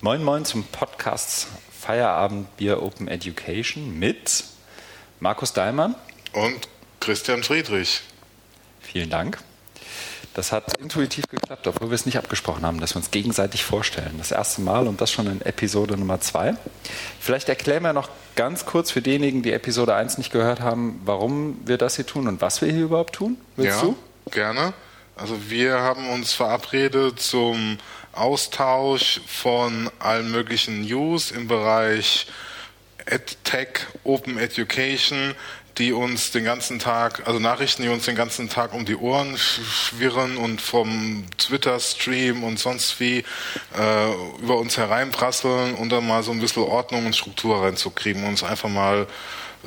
Moin 0.00 0.22
Moin 0.22 0.44
zum 0.44 0.62
Podcast 0.62 1.48
Feierabend 1.72 2.56
Bier 2.56 2.80
Open 2.84 3.08
Education 3.08 3.98
mit 3.98 4.44
Markus 5.18 5.52
Daimann 5.54 5.96
und 6.34 6.68
Christian 7.00 7.42
Friedrich. 7.42 8.02
Vielen 8.80 9.10
Dank. 9.10 9.38
Das 10.34 10.52
hat 10.52 10.78
intuitiv 10.78 11.26
geklappt, 11.26 11.66
obwohl 11.66 11.90
wir 11.90 11.96
es 11.96 12.06
nicht 12.06 12.16
abgesprochen 12.16 12.64
haben, 12.64 12.78
dass 12.78 12.94
wir 12.94 12.98
uns 12.98 13.10
gegenseitig 13.10 13.64
vorstellen. 13.64 14.14
Das 14.18 14.30
erste 14.30 14.60
Mal 14.60 14.86
und 14.86 15.00
das 15.00 15.10
schon 15.10 15.26
in 15.26 15.42
Episode 15.42 15.96
Nummer 15.96 16.20
zwei. 16.20 16.54
Vielleicht 17.18 17.48
erklären 17.48 17.82
wir 17.82 17.92
noch 17.92 18.08
ganz 18.36 18.66
kurz 18.66 18.92
für 18.92 19.02
diejenigen, 19.02 19.42
die 19.42 19.52
Episode 19.52 19.96
1 19.96 20.16
nicht 20.16 20.30
gehört 20.30 20.60
haben, 20.60 21.00
warum 21.06 21.58
wir 21.64 21.76
das 21.76 21.96
hier 21.96 22.06
tun 22.06 22.28
und 22.28 22.40
was 22.40 22.62
wir 22.62 22.70
hier 22.70 22.84
überhaupt 22.84 23.16
tun. 23.16 23.36
Willst 23.56 23.82
ja, 23.82 23.88
du? 23.88 23.96
gerne. 24.30 24.74
Also 25.16 25.50
wir 25.50 25.80
haben 25.80 26.08
uns 26.10 26.32
verabredet 26.32 27.18
zum 27.18 27.78
Austausch 28.18 29.20
von 29.26 29.90
allen 29.98 30.30
möglichen 30.30 30.82
News 30.82 31.30
im 31.30 31.48
Bereich 31.48 32.26
EdTech, 33.06 33.86
Open 34.04 34.38
Education, 34.38 35.34
die 35.78 35.92
uns 35.92 36.32
den 36.32 36.44
ganzen 36.44 36.78
Tag, 36.78 37.26
also 37.26 37.38
Nachrichten, 37.38 37.82
die 37.82 37.88
uns 37.88 38.04
den 38.04 38.16
ganzen 38.16 38.48
Tag 38.48 38.74
um 38.74 38.84
die 38.84 38.96
Ohren 38.96 39.38
schwirren 39.38 40.36
und 40.36 40.60
vom 40.60 41.24
Twitter-Stream 41.38 42.42
und 42.42 42.58
sonst 42.58 42.98
wie 43.00 43.24
äh, 43.78 44.12
über 44.42 44.58
uns 44.58 44.76
hereinprasseln 44.76 45.74
und 45.74 45.90
dann 45.90 46.06
mal 46.06 46.22
so 46.22 46.32
ein 46.32 46.40
bisschen 46.40 46.64
Ordnung 46.64 47.06
und 47.06 47.14
Struktur 47.14 47.62
reinzukriegen 47.62 48.24
und 48.24 48.30
uns 48.30 48.42
einfach 48.42 48.68
mal 48.68 49.06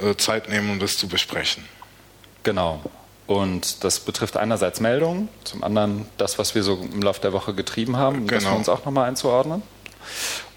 äh, 0.02 0.16
Zeit 0.16 0.50
nehmen, 0.50 0.70
um 0.70 0.80
das 0.80 0.98
zu 0.98 1.08
besprechen. 1.08 1.66
Genau. 2.44 2.82
Und 3.32 3.84
das 3.84 4.02
betrifft 4.02 4.36
einerseits 4.36 4.80
Meldungen, 4.80 5.30
zum 5.46 5.64
anderen 5.64 6.06
das, 6.18 6.38
was 6.38 6.54
wir 6.54 6.64
so 6.64 6.76
im 6.76 7.02
Laufe 7.02 7.22
der 7.22 7.32
Woche 7.32 7.54
getrieben 7.54 7.96
haben, 7.96 8.18
um 8.18 8.28
genau. 8.28 8.42
das 8.42 8.50
für 8.50 8.58
uns 8.58 8.70
auch 8.70 8.86
nochmal 8.86 9.08
einzuordnen. 9.08 9.62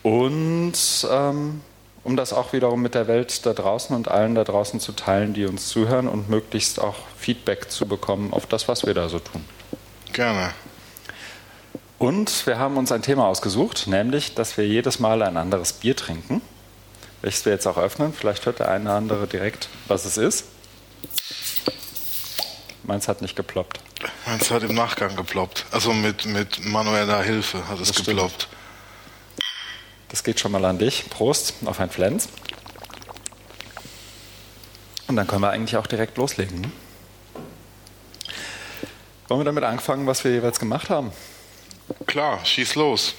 Und 0.03 0.75
ähm, 1.11 1.61
um 2.03 2.17
das 2.17 2.33
auch 2.33 2.53
wiederum 2.53 2.83
mit 2.83 2.95
der 2.95 3.07
Welt 3.07 3.47
da 3.47 3.53
draußen 3.53 3.95
und 3.95 4.09
allen 4.09 4.35
da 4.35 4.45
draußen 4.45 4.81
zu 4.81 4.93
teilen, 4.93 5.35
die 5.35 5.47
uns 5.47 5.69
zuhören 5.69 6.09
und 6.09 6.29
möglichst 6.29 6.81
auch 6.81 6.97
Feedback 7.17 7.71
zu 7.71 7.87
bekommen 7.87 8.33
auf 8.33 8.47
das, 8.47 8.67
was 8.67 8.85
wir 8.85 8.93
da 8.93 9.09
so 9.09 9.21
tun. 9.21 9.45
Gerne. 10.13 10.51
Und 11.99 12.47
wir 12.47 12.59
haben 12.59 12.77
uns 12.77 12.93
ein 12.93 13.03
Thema 13.03 13.29
ausgesucht, 13.29 13.87
nämlich, 13.87 14.35
dass 14.35 14.59
wir 14.59 14.67
jedes 14.67 14.99
Mal 14.99 15.23
ein 15.23 15.37
anderes 15.37 15.73
Bier 15.73 15.97
trinken, 15.97 16.43
welches 17.23 17.45
wir 17.47 17.53
jetzt 17.53 17.67
auch 17.67 17.79
öffnen. 17.79 18.13
Vielleicht 18.13 18.45
hört 18.45 18.59
der 18.59 18.69
eine 18.69 18.85
oder 18.85 18.95
andere 18.95 19.27
direkt, 19.27 19.69
was 19.87 20.05
es 20.05 20.19
ist. 20.19 20.45
Meins 22.85 23.09
hat 23.09 23.23
nicht 23.23 23.35
geploppt. 23.35 23.81
Meins 24.27 24.51
hat 24.51 24.63
im 24.63 24.75
Nachgang 24.75 25.17
geploppt. 25.17 25.65
Also 25.71 25.93
mit, 25.93 26.27
mit 26.27 26.65
manueller 26.65 27.23
Hilfe 27.23 27.67
hat 27.69 27.81
es 27.81 27.89
das 27.89 28.05
geploppt. 28.05 28.43
Stimmt. 28.43 28.55
Das 30.11 30.23
geht 30.23 30.39
schon 30.39 30.53
mal 30.53 30.65
an 30.65 30.79
dich. 30.79 31.09
Prost 31.11 31.55
auf 31.65 31.81
ein 31.81 31.91
Flens. 31.91 32.29
Und 35.09 35.17
dann 35.17 35.27
können 35.27 35.41
wir 35.41 35.51
eigentlich 35.51 35.77
auch 35.77 35.87
direkt 35.87 36.17
loslegen. 36.19 36.61
Ne? 36.61 36.71
Wollen 39.29 39.41
wir 39.41 39.45
damit 39.45 39.65
anfangen, 39.65 40.07
was 40.07 40.23
wir 40.23 40.33
jeweils 40.33 40.61
gemacht 40.61 40.91
haben? 40.91 41.11
Klar, 42.07 42.45
schieß 42.45 42.75
los. 42.75 43.15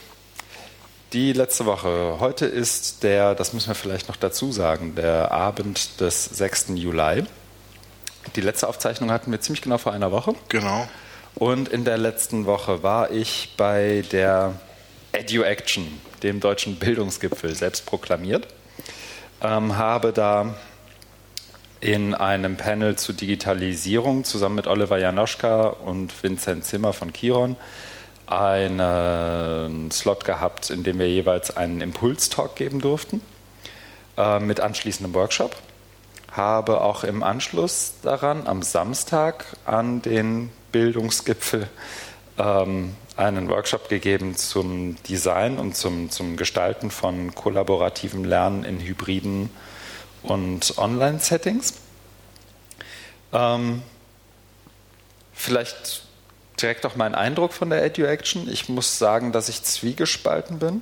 Die 1.13 1.33
letzte 1.33 1.65
Woche. 1.65 2.17
Heute 2.19 2.45
ist 2.45 3.03
der, 3.03 3.35
das 3.35 3.53
müssen 3.53 3.69
wir 3.69 3.75
vielleicht 3.75 4.07
noch 4.07 4.15
dazu 4.15 4.51
sagen, 4.51 4.95
der 4.95 5.31
Abend 5.31 5.99
des 5.99 6.25
6. 6.25 6.67
Juli. 6.75 7.25
Die 8.35 8.41
letzte 8.41 8.67
Aufzeichnung 8.67 9.11
hatten 9.11 9.31
wir 9.31 9.39
ziemlich 9.41 9.61
genau 9.61 9.77
vor 9.77 9.93
einer 9.93 10.11
Woche. 10.11 10.33
Genau. 10.49 10.87
Und 11.35 11.67
in 11.69 11.83
der 11.83 11.97
letzten 11.97 12.45
Woche 12.45 12.81
war 12.81 13.11
ich 13.11 13.53
bei 13.57 14.03
der 14.11 14.53
EduAction, 15.11 15.99
dem 16.23 16.39
deutschen 16.39 16.77
Bildungsgipfel, 16.77 17.55
selbst 17.55 17.85
proklamiert. 17.85 18.47
Ähm, 19.41 19.77
habe 19.77 20.13
da 20.13 20.55
in 21.81 22.15
einem 22.15 22.57
Panel 22.57 22.95
zu 22.95 23.13
Digitalisierung 23.13 24.23
zusammen 24.23 24.55
mit 24.55 24.67
Oliver 24.67 24.97
Janoschka 24.97 25.67
und 25.67 26.11
Vincent 26.23 26.65
Zimmer 26.65 26.93
von 26.93 27.13
Kiron 27.13 27.57
einen 28.27 29.91
Slot 29.91 30.25
gehabt, 30.25 30.69
in 30.71 30.83
dem 30.83 30.97
wir 30.99 31.09
jeweils 31.09 31.55
einen 31.55 31.81
Impulstalk 31.81 32.55
geben 32.55 32.81
durften 32.81 33.21
äh, 34.17 34.39
mit 34.39 34.61
anschließendem 34.61 35.13
Workshop 35.13 35.55
habe 36.35 36.81
auch 36.81 37.03
im 37.03 37.23
Anschluss 37.23 37.93
daran 38.01 38.47
am 38.47 38.61
Samstag 38.61 39.45
an 39.65 40.01
den 40.01 40.51
Bildungsgipfel 40.71 41.69
ähm, 42.37 42.95
einen 43.17 43.49
Workshop 43.49 43.87
gegeben 43.89 44.35
zum 44.35 45.01
Design 45.03 45.57
und 45.57 45.75
zum, 45.75 46.09
zum 46.09 46.35
Gestalten 46.35 46.91
von 46.91 47.33
kollaborativem 47.33 48.25
Lernen 48.25 48.65
in 48.65 48.79
hybriden 48.79 49.49
und 50.23 50.77
Online-Settings. 50.77 51.75
Ähm, 53.31 53.83
vielleicht 55.33 56.03
direkt 56.61 56.85
auch 56.85 56.95
mein 56.95 57.15
Eindruck 57.15 57.53
von 57.53 57.69
der 57.69 57.83
EduAction. 57.83 58.49
Ich 58.49 58.69
muss 58.69 58.97
sagen, 58.97 59.31
dass 59.31 59.49
ich 59.49 59.63
zwiegespalten 59.63 60.59
bin. 60.59 60.81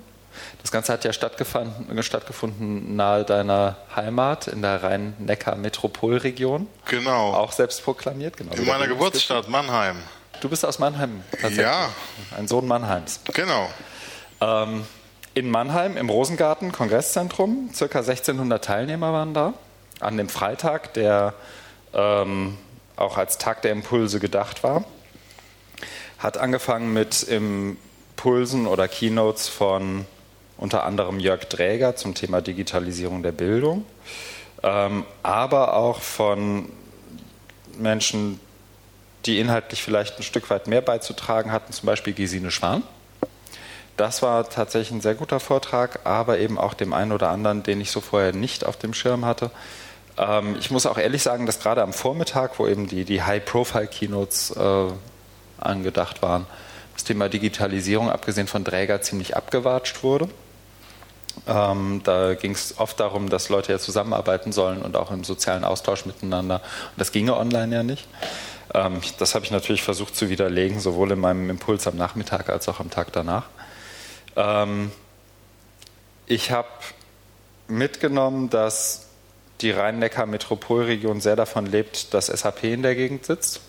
Das 0.64 0.72
Ganze 0.72 0.94
hat 0.94 1.04
ja 1.04 1.12
stattgefunden, 1.12 2.02
stattgefunden 2.02 2.96
nahe 2.96 3.26
deiner 3.26 3.76
Heimat 3.96 4.48
in 4.48 4.62
der 4.62 4.82
Rhein-Neckar-Metropolregion. 4.82 6.68
Genau. 6.86 7.34
Auch 7.34 7.52
selbst 7.52 7.84
proklamiert. 7.84 8.38
Genau, 8.38 8.54
in 8.54 8.66
meiner 8.66 8.88
Geburtsstadt 8.88 9.50
Mannheim. 9.50 9.98
Du 10.40 10.48
bist 10.48 10.66
aus 10.66 10.80
Mannheim 10.80 11.22
tatsächlich. 11.32 11.60
Ja. 11.60 11.90
Ein 12.38 12.48
Sohn 12.48 12.66
Mannheims. 12.66 13.20
Genau. 13.34 13.70
Ähm, 14.40 14.86
in 15.34 15.52
Mannheim 15.52 15.98
im 15.98 16.10
Rosengarten 16.10 16.72
Kongresszentrum, 16.72 17.70
circa 17.74 18.00
1600 18.00 18.64
Teilnehmer 18.64 19.12
waren 19.12 19.34
da. 19.34 19.54
An 20.00 20.16
dem 20.16 20.30
Freitag, 20.30 20.94
der 20.94 21.34
ähm, 21.94 22.58
auch 22.96 23.18
als 23.18 23.38
Tag 23.38 23.64
der 23.64 23.72
Impulse 23.74 24.22
gedacht 24.22 24.64
war. 24.64 24.86
Hat 26.20 26.38
angefangen 26.38 26.94
mit 26.94 27.24
Impulsen 27.24 28.66
oder 28.66 28.88
Keynotes 28.88 29.50
von 29.50 30.06
unter 30.64 30.86
anderem 30.86 31.20
Jörg 31.20 31.44
Dräger 31.50 31.98
zum 31.98 32.16
Thema 32.16 32.40
Digitalisierung 32.42 33.22
der 33.22 33.34
Bildung, 33.34 33.84
ähm, 34.64 35.06
aber 35.22 35.76
auch 35.76 36.00
von 36.00 36.70
Menschen, 37.78 38.40
die 39.26 39.40
inhaltlich 39.40 39.84
vielleicht 39.84 40.18
ein 40.18 40.24
Stück 40.24 40.50
weit 40.50 40.68
mehr 40.68 40.80
beizutragen 40.80 41.52
hatten, 41.52 41.74
zum 41.74 41.88
Beispiel 41.88 42.14
Gesine 42.14 42.50
Schwan. 42.50 42.82
Das 43.98 44.22
war 44.22 44.50
tatsächlich 44.50 44.92
ein 44.92 45.02
sehr 45.02 45.16
guter 45.16 45.42
Vortrag, 45.42 46.00
aber 46.06 46.40
eben 46.40 46.58
auch 46.58 46.74
dem 46.74 46.94
einen 46.94 47.12
oder 47.12 47.28
anderen, 47.28 47.64
den 47.64 47.82
ich 47.82 47.92
so 47.92 48.00
vorher 48.00 48.32
nicht 48.32 48.66
auf 48.66 48.78
dem 48.78 48.94
Schirm 48.94 49.26
hatte. 49.26 49.52
Ähm, 50.18 50.56
ich 50.58 50.72
muss 50.72 50.86
auch 50.86 50.98
ehrlich 50.98 51.24
sagen, 51.24 51.46
dass 51.46 51.60
gerade 51.60 51.84
am 51.84 51.92
Vormittag, 51.92 52.58
wo 52.58 52.68
eben 52.68 52.88
die, 52.88 53.04
die 53.04 53.22
High-Profile-Keynotes 53.22 54.52
äh, 54.52 54.94
angedacht 55.60 56.22
waren, 56.22 56.46
das 56.94 57.04
Thema 57.04 57.28
Digitalisierung, 57.28 58.10
abgesehen 58.10 58.48
von 58.48 58.64
Träger, 58.64 59.02
ziemlich 59.02 59.36
abgewatscht 59.36 60.04
wurde. 60.04 60.30
Ähm, 61.48 62.02
da 62.04 62.36
ging 62.36 62.52
es 62.52 62.78
oft 62.78 63.00
darum, 63.00 63.30
dass 63.30 63.50
Leute 63.50 63.72
ja 63.72 63.80
zusammenarbeiten 63.80 64.52
sollen 64.52 64.82
und 64.82 64.96
auch 64.96 65.12
im 65.12 65.24
sozialen 65.24 65.64
Austausch 65.64 66.06
miteinander. 66.06 66.56
Und 66.56 67.00
das 67.00 67.12
ginge 67.12 67.36
online 67.36 67.76
ja 67.76 67.84
nicht. 67.84 68.08
Ähm, 68.74 69.02
das 69.20 69.36
habe 69.36 69.46
ich 69.46 69.52
natürlich 69.52 69.84
versucht 69.84 70.16
zu 70.16 70.30
widerlegen, 70.30 70.80
sowohl 70.80 71.12
in 71.12 71.20
meinem 71.20 71.50
Impuls 71.50 71.88
am 71.88 71.96
Nachmittag 71.96 72.50
als 72.50 72.70
auch 72.70 72.80
am 72.80 72.90
Tag 72.90 73.12
danach. 73.12 73.46
Ähm, 74.36 74.92
ich 76.26 76.52
habe 76.52 76.70
mitgenommen, 77.68 78.50
dass 78.50 79.08
die 79.62 79.72
Rhein-Neckar-Metropolregion 79.72 81.22
sehr 81.22 81.36
davon 81.36 81.66
lebt, 81.66 82.14
dass 82.14 82.28
SAP 82.28 82.64
in 82.66 82.84
der 82.84 82.96
Gegend 82.96 83.26
sitzt. 83.26 83.62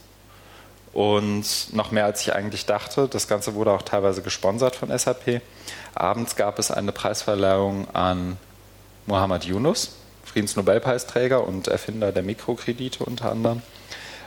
Und 0.93 1.73
noch 1.73 1.91
mehr 1.91 2.05
als 2.05 2.21
ich 2.21 2.33
eigentlich 2.33 2.67
dachte. 2.67 3.09
Das 3.09 3.27
Ganze 3.27 3.55
wurde 3.55 3.73
auch 3.73 3.83
teilweise 3.83 4.23
gesponsert 4.23 4.77
von 4.77 4.97
SAP. 4.97 5.41
Abends 5.95 6.37
gab 6.37 6.59
es 6.59 6.71
eine 6.71 6.93
Preisverleihung 6.93 7.89
an 7.95 8.37
Mohammad 9.07 9.45
Yunus, 9.45 9.97
Friedensnobelpreisträger 10.25 11.47
und 11.47 11.69
Erfinder 11.69 12.13
der 12.13 12.23
Mikrokredite 12.23 13.05
unter 13.05 13.31
anderem, 13.31 13.63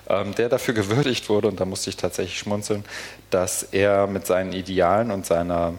ähm, 0.08 0.36
der 0.36 0.50
dafür 0.50 0.74
gewürdigt 0.74 1.30
wurde, 1.30 1.48
und 1.48 1.60
da 1.60 1.66
musste 1.66 1.90
ich 1.90 1.98
tatsächlich 1.98 2.40
schmunzeln, 2.40 2.86
dass 3.30 3.64
er 3.64 4.08
mit 4.08 4.26
seinen 4.26 4.54
Idealen 4.54 5.12
und 5.12 5.26
seiner 5.26 5.74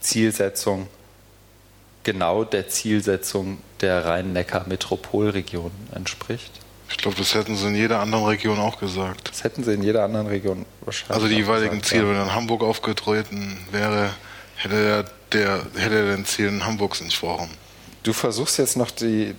Zielsetzung 0.00 0.88
genau 2.02 2.44
der 2.44 2.68
Zielsetzung 2.68 3.58
der 3.80 4.04
Rhein-Neckar-Metropolregion 4.04 5.72
entspricht. 5.94 6.52
Ich 6.88 6.98
glaube, 6.98 7.16
das 7.16 7.34
hätten 7.34 7.56
sie 7.56 7.66
in 7.66 7.74
jeder 7.74 7.98
anderen 8.00 8.24
Region 8.26 8.58
auch 8.58 8.78
gesagt. 8.78 9.28
Das 9.28 9.42
hätten 9.42 9.64
sie 9.64 9.74
in 9.74 9.82
jeder 9.82 10.04
anderen 10.04 10.28
Region 10.28 10.64
wahrscheinlich. 10.82 11.14
Also 11.16 11.28
die 11.28 11.34
jeweiligen 11.34 11.82
Ziele, 11.82 12.04
ja. 12.04 12.10
wenn 12.10 12.22
in 12.22 12.34
Hamburg 12.34 12.62
aufgetreten 12.62 13.58
wäre, 13.72 14.10
hätte 14.56 14.74
er, 14.74 15.04
der, 15.32 15.66
hätte 15.76 15.96
er 15.96 16.16
den 16.16 16.24
Zielen 16.24 16.64
Hamburgs 16.64 17.00
entsprochen. 17.00 17.50
Du 18.02 18.12
versuchst 18.12 18.58
jetzt 18.58 18.76
noch 18.76 18.90
die, 18.90 19.34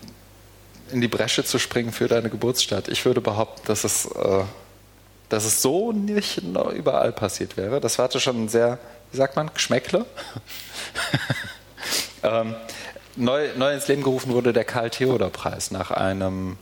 in 0.92 1.02
die 1.02 1.08
Bresche 1.08 1.44
zu 1.44 1.60
springen 1.60 1.92
für 1.92 2.08
deine 2.08 2.30
Geburtsstadt. 2.30 2.88
Ich 2.88 3.06
würde 3.06 3.22
behaupten, 3.22 3.62
dass 3.66 3.84
es, 3.84 4.06
äh, 4.06 4.44
dass 5.30 5.46
es 5.46 5.62
so 5.62 5.92
nicht 5.92 6.42
überall 6.76 7.12
passiert 7.12 7.58
wäre. 7.58 7.80
Das 7.80 8.00
hatte 8.00 8.20
schon 8.20 8.38
einen 8.38 8.50
sehr 8.50 8.80
wie 9.12 9.18
sagt 9.18 9.36
man, 9.36 9.50
Geschmäckle. 9.54 10.06
ähm, 12.24 12.56
neu, 13.16 13.50
neu 13.56 13.74
ins 13.74 13.88
Leben 13.88 14.04
gerufen 14.04 14.34
wurde 14.34 14.54
der 14.54 14.66
Karl-Theodor-Preis 14.66 15.72
nach 15.72 15.92
einem 15.92 16.58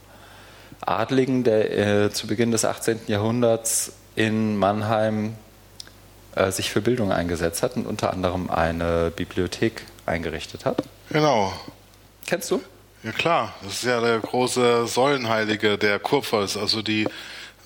Adligen, 0.80 1.44
der 1.44 2.04
äh, 2.04 2.10
zu 2.12 2.26
Beginn 2.26 2.52
des 2.52 2.64
18. 2.64 3.00
Jahrhunderts 3.06 3.92
in 4.14 4.56
Mannheim 4.56 5.34
äh, 6.36 6.52
sich 6.52 6.70
für 6.70 6.80
Bildung 6.80 7.10
eingesetzt 7.10 7.62
hat 7.62 7.76
und 7.76 7.86
unter 7.86 8.12
anderem 8.12 8.50
eine 8.50 9.10
Bibliothek 9.14 9.82
eingerichtet 10.06 10.64
hat. 10.64 10.82
Genau. 11.10 11.52
Kennst 12.26 12.50
du? 12.50 12.62
Ja 13.02 13.12
klar, 13.12 13.54
das 13.62 13.74
ist 13.74 13.84
ja 13.84 14.00
der 14.00 14.18
große 14.18 14.86
Säulenheilige 14.86 15.78
der 15.78 15.98
Kurpfalz. 15.98 16.56
Also 16.56 16.82
die 16.82 17.08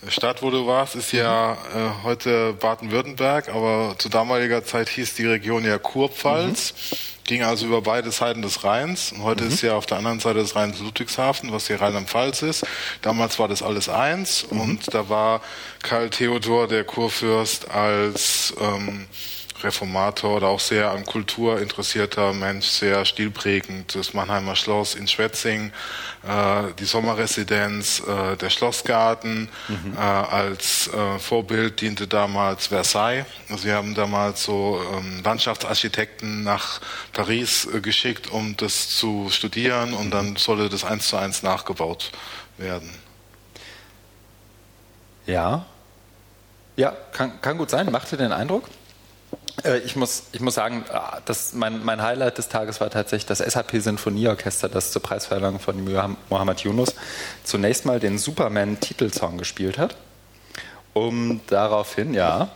Stadt, 0.08 0.43
wo 0.43 0.50
du 0.50 0.67
warst, 0.67 0.97
ist 0.97 1.12
ja 1.12 1.52
äh, 1.52 2.05
heute 2.05 2.55
Baden-Württemberg, 2.55 3.50
aber 3.50 3.94
zu 3.99 4.08
damaliger 4.08 4.64
Zeit 4.64 4.88
hieß 4.88 5.14
die 5.14 5.26
Region 5.26 5.64
ja 5.64 5.79
Kurpfalz. 5.79 6.73
Mhm. 6.73 6.97
Ging 7.25 7.43
also 7.43 7.67
über 7.67 7.82
beide 7.82 8.11
Seiten 8.11 8.41
des 8.41 8.64
Rheins. 8.64 9.12
Und 9.12 9.23
heute 9.23 9.44
mhm. 9.44 9.50
ist 9.50 9.62
ja 9.62 9.75
auf 9.75 9.87
der 9.87 9.99
anderen 9.99 10.19
Seite 10.19 10.38
des 10.38 10.56
Rheins 10.56 10.81
Ludwigshafen, 10.81 11.52
was 11.52 11.67
hier 11.67 11.81
Rheinland-Pfalz 11.81 12.43
ist. 12.43 12.67
Damals 13.02 13.38
war 13.38 13.49
das 13.49 13.62
alles 13.62 13.88
eins 13.88 14.47
mhm. 14.50 14.61
und 14.61 14.94
da 14.94 15.08
war 15.11 15.43
Karl 15.82 16.08
Theodor, 16.08 16.67
der 16.67 16.85
Kurfürst, 16.85 17.70
als 17.70 18.55
ähm, 18.58 19.06
Reformator 19.64 20.36
oder 20.36 20.48
auch 20.48 20.60
sehr 20.60 20.90
an 20.90 21.04
Kultur 21.04 21.60
interessierter 21.60 22.32
Mensch, 22.32 22.66
sehr 22.66 23.04
stilprägend. 23.04 23.94
Das 23.94 24.14
Mannheimer 24.14 24.56
Schloss 24.56 24.94
in 24.94 25.08
Schwetzing, 25.08 25.72
äh, 26.26 26.72
die 26.78 26.84
Sommerresidenz, 26.84 28.00
äh, 28.00 28.36
der 28.36 28.50
Schlossgarten. 28.50 29.48
Mhm. 29.68 29.96
Äh, 29.96 30.00
als 30.00 30.88
äh, 30.88 31.18
Vorbild 31.18 31.80
diente 31.80 32.06
damals 32.06 32.68
Versailles. 32.68 33.26
Also 33.48 33.64
wir 33.64 33.74
haben 33.74 33.94
damals 33.94 34.44
so 34.44 34.80
ähm, 34.92 35.22
Landschaftsarchitekten 35.24 36.42
nach 36.42 36.80
Paris 37.12 37.66
äh, 37.66 37.80
geschickt, 37.80 38.30
um 38.30 38.56
das 38.56 38.90
zu 38.90 39.28
studieren 39.30 39.94
und 39.94 40.10
dann 40.10 40.36
sollte 40.36 40.68
das 40.68 40.84
eins 40.84 41.08
zu 41.08 41.16
eins 41.16 41.42
nachgebaut 41.42 42.12
werden. 42.58 42.90
Ja, 45.26 45.66
ja, 46.76 46.96
kann, 47.12 47.40
kann 47.40 47.58
gut 47.58 47.70
sein. 47.70 47.90
Machte 47.90 48.16
den 48.16 48.32
Eindruck? 48.32 48.64
Äh, 49.64 49.78
ich 49.78 49.96
muss, 49.96 50.24
ich 50.32 50.40
muss 50.40 50.54
sagen, 50.54 50.84
ah, 50.92 51.20
das, 51.24 51.52
mein, 51.54 51.84
mein 51.84 52.02
Highlight 52.02 52.38
des 52.38 52.48
Tages 52.48 52.80
war 52.80 52.90
tatsächlich 52.90 53.26
das 53.26 53.38
SAP-Sinfonieorchester, 53.38 54.68
das 54.68 54.92
zur 54.92 55.02
Preisverleihung 55.02 55.58
von 55.58 55.84
Mohammed 56.28 56.60
Yunus 56.60 56.94
zunächst 57.44 57.86
mal 57.86 58.00
den 58.00 58.18
Superman-Titelsong 58.18 59.38
gespielt 59.38 59.78
hat, 59.78 59.96
um 60.92 61.40
daraufhin, 61.48 62.14
ja, 62.14 62.50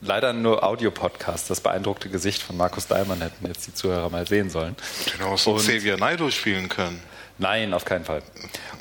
leider 0.00 0.32
nur 0.32 0.62
Audiopodcast, 0.62 1.50
das 1.50 1.60
beeindruckte 1.60 2.08
Gesicht 2.08 2.42
von 2.42 2.56
Markus 2.56 2.86
Daimann 2.86 3.20
hätten 3.20 3.46
jetzt 3.46 3.66
die 3.66 3.74
Zuhörer 3.74 4.10
mal 4.10 4.26
sehen 4.26 4.50
sollen. 4.50 4.76
Genau, 5.16 5.36
so 5.36 5.54
Xavier 5.54 5.96
Naido 5.96 6.30
spielen 6.30 6.68
können. 6.68 7.00
Nein, 7.38 7.72
auf 7.72 7.84
keinen 7.84 8.04
Fall. 8.04 8.22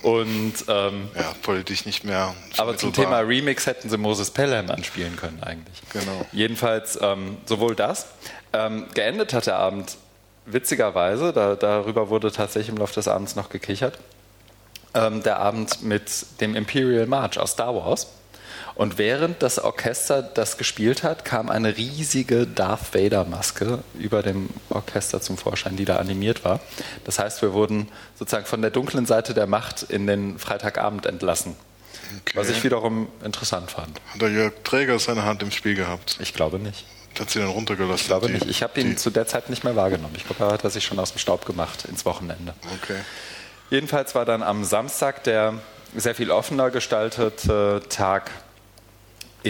Und 0.01 0.53
ähm, 0.67 1.09
ja, 1.15 1.33
politisch 1.43 1.85
nicht 1.85 2.03
mehr. 2.03 2.33
Aber 2.57 2.75
zum 2.75 2.91
Thema 2.91 3.19
Remix 3.19 3.67
hätten 3.67 3.89
sie 3.89 3.97
Moses 3.97 4.31
Pelham 4.31 4.69
anspielen 4.71 5.15
können 5.15 5.41
eigentlich. 5.43 5.81
Genau. 5.93 6.25
Jedenfalls 6.31 6.97
ähm, 7.01 7.37
sowohl 7.45 7.75
das. 7.75 8.07
Ähm, 8.53 8.87
geendet 8.93 9.33
hat 9.33 9.45
der 9.45 9.57
Abend 9.57 9.97
witzigerweise, 10.47 11.33
da, 11.33 11.55
darüber 11.55 12.09
wurde 12.09 12.31
tatsächlich 12.31 12.69
im 12.69 12.77
Laufe 12.77 12.95
des 12.95 13.07
Abends 13.07 13.35
noch 13.35 13.49
gekichert, 13.49 13.99
ähm, 14.93 15.21
der 15.21 15.39
Abend 15.39 15.83
mit 15.83 16.41
dem 16.41 16.55
Imperial 16.55 17.05
March 17.05 17.37
aus 17.39 17.51
Star 17.51 17.75
Wars. 17.75 18.07
Und 18.77 18.99
während 18.99 19.41
das 19.41 19.57
Orchester 19.57 20.21
das 20.21 20.59
gespielt 20.59 21.01
hat, 21.01 21.25
kam 21.25 21.49
eine 21.49 21.77
riesige 21.77 22.45
Darth 22.45 22.93
Vader-Maske 22.93 23.79
über 23.97 24.21
dem 24.21 24.49
Orchester 24.69 25.19
zum 25.19 25.35
Vorschein, 25.35 25.75
die 25.75 25.85
da 25.85 25.97
animiert 25.97 26.45
war. 26.45 26.59
Das 27.03 27.17
heißt, 27.17 27.41
wir 27.41 27.53
wurden 27.53 27.87
sozusagen 28.19 28.45
von 28.45 28.61
der 28.61 28.69
dunklen 28.69 29.07
Seite 29.07 29.33
der 29.33 29.47
Macht 29.47 29.81
in 29.81 30.05
den 30.05 30.37
Freitagabend 30.37 31.07
entlassen. 31.07 31.55
Okay. 32.21 32.37
Was 32.37 32.49
ich 32.49 32.63
wiederum 32.63 33.07
interessant 33.23 33.71
fand. 33.71 33.99
Hat 34.13 34.21
der 34.21 34.29
Jörg 34.29 34.53
Träger 34.63 34.99
seine 34.99 35.25
Hand 35.25 35.41
im 35.41 35.49
Spiel 35.49 35.73
gehabt? 35.73 36.17
Ich 36.21 36.35
glaube 36.35 36.59
nicht. 36.59 36.85
Hat 37.19 37.31
sie 37.31 37.39
dann 37.39 37.49
runtergelassen? 37.49 38.01
Ich 38.01 38.05
glaube 38.05 38.29
nicht. 38.29 38.45
Ich 38.45 38.61
habe 38.61 38.79
ihn 38.79 38.95
zu 38.95 39.09
der 39.09 39.25
Zeit 39.25 39.49
nicht 39.49 39.63
mehr 39.63 39.75
wahrgenommen. 39.75 40.13
Ich 40.15 40.27
glaube, 40.27 40.43
er 40.43 40.51
hat 40.53 40.63
er 40.63 40.69
sich 40.69 40.85
schon 40.85 40.99
aus 40.99 41.13
dem 41.13 41.17
Staub 41.17 41.47
gemacht 41.47 41.85
ins 41.85 42.05
Wochenende. 42.05 42.53
Okay. 42.83 42.99
Jedenfalls 43.71 44.13
war 44.13 44.25
dann 44.25 44.43
am 44.43 44.63
Samstag 44.63 45.23
der 45.23 45.55
sehr 45.95 46.13
viel 46.13 46.29
offener 46.29 46.69
gestaltete 46.69 47.81
Tag 47.89 48.29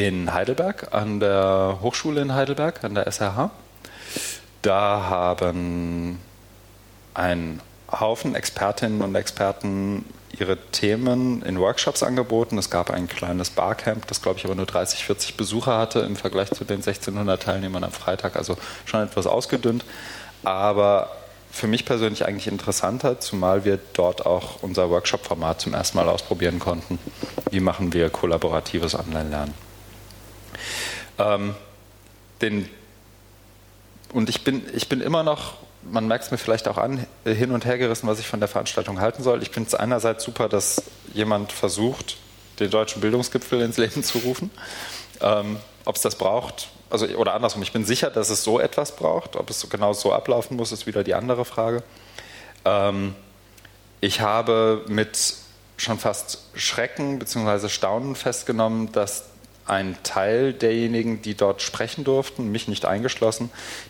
in 0.05 0.31
Heidelberg, 0.31 0.93
an 0.93 1.19
der 1.19 1.79
Hochschule 1.81 2.21
in 2.21 2.35
Heidelberg, 2.35 2.83
an 2.83 2.93
der 2.93 3.07
SRH. 3.07 3.49
Da 4.61 5.07
haben 5.09 6.19
ein 7.15 7.61
Haufen 7.91 8.35
Expertinnen 8.35 9.01
und 9.01 9.15
Experten 9.15 10.05
ihre 10.37 10.57
Themen 10.71 11.41
in 11.41 11.59
Workshops 11.59 12.03
angeboten. 12.03 12.59
Es 12.59 12.69
gab 12.69 12.91
ein 12.91 13.07
kleines 13.07 13.49
Barcamp, 13.49 14.05
das 14.05 14.21
glaube 14.21 14.37
ich 14.37 14.45
aber 14.45 14.53
nur 14.53 14.67
30, 14.67 15.03
40 15.03 15.35
Besucher 15.35 15.79
hatte 15.79 15.99
im 16.01 16.15
Vergleich 16.15 16.51
zu 16.51 16.63
den 16.63 16.77
1600 16.77 17.41
Teilnehmern 17.41 17.83
am 17.83 17.91
Freitag, 17.91 18.35
also 18.35 18.55
schon 18.85 19.01
etwas 19.01 19.25
ausgedünnt. 19.25 19.83
Aber 20.43 21.09
für 21.49 21.65
mich 21.65 21.85
persönlich 21.85 22.25
eigentlich 22.25 22.47
interessanter, 22.47 23.19
zumal 23.19 23.65
wir 23.65 23.79
dort 23.93 24.27
auch 24.27 24.61
unser 24.61 24.91
Workshop-Format 24.91 25.61
zum 25.61 25.73
ersten 25.73 25.97
Mal 25.97 26.07
ausprobieren 26.07 26.59
konnten. 26.59 26.99
Wie 27.49 27.61
machen 27.61 27.93
wir 27.93 28.11
kollaboratives 28.11 28.93
Online-Lernen? 28.93 29.66
Ähm, 31.19 31.55
den, 32.41 32.69
und 34.13 34.29
ich 34.29 34.43
bin, 34.43 34.63
ich 34.73 34.89
bin 34.89 35.01
immer 35.01 35.23
noch, 35.23 35.55
man 35.83 36.07
merkt 36.07 36.25
es 36.25 36.31
mir 36.31 36.37
vielleicht 36.37 36.67
auch 36.67 36.77
an, 36.77 37.05
hin 37.23 37.51
und 37.51 37.65
her 37.65 37.77
gerissen, 37.77 38.07
was 38.07 38.19
ich 38.19 38.27
von 38.27 38.39
der 38.39 38.49
Veranstaltung 38.49 38.99
halten 38.99 39.23
soll. 39.23 39.41
Ich 39.41 39.49
finde 39.49 39.67
es 39.67 39.75
einerseits 39.75 40.23
super, 40.23 40.49
dass 40.49 40.83
jemand 41.13 41.51
versucht, 41.51 42.17
den 42.59 42.69
deutschen 42.69 43.01
Bildungsgipfel 43.01 43.61
ins 43.61 43.77
Leben 43.77 44.03
zu 44.03 44.19
rufen. 44.19 44.51
Ähm, 45.21 45.57
ob 45.85 45.95
es 45.95 46.01
das 46.01 46.15
braucht, 46.15 46.69
also 46.89 47.05
oder 47.07 47.33
andersrum, 47.33 47.61
ich 47.61 47.71
bin 47.71 47.85
sicher, 47.85 48.09
dass 48.09 48.29
es 48.29 48.43
so 48.43 48.59
etwas 48.59 48.95
braucht. 48.95 49.35
Ob 49.35 49.49
es 49.49 49.69
genau 49.69 49.93
so 49.93 50.13
ablaufen 50.13 50.57
muss, 50.57 50.71
ist 50.71 50.87
wieder 50.87 51.03
die 51.03 51.13
andere 51.13 51.45
Frage. 51.45 51.83
Ähm, 52.65 53.15
ich 53.99 54.21
habe 54.21 54.83
mit 54.87 55.35
schon 55.77 55.99
fast 55.99 56.39
Schrecken 56.55 57.19
bzw. 57.19 57.69
Staunen 57.69 58.15
festgenommen, 58.15 58.91
dass 58.91 59.25
ein 59.67 59.97
Teil 60.03 60.53
derjenigen, 60.53 61.21
die 61.21 61.35
dort 61.35 61.61
sprechen 61.61 62.03
durften, 62.03 62.51
mich 62.51 62.67
nicht 62.67 62.85
eingeschlossen, 62.85 63.49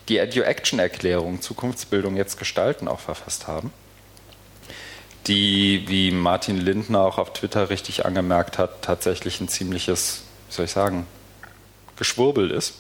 die 0.09 0.17
Edu-Action-Erklärung 0.17 1.41
Zukunftsbildung 1.41 2.15
jetzt 2.15 2.39
gestalten 2.39 2.87
auch 2.87 2.99
verfasst 2.99 3.47
haben, 3.47 3.71
die, 5.27 5.83
wie 5.87 6.11
Martin 6.11 6.57
Lindner 6.57 7.01
auch 7.01 7.17
auf 7.17 7.33
Twitter 7.33 7.69
richtig 7.69 8.05
angemerkt 8.05 8.57
hat, 8.57 8.81
tatsächlich 8.81 9.39
ein 9.39 9.47
ziemliches, 9.47 10.23
wie 10.49 10.53
soll 10.53 10.65
ich 10.65 10.71
sagen, 10.71 11.05
Geschwurbel 11.97 12.51
ist 12.51 12.75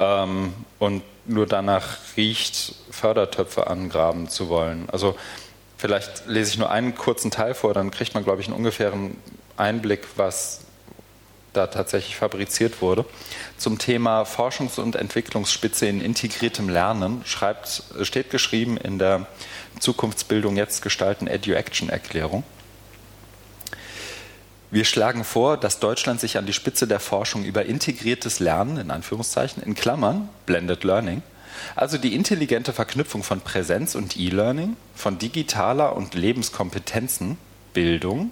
ähm, 0.00 0.52
und 0.78 1.02
nur 1.24 1.46
danach 1.46 1.98
riecht, 2.16 2.74
Fördertöpfe 2.90 3.68
angraben 3.68 4.28
zu 4.28 4.48
wollen. 4.48 4.88
Also 4.90 5.16
vielleicht 5.76 6.26
lese 6.26 6.50
ich 6.50 6.58
nur 6.58 6.70
einen 6.70 6.94
kurzen 6.94 7.30
Teil 7.30 7.54
vor, 7.54 7.74
dann 7.74 7.90
kriegt 7.90 8.14
man, 8.14 8.24
glaube 8.24 8.40
ich, 8.40 8.48
einen 8.48 8.56
ungefähren 8.56 9.16
Einblick, 9.56 10.06
was 10.16 10.60
da 11.52 11.66
tatsächlich 11.66 12.16
fabriziert 12.16 12.80
wurde. 12.80 13.04
Zum 13.56 13.78
Thema 13.78 14.22
Forschungs- 14.24 14.80
und 14.80 14.96
Entwicklungsspitze 14.96 15.86
in 15.86 16.00
integriertem 16.00 16.68
Lernen 16.68 17.22
schreibt, 17.24 17.82
steht 18.02 18.30
geschrieben 18.30 18.76
in 18.76 18.98
der 18.98 19.26
Zukunftsbildung 19.78 20.56
jetzt 20.56 20.82
gestalten 20.82 21.26
Edu-Action-Erklärung. 21.26 22.44
Wir 24.70 24.86
schlagen 24.86 25.22
vor, 25.24 25.58
dass 25.58 25.80
Deutschland 25.80 26.18
sich 26.18 26.38
an 26.38 26.46
die 26.46 26.54
Spitze 26.54 26.86
der 26.86 27.00
Forschung 27.00 27.44
über 27.44 27.66
integriertes 27.66 28.40
Lernen, 28.40 28.78
in 28.78 28.90
Anführungszeichen, 28.90 29.62
in 29.62 29.74
Klammern, 29.74 30.30
Blended 30.46 30.82
Learning, 30.84 31.22
also 31.76 31.98
die 31.98 32.14
intelligente 32.14 32.72
Verknüpfung 32.72 33.22
von 33.22 33.42
Präsenz 33.42 33.94
und 33.94 34.16
E-Learning, 34.16 34.76
von 34.94 35.18
digitaler 35.18 35.94
und 35.94 36.14
Lebenskompetenzen, 36.14 37.36
Bildung, 37.74 38.30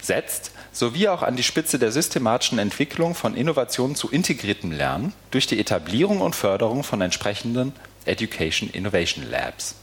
setzt, 0.00 0.52
sowie 0.72 1.08
auch 1.08 1.22
an 1.22 1.36
die 1.36 1.42
Spitze 1.42 1.78
der 1.78 1.92
systematischen 1.92 2.58
Entwicklung 2.58 3.14
von 3.14 3.34
Innovationen 3.34 3.96
zu 3.96 4.08
integriertem 4.08 4.72
Lernen 4.72 5.12
durch 5.30 5.46
die 5.46 5.58
Etablierung 5.58 6.20
und 6.20 6.36
Förderung 6.36 6.84
von 6.84 7.00
entsprechenden 7.00 7.72
Education 8.04 8.70
Innovation 8.70 9.28
Labs. 9.28 9.74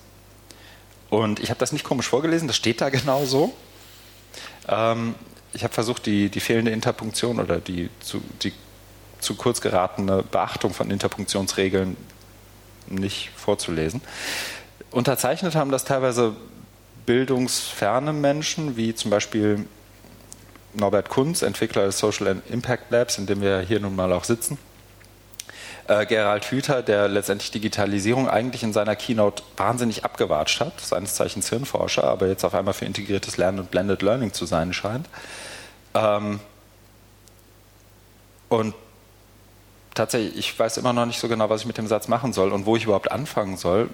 Und 1.09 1.39
ich 1.39 1.49
habe 1.49 1.59
das 1.59 1.71
nicht 1.71 1.83
komisch 1.83 2.07
vorgelesen, 2.07 2.47
das 2.47 2.57
steht 2.57 2.81
da 2.81 2.89
genau 2.89 3.25
so. 3.25 3.53
Ähm, 4.67 5.15
ich 5.53 5.63
habe 5.63 5.73
versucht, 5.73 6.05
die, 6.05 6.29
die 6.29 6.39
fehlende 6.39 6.71
Interpunktion 6.71 7.39
oder 7.39 7.59
die 7.59 7.89
zu, 7.99 8.21
die 8.43 8.53
zu 9.19 9.35
kurz 9.35 9.61
geratene 9.61 10.23
Beachtung 10.23 10.73
von 10.73 10.91
Interpunktionsregeln 10.91 11.97
nicht 12.87 13.31
vorzulesen. 13.35 14.01
Unterzeichnet 14.91 15.55
haben 15.55 15.71
das 15.71 15.83
teilweise 15.83 16.35
bildungsferne 17.05 18.13
Menschen, 18.13 18.77
wie 18.77 18.93
zum 18.93 19.11
Beispiel 19.11 19.65
Norbert 20.77 21.09
Kunz, 21.09 21.41
Entwickler 21.41 21.85
des 21.85 21.97
Social 21.97 22.41
Impact 22.49 22.91
Labs, 22.91 23.17
in 23.17 23.25
dem 23.25 23.41
wir 23.41 23.59
hier 23.59 23.79
nun 23.79 23.95
mal 23.95 24.11
auch 24.13 24.23
sitzen. 24.23 24.57
äh, 25.87 26.05
Gerald 26.05 26.45
Hüther, 26.45 26.81
der 26.83 27.07
letztendlich 27.07 27.51
Digitalisierung 27.51 28.29
eigentlich 28.29 28.63
in 28.63 28.73
seiner 28.73 28.95
Keynote 28.95 29.43
wahnsinnig 29.55 30.05
abgewatscht 30.05 30.59
hat, 30.59 30.79
seines 30.81 31.15
Zeichens 31.15 31.49
Hirnforscher, 31.49 32.03
aber 32.03 32.27
jetzt 32.27 32.43
auf 32.43 32.53
einmal 32.53 32.73
für 32.73 32.85
integriertes 32.85 33.37
Lernen 33.37 33.59
und 33.59 33.71
Blended 33.71 34.01
Learning 34.01 34.33
zu 34.33 34.45
sein 34.45 34.73
scheint. 34.73 35.07
Ähm, 35.93 36.39
und 38.49 38.75
tatsächlich, 39.93 40.37
ich 40.37 40.57
weiß 40.59 40.77
immer 40.77 40.93
noch 40.93 41.05
nicht 41.05 41.19
so 41.19 41.27
genau, 41.27 41.49
was 41.49 41.61
ich 41.61 41.67
mit 41.67 41.77
dem 41.77 41.87
Satz 41.87 42.07
machen 42.07 42.33
soll 42.33 42.51
und 42.51 42.65
wo 42.65 42.75
ich 42.75 42.83
überhaupt 42.83 43.11
anfangen 43.11 43.57
soll. 43.57 43.89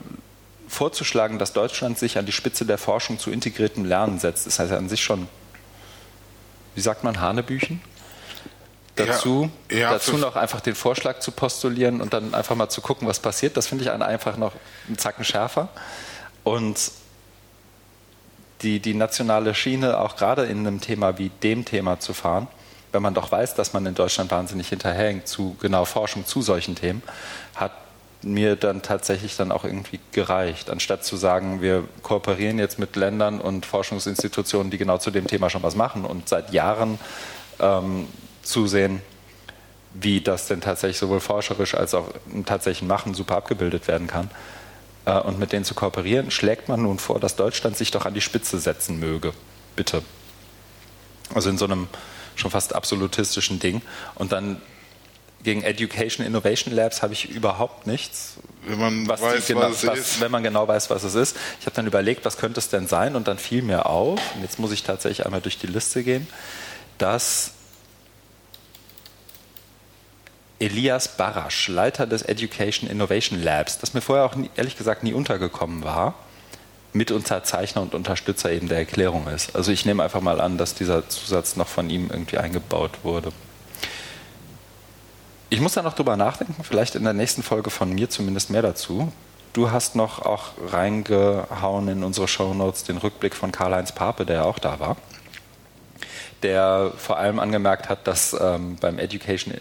Vorzuschlagen, 0.68 1.40
dass 1.40 1.54
Deutschland 1.54 2.00
sich 2.00 2.18
an 2.18 2.26
die 2.26 2.32
Spitze 2.32 2.66
der 2.66 2.78
Forschung 2.78 3.20
zu 3.20 3.32
integriertem 3.32 3.86
Lernen 3.86 4.20
setzt, 4.20 4.48
ist 4.48 4.60
also 4.60 4.76
an 4.76 4.90
sich 4.90 5.04
schon, 5.04 5.28
wie 6.76 6.82
sagt 6.82 7.04
man, 7.04 7.20
Hanebüchen? 7.20 7.82
Dazu, 8.96 9.50
ja, 9.72 9.78
ja, 9.78 9.92
dazu 9.92 10.18
noch 10.18 10.36
einfach 10.36 10.62
den 10.62 10.76
Vorschlag 10.76 11.20
zu 11.20 11.32
postulieren 11.32 12.00
und 12.00 12.14
dann 12.14 12.36
einfach 12.36 12.56
mal 12.56 12.70
zu 12.70 12.82
gucken, 12.82 13.08
was 13.08 13.20
passiert, 13.20 13.58
das 13.58 13.66
finde 13.66 13.84
ich 13.84 13.92
einfach 13.92 14.38
noch 14.38 14.54
einen 14.88 15.00
Zacken 15.00 15.26
schärfer. 15.26 15.70
Und 16.44 16.92
die, 18.62 18.80
die 18.80 18.94
nationale 18.94 19.56
Schiene 19.56 19.98
auch 19.98 20.16
gerade 20.16 20.46
in 20.46 20.60
einem 20.60 20.80
Thema 20.80 21.18
wie 21.18 21.30
dem 21.30 21.66
Thema 21.66 22.00
zu 22.00 22.14
fahren, 22.14 22.48
wenn 22.92 23.02
man 23.02 23.16
doch 23.16 23.32
weiß, 23.32 23.56
dass 23.56 23.74
man 23.74 23.86
in 23.88 23.96
Deutschland 23.96 24.30
wahnsinnig 24.30 24.70
hinterherhängt 24.70 25.28
zu 25.28 25.56
genau 25.60 25.86
Forschung 25.86 26.26
zu 26.28 26.44
solchen 26.44 26.76
Themen, 26.76 27.02
hat 27.56 27.72
mir 28.24 28.56
dann 28.56 28.82
tatsächlich 28.82 29.36
dann 29.36 29.52
auch 29.52 29.64
irgendwie 29.64 30.00
gereicht, 30.12 30.70
anstatt 30.70 31.04
zu 31.04 31.18
sagen, 31.18 31.62
wir 31.62 31.84
kooperieren 32.02 32.60
jetzt 32.60 32.80
mit 32.80 32.96
Ländern 32.96 33.42
und 33.42 33.66
Forschungsinstitutionen, 33.66 34.72
die 34.72 34.78
genau 34.78 34.98
zu 34.98 35.12
dem 35.12 35.28
Thema 35.28 35.50
schon 35.50 35.64
was 35.64 35.76
machen 35.76 36.06
und 36.06 36.30
seit 36.30 36.54
Jahren 36.54 37.00
ähm, 37.60 38.08
zusehen, 38.42 39.02
wie 39.94 40.22
das 40.22 40.48
denn 40.48 40.62
tatsächlich 40.62 40.98
sowohl 40.98 41.20
forscherisch 41.20 41.76
als 41.76 41.94
auch 41.94 42.10
im 42.32 42.46
tatsächlichen 42.46 42.88
Machen 42.88 43.14
super 43.14 43.38
abgebildet 43.38 43.88
werden 43.88 44.08
kann. 44.08 44.30
Äh, 45.06 45.20
und 45.20 45.40
mit 45.40 45.52
denen 45.52 45.66
zu 45.66 45.74
kooperieren, 45.74 46.32
schlägt 46.32 46.70
man 46.70 46.84
nun 46.84 47.00
vor, 47.00 47.20
dass 47.20 47.36
Deutschland 47.36 47.78
sich 47.78 47.92
doch 47.92 48.06
an 48.06 48.14
die 48.14 48.22
Spitze 48.22 48.60
setzen 48.60 49.00
möge. 49.00 49.34
Bitte. 49.76 50.02
Also 51.34 51.50
in 51.50 51.58
so 51.58 51.66
einem 51.66 51.88
schon 52.36 52.52
fast 52.52 52.76
absolutistischen 52.76 53.60
Ding. 53.60 53.82
Und 54.16 54.32
dann 54.32 54.62
gegen 55.44 55.64
Education 55.64 56.26
Innovation 56.26 56.74
Labs 56.74 57.02
habe 57.02 57.14
ich 57.14 57.30
überhaupt 57.30 57.86
nichts. 57.86 58.36
Wenn 58.66 58.80
man 58.80 59.08
was 59.08 59.22
weiß, 59.22 59.46
genau, 59.48 59.62
was 59.62 59.86
was. 59.86 60.22
Wenn 60.22 60.32
man 60.32 60.44
genau 60.44 60.68
weiß, 60.68 60.90
was 60.90 61.04
es 61.04 61.16
ist. 61.16 61.36
Ich 61.60 61.66
habe 61.66 61.76
dann 61.76 61.86
überlegt, 61.86 62.24
was 62.24 62.38
könnte 62.38 62.60
es 62.60 62.70
denn 62.70 62.88
sein? 62.88 63.16
Und 63.16 63.28
dann 63.28 63.38
fiel 63.38 63.62
mir 63.62 63.86
auf, 63.86 64.20
und 64.36 64.42
jetzt 64.42 64.60
muss 64.60 64.72
ich 64.72 64.84
tatsächlich 64.84 65.26
einmal 65.26 65.42
durch 65.42 65.58
die 65.58 65.68
Liste 65.68 66.04
gehen, 66.04 66.28
dass 66.98 67.52
Elias 70.60 71.18
Barasch, 71.18 71.68
Leiter 71.68 72.08
des 72.08 72.22
Education 72.22 72.90
Innovation 72.90 73.42
Labs, 73.44 73.80
das 73.80 73.94
mir 73.94 74.02
vorher 74.02 74.24
auch 74.26 74.36
nie, 74.36 74.50
ehrlich 74.56 74.78
gesagt 74.78 75.04
nie 75.04 75.14
untergekommen 75.14 75.84
war, 75.84 76.16
Mitunterzeichner 76.94 77.82
und 77.82 77.96
Unterstützer 77.96 78.52
eben 78.52 78.70
der 78.70 78.78
Erklärung 78.78 79.28
ist. 79.28 79.56
Also 79.56 79.72
ich 79.72 79.86
nehme 79.86 80.04
einfach 80.04 80.22
mal 80.22 80.40
an, 80.40 80.58
dass 80.58 80.76
dieser 80.76 81.10
Zusatz 81.10 81.58
noch 81.58 81.68
von 81.68 81.90
ihm 81.90 82.10
irgendwie 82.10 82.38
eingebaut 82.38 83.00
wurde. 83.04 83.34
Ich 85.54 85.62
muss 85.62 85.74
da 85.74 85.84
noch 85.84 85.94
drüber 85.94 86.18
nachdenken, 86.18 86.64
vielleicht 86.64 86.96
in 86.96 87.04
der 87.04 87.14
nächsten 87.14 87.44
Folge 87.44 87.70
von 87.70 87.94
mir 87.94 88.10
zumindest 88.10 88.50
mehr 88.50 88.64
dazu. 88.64 89.12
Du 89.54 89.70
hast 89.70 89.96
noch 89.96 90.26
auch 90.26 90.46
reingehauen 90.72 91.88
in 91.90 92.04
unsere 92.04 92.28
Shownotes 92.28 92.86
den 92.86 92.98
Rückblick 92.98 93.36
von 93.36 93.52
Karl-Heinz 93.52 93.92
Pape, 93.92 94.26
der 94.26 94.38
ja 94.38 94.44
auch 94.46 94.58
da 94.58 94.80
war, 94.80 94.98
der 96.42 96.92
vor 96.98 97.20
allem 97.20 97.38
angemerkt 97.38 97.88
hat, 97.88 98.08
dass 98.08 98.36
ähm, 98.42 98.78
beim 98.82 98.98
Education, 98.98 99.54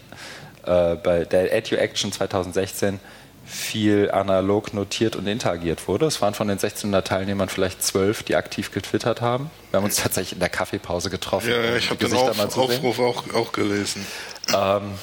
äh, 0.65 0.95
bei 0.95 1.25
der 1.25 1.53
EduAction 1.53 2.11
2016 2.11 2.99
viel 3.45 4.09
analog 4.09 4.73
notiert 4.73 5.15
und 5.15 5.27
interagiert 5.27 5.87
wurde. 5.87 6.07
Es 6.07 6.23
waren 6.23 6.33
von 6.33 6.47
den 6.47 6.57
1600 6.57 7.05
Teilnehmern 7.05 7.49
vielleicht 7.49 7.83
zwölf, 7.83 8.23
die 8.23 8.35
aktiv 8.35 8.71
getwittert 8.71 9.21
haben. 9.21 9.51
Wir 9.69 9.77
haben 9.77 9.83
uns 9.83 9.97
tatsächlich 9.97 10.33
in 10.33 10.39
der 10.39 10.49
Kaffeepause 10.49 11.11
getroffen. 11.11 11.51
Ja, 11.51 11.61
ja 11.61 11.75
ich 11.75 11.91
habe 11.91 12.03
den 12.03 12.17
Auf, 12.17 12.57
Aufruf 12.57 12.97
auch, 12.97 13.31
auch, 13.35 13.51
gelesen. 13.51 14.07
Ähm, 14.51 14.93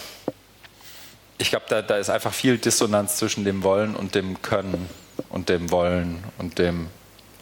ich 1.40 1.50
glaube, 1.50 1.64
da, 1.68 1.80
da, 1.80 1.96
ist 1.96 2.10
einfach 2.10 2.34
viel 2.34 2.58
Dissonanz 2.58 3.16
zwischen 3.16 3.44
dem 3.44 3.62
Wollen 3.62 3.96
und 3.96 4.14
dem 4.14 4.42
Können 4.42 4.88
und 5.30 5.48
dem 5.48 5.70
Wollen 5.70 6.22
und 6.38 6.58
dem 6.58 6.88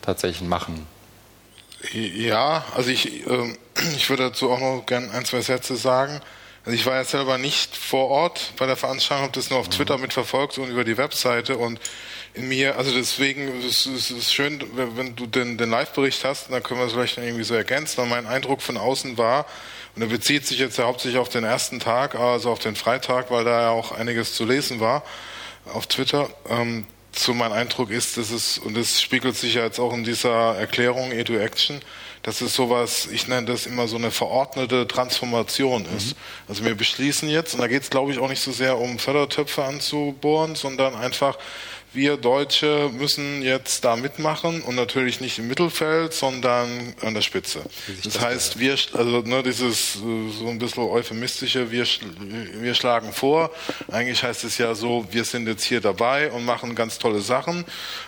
tatsächlichen 0.03 0.49
Machen. 0.49 0.87
Ja, 1.93 2.65
also 2.75 2.91
ich, 2.91 3.27
äh, 3.27 3.57
ich 3.97 4.09
würde 4.09 4.25
dazu 4.25 4.51
auch 4.51 4.61
noch 4.61 4.85
gerne 4.87 5.11
ein, 5.13 5.25
zwei 5.25 5.41
Sätze 5.41 5.77
sagen. 5.77 6.21
Also 6.65 6.77
ich 6.77 6.87
war 6.87 6.95
ja 6.95 7.05
selber 7.05 7.39
nicht 7.39 7.77
vor 7.77 8.09
Ort 8.09 8.53
bei 8.57 8.67
der 8.67 8.77
Veranstaltung, 8.77 9.25
habe 9.25 9.33
das 9.33 9.51
nur 9.51 9.59
auf 9.59 9.69
Twitter 9.69 9.99
mitverfolgt 9.99 10.59
und 10.59 10.69
über 10.69 10.85
die 10.85 10.97
Webseite 10.97 11.57
und 11.57 11.81
in 12.35 12.49
mir, 12.49 12.77
also 12.77 12.95
deswegen 12.95 13.63
ist 13.63 13.87
es 13.87 14.33
schön, 14.33 14.63
wenn 14.75 15.17
du 15.17 15.27
den, 15.27 15.59
den 15.59 15.71
Live-Bericht 15.71 16.25
hast, 16.25 16.53
dann 16.53 16.63
können 16.63 16.79
wir 16.79 16.87
es 16.87 16.93
vielleicht 16.93 17.19
irgendwie 17.19 17.43
so 17.43 17.55
ergänzen. 17.55 18.01
Und 18.03 18.11
mein 18.11 18.27
Eindruck 18.27 18.63
von 18.63 18.77
außen 18.77 19.19
war, 19.19 19.47
und 19.99 20.03
er 20.03 20.11
bezieht 20.11 20.47
sich 20.47 20.61
jetzt 20.61 20.79
ja 20.79 20.85
hauptsächlich 20.85 21.19
auf 21.19 21.29
den 21.29 21.43
ersten 21.43 21.81
Tag, 21.81 22.15
also 22.15 22.53
auf 22.53 22.61
den 22.61 22.77
Freitag, 22.77 23.33
weil 23.33 23.43
da 23.43 23.63
ja 23.63 23.71
auch 23.71 23.91
einiges 23.91 24.33
zu 24.33 24.45
lesen 24.45 24.79
war 24.79 25.03
auf 25.75 25.89
Twitter. 25.89 26.31
Ähm, 26.49 26.87
so 27.17 27.35
mein 27.35 27.51
Eindruck 27.51 27.91
ist, 27.91 28.17
dass 28.17 28.31
es, 28.31 28.59
und 28.59 28.77
das 28.77 29.03
spiegelt 29.03 29.37
sich 29.37 29.55
ja 29.55 29.65
jetzt 29.65 29.81
auch 29.81 29.93
in 29.93 30.05
dieser 30.05 30.55
Erklärung 30.55 31.11
Edu 31.11 31.37
Action, 31.37 31.81
dass 32.23 32.43
es 32.43 32.55
sowas, 32.55 33.09
ich 33.11 33.27
nenne 33.27 33.49
das 33.49 33.67
immer 33.67 33.89
so 33.89 33.97
eine 33.97 34.13
verordnete 34.13 34.87
Transformation 34.87 35.85
ist. 35.97 36.15
Mhm. 36.15 36.21
Also 36.47 36.65
wir 36.65 36.77
beschließen 36.77 37.29
jetzt, 37.29 37.55
und 37.55 37.61
da 37.61 37.67
geht 37.67 37.83
es 37.83 37.91
glaube 37.91 38.13
ich 38.13 38.21
auch 38.21 38.29
nicht 38.29 38.41
so 38.41 38.53
sehr 38.53 38.79
um 38.79 39.01
Fördertöpfe 39.01 39.65
anzubohren, 39.65 40.55
sondern 40.55 40.95
einfach 40.95 41.39
wir 41.93 42.17
Deutsche 42.17 42.91
müssen 42.93 43.43
jetzt 43.43 43.85
da 43.85 43.97
mitmachen 43.97 44.63
und 44.63 44.75
natürlich 44.75 45.21
nicht 45.21 45.39
im 45.39 45.49
Mittelfeld, 45.49 46.13
sondern 46.13 46.95
an 47.01 47.15
der 47.15 47.23
Spitze. 47.23 47.63
Das, 48.03 48.15
das 48.15 48.21
heißt, 48.23 48.59
wir, 48.59 48.77
also 48.93 49.21
ne, 49.21 49.43
dieses 49.43 49.97
äh, 49.97 49.99
so 50.31 50.49
ein 50.49 50.59
bisschen 50.59 50.85
euphemistische, 50.85 51.71
wir, 51.71 51.87
wir 52.61 52.75
schlagen 52.75 53.13
vor. 53.13 53.51
Eigentlich 53.91 54.23
heißt 54.23 54.45
es 54.45 54.59
ja 54.59 54.75
so, 54.75 55.07
wir 55.11 55.25
sind 55.25 55.49
jetzt 55.49 55.65
hier 55.65 55.81
dabei 55.81 56.31
und 56.31 56.45
machen 56.45 56.75
ganz 56.75 56.99
tolle 56.99 57.21
Sachen, 57.21 57.65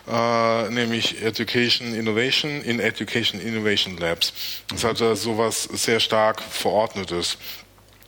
äh, 0.08 0.70
nämlich 0.70 1.22
Education 1.22 1.94
Innovation 1.94 2.62
in 2.62 2.80
Education 2.80 3.40
Innovation 3.40 3.96
Labs. 3.96 4.32
Das 4.68 4.84
hat 4.84 5.00
also 5.00 5.14
sowas 5.14 5.64
sehr 5.64 6.00
stark 6.00 6.42
verordnetes. 6.42 7.38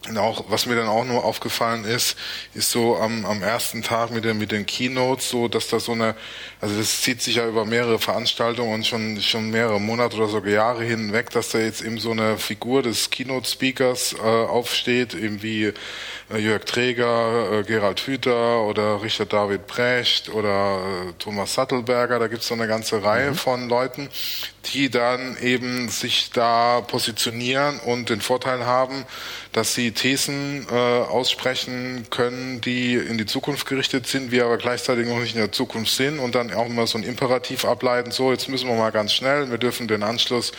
Und 0.08 0.18
auch, 0.18 0.44
was 0.48 0.66
mir 0.66 0.74
dann 0.74 0.88
auch 0.88 1.04
nur 1.04 1.24
aufgefallen 1.24 1.84
ist, 1.84 2.16
ist 2.54 2.72
so 2.72 2.96
am, 2.96 3.24
am 3.24 3.42
ersten 3.42 3.82
Tag 3.82 4.10
mit 4.10 4.24
den, 4.24 4.36
mit 4.36 4.50
den 4.50 4.66
Keynotes 4.66 5.28
so, 5.28 5.46
dass 5.46 5.68
da 5.68 5.78
so 5.78 5.92
eine, 5.92 6.16
also 6.62 6.78
das 6.78 7.00
zieht 7.00 7.20
sich 7.20 7.34
ja 7.36 7.48
über 7.48 7.64
mehrere 7.64 7.98
Veranstaltungen 7.98 8.72
und 8.72 8.86
schon, 8.86 9.20
schon 9.20 9.50
mehrere 9.50 9.80
Monate 9.80 10.16
oder 10.16 10.28
sogar 10.28 10.52
Jahre 10.52 10.84
hinweg, 10.84 11.30
dass 11.30 11.48
da 11.48 11.58
jetzt 11.58 11.82
eben 11.82 11.98
so 11.98 12.12
eine 12.12 12.38
Figur 12.38 12.84
des 12.84 13.10
Keynote-Speakers 13.10 14.14
äh, 14.14 14.20
aufsteht, 14.20 15.12
eben 15.12 15.42
wie 15.42 15.72
äh, 16.32 16.38
Jörg 16.38 16.64
Träger, 16.64 17.50
äh, 17.50 17.62
Gerald 17.64 17.98
Hüther 18.06 18.62
oder 18.62 19.02
Richard 19.02 19.32
David 19.32 19.66
Brecht 19.66 20.28
oder 20.28 20.78
äh, 21.08 21.12
Thomas 21.18 21.54
Sattelberger, 21.54 22.20
da 22.20 22.28
gibt 22.28 22.42
es 22.42 22.48
so 22.48 22.54
eine 22.54 22.68
ganze 22.68 23.02
Reihe 23.02 23.30
mhm. 23.30 23.34
von 23.34 23.68
Leuten, 23.68 24.08
die 24.72 24.88
dann 24.88 25.36
eben 25.38 25.88
sich 25.88 26.30
da 26.30 26.80
positionieren 26.82 27.80
und 27.80 28.08
den 28.08 28.20
Vorteil 28.20 28.64
haben, 28.64 29.04
dass 29.52 29.74
sie 29.74 29.90
Thesen 29.90 30.66
äh, 30.70 30.74
aussprechen 30.74 32.06
können, 32.10 32.60
die 32.60 32.94
in 32.94 33.18
die 33.18 33.26
Zukunft 33.26 33.66
gerichtet 33.66 34.06
sind, 34.06 34.30
wir 34.30 34.44
aber 34.44 34.58
gleichzeitig 34.58 35.08
noch 35.08 35.18
nicht 35.18 35.34
in 35.34 35.40
der 35.40 35.52
Zukunft 35.52 35.92
sind 35.92 36.20
und 36.20 36.34
dann 36.36 36.51
auch 36.54 36.66
immer 36.66 36.86
so 36.86 36.98
ein 36.98 37.04
Imperativ 37.04 37.64
ableiten, 37.64 38.10
so 38.10 38.30
jetzt 38.30 38.48
müssen 38.48 38.68
wir 38.68 38.76
mal 38.76 38.90
ganz 38.90 39.12
schnell, 39.12 39.50
wir 39.50 39.58
dürfen 39.58 39.88
den 39.88 40.02
Anschluss 40.02 40.52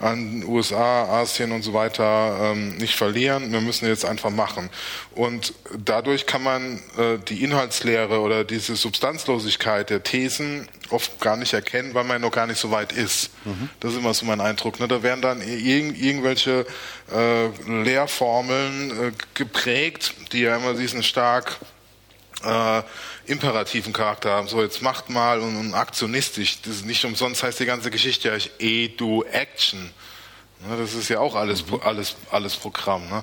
an 0.00 0.44
USA, 0.46 1.20
Asien 1.20 1.52
und 1.52 1.62
so 1.62 1.72
weiter 1.72 2.52
ähm, 2.52 2.76
nicht 2.76 2.96
verlieren, 2.96 3.52
wir 3.52 3.60
müssen 3.60 3.86
jetzt 3.86 4.04
einfach 4.04 4.30
machen. 4.30 4.70
Und 5.14 5.54
dadurch 5.76 6.26
kann 6.26 6.42
man 6.42 6.80
äh, 6.96 7.18
die 7.28 7.42
Inhaltslehre 7.42 8.20
oder 8.20 8.44
diese 8.44 8.76
Substanzlosigkeit 8.76 9.90
der 9.90 10.02
Thesen 10.02 10.68
oft 10.90 11.20
gar 11.20 11.36
nicht 11.36 11.52
erkennen, 11.52 11.94
weil 11.94 12.04
man 12.04 12.20
noch 12.20 12.30
gar 12.30 12.46
nicht 12.46 12.58
so 12.58 12.70
weit 12.70 12.92
ist. 12.92 13.30
Mhm. 13.44 13.68
Das 13.80 13.92
ist 13.92 13.98
immer 13.98 14.14
so 14.14 14.26
mein 14.26 14.40
Eindruck. 14.40 14.80
Ne? 14.80 14.88
Da 14.88 15.02
werden 15.02 15.22
dann 15.22 15.40
irg 15.40 15.98
irgendwelche 15.98 16.66
äh, 17.14 17.46
Lehrformeln 17.68 18.90
äh, 18.90 19.12
geprägt, 19.34 20.14
die 20.32 20.40
ja 20.40 20.56
immer 20.56 20.74
diesen 20.74 21.02
stark 21.02 21.58
äh, 22.44 22.82
imperativen 23.26 23.92
Charakter 23.92 24.30
haben. 24.30 24.48
So, 24.48 24.62
jetzt 24.62 24.82
macht 24.82 25.10
mal 25.10 25.40
und, 25.40 25.56
und 25.56 25.74
aktionistisch. 25.74 26.60
Das 26.62 26.76
ist 26.76 26.86
nicht 26.86 27.04
umsonst 27.04 27.42
heißt 27.42 27.60
die 27.60 27.66
ganze 27.66 27.90
Geschichte 27.90 28.28
ja 28.28 28.36
Edu-Action. 28.58 29.90
Ne, 30.66 30.76
das 30.78 30.94
ist 30.94 31.10
ja 31.10 31.20
auch 31.20 31.34
alles, 31.34 31.66
mhm. 31.66 31.80
alles, 31.82 32.16
alles 32.30 32.56
Programm. 32.56 33.08
Ne? 33.08 33.22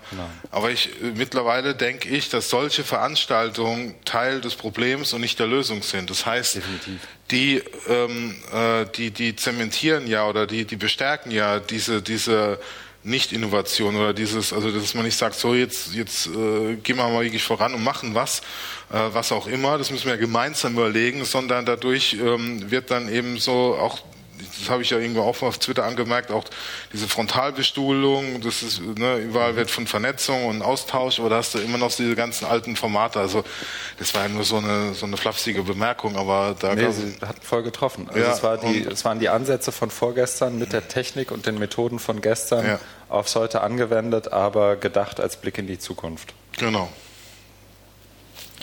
Aber 0.52 0.70
ich, 0.70 0.90
mittlerweile 1.16 1.74
denke 1.74 2.10
ich, 2.10 2.30
dass 2.30 2.50
solche 2.50 2.84
Veranstaltungen 2.84 3.96
Teil 4.06 4.42
des 4.42 4.56
Problems 4.56 5.14
und 5.14 5.22
nicht 5.22 5.40
der 5.40 5.48
Lösung 5.48 5.82
sind. 5.82 6.10
Das 6.10 6.26
heißt, 6.26 6.58
Definitiv. 6.58 7.02
die, 7.32 7.64
ähm, 7.88 8.36
äh, 8.54 8.86
die, 8.96 9.12
die 9.12 9.36
zementieren 9.36 10.06
ja 10.06 10.28
oder 10.28 10.46
die, 10.46 10.66
die 10.66 10.76
bestärken 10.76 11.32
ja 11.32 11.60
diese, 11.60 12.02
diese 12.04 12.60
Nicht-Innovation 13.04 13.96
oder 13.96 14.14
dieses, 14.14 14.54
also 14.54 14.70
dass 14.72 14.94
man 14.94 15.06
nicht 15.06 15.18
sagt, 15.18 15.36
so 15.36 15.56
jetzt, 15.56 15.94
jetzt 15.94 16.28
äh, 16.28 16.76
gehen 16.76 16.98
wir 16.98 17.08
mal 17.10 17.24
wirklich 17.24 17.44
voran 17.44 17.74
und 17.74 17.84
machen 17.84 18.14
was, 18.14 18.42
äh, 18.92 19.00
was 19.12 19.32
auch 19.32 19.48
immer, 19.48 19.78
das 19.78 19.90
müssen 19.90 20.08
wir 20.08 20.18
gemeinsam 20.18 20.74
überlegen, 20.74 21.26
sondern 21.26 21.66
dadurch 21.66 22.14
ähm, 22.14 22.70
wird 22.70 22.92
dann 22.92 23.10
eben 23.12 23.40
so 23.40 23.76
auch 23.80 24.00
das 24.60 24.70
habe 24.70 24.82
ich 24.82 24.90
ja 24.90 24.98
irgendwo 24.98 25.22
auch 25.22 25.42
auf 25.42 25.58
Twitter 25.58 25.86
angemerkt, 25.86 26.32
auch 26.32 26.44
diese 26.94 27.08
Frontalbestuhlung, 27.08 28.42
das 28.42 28.64
ist, 28.64 28.82
ne, 28.82 29.18
überall 29.18 29.56
wird 29.56 29.72
von 29.72 29.88
Vernetzung 29.88 30.46
und 30.46 30.62
Austausch, 30.62 31.20
aber 31.20 31.30
da 31.30 31.38
hast 31.38 31.54
du 31.54 31.60
immer 31.60 31.78
noch 31.78 31.92
diese 31.94 32.16
ganzen 32.16 32.46
alten 32.46 32.76
Formate. 32.76 33.20
Also 33.20 33.44
das 34.00 34.14
war 34.14 34.24
ja 34.24 34.30
nur 34.30 34.44
so 34.44 34.58
eine, 34.58 34.94
so 34.94 35.06
eine 35.06 35.18
flapsige 35.18 35.64
Bemerkung, 35.64 36.16
aber 36.16 36.56
da 36.60 36.76
nee, 36.76 36.92
sie 36.92 37.16
hat 37.26 37.44
voll 37.44 37.64
getroffen. 37.64 38.08
Also 38.08 38.20
ja, 38.20 38.34
es, 38.34 38.44
war 38.44 38.58
die, 38.58 38.86
es 38.86 39.06
waren 39.06 39.20
die 39.20 39.30
Ansätze 39.30 39.72
von 39.72 39.90
vorgestern 39.90 40.58
mit 40.58 40.74
der 40.74 40.88
Technik 40.88 41.32
und 41.32 41.46
den 41.46 41.58
Methoden 41.58 42.00
von 42.00 42.22
gestern 42.22 42.66
ja. 42.66 42.80
aufs 43.10 43.36
heute 43.36 43.62
angewendet, 43.62 44.32
aber 44.32 44.76
gedacht 44.76 45.20
als 45.20 45.38
Blick 45.38 45.58
in 45.58 45.68
die 45.68 45.80
Zukunft. 45.80 46.34
Genau. 46.58 46.90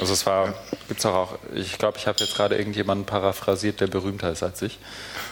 Also 0.01 0.13
es 0.13 0.27
war, 0.27 0.55
gibt 0.87 1.01
es 1.01 1.07
auch, 1.07 1.15
auch, 1.15 1.39
ich 1.55 1.79
glaube, 1.79 1.99
ich 1.99 2.07
habe 2.07 2.19
jetzt 2.21 2.37
gerade 2.37 2.57
irgendjemanden 2.57 3.05
paraphrasiert, 3.05 3.81
der 3.81 3.89
berühmter 3.89 4.31
ist 4.31 4.43
als 4.43 4.63
ich. 4.63 4.79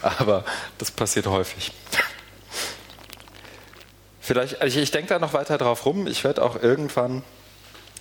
Aber 0.03 0.45
das 0.79 0.91
passiert 0.91 1.26
häufig. 1.26 1.73
Vielleicht, 4.21 4.62
ich, 4.65 4.76
ich 4.76 4.91
denke 4.91 5.09
da 5.09 5.19
noch 5.19 5.33
weiter 5.35 5.59
drauf 5.59 5.87
rum. 5.87 6.07
Ich 6.07 6.25
werde 6.25 6.43
auch 6.43 6.61
irgendwann 6.61 7.23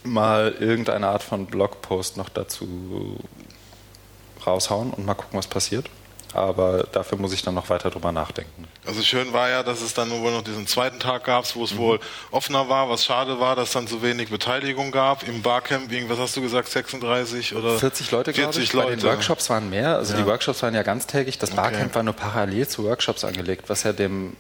mal 0.04 0.56
irgendeine 0.60 1.08
Art 1.08 1.24
von 1.24 1.46
Blogpost 1.46 2.18
noch 2.18 2.30
dazu 2.30 3.20
raushauen 4.46 4.92
und 4.92 5.06
mal 5.06 5.14
gucken, 5.14 5.38
was 5.38 5.48
passiert 5.48 5.90
aber 6.36 6.86
dafür 6.92 7.18
muss 7.18 7.34
ich 7.34 7.42
dann 7.42 7.56
noch 7.56 7.70
weiter 7.70 7.90
drüber 7.90 8.12
nachdenken. 8.12 8.68
Also 8.86 9.02
schön 9.02 9.34
war 9.34 9.50
ja, 9.50 9.64
dass 9.64 9.82
es 9.82 9.94
dann 9.94 10.10
wohl 10.12 10.32
noch 10.32 10.44
diesen 10.44 10.68
zweiten 10.68 11.00
Tag 11.00 11.24
gab, 11.24 11.56
wo 11.56 11.64
es 11.64 11.74
mhm. 11.74 11.78
wohl 11.78 12.00
offener 12.32 12.70
war, 12.70 12.90
was 12.90 13.06
schade 13.06 13.40
war, 13.40 13.56
dass 13.56 13.72
dann 13.72 13.88
so 13.88 14.02
wenig 14.02 14.30
Beteiligung 14.30 14.92
gab. 14.92 15.28
Im 15.28 15.42
Barcamp, 15.42 15.92
was 16.10 16.20
hast 16.20 16.36
du 16.36 16.42
gesagt, 16.42 16.70
36 16.70 17.56
oder? 17.56 17.78
40 17.78 18.12
Leute, 18.12 18.34
40 18.34 18.64
ich. 18.64 18.74
Leute. 18.74 18.90
Bei 18.90 18.96
den 18.96 19.04
Workshops 19.04 19.50
waren 19.50 19.70
mehr, 19.70 19.96
also 19.96 20.14
ja. 20.14 20.20
die 20.20 20.26
Workshops 20.26 20.62
waren 20.64 20.76
ja 20.76 20.84
ganztägig, 20.84 21.38
das 21.38 21.52
Barcamp 21.52 21.86
okay. 21.86 21.96
war 21.96 22.04
nur 22.04 22.14
parallel 22.14 22.68
zu 22.68 22.84
Workshops 22.84 23.24
angelegt, 23.24 23.66
was 23.68 23.84
ja 23.84 23.94
dem 23.94 24.36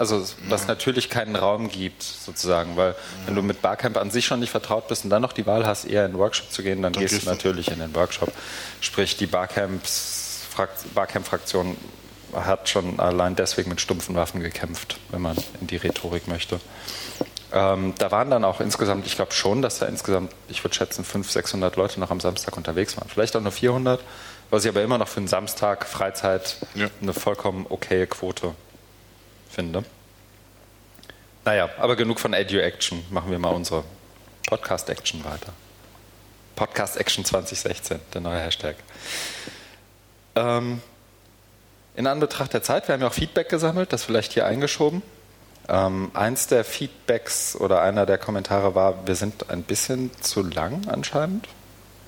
also 0.00 0.24
was 0.48 0.62
ja. 0.62 0.68
natürlich 0.68 1.10
keinen 1.10 1.36
Raum 1.36 1.68
gibt, 1.68 2.02
sozusagen, 2.02 2.74
weil 2.74 2.92
ja. 2.92 2.96
wenn 3.26 3.34
du 3.34 3.42
mit 3.42 3.60
Barcamp 3.60 3.98
an 3.98 4.10
sich 4.10 4.24
schon 4.24 4.40
nicht 4.40 4.48
vertraut 4.48 4.88
bist 4.88 5.04
und 5.04 5.10
dann 5.10 5.20
noch 5.20 5.34
die 5.34 5.46
Wahl 5.46 5.66
hast, 5.66 5.84
eher 5.84 6.06
in 6.06 6.12
den 6.12 6.18
Workshop 6.18 6.50
zu 6.50 6.62
gehen, 6.62 6.80
dann, 6.80 6.94
dann 6.94 7.02
gehst 7.02 7.20
du 7.20 7.26
natürlich 7.26 7.68
in 7.70 7.80
den 7.80 7.94
Workshop. 7.94 8.32
Sprich, 8.80 9.18
die 9.18 9.26
Barcamps 9.26 10.19
Barcamp-Fraktion 10.94 11.76
hat 12.34 12.68
schon 12.68 13.00
allein 13.00 13.34
deswegen 13.36 13.70
mit 13.70 13.80
stumpfen 13.80 14.14
Waffen 14.14 14.40
gekämpft, 14.40 14.98
wenn 15.10 15.20
man 15.20 15.36
in 15.60 15.66
die 15.66 15.76
Rhetorik 15.76 16.28
möchte. 16.28 16.60
Ähm, 17.52 17.94
da 17.98 18.12
waren 18.12 18.30
dann 18.30 18.44
auch 18.44 18.60
insgesamt, 18.60 19.06
ich 19.06 19.16
glaube 19.16 19.32
schon, 19.32 19.60
dass 19.62 19.80
da 19.80 19.86
insgesamt, 19.86 20.32
ich 20.48 20.62
würde 20.62 20.74
schätzen, 20.74 21.04
500, 21.04 21.32
600 21.32 21.76
Leute 21.76 21.98
noch 21.98 22.10
am 22.10 22.20
Samstag 22.20 22.56
unterwegs 22.56 22.96
waren. 22.96 23.08
Vielleicht 23.08 23.34
auch 23.34 23.40
nur 23.40 23.50
400, 23.50 24.00
was 24.50 24.64
ich 24.64 24.68
aber 24.68 24.82
immer 24.82 24.98
noch 24.98 25.08
für 25.08 25.18
einen 25.18 25.28
Samstag 25.28 25.86
Freizeit 25.86 26.56
ja. 26.74 26.88
eine 27.02 27.12
vollkommen 27.12 27.66
okaye 27.68 28.06
Quote 28.06 28.54
finde. 29.50 29.84
Naja, 31.44 31.70
aber 31.78 31.96
genug 31.96 32.20
von 32.20 32.34
Edu 32.34 32.58
Action. 32.58 33.04
Machen 33.10 33.30
wir 33.30 33.38
mal 33.38 33.50
unsere 33.50 33.82
Podcast 34.46 34.88
Action 34.88 35.24
weiter. 35.24 35.52
Podcast 36.54 36.98
Action 36.98 37.24
2016, 37.24 37.98
der 38.12 38.20
neue 38.20 38.38
Hashtag. 38.38 38.76
Ähm, 40.34 40.80
in 41.96 42.06
Anbetracht 42.06 42.52
der 42.54 42.62
Zeit, 42.62 42.88
wir 42.88 42.94
haben 42.94 43.02
ja 43.02 43.08
auch 43.08 43.12
Feedback 43.14 43.48
gesammelt, 43.48 43.92
das 43.92 44.04
vielleicht 44.04 44.32
hier 44.32 44.46
eingeschoben. 44.46 45.02
Ähm, 45.68 46.10
eins 46.14 46.46
der 46.46 46.64
Feedbacks 46.64 47.56
oder 47.56 47.82
einer 47.82 48.06
der 48.06 48.18
Kommentare 48.18 48.74
war, 48.74 49.06
wir 49.06 49.14
sind 49.14 49.50
ein 49.50 49.62
bisschen 49.62 50.10
zu 50.20 50.42
lang 50.42 50.88
anscheinend. 50.88 51.46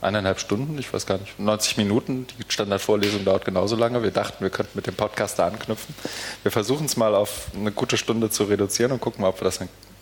Eineinhalb 0.01 0.41
Stunden, 0.41 0.77
ich 0.79 0.93
weiß 0.93 1.07
gar 1.07 1.19
nicht, 1.19 1.39
90 1.39 1.77
Minuten. 1.77 2.27
Die 2.27 2.53
Standardvorlesung 2.53 3.25
dauert 3.25 3.45
genauso 3.45 3.77
lange. 3.77 4.03
Wir 4.03 4.11
dachten, 4.11 4.43
wir 4.43 4.51
könnten 4.51 4.73
mit 4.75 4.89
dem 4.89 4.97
Podcast 4.97 5.39
da 5.39 5.47
anknüpfen. 5.47 5.95
Wir 6.43 6.51
versuchen 6.51 6.87
es 6.87 6.97
mal 6.97 7.15
auf 7.15 7.47
eine 7.55 7.71
gute 7.71 7.97
Stunde 7.97 8.29
zu 8.29 8.45
reduzieren 8.45 8.91
und 8.91 9.01
gucken 9.01 9.23
mal, 9.23 9.29
ob 9.29 9.41
wir 9.41 9.45
das 9.45 9.61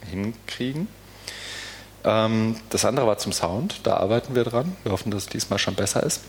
hinkriegen. 0.09 0.88
Ähm, 2.04 2.56
das 2.70 2.87
andere 2.87 3.06
war 3.06 3.18
zum 3.18 3.33
Sound, 3.33 3.80
da 3.83 3.98
arbeiten 3.98 4.35
wir 4.35 4.44
dran. 4.44 4.74
Wir 4.85 4.92
hoffen, 4.92 5.11
dass 5.11 5.24
es 5.24 5.28
diesmal 5.28 5.59
schon 5.59 5.74
besser 5.74 6.02
ist. 6.02 6.22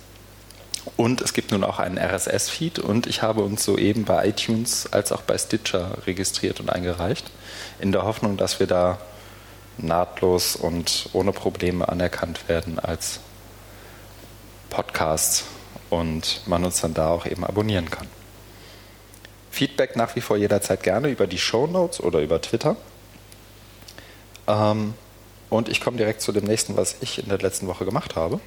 Und 0.98 1.22
es 1.22 1.34
gibt 1.34 1.52
nun 1.52 1.64
auch 1.64 1.80
einen 1.80 1.98
RSS-Feed 1.98 2.80
und 2.80 3.06
ich 3.08 3.22
habe 3.22 3.44
uns 3.44 3.64
soeben 3.64 4.06
bei 4.06 4.28
iTunes 4.28 4.92
als 4.92 5.12
auch 5.12 5.22
bei 5.22 5.38
Stitcher 5.38 5.98
registriert 6.08 6.60
und 6.60 6.70
eingereicht, 6.70 7.30
in 7.80 7.92
der 7.92 8.04
Hoffnung, 8.04 8.38
dass 8.38 8.60
wir 8.60 8.68
da 8.68 9.00
nahtlos 9.78 10.56
und 10.56 11.10
ohne 11.14 11.32
Probleme 11.32 11.88
anerkannt 11.88 12.48
werden 12.50 12.80
als 12.80 13.20
Podcast 14.70 15.46
und 15.90 16.42
man 16.46 16.64
uns 16.64 16.82
dann 16.82 16.94
da 16.94 17.10
auch 17.10 17.26
eben 17.26 17.44
abonnieren 17.44 17.90
kann. 17.90 18.08
Feedback 19.52 19.96
nach 19.96 20.16
wie 20.16 20.22
vor 20.22 20.38
jederzeit 20.38 20.82
gerne 20.82 21.10
über 21.10 21.28
die 21.28 21.38
Show 21.38 21.68
Notes 21.68 22.00
oder 22.00 22.22
über 22.22 22.42
Twitter. 22.42 22.78
Ähm, 24.48 24.94
und 25.50 25.68
ich 25.68 25.82
komme 25.82 25.98
direkt 25.98 26.22
zu 26.22 26.32
dem 26.32 26.46
nächsten, 26.46 26.78
was 26.78 26.96
ich 27.02 27.20
in 27.20 27.28
der 27.28 27.40
letzten 27.40 27.68
Woche 27.68 27.84
gemacht 27.84 28.16
habe. 28.16 28.40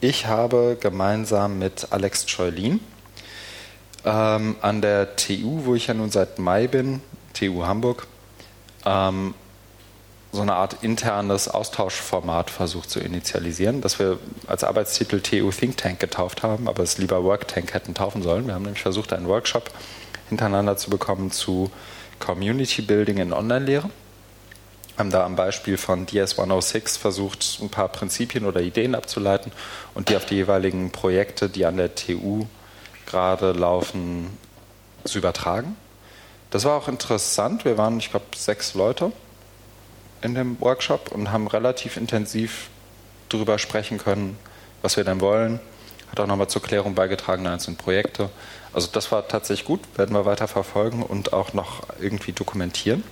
Ich 0.00 0.26
habe 0.26 0.76
gemeinsam 0.80 1.58
mit 1.58 1.88
Alex 1.90 2.28
Scheulin 2.28 2.80
ähm, 4.04 4.56
an 4.60 4.82
der 4.82 5.16
TU, 5.16 5.64
wo 5.64 5.74
ich 5.74 5.86
ja 5.86 5.94
nun 5.94 6.10
seit 6.10 6.38
Mai 6.38 6.66
bin, 6.66 7.00
TU 7.32 7.64
Hamburg, 7.64 8.06
ähm, 8.84 9.34
so 10.32 10.42
eine 10.42 10.54
Art 10.54 10.82
internes 10.82 11.48
Austauschformat 11.48 12.50
versucht 12.50 12.90
zu 12.90 12.98
initialisieren, 12.98 13.80
das 13.80 13.98
wir 13.98 14.18
als 14.46 14.64
Arbeitstitel 14.64 15.20
TU 15.20 15.50
Think 15.50 15.76
Tank 15.76 16.00
getauft 16.00 16.42
haben, 16.42 16.68
aber 16.68 16.82
es 16.82 16.98
lieber 16.98 17.22
Work 17.22 17.48
Tank 17.48 17.72
hätten 17.72 17.94
taufen 17.94 18.22
sollen. 18.22 18.46
Wir 18.46 18.54
haben 18.54 18.64
nämlich 18.64 18.82
versucht, 18.82 19.12
einen 19.12 19.28
Workshop 19.28 19.70
hintereinander 20.28 20.76
zu 20.76 20.90
bekommen 20.90 21.30
zu 21.30 21.70
Community 22.18 22.82
Building 22.82 23.18
in 23.18 23.32
Online-Lehre 23.32 23.90
haben 24.96 25.10
da 25.10 25.24
am 25.24 25.36
Beispiel 25.36 25.76
von 25.76 26.06
DS106 26.06 26.98
versucht, 26.98 27.58
ein 27.60 27.68
paar 27.68 27.88
Prinzipien 27.88 28.46
oder 28.46 28.60
Ideen 28.60 28.94
abzuleiten 28.94 29.52
und 29.94 30.08
die 30.08 30.16
auf 30.16 30.24
die 30.24 30.36
jeweiligen 30.36 30.90
Projekte, 30.92 31.48
die 31.48 31.66
an 31.66 31.76
der 31.76 31.94
TU 31.94 32.46
gerade 33.06 33.52
laufen, 33.52 34.38
zu 35.04 35.18
übertragen. 35.18 35.76
Das 36.50 36.64
war 36.64 36.76
auch 36.76 36.88
interessant. 36.88 37.64
Wir 37.64 37.76
waren, 37.76 37.98
ich 37.98 38.10
glaube, 38.10 38.26
sechs 38.34 38.74
Leute 38.74 39.12
in 40.22 40.34
dem 40.34 40.60
Workshop 40.60 41.12
und 41.12 41.30
haben 41.30 41.46
relativ 41.46 41.96
intensiv 41.96 42.68
darüber 43.28 43.58
sprechen 43.58 43.98
können, 43.98 44.38
was 44.80 44.96
wir 44.96 45.04
denn 45.04 45.20
wollen. 45.20 45.60
Hat 46.10 46.20
auch 46.20 46.26
nochmal 46.26 46.48
zur 46.48 46.62
Klärung 46.62 46.94
beigetragen 46.94 47.46
einzelne 47.46 47.76
Projekte. 47.76 48.30
Also 48.72 48.88
das 48.90 49.12
war 49.12 49.28
tatsächlich 49.28 49.66
gut, 49.66 49.80
werden 49.96 50.14
wir 50.14 50.24
weiter 50.24 50.48
verfolgen 50.48 51.02
und 51.02 51.32
auch 51.32 51.52
noch 51.52 51.82
irgendwie 52.00 52.32
dokumentieren. 52.32 53.04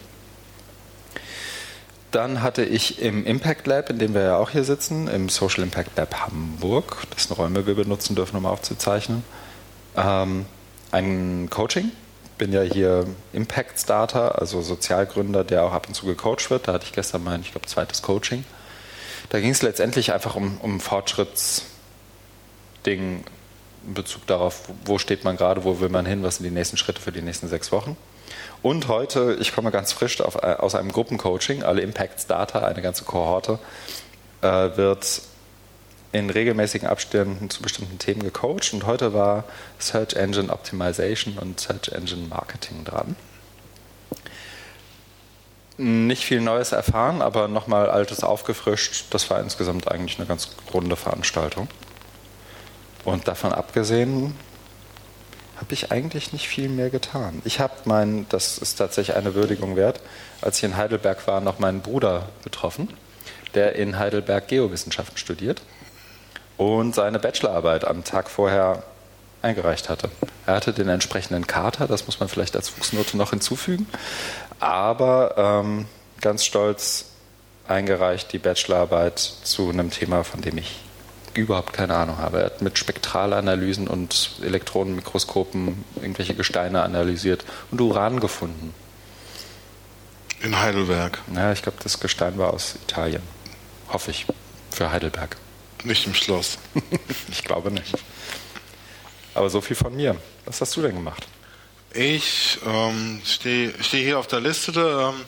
Dann 2.13 2.43
hatte 2.43 2.63
ich 2.63 3.01
im 3.01 3.25
Impact 3.25 3.67
Lab, 3.67 3.89
in 3.89 3.99
dem 3.99 4.13
wir 4.13 4.23
ja 4.23 4.37
auch 4.37 4.51
hier 4.51 4.65
sitzen, 4.65 5.09
im 5.09 5.31
Social 5.31 5.63
Impact 5.63 5.97
Lab 5.97 6.15
Hamburg, 6.21 6.99
das 7.11 7.25
sind 7.25 7.37
Räume, 7.39 7.67
wir 7.67 7.75
benutzen 7.75 8.15
dürfen, 8.15 8.37
um 8.37 8.45
aufzuzeichnen, 8.45 9.25
ähm, 9.97 10.45
ein 10.91 11.49
Coaching. 11.49 11.91
Bin 12.37 12.53
ja 12.53 12.61
hier 12.61 13.07
Impact 13.33 13.81
Starter, 13.81 14.39
also 14.39 14.61
Sozialgründer, 14.61 15.43
der 15.43 15.65
auch 15.65 15.73
ab 15.73 15.89
und 15.89 15.95
zu 15.95 16.05
gecoacht 16.05 16.51
wird. 16.51 16.69
Da 16.69 16.75
hatte 16.75 16.85
ich 16.85 16.93
gestern 16.93 17.25
mein, 17.25 17.41
ich 17.41 17.53
glaube, 17.53 17.67
zweites 17.67 18.03
Coaching. 18.03 18.45
Da 19.31 19.41
ging 19.41 19.51
es 19.51 19.63
letztendlich 19.63 20.13
einfach 20.13 20.37
um, 20.37 20.59
um 20.61 20.81
Fortschrittsding 20.81 21.65
in 22.85 23.95
Bezug 23.95 24.27
darauf, 24.27 24.69
wo 24.85 24.99
steht 24.99 25.25
man 25.25 25.39
gerade, 25.39 25.65
wo 25.65 25.81
will 25.81 25.89
man 25.89 26.05
hin, 26.05 26.23
was 26.23 26.37
sind 26.37 26.45
die 26.45 26.51
nächsten 26.51 26.77
Schritte 26.77 27.01
für 27.01 27.13
die 27.13 27.23
nächsten 27.23 27.49
sechs 27.49 27.73
Wochen. 27.73 27.97
Und 28.63 28.87
heute, 28.87 29.37
ich 29.41 29.55
komme 29.55 29.73
ganz 29.73 29.93
frisch 29.93 30.21
auf, 30.21 30.37
äh, 30.37 30.55
aus 30.59 30.75
einem 30.75 30.93
Gruppencoaching, 30.93 31.65
alle 31.65 31.83
Impacts 31.83 32.27
Data, 32.27 32.61
eine 32.61 32.81
ganze 32.81 33.05
Kohorte, 33.05 33.59
äh, 34.41 34.77
wird 34.77 35.23
in 36.13 36.31
regelmäßigen 36.31 36.87
Abständen 36.87 37.51
zu 37.51 37.63
bestimmten 37.63 37.99
Themen 37.99 38.23
gecoacht. 38.23 38.73
Und 38.73 38.87
heute 38.87 39.13
war 39.15 39.45
Search 39.79 40.15
Engine 40.15 40.53
Optimization 40.53 41.39
und 41.39 41.59
Search 41.59 41.89
Engine 41.89 42.29
Marketing 42.29 42.85
dran. 42.85 43.17
Nicht 45.79 46.25
viel 46.25 46.41
Neues 46.41 46.71
erfahren, 46.73 47.23
aber 47.23 47.49
nochmal 47.49 47.91
Altes 47.91 48.23
aufgefrischt. 48.23 49.07
Das 49.11 49.31
war 49.31 49.41
insgesamt 49.41 49.91
eigentlich 49.91 50.19
eine 50.19 50.29
ganz 50.29 50.51
runde 50.73 50.97
Veranstaltung. 50.97 51.67
Und 53.05 53.27
davon 53.27 53.53
abgesehen 53.53 54.37
habe 55.63 55.75
ich 55.75 55.93
eigentlich 55.93 56.33
nicht 56.33 56.49
viel 56.49 56.69
mehr 56.69 56.91
getan. 56.91 57.41
Ich 57.45 57.61
habe 57.61 57.73
meinen, 57.85 58.27
das 58.31 58.59
ist 58.59 58.75
tatsächlich 58.75 59.17
eine 59.17 59.37
Würdigung 59.37 59.77
wert, 59.77 60.01
als 60.41 60.59
ich 60.59 60.65
in 60.65 60.77
Heidelberg 60.77 61.25
war, 61.29 61.41
noch 61.41 61.61
meinen 61.61 61.83
Bruder 61.83 62.29
getroffen, 62.43 62.89
der 63.55 63.77
in 63.77 63.97
Heidelberg 63.97 64.49
Geowissenschaften 64.49 65.17
studiert 65.17 65.63
und 66.57 66.97
seine 66.97 67.21
Bachelorarbeit 67.21 67.85
am 67.85 68.03
Tag 68.03 68.29
vorher 68.29 68.83
eingereicht 69.41 69.89
hatte. 69.89 70.11
Er 70.47 70.57
hatte 70.57 70.73
den 70.73 70.89
entsprechenden 70.89 71.47
Kater, 71.47 71.87
das 71.87 72.07
muss 72.07 72.19
man 72.19 72.29
vielleicht 72.29 72.57
als 72.57 72.69
Fußnote 72.69 73.17
noch 73.17 73.31
hinzufügen, 73.31 73.87
aber 74.59 75.63
ähm, 75.65 75.87
ganz 76.21 76.45
stolz 76.45 77.05
eingereicht 77.69 78.33
die 78.33 78.39
Bachelorarbeit 78.39 79.21
zu 79.21 79.71
einem 79.71 79.91
Thema, 79.91 80.25
von 80.25 80.41
dem 80.41 80.59
ich 80.59 80.81
überhaupt 81.35 81.73
keine 81.73 81.95
Ahnung 81.95 82.19
habe. 82.19 82.41
Er 82.41 82.47
hat 82.47 82.63
mit 82.63 82.79
Spektralanalysen 82.79 83.89
und 83.89 84.33
Elektronenmikroskopen 84.43 85.85
irgendwelche 85.97 86.35
Gesteine 86.35 86.83
analysiert 86.83 87.45
und 87.71 87.81
Uran 87.81 88.21
gefunden. 88.21 88.75
In 90.43 90.59
Heidelberg. 90.59 91.19
Ja, 91.35 91.53
ich 91.53 91.63
glaube, 91.63 91.79
das 91.83 92.01
Gestein 92.01 92.37
war 92.39 92.53
aus 92.53 92.77
Italien. 92.83 93.23
Hoffe 93.89 94.11
ich. 94.11 94.27
Für 94.71 94.91
Heidelberg. 94.91 95.37
Nicht 95.85 96.07
im 96.07 96.15
Schloss. 96.15 96.59
ich 97.31 97.45
glaube 97.45 97.71
nicht. 97.71 97.95
Aber 99.35 99.51
so 99.51 99.61
viel 99.61 99.77
von 99.77 99.95
mir. 99.95 100.17
Was 100.45 100.61
hast 100.61 100.77
du 100.77 100.83
denn 100.83 100.95
gemacht? 100.95 101.27
Ich 101.95 102.59
ähm, 102.67 103.21
stehe 103.25 103.73
steh 103.83 104.03
hier 104.03 104.19
auf 104.19 104.27
der 104.27 104.41
Liste. 104.41 104.73
Ähm, 104.73 105.21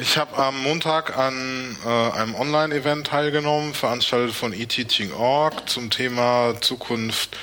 ich 0.00 0.16
habe 0.16 0.36
am 0.38 0.62
Montag 0.62 1.16
an 1.16 1.76
äh, 1.84 1.88
einem 1.88 2.34
Online-Event 2.34 3.08
teilgenommen, 3.08 3.74
veranstaltet 3.74 4.34
von 4.34 4.52
eTeaching.org 4.52 5.68
zum 5.68 5.90
Thema 5.90 6.54
Zukunft 6.60 7.36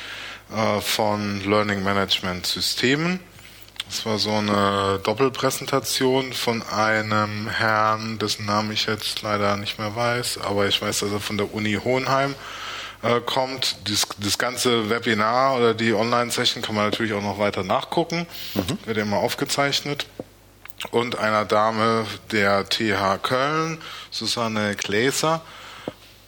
äh, 0.52 0.82
von 0.82 1.41
Learning 1.48 1.84
Management 1.84 2.48
Systemen. 2.48 3.20
Das 3.88 4.06
war 4.06 4.17
so 4.17 4.32
eine 4.32 5.00
Doppelpräsentation 5.04 6.34
von 6.34 6.63
einem 6.63 7.48
Herrn, 7.48 8.17
dessen 8.20 8.46
Namen 8.46 8.72
ich 8.72 8.86
jetzt 8.86 9.22
leider 9.22 9.56
nicht 9.56 9.80
mehr 9.80 9.96
weiß, 9.96 10.39
aber 10.39 10.67
ich 10.67 10.82
weiß, 10.82 11.00
dass 11.00 11.12
er 11.12 11.20
von 11.20 11.38
der 11.38 11.54
Uni 11.54 11.80
Hohenheim 11.82 12.36
äh, 13.04 13.22
kommt. 13.22 13.78
Das, 13.86 14.08
das, 14.17 14.38
ganze 14.38 14.89
Webinar 14.89 15.56
oder 15.56 15.74
die 15.74 15.93
Online-Session 15.93 16.63
kann 16.63 16.76
man 16.76 16.86
natürlich 16.86 17.13
auch 17.13 17.22
noch 17.22 17.39
weiter 17.39 17.63
nachgucken. 17.63 18.26
Mhm. 18.56 18.80
Wird 18.86 18.98
immer 18.98 19.17
aufgezeichnet. 19.17 20.08
Und 20.92 21.18
einer 21.18 21.46
Dame 21.46 22.06
der 22.32 22.70
TH 22.70 23.18
Köln, 23.24 23.82
Susanne 24.12 24.76
Gläser. 24.76 25.42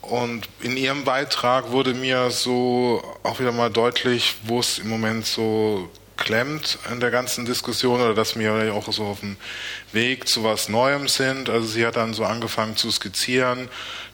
Und 0.02 0.50
in 0.62 0.76
ihrem 0.76 1.04
Beitrag 1.04 1.70
wurde 1.72 1.94
mir 1.94 2.32
so 2.32 3.04
auch 3.24 3.40
wieder 3.40 3.52
mal 3.52 3.70
deutlich, 3.70 4.36
wo 4.44 4.60
es 4.60 4.80
im 4.80 4.90
Moment 4.90 5.26
so 5.28 5.90
klemmt 6.20 6.78
in 6.92 7.00
der 7.00 7.12
ganzen 7.12 7.46
Diskussion 7.46 8.02
oder 8.02 8.14
dass 8.14 8.38
wir 8.38 8.74
auch 8.74 8.92
so 8.92 9.06
auf 9.06 9.22
dem 9.22 9.38
Weg 9.94 10.28
zu 10.28 10.44
was 10.44 10.68
Neuem 10.68 11.08
sind. 11.08 11.50
Also 11.50 11.68
sie 11.68 11.86
hat 11.86 11.96
dann 11.96 12.14
so 12.14 12.26
angefangen 12.26 12.76
zu 12.76 12.92
skizzieren, 12.92 13.70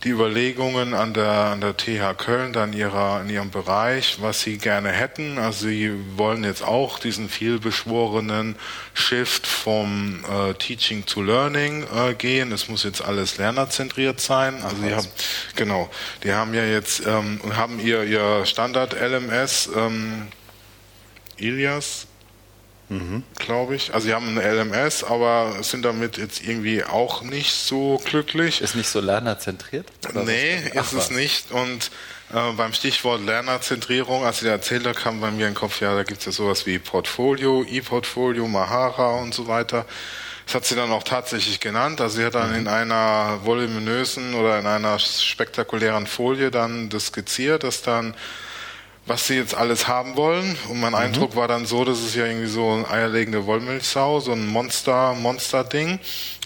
die 0.06 0.12
Überlegungen 0.12 0.94
an 0.94 1.15
der, 1.15 1.32
an 1.32 1.62
der 1.62 1.76
TH 1.76 2.13
Köln, 2.15 2.54
dann 2.54 2.74
in, 2.74 2.80
ihrer, 2.80 3.22
in 3.22 3.30
ihrem 3.30 3.50
Bereich, 3.50 4.18
was 4.22 4.41
sie 4.41 4.60
gerne 4.60 4.89
hätten. 4.89 5.39
Also 5.39 5.68
sie 5.68 5.91
wollen 6.15 6.44
jetzt 6.44 6.63
auch 6.63 7.00
diesen 7.00 7.28
vielbeschworenen 7.28 8.56
Shift 8.94 9.48
vom 9.48 10.24
äh, 10.30 10.54
Teaching 10.54 11.08
to 11.08 11.24
Learning 11.24 11.88
äh, 11.91 12.13
gehen. 12.13 12.52
Es 12.52 12.70
muss 12.70 12.84
jetzt 12.84 13.04
alles 13.04 13.38
lernerzentriert 13.38 14.22
sein. 14.22 14.62
Also 14.63 14.78
sie 14.78 14.94
haben, 14.94 15.08
genau, 15.56 15.89
die 16.24 16.34
haben 16.34 16.54
ja 16.54 16.63
jetzt 16.63 17.04
ähm, 17.08 17.39
haben 17.56 17.80
ihr, 17.80 18.04
ihr 18.04 18.46
Standard 18.46 18.94
LMS 18.94 19.72
ähm, 19.76 20.28
Ilias, 21.38 22.06
mhm. 22.89 23.24
glaube 23.38 23.76
ich. 23.76 23.93
Also 23.93 24.08
sie 24.08 24.13
haben 24.13 24.38
eine 24.38 24.63
LMS, 24.63 25.04
aber 25.04 25.56
sind 25.62 25.84
damit 25.84 26.17
jetzt 26.17 26.43
irgendwie 26.43 26.84
auch 26.84 27.21
nicht 27.21 27.52
so 27.52 28.02
glücklich. 28.06 28.62
Ist 28.62 28.76
nicht 28.76 28.89
so 28.89 29.00
lernerzentriert? 29.00 29.88
Nee, 30.13 30.56
ist 30.74 30.93
es 30.93 31.10
nicht. 31.10 31.52
Und 31.52 31.91
äh, 32.34 32.52
beim 32.54 32.74
Stichwort 32.74 33.21
Lernerzentrierung, 33.26 34.26
als 34.26 34.41
ich 34.41 34.48
erzählt 34.48 34.86
habe, 34.86 34.98
kam 34.98 35.21
bei 35.21 35.32
mir 35.32 35.48
in 35.48 35.54
den 35.54 35.56
Kopf, 35.56 35.82
ja, 35.82 35.93
da 35.95 36.04
gibt 36.04 36.19
es 36.19 36.26
ja 36.26 36.32
sowas 36.32 36.65
wie 36.65 36.80
Portfolio, 36.80 37.63
E-Portfolio, 37.63 38.48
Mahara 38.48 39.15
und 39.15 39.34
so 39.34 39.48
weiter. 39.48 39.86
Das 40.45 40.56
hat 40.56 40.65
sie 40.65 40.76
dann 40.76 40.91
auch 40.91 41.04
tatsächlich 41.04 41.60
genannt. 41.60 42.02
Also 42.02 42.17
sie 42.17 42.26
hat 42.26 42.36
dann 42.36 42.52
mhm. 42.52 42.60
in 42.60 42.67
einer 42.67 43.39
voluminösen 43.43 44.36
oder 44.36 44.60
in 44.60 44.67
einer 44.67 45.00
spektakulären 45.00 46.08
Folie 46.08 46.52
dann 46.52 46.89
das 46.89 47.08
skizziert, 47.08 47.63
dass 47.63 47.82
dann 47.82 48.15
was 49.06 49.28
sie 49.28 49.36
jetzt 49.36 49.56
alles 49.56 49.88
haben 49.88 50.15
wollen. 50.15 50.58
Und 50.70 50.80
mein 50.80 50.91
mhm. 50.91 51.00
Eindruck 51.00 51.36
war 51.36 51.48
dann 51.48 51.65
so, 51.65 51.86
dass 51.86 52.00
es 52.00 52.15
ja 52.15 52.26
irgendwie 52.26 52.48
so 52.48 52.72
ein 52.72 52.86
eierlegende 52.86 53.46
Wollmilchsau, 53.46 54.20
so 54.20 54.32
ein 54.32 54.48
Monster, 54.48 55.13
Monster-Ding. 55.13 56.00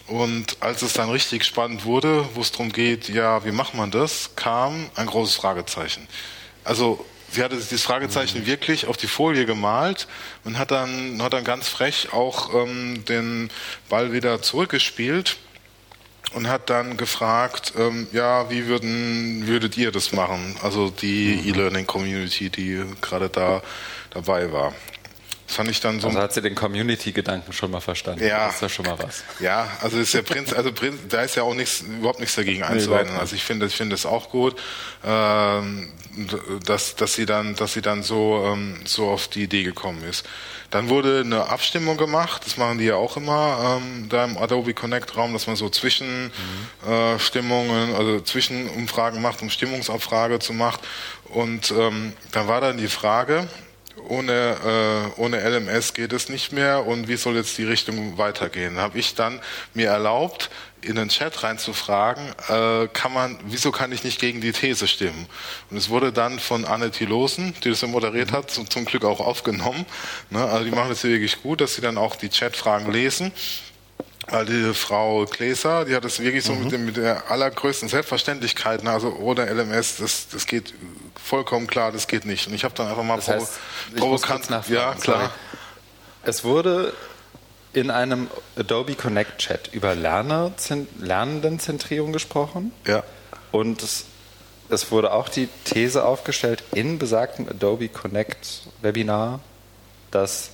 Und 0.08 0.58
als 0.60 0.82
es 0.82 0.93
dann 0.93 1.10
richtig 1.10 1.45
spannend 1.45 1.86
wurde, 1.86 2.28
wo 2.34 2.41
es 2.41 2.52
darum 2.52 2.72
geht, 2.72 3.10
ja, 3.10 3.45
wie 3.45 3.52
macht 3.52 3.76
man 3.76 3.91
das, 3.91 4.32
kam 4.36 4.89
ein 4.95 5.06
großes 5.06 5.36
Fragezeichen. 5.36 6.08
Also 6.63 7.06
sie 7.32 7.43
hatte 7.43 7.56
dieses 7.56 7.84
Fragezeichen 7.84 8.41
mhm. 8.41 8.45
wirklich 8.48 8.88
auf 8.88 8.98
die 8.98 9.08
Folie 9.08 9.45
gemalt 9.45 10.08
und 10.43 10.58
hat 10.58 10.72
dann, 10.72 11.22
hat 11.22 11.34
dann 11.34 11.43
ganz 11.43 11.69
frech 11.69 12.12
auch 12.12 12.54
ähm, 12.56 13.06
den 13.06 13.50
Ball 13.88 14.12
wieder 14.12 14.41
zurückgespielt 14.41 15.38
und 16.34 16.48
hat 16.48 16.70
dann 16.70 16.98
gefragt, 16.98 17.74
ähm, 17.78 18.08
ja, 18.12 18.50
wie 18.50 18.68
würden, 18.68 19.48
würdet 19.48 19.78
ihr 19.78 19.92
das 19.92 20.12
machen? 20.12 20.56
Also 20.62 20.89
die 20.89 21.39
mhm. 21.42 21.50
E-Learning-Community, 21.50 22.50
die 22.50 22.84
gerade 23.02 23.30
da 23.30 23.62
dabei 24.12 24.52
war. 24.52 24.74
Fand 25.60 25.72
ich 25.72 25.82
dann 25.82 26.00
so. 26.00 26.08
Also 26.08 26.22
hat 26.22 26.32
sie 26.32 26.41
den 26.41 26.56
Community-Gedanken 26.56 27.52
schon 27.52 27.69
mal 27.69 27.82
verstanden. 27.82 28.26
Ja. 28.26 28.45
Das 28.45 28.56
ist 28.56 28.62
ja 28.62 28.69
schon 28.69 28.86
mal 28.86 28.98
was. 28.98 29.26
Ja, 29.41 29.67
also 29.82 30.00
ist 30.00 30.13
der 30.13 30.22
Prinz, 30.22 30.54
also 30.54 30.72
Prinz, 30.72 31.02
da 31.10 31.22
ist 31.22 31.36
ja 31.36 31.43
auch 31.43 31.54
nichts, 31.54 31.82
überhaupt 31.82 32.22
nichts 32.22 32.36
dagegen 32.36 32.63
einzuwenden. 32.63 33.17
Also 33.17 33.36
ich 33.36 33.43
finde, 33.43 33.65
ich 33.65 33.76
finde 33.76 33.95
es 33.95 34.06
auch 34.06 34.30
gut, 34.30 34.56
ähm, 35.04 35.91
dass, 36.65 36.95
dass 36.95 37.13
sie 37.13 37.26
dann, 37.26 37.56
dass 37.56 37.74
sie 37.74 37.82
dann 37.82 38.04
so, 38.04 38.41
ähm, 38.45 38.78
so 38.86 39.10
auf 39.10 39.28
die 39.28 39.43
Idee 39.43 39.63
gekommen 39.63 40.02
ist. 40.10 40.26
Dann 40.69 40.88
wurde 40.88 41.24
eine 41.26 41.50
Abstimmung 41.50 41.98
gemacht, 41.98 42.43
das 42.45 42.56
machen 42.56 42.78
die 42.78 42.86
ja 42.86 42.95
auch 42.95 43.17
immer 43.17 43.82
ähm, 43.82 44.08
da 44.08 44.24
im 44.24 44.38
Adobe 44.38 44.74
Connect 44.74 45.17
Raum, 45.17 45.34
dass 45.34 45.45
man 45.45 45.58
so 45.58 45.67
Zwischenstimmungen, 45.67 47.89
mhm. 47.89 47.93
äh, 47.93 47.98
also 47.98 48.22
Zwischenumfragen 48.22 49.22
macht, 49.22 49.41
um 49.41 49.50
Stimmungsabfrage 49.50 50.39
zu 50.39 50.54
machen. 50.54 50.80
Und 51.26 51.72
ähm, 51.72 52.13
dann 52.32 52.48
war 52.48 52.62
dann 52.62 52.78
die 52.78 52.88
Frage, 52.88 53.50
ohne, 54.10 55.12
äh, 55.15 55.22
ohne 55.22 55.38
LMS 55.38 55.93
geht 55.93 56.13
es 56.13 56.30
nicht 56.30 56.52
mehr 56.52 56.86
und 56.86 57.08
wie 57.08 57.15
soll 57.15 57.36
jetzt 57.36 57.58
die 57.58 57.63
Richtung 57.63 58.17
weitergehen? 58.17 58.78
Habe 58.78 58.98
ich 58.98 59.15
dann 59.15 59.39
mir 59.74 59.89
erlaubt, 59.89 60.50
in 60.82 60.95
den 60.95 61.10
Chat 61.10 61.43
reinzufragen, 61.43 62.24
äh, 62.48 62.88
kann 62.88 63.13
man, 63.13 63.38
wieso 63.45 63.72
kann 63.72 63.91
ich 63.91 64.04
nicht 64.04 64.19
gegen 64.19 64.41
die 64.41 64.52
These 64.52 64.88
stimmen? 64.88 65.28
Und 65.69 65.78
es 65.78 65.89
wurde 65.89 66.13
dann 66.13 66.39
von 66.39 66.65
Anne 66.65 66.91
Thilosen, 66.91 67.54
die 67.63 67.69
das 67.69 67.82
ja 67.82 67.88
moderiert 67.88 68.32
hat, 68.32 68.50
zum, 68.50 68.69
zum 68.69 68.86
Glück 68.86 69.04
auch 69.04 69.19
aufgenommen. 69.19 69.86
Ne? 70.30 70.43
Also 70.43 70.63
die 70.65 70.72
machen 70.72 70.89
das 70.89 71.04
wirklich 71.04 71.41
gut, 71.41 71.62
dass 71.62 71.76
sie 71.76 71.82
dann 71.82 71.98
auch 71.98 72.15
die 72.15 72.30
Chatfragen 72.30 72.91
lesen. 72.91 73.32
Die 74.48 74.74
Frau 74.74 75.26
Gläser, 75.26 75.86
die 75.86 75.96
hat 75.96 76.06
das 76.06 76.20
wirklich 76.20 76.44
so 76.44 76.54
mhm. 76.54 76.63
mit, 76.63 76.72
dem, 76.72 76.86
mit 76.86 76.98
der 76.98 77.30
allergrößten 77.32 77.89
Selbstverständlichkeit, 77.89 78.84
ne? 78.84 78.92
also 78.92 79.15
ohne 79.15 79.46
LMS, 79.46 79.98
das, 79.98 80.28
das 80.28 80.46
geht 80.46 80.74
vollkommen 81.22 81.68
klar, 81.68 81.92
das 81.92 82.08
geht 82.08 82.26
nicht. 82.26 82.48
Und 82.48 82.54
ich 82.54 82.63
habe 82.63 82.74
dann 82.76 82.88
einfach 82.88 83.04
mal 83.04 83.15
das 83.15 83.28
heißt, 83.28 83.60
provokant, 83.96 84.50
ja 84.70 84.94
klar. 84.96 85.20
Sorry. 85.20 85.30
Es 86.24 86.44
wurde 86.44 86.94
in 87.74 87.92
einem 87.92 88.28
Adobe 88.58 88.96
Connect 88.96 89.38
Chat 89.39 89.70
über 89.74 89.96
Lerner, 89.96 90.52
Lernendenzentrierung 91.00 92.13
gesprochen. 92.13 92.72
Ja. 92.88 93.04
Und 93.52 93.84
es, 93.84 94.06
es 94.70 94.92
wurde 94.92 95.12
auch 95.13 95.30
die 95.30 95.48
These 95.65 96.04
aufgestellt 96.04 96.63
in 96.74 97.00
besagtem 97.00 97.48
Adobe 97.48 97.89
Connect 97.89 98.63
Webinar, 98.82 99.39
dass 100.12 100.52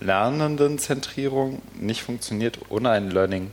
Lernendenzentrierung 0.00 1.62
nicht 1.74 2.02
funktioniert 2.02 2.58
ohne 2.68 2.90
ein 2.90 3.10
Learning 3.10 3.52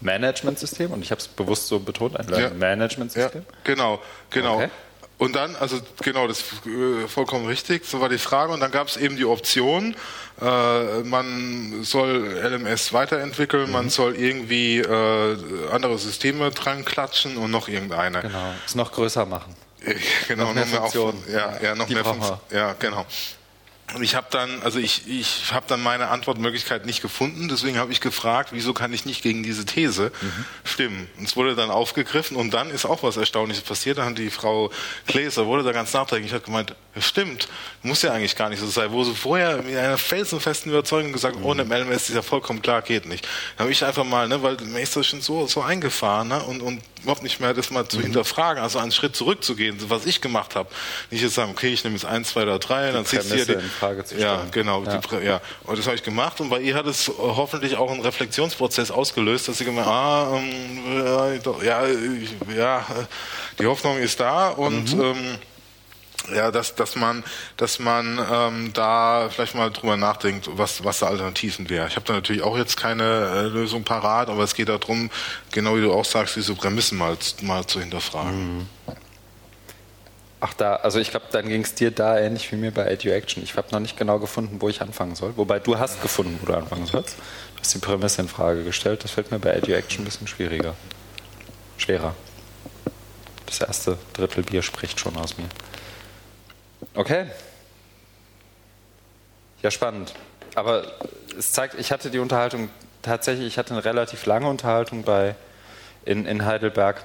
Management 0.00 0.58
System. 0.58 0.92
Und 0.92 1.02
ich 1.02 1.10
habe 1.10 1.20
es 1.20 1.28
bewusst 1.28 1.68
so 1.68 1.80
betont, 1.80 2.18
ein 2.18 2.28
Learning. 2.28 2.58
Management 2.58 3.12
System. 3.12 3.42
Ja, 3.42 3.56
genau, 3.64 4.02
genau. 4.30 4.56
Okay. 4.56 4.70
Und 5.16 5.36
dann, 5.36 5.54
also 5.56 5.78
genau, 6.02 6.26
das 6.26 6.40
ist 6.40 6.66
äh, 6.66 7.06
vollkommen 7.06 7.46
richtig, 7.46 7.86
so 7.86 8.00
war 8.00 8.08
die 8.08 8.18
Frage. 8.18 8.52
Und 8.52 8.60
dann 8.60 8.72
gab 8.72 8.88
es 8.88 8.96
eben 8.96 9.16
die 9.16 9.24
Option, 9.24 9.94
äh, 10.40 11.00
man 11.04 11.84
soll 11.84 12.36
LMS 12.36 12.92
weiterentwickeln, 12.92 13.66
mhm. 13.66 13.72
man 13.72 13.90
soll 13.90 14.16
irgendwie 14.16 14.78
äh, 14.78 15.36
andere 15.70 15.98
Systeme 15.98 16.50
dran 16.50 16.84
klatschen 16.84 17.36
und 17.36 17.52
noch 17.52 17.68
irgendeine. 17.68 18.22
Genau, 18.22 18.54
es 18.66 18.74
noch 18.74 18.90
größer 18.90 19.24
machen. 19.24 19.54
genau, 20.28 20.46
noch 20.46 20.54
mehr, 20.54 20.64
noch 20.64 20.70
mehr 20.72 20.80
Funktionen. 20.80 21.24
Ja, 21.32 21.62
ja, 21.62 21.74
noch 21.74 21.88
mehr 21.88 22.04
Funktionen. 22.04 22.40
Ja, 22.50 22.74
genau. 22.78 23.06
Und 23.94 24.02
ich 24.02 24.16
habe 24.16 24.26
dann, 24.30 24.60
also 24.62 24.80
ich, 24.80 25.08
ich 25.08 25.52
habe 25.52 25.66
dann 25.68 25.80
meine 25.80 26.08
Antwortmöglichkeit 26.08 26.84
nicht 26.84 27.00
gefunden, 27.00 27.48
deswegen 27.48 27.78
habe 27.78 27.92
ich 27.92 28.00
gefragt, 28.00 28.50
wieso 28.52 28.74
kann 28.74 28.92
ich 28.92 29.04
nicht 29.04 29.22
gegen 29.22 29.44
diese 29.44 29.64
These 29.64 30.10
mhm. 30.20 30.44
stimmen? 30.64 31.08
Und 31.16 31.28
es 31.28 31.36
wurde 31.36 31.54
dann 31.54 31.70
aufgegriffen 31.70 32.36
und 32.36 32.52
dann 32.52 32.70
ist 32.70 32.86
auch 32.86 33.04
was 33.04 33.16
Erstaunliches 33.16 33.62
passiert. 33.62 33.98
Da 33.98 34.04
hat 34.04 34.18
die 34.18 34.30
Frau 34.30 34.70
Gläser, 35.06 35.46
wurde 35.46 35.62
da 35.62 35.70
ganz 35.70 35.92
nachdenklich, 35.92 36.32
hat 36.32 36.44
gemeint, 36.44 36.74
stimmt, 36.98 37.48
muss 37.82 38.02
ja 38.02 38.12
eigentlich 38.12 38.34
gar 38.34 38.48
nicht 38.48 38.60
so 38.60 38.66
sein. 38.66 38.90
Wo 38.90 39.04
sie 39.04 39.14
vorher 39.14 39.62
mit 39.62 39.76
einer 39.76 39.96
felsenfesten 39.96 40.72
Überzeugung 40.72 41.12
gesagt, 41.12 41.38
mhm. 41.38 41.44
ohne 41.44 41.64
MLMS 41.64 42.08
ist 42.08 42.16
ja 42.16 42.22
vollkommen 42.22 42.62
klar, 42.62 42.82
geht 42.82 43.06
nicht. 43.06 43.26
Dann 43.56 43.64
habe 43.64 43.72
ich 43.72 43.84
einfach 43.84 44.04
mal, 44.04 44.26
ne, 44.26 44.42
weil 44.42 44.56
mir 44.56 44.80
ist 44.80 44.96
das 44.96 45.06
schon 45.06 45.20
so, 45.20 45.46
so 45.46 45.62
eingefahren, 45.62 46.28
ne, 46.28 46.42
und, 46.42 46.62
und 46.62 46.82
überhaupt 47.04 47.22
nicht 47.22 47.40
mehr, 47.40 47.54
das 47.54 47.70
mal 47.70 47.86
zu 47.86 47.98
mhm. 47.98 48.04
hinterfragen, 48.04 48.62
also 48.62 48.78
einen 48.78 48.92
Schritt 48.92 49.14
zurückzugehen, 49.14 49.78
was 49.88 50.06
ich 50.06 50.20
gemacht 50.20 50.56
habe. 50.56 50.68
Nicht 51.10 51.22
jetzt 51.22 51.34
sagen, 51.34 51.52
okay, 51.52 51.72
ich 51.72 51.84
nehme 51.84 51.96
jetzt 51.96 52.04
eins, 52.04 52.30
zwei 52.30 52.42
oder 52.42 52.58
drei, 52.58 52.90
dann 52.90 53.06
ziehst 53.06 53.30
du 53.30 53.36
hier 53.36 53.46
die, 53.46 53.52
in 53.52 53.60
Frage 53.60 54.04
zu 54.04 54.16
stellen. 54.16 54.40
Ja, 54.40 54.46
genau, 54.50 54.82
ja. 54.84 54.98
Die, 54.98 55.24
ja. 55.24 55.40
Und 55.64 55.78
das 55.78 55.86
habe 55.86 55.96
ich 55.96 56.02
gemacht 56.02 56.40
und 56.40 56.50
bei 56.50 56.60
ihr 56.60 56.74
hat 56.74 56.86
es 56.86 57.10
hoffentlich 57.16 57.76
auch 57.76 57.90
einen 57.90 58.00
Reflexionsprozess 58.00 58.90
ausgelöst, 58.90 59.48
dass 59.48 59.58
sie 59.58 59.64
gemeint, 59.64 59.86
ah, 59.86 60.36
ähm, 60.36 61.04
ja, 61.62 61.86
ja, 62.56 62.86
die 63.58 63.66
Hoffnung 63.66 63.98
ist 63.98 64.20
da 64.20 64.48
und 64.48 64.94
mhm. 64.94 65.02
ähm, 65.02 65.38
ja, 66.32 66.50
dass, 66.50 66.74
dass 66.74 66.96
man, 66.96 67.24
dass 67.56 67.78
man 67.78 68.18
ähm, 68.30 68.72
da 68.72 69.28
vielleicht 69.30 69.54
mal 69.54 69.70
drüber 69.70 69.96
nachdenkt, 69.96 70.48
was, 70.52 70.84
was 70.84 71.00
da 71.00 71.06
Alternativen 71.06 71.68
wäre. 71.68 71.86
Ich 71.88 71.96
habe 71.96 72.06
da 72.06 72.14
natürlich 72.14 72.42
auch 72.42 72.56
jetzt 72.56 72.76
keine 72.76 73.02
äh, 73.02 73.42
Lösung 73.42 73.84
parat, 73.84 74.28
aber 74.28 74.42
es 74.42 74.54
geht 74.54 74.68
darum, 74.68 75.10
genau 75.50 75.76
wie 75.76 75.82
du 75.82 75.92
auch 75.92 76.04
sagst, 76.04 76.36
diese 76.36 76.54
Prämissen 76.54 76.98
mal, 76.98 77.16
mal 77.42 77.66
zu 77.66 77.80
hinterfragen. 77.80 78.58
Mhm. 78.58 78.66
Ach 80.46 80.52
da, 80.52 80.76
also 80.76 80.98
ich 80.98 81.10
glaube, 81.10 81.24
dann 81.32 81.48
ging 81.48 81.62
es 81.62 81.74
dir 81.74 81.90
da 81.90 82.18
ähnlich 82.18 82.52
wie 82.52 82.56
mir 82.56 82.70
bei 82.70 82.84
EduAction. 82.84 83.42
Ich 83.42 83.56
habe 83.56 83.68
noch 83.72 83.80
nicht 83.80 83.96
genau 83.96 84.18
gefunden, 84.18 84.60
wo 84.60 84.68
ich 84.68 84.82
anfangen 84.82 85.14
soll. 85.14 85.32
Wobei 85.36 85.58
du 85.58 85.78
hast 85.78 86.02
gefunden, 86.02 86.38
wo 86.42 86.46
du 86.46 86.54
anfangen 86.54 86.84
sollst. 86.84 87.16
Du 87.54 87.60
hast 87.60 87.72
die 87.72 87.78
Prämisse 87.78 88.20
in 88.20 88.28
Frage 88.28 88.62
gestellt. 88.62 89.04
Das 89.04 89.12
fällt 89.12 89.30
mir 89.30 89.38
bei 89.38 89.54
EduAction 89.54 90.02
ein 90.02 90.04
bisschen 90.04 90.26
schwieriger. 90.26 90.74
Schwerer. 91.78 92.14
Das 93.46 93.60
erste 93.60 93.96
Drittel 94.12 94.42
Bier 94.42 94.62
spricht 94.62 95.00
schon 95.00 95.16
aus 95.16 95.38
mir. 95.38 95.46
Okay. 96.94 97.26
Ja, 99.62 99.70
spannend. 99.70 100.14
Aber 100.54 100.84
es 101.36 101.50
zeigt, 101.50 101.74
ich 101.74 101.90
hatte 101.90 102.10
die 102.10 102.20
Unterhaltung 102.20 102.68
tatsächlich, 103.02 103.46
ich 103.48 103.58
hatte 103.58 103.74
eine 103.74 103.84
relativ 103.84 104.26
lange 104.26 104.48
Unterhaltung 104.48 105.02
bei, 105.02 105.34
in, 106.04 106.24
in 106.26 106.44
Heidelberg 106.44 107.02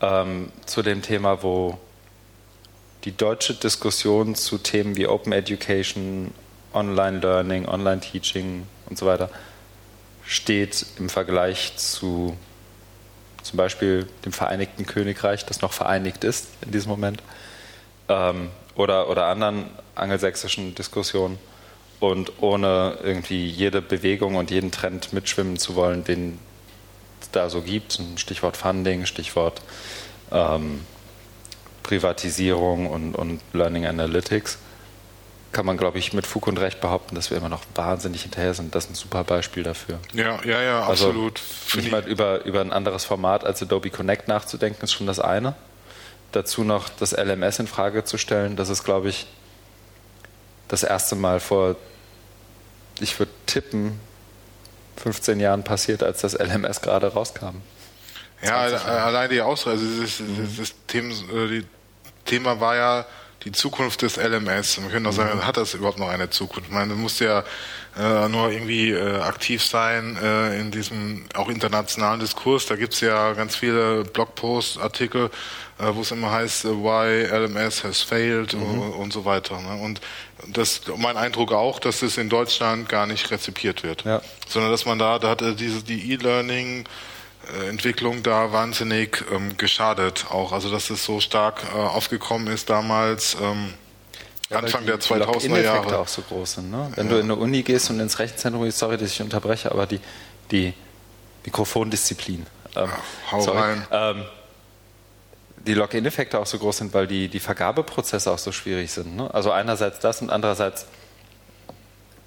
ähm, 0.00 0.52
zu 0.66 0.82
dem 0.82 1.02
Thema, 1.02 1.42
wo 1.42 1.78
die 3.04 3.16
deutsche 3.16 3.54
Diskussion 3.54 4.36
zu 4.36 4.58
Themen 4.58 4.96
wie 4.96 5.08
Open 5.08 5.32
Education, 5.32 6.32
Online 6.72 7.18
Learning, 7.18 7.66
Online 7.66 8.00
Teaching 8.00 8.66
und 8.86 8.98
so 8.98 9.06
weiter 9.06 9.30
steht 10.24 10.84
im 10.98 11.08
Vergleich 11.08 11.76
zu 11.76 12.36
zum 13.42 13.56
Beispiel 13.56 14.06
dem 14.26 14.32
Vereinigten 14.32 14.84
Königreich, 14.84 15.46
das 15.46 15.62
noch 15.62 15.72
vereinigt 15.72 16.22
ist 16.22 16.48
in 16.60 16.70
diesem 16.70 16.90
Moment 16.90 17.22
ähm, 18.08 18.50
oder, 18.74 19.10
oder 19.10 19.26
anderen 19.26 19.66
angelsächsischen 19.94 20.74
Diskussionen 20.74 21.38
und 22.00 22.32
ohne 22.40 22.98
irgendwie 23.02 23.46
jede 23.46 23.82
Bewegung 23.82 24.36
und 24.36 24.50
jeden 24.50 24.70
Trend 24.70 25.12
mitschwimmen 25.12 25.56
zu 25.56 25.74
wollen, 25.74 26.04
den 26.04 26.38
es 27.20 27.30
da 27.30 27.50
so 27.50 27.60
gibt. 27.60 28.00
Stichwort 28.16 28.56
Funding, 28.56 29.06
Stichwort 29.06 29.60
ähm, 30.30 30.80
Privatisierung 31.82 32.86
und, 32.86 33.14
und 33.14 33.40
Learning 33.52 33.86
Analytics 33.86 34.58
kann 35.50 35.64
man, 35.64 35.78
glaube 35.78 35.98
ich, 35.98 36.12
mit 36.12 36.26
Fug 36.26 36.46
und 36.46 36.58
Recht 36.58 36.80
behaupten, 36.80 37.14
dass 37.14 37.30
wir 37.30 37.38
immer 37.38 37.48
noch 37.48 37.62
wahnsinnig 37.74 38.22
hinterher 38.22 38.52
sind. 38.52 38.74
Das 38.74 38.84
ist 38.84 38.90
ein 38.90 38.94
super 38.94 39.24
Beispiel 39.24 39.62
dafür. 39.62 39.98
Ja, 40.12 40.38
ja, 40.44 40.60
ja, 40.60 40.86
also 40.86 41.06
absolut. 41.06 41.40
Nicht 41.74 41.90
mal 41.90 42.06
über, 42.06 42.44
über 42.44 42.60
ein 42.60 42.70
anderes 42.70 43.06
Format 43.06 43.44
als 43.44 43.62
Adobe 43.62 43.88
Connect 43.88 44.28
nachzudenken, 44.28 44.84
ist 44.84 44.92
schon 44.92 45.06
das 45.06 45.18
eine 45.18 45.56
dazu 46.32 46.64
noch 46.64 46.88
das 46.88 47.12
LMS 47.12 47.58
in 47.58 47.66
Frage 47.66 48.04
zu 48.04 48.18
stellen, 48.18 48.56
das 48.56 48.68
ist, 48.68 48.84
glaube 48.84 49.08
ich, 49.08 49.26
das 50.68 50.82
erste 50.82 51.16
Mal 51.16 51.40
vor, 51.40 51.76
ich 53.00 53.18
würde 53.18 53.32
tippen, 53.46 53.98
15 54.96 55.40
Jahren 55.40 55.64
passiert, 55.64 56.02
als 56.02 56.20
das 56.20 56.34
LMS 56.34 56.80
gerade 56.80 57.12
rauskam. 57.12 57.62
Ja, 58.42 58.58
allein 58.58 59.30
die 59.30 59.40
Ausreise, 59.40 59.84
also 60.00 60.22
das, 60.22 60.56
das 60.56 60.74
Thema, 60.86 61.14
äh, 61.32 61.64
Thema 62.24 62.60
war 62.60 62.76
ja 62.76 63.06
die 63.48 63.52
Zukunft 63.52 64.02
des 64.02 64.16
LMS. 64.18 64.82
Wir 64.82 64.90
können 64.90 65.06
auch 65.06 65.12
sagen, 65.12 65.38
mhm. 65.38 65.46
hat 65.46 65.56
das 65.56 65.72
überhaupt 65.72 65.98
noch 65.98 66.10
eine 66.10 66.28
Zukunft? 66.28 66.68
Ich 66.68 66.74
meine, 66.74 66.92
du 66.92 66.98
musst 66.98 67.18
ja 67.20 67.44
äh, 67.98 68.28
nur 68.28 68.50
irgendwie 68.50 68.90
äh, 68.90 69.20
aktiv 69.20 69.64
sein 69.64 70.18
äh, 70.22 70.60
in 70.60 70.70
diesem 70.70 71.24
auch 71.34 71.48
internationalen 71.48 72.20
Diskurs. 72.20 72.66
Da 72.66 72.76
gibt's 72.76 73.00
ja 73.00 73.32
ganz 73.32 73.56
viele 73.56 74.04
Blogposts, 74.04 74.76
Artikel, 74.76 75.30
äh, 75.78 75.86
wo 75.94 76.02
es 76.02 76.10
immer 76.10 76.30
heißt, 76.30 76.66
äh, 76.66 76.68
why 76.68 77.24
LMS 77.24 77.84
has 77.84 78.02
failed 78.02 78.52
mhm. 78.52 78.90
und, 78.90 79.14
so 79.14 79.24
weiter. 79.24 79.58
Ne? 79.62 79.82
Und 79.82 80.02
das 80.46 80.82
mein 80.98 81.16
Eindruck 81.16 81.52
auch, 81.52 81.78
dass 81.78 82.02
es 82.02 82.18
in 82.18 82.28
Deutschland 82.28 82.90
gar 82.90 83.06
nicht 83.06 83.30
rezipiert 83.30 83.82
wird. 83.82 84.04
Ja. 84.04 84.20
Sondern 84.46 84.70
dass 84.70 84.84
man 84.84 84.98
da, 84.98 85.18
da 85.18 85.30
hat 85.30 85.40
diese 85.58 85.82
die 85.82 86.12
E-Learning 86.12 86.84
Entwicklung 87.68 88.22
da 88.22 88.52
wahnsinnig 88.52 89.24
ähm, 89.32 89.56
geschadet 89.56 90.26
auch. 90.30 90.52
Also 90.52 90.70
dass 90.70 90.90
es 90.90 91.04
so 91.04 91.20
stark 91.20 91.62
äh, 91.74 91.76
aufgekommen 91.76 92.48
ist 92.48 92.70
damals. 92.70 93.36
Ähm, 93.40 93.74
Anfang 94.50 94.82
die, 94.82 94.86
der 94.86 95.00
2000er 95.00 95.62
Jahre. 95.62 95.98
auch 95.98 96.08
so 96.08 96.22
groß 96.22 96.54
sind. 96.54 96.70
Ne? 96.70 96.90
Wenn 96.94 97.06
ja. 97.06 97.12
du 97.12 97.18
in 97.18 97.24
eine 97.24 97.36
Uni 97.36 97.62
gehst 97.62 97.90
und 97.90 98.00
ins 98.00 98.18
Rechenzentrum 98.18 98.64
gehst, 98.64 98.78
sorry, 98.78 98.96
dass 98.96 99.10
ich 99.10 99.20
unterbreche, 99.20 99.70
aber 99.70 99.86
die, 99.86 100.00
die 100.50 100.72
Mikrofondisziplin. 101.44 102.46
Ähm, 102.76 102.84
ja, 102.86 102.98
hau 103.30 103.40
sorry, 103.42 103.58
rein. 103.58 103.86
Ähm, 103.90 104.24
die 105.66 105.74
Login-Effekte 105.74 106.38
auch 106.38 106.46
so 106.46 106.58
groß 106.58 106.78
sind, 106.78 106.94
weil 106.94 107.06
die, 107.06 107.28
die 107.28 107.40
Vergabeprozesse 107.40 108.30
auch 108.30 108.38
so 108.38 108.52
schwierig 108.52 108.90
sind. 108.90 109.16
Ne? 109.16 109.32
Also 109.34 109.50
einerseits 109.50 109.98
das 109.98 110.22
und 110.22 110.30
andererseits, 110.30 110.86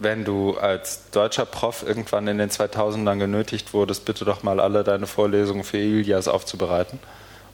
wenn 0.01 0.25
du 0.25 0.57
als 0.57 1.09
deutscher 1.11 1.45
Prof 1.45 1.83
irgendwann 1.85 2.27
in 2.27 2.39
den 2.39 2.49
2000ern 2.49 3.19
genötigt 3.19 3.73
wurdest, 3.73 4.03
bitte 4.05 4.25
doch 4.25 4.41
mal 4.41 4.59
alle 4.59 4.83
deine 4.83 5.05
Vorlesungen 5.05 5.63
für 5.63 5.77
Ilias 5.77 6.27
aufzubereiten 6.27 6.99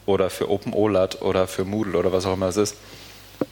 oder 0.06 0.30
für 0.30 0.50
OpenOLAT 0.50 1.22
oder 1.22 1.48
für 1.48 1.66
Moodle 1.66 1.98
oder 1.98 2.14
was 2.14 2.26
auch 2.26 2.34
immer 2.34 2.48
es 2.48 2.58
ist, 2.58 2.78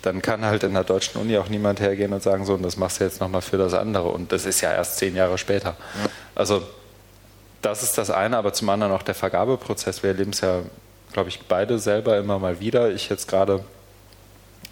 dann 0.01 0.21
kann 0.21 0.45
halt 0.45 0.63
in 0.63 0.73
der 0.73 0.86
deutschen 0.86 1.19
Uni 1.19 1.38
auch 1.38 1.49
niemand 1.49 1.81
hergehen 1.81 2.13
und 2.13 2.23
sagen, 2.23 2.45
so, 2.45 2.53
und 2.53 2.63
das 2.63 2.77
machst 2.77 2.99
du 2.99 3.03
jetzt 3.03 3.19
nochmal 3.19 3.41
für 3.41 3.58
das 3.58 3.73
andere. 3.73 4.08
Und 4.10 4.31
das 4.31 4.45
ist 4.45 4.62
ja 4.62 4.71
erst 4.71 4.97
zehn 4.97 5.15
Jahre 5.15 5.38
später. 5.38 5.75
Ja. 6.01 6.10
Also 6.34 6.63
das 7.62 7.84
ist 7.84 7.97
das 7.97 8.10
eine, 8.10 8.38
aber 8.38 8.53
zum 8.53 8.69
anderen 8.69 8.93
auch 8.93 9.03
der 9.03 9.15
Vergabeprozess. 9.15 10.03
Wir 10.03 10.12
erleben 10.12 10.31
es 10.31 10.41
ja, 10.41 10.62
glaube 11.12 11.29
ich, 11.29 11.41
beide 11.47 11.79
selber 11.79 12.17
immer 12.17 12.39
mal 12.39 12.60
wieder. 12.62 12.91
Ich 12.91 13.10
jetzt 13.10 13.27
gerade 13.27 13.63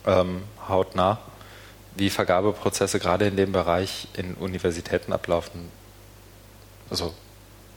ähm, 0.08 0.44
hautnah, 0.68 1.20
wie 1.96 2.10
Vergabeprozesse 2.10 3.00
gerade 3.00 3.28
in 3.28 3.36
dem 3.36 3.52
Bereich 3.52 4.08
in 4.16 4.34
Universitäten 4.36 5.14
ablaufen. 5.14 5.70
Also 6.90 7.14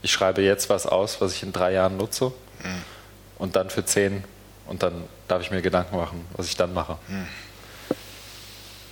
ich 0.02 0.12
schreibe 0.12 0.42
jetzt 0.42 0.68
was 0.68 0.86
aus, 0.86 1.20
was 1.20 1.34
ich 1.34 1.42
in 1.42 1.52
drei 1.52 1.72
Jahren 1.72 1.96
nutze 1.96 2.26
mhm. 2.62 2.82
und 3.38 3.56
dann 3.56 3.70
für 3.70 3.84
zehn 3.84 4.24
und 4.66 4.82
dann 4.82 5.04
darf 5.28 5.42
ich 5.42 5.50
mir 5.50 5.62
Gedanken 5.62 5.96
machen, 5.96 6.24
was 6.36 6.46
ich 6.46 6.56
dann 6.56 6.74
mache. 6.74 6.98
Hm. 7.08 7.26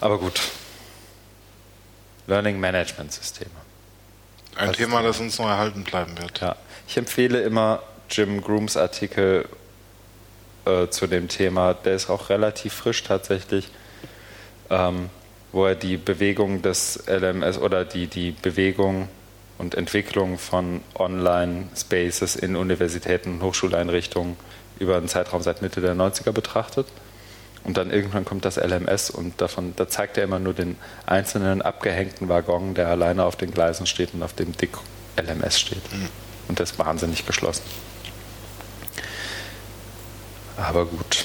Aber 0.01 0.19
gut. 0.19 0.41
Learning 2.27 2.59
Management 2.61 3.13
Systeme. 3.13 3.51
Ein 4.57 4.69
das 4.69 4.77
Thema, 4.77 5.03
das 5.03 5.19
uns 5.21 5.39
noch 5.39 5.49
erhalten 5.49 5.85
bleiben 5.85 6.17
wird. 6.19 6.41
Ja. 6.41 6.57
Ich 6.87 6.97
empfehle 6.97 7.43
immer 7.43 7.83
Jim 8.09 8.41
Grooms 8.41 8.77
Artikel 8.77 9.49
äh, 10.65 10.89
zu 10.89 11.07
dem 11.07 11.29
Thema. 11.29 11.75
Der 11.75 11.95
ist 11.95 12.09
auch 12.09 12.29
relativ 12.29 12.73
frisch 12.73 13.03
tatsächlich, 13.03 13.71
ähm, 14.71 15.11
wo 15.53 15.67
er 15.67 15.75
die 15.75 15.97
Bewegung 15.97 16.63
des 16.63 17.05
LMS 17.07 17.59
oder 17.59 17.85
die, 17.85 18.07
die 18.07 18.33
Bewegung 18.33 19.09
und 19.59 19.75
Entwicklung 19.75 20.39
von 20.39 20.81
Online-Spaces 20.95 22.37
in 22.37 22.57
Universitäten 22.57 23.35
und 23.35 23.43
Hochschuleinrichtungen 23.43 24.37
über 24.79 24.97
einen 24.97 25.09
Zeitraum 25.09 25.43
seit 25.43 25.63
Mitte 25.63 25.81
der 25.81 25.95
90er 25.95 26.33
betrachtet. 26.33 26.87
Und 27.63 27.79
dann 27.79 27.91
irgendwann 27.91 28.25
kommt 28.25 28.45
das 28.45 28.57
LMS 28.57 29.11
und 29.11 29.41
davon, 29.41 29.73
da 29.77 29.89
zeigt 29.89 30.19
er 30.19 30.25
immer 30.25 30.39
nur 30.39 30.53
den 30.53 30.77
einzelnen 31.07 31.63
abgehängten 31.63 32.29
Waggon, 32.29 32.75
der 32.75 32.89
alleine 32.89 33.25
auf 33.25 33.37
den 33.37 33.53
Gleisen 33.53 33.87
steht 33.87 34.13
und 34.13 34.23
auf 34.23 34.35
dem 34.35 34.53
dick 34.53 34.77
LMS 35.17 35.61
steht. 35.61 35.93
Mhm. 35.93 36.09
Und 36.49 36.61
das 36.61 36.73
ist 36.73 36.79
wahnsinnig 36.79 37.25
geschlossen. 37.25 37.63
Aber 40.57 40.85
gut. 40.85 41.25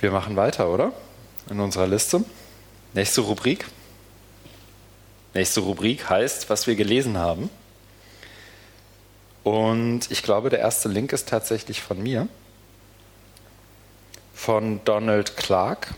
Wir 0.00 0.12
machen 0.12 0.36
weiter, 0.36 0.68
oder? 0.68 0.92
In 1.50 1.58
unserer 1.58 1.88
Liste. 1.88 2.22
Nächste 2.94 3.22
Rubrik. 3.22 3.66
Nächste 5.34 5.60
Rubrik 5.60 6.08
heißt, 6.08 6.48
was 6.50 6.68
wir 6.68 6.76
gelesen 6.76 7.18
haben. 7.18 7.50
Und 9.42 10.08
ich 10.10 10.22
glaube, 10.22 10.50
der 10.50 10.60
erste 10.60 10.88
Link 10.88 11.12
ist 11.12 11.28
tatsächlich 11.28 11.82
von 11.82 12.00
mir, 12.00 12.28
von 14.34 14.80
Donald 14.84 15.36
Clark, 15.36 15.94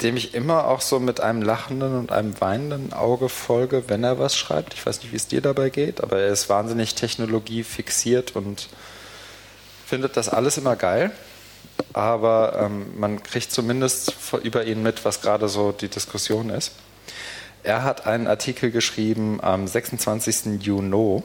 dem 0.00 0.16
ich 0.16 0.34
immer 0.34 0.68
auch 0.68 0.80
so 0.80 1.00
mit 1.00 1.20
einem 1.20 1.42
lachenden 1.42 1.98
und 1.98 2.12
einem 2.12 2.40
weinenden 2.40 2.92
Auge 2.92 3.28
folge, 3.28 3.84
wenn 3.88 4.04
er 4.04 4.20
was 4.20 4.36
schreibt. 4.36 4.74
Ich 4.74 4.86
weiß 4.86 5.02
nicht, 5.02 5.10
wie 5.10 5.16
es 5.16 5.26
dir 5.26 5.40
dabei 5.40 5.70
geht, 5.70 6.00
aber 6.02 6.20
er 6.20 6.28
ist 6.28 6.48
wahnsinnig 6.48 6.94
technologiefixiert 6.94 8.36
und 8.36 8.68
findet 9.86 10.16
das 10.16 10.28
alles 10.28 10.56
immer 10.56 10.76
geil. 10.76 11.10
Aber 11.92 12.58
ähm, 12.58 12.98
man 12.98 13.22
kriegt 13.22 13.52
zumindest 13.52 14.14
über 14.42 14.64
ihn 14.64 14.82
mit, 14.82 15.04
was 15.04 15.20
gerade 15.20 15.48
so 15.48 15.72
die 15.72 15.88
Diskussion 15.88 16.50
ist. 16.50 16.72
Er 17.62 17.82
hat 17.84 18.06
einen 18.06 18.26
Artikel 18.26 18.70
geschrieben 18.70 19.40
am 19.42 19.66
26. 19.66 20.62
Juni, 20.62 21.22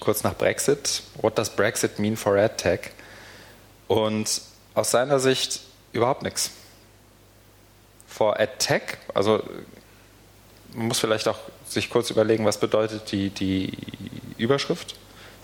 kurz 0.00 0.22
nach 0.22 0.34
Brexit. 0.34 1.02
What 1.20 1.36
does 1.36 1.50
Brexit 1.50 1.98
mean 1.98 2.16
for 2.16 2.36
AdTech? 2.36 2.90
Und 3.86 4.40
aus 4.74 4.90
seiner 4.90 5.20
Sicht 5.20 5.60
überhaupt 5.92 6.22
nichts. 6.22 6.50
For 8.06 8.40
AdTech, 8.40 8.98
also 9.14 9.42
man 10.74 10.88
muss 10.88 11.00
vielleicht 11.00 11.28
auch 11.28 11.38
sich 11.66 11.90
kurz 11.90 12.10
überlegen, 12.10 12.44
was 12.44 12.58
bedeutet 12.58 13.12
die, 13.12 13.30
die 13.30 13.76
Überschrift. 14.38 14.94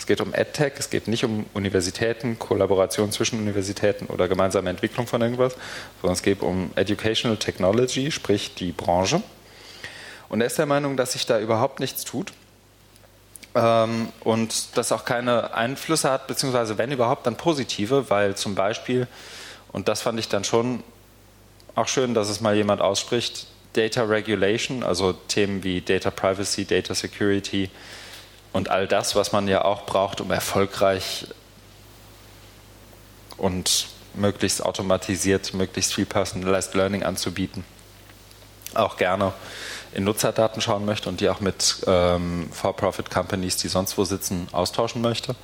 Es 0.06 0.08
geht 0.08 0.20
um 0.20 0.34
EdTech, 0.34 0.74
es 0.78 0.88
geht 0.88 1.08
nicht 1.08 1.24
um 1.24 1.46
Universitäten, 1.52 2.38
Kollaboration 2.38 3.10
zwischen 3.10 3.40
Universitäten 3.40 4.06
oder 4.06 4.28
gemeinsame 4.28 4.70
Entwicklung 4.70 5.08
von 5.08 5.20
irgendwas, 5.20 5.56
sondern 6.00 6.14
es 6.14 6.22
geht 6.22 6.42
um 6.42 6.70
Educational 6.76 7.36
Technology, 7.38 8.12
sprich 8.12 8.54
die 8.54 8.70
Branche. 8.70 9.20
Und 10.28 10.42
er 10.42 10.46
ist 10.46 10.58
der 10.58 10.66
Meinung, 10.66 10.96
dass 10.96 11.14
sich 11.14 11.26
da 11.26 11.40
überhaupt 11.40 11.80
nichts 11.80 12.04
tut 12.04 12.32
ähm, 13.56 14.10
und 14.20 14.76
das 14.76 14.92
auch 14.92 15.04
keine 15.04 15.54
Einflüsse 15.54 16.08
hat, 16.08 16.28
beziehungsweise 16.28 16.78
wenn 16.78 16.92
überhaupt, 16.92 17.26
dann 17.26 17.36
positive, 17.36 18.08
weil 18.08 18.36
zum 18.36 18.54
Beispiel, 18.54 19.08
und 19.72 19.88
das 19.88 20.02
fand 20.02 20.20
ich 20.20 20.28
dann 20.28 20.44
schon 20.44 20.84
auch 21.74 21.88
schön, 21.88 22.14
dass 22.14 22.28
es 22.28 22.40
mal 22.40 22.54
jemand 22.54 22.80
ausspricht, 22.80 23.48
Data 23.72 24.04
Regulation, 24.04 24.84
also 24.84 25.14
Themen 25.14 25.64
wie 25.64 25.80
Data 25.80 26.12
Privacy, 26.12 26.64
Data 26.64 26.94
Security 26.94 27.70
und 28.56 28.70
all 28.70 28.88
das, 28.88 29.14
was 29.14 29.32
man 29.32 29.48
ja 29.48 29.66
auch 29.66 29.84
braucht, 29.84 30.22
um 30.22 30.30
erfolgreich 30.30 31.26
und 33.36 33.88
möglichst 34.14 34.64
automatisiert, 34.64 35.52
möglichst 35.52 35.92
viel 35.92 36.06
Personalized 36.06 36.72
Learning 36.72 37.02
anzubieten, 37.02 37.64
auch 38.72 38.96
gerne 38.96 39.34
in 39.92 40.04
Nutzerdaten 40.04 40.62
schauen 40.62 40.86
möchte 40.86 41.10
und 41.10 41.20
die 41.20 41.28
auch 41.28 41.40
mit 41.40 41.84
ähm, 41.86 42.48
For-Profit-Companies, 42.50 43.58
die 43.58 43.68
sonst 43.68 43.98
wo 43.98 44.04
sitzen, 44.04 44.48
austauschen 44.52 45.02
möchte, 45.02 45.36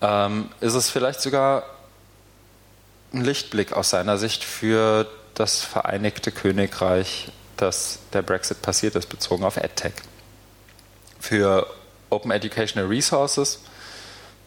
ähm, 0.00 0.48
ist 0.62 0.72
es 0.72 0.88
vielleicht 0.88 1.20
sogar 1.20 1.64
ein 3.12 3.24
Lichtblick 3.24 3.74
aus 3.74 3.90
seiner 3.90 4.16
Sicht 4.16 4.42
für 4.42 5.06
das 5.34 5.60
Vereinigte 5.60 6.32
Königreich, 6.32 7.30
dass 7.58 7.98
der 8.14 8.22
Brexit 8.22 8.62
passiert 8.62 8.94
ist, 8.94 9.10
bezogen 9.10 9.44
auf 9.44 9.58
EdTech. 9.58 9.92
Für 11.20 11.66
Open 12.10 12.30
Educational 12.30 12.88
Resources 12.88 13.60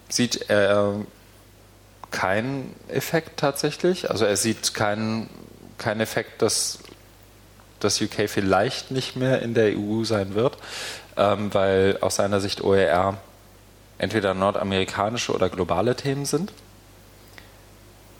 sieht 0.08 0.50
er 0.50 0.96
keinen 2.12 2.76
Effekt 2.88 3.40
tatsächlich. 3.40 4.10
Also 4.10 4.26
er 4.26 4.38
sieht 4.38 4.74
keinen, 4.74 5.30
keinen 5.78 6.02
Effekt, 6.02 6.42
dass 6.42 6.80
das 7.80 8.02
UK 8.02 8.28
vielleicht 8.30 8.92
nicht 8.92 9.16
mehr 9.16 9.42
in 9.42 9.54
der 9.54 9.78
EU 9.78 10.04
sein 10.04 10.36
wird, 10.36 10.58
ähm, 11.18 11.54
weil 11.54 11.98
aus 12.02 12.16
seiner 12.16 12.42
Sicht 12.42 12.62
OER 12.62 13.18
entweder 13.98 14.34
nordamerikanische 14.34 15.34
oder 15.34 15.50
globale 15.50 15.96
Themen 15.96 16.26
sind 16.26 16.52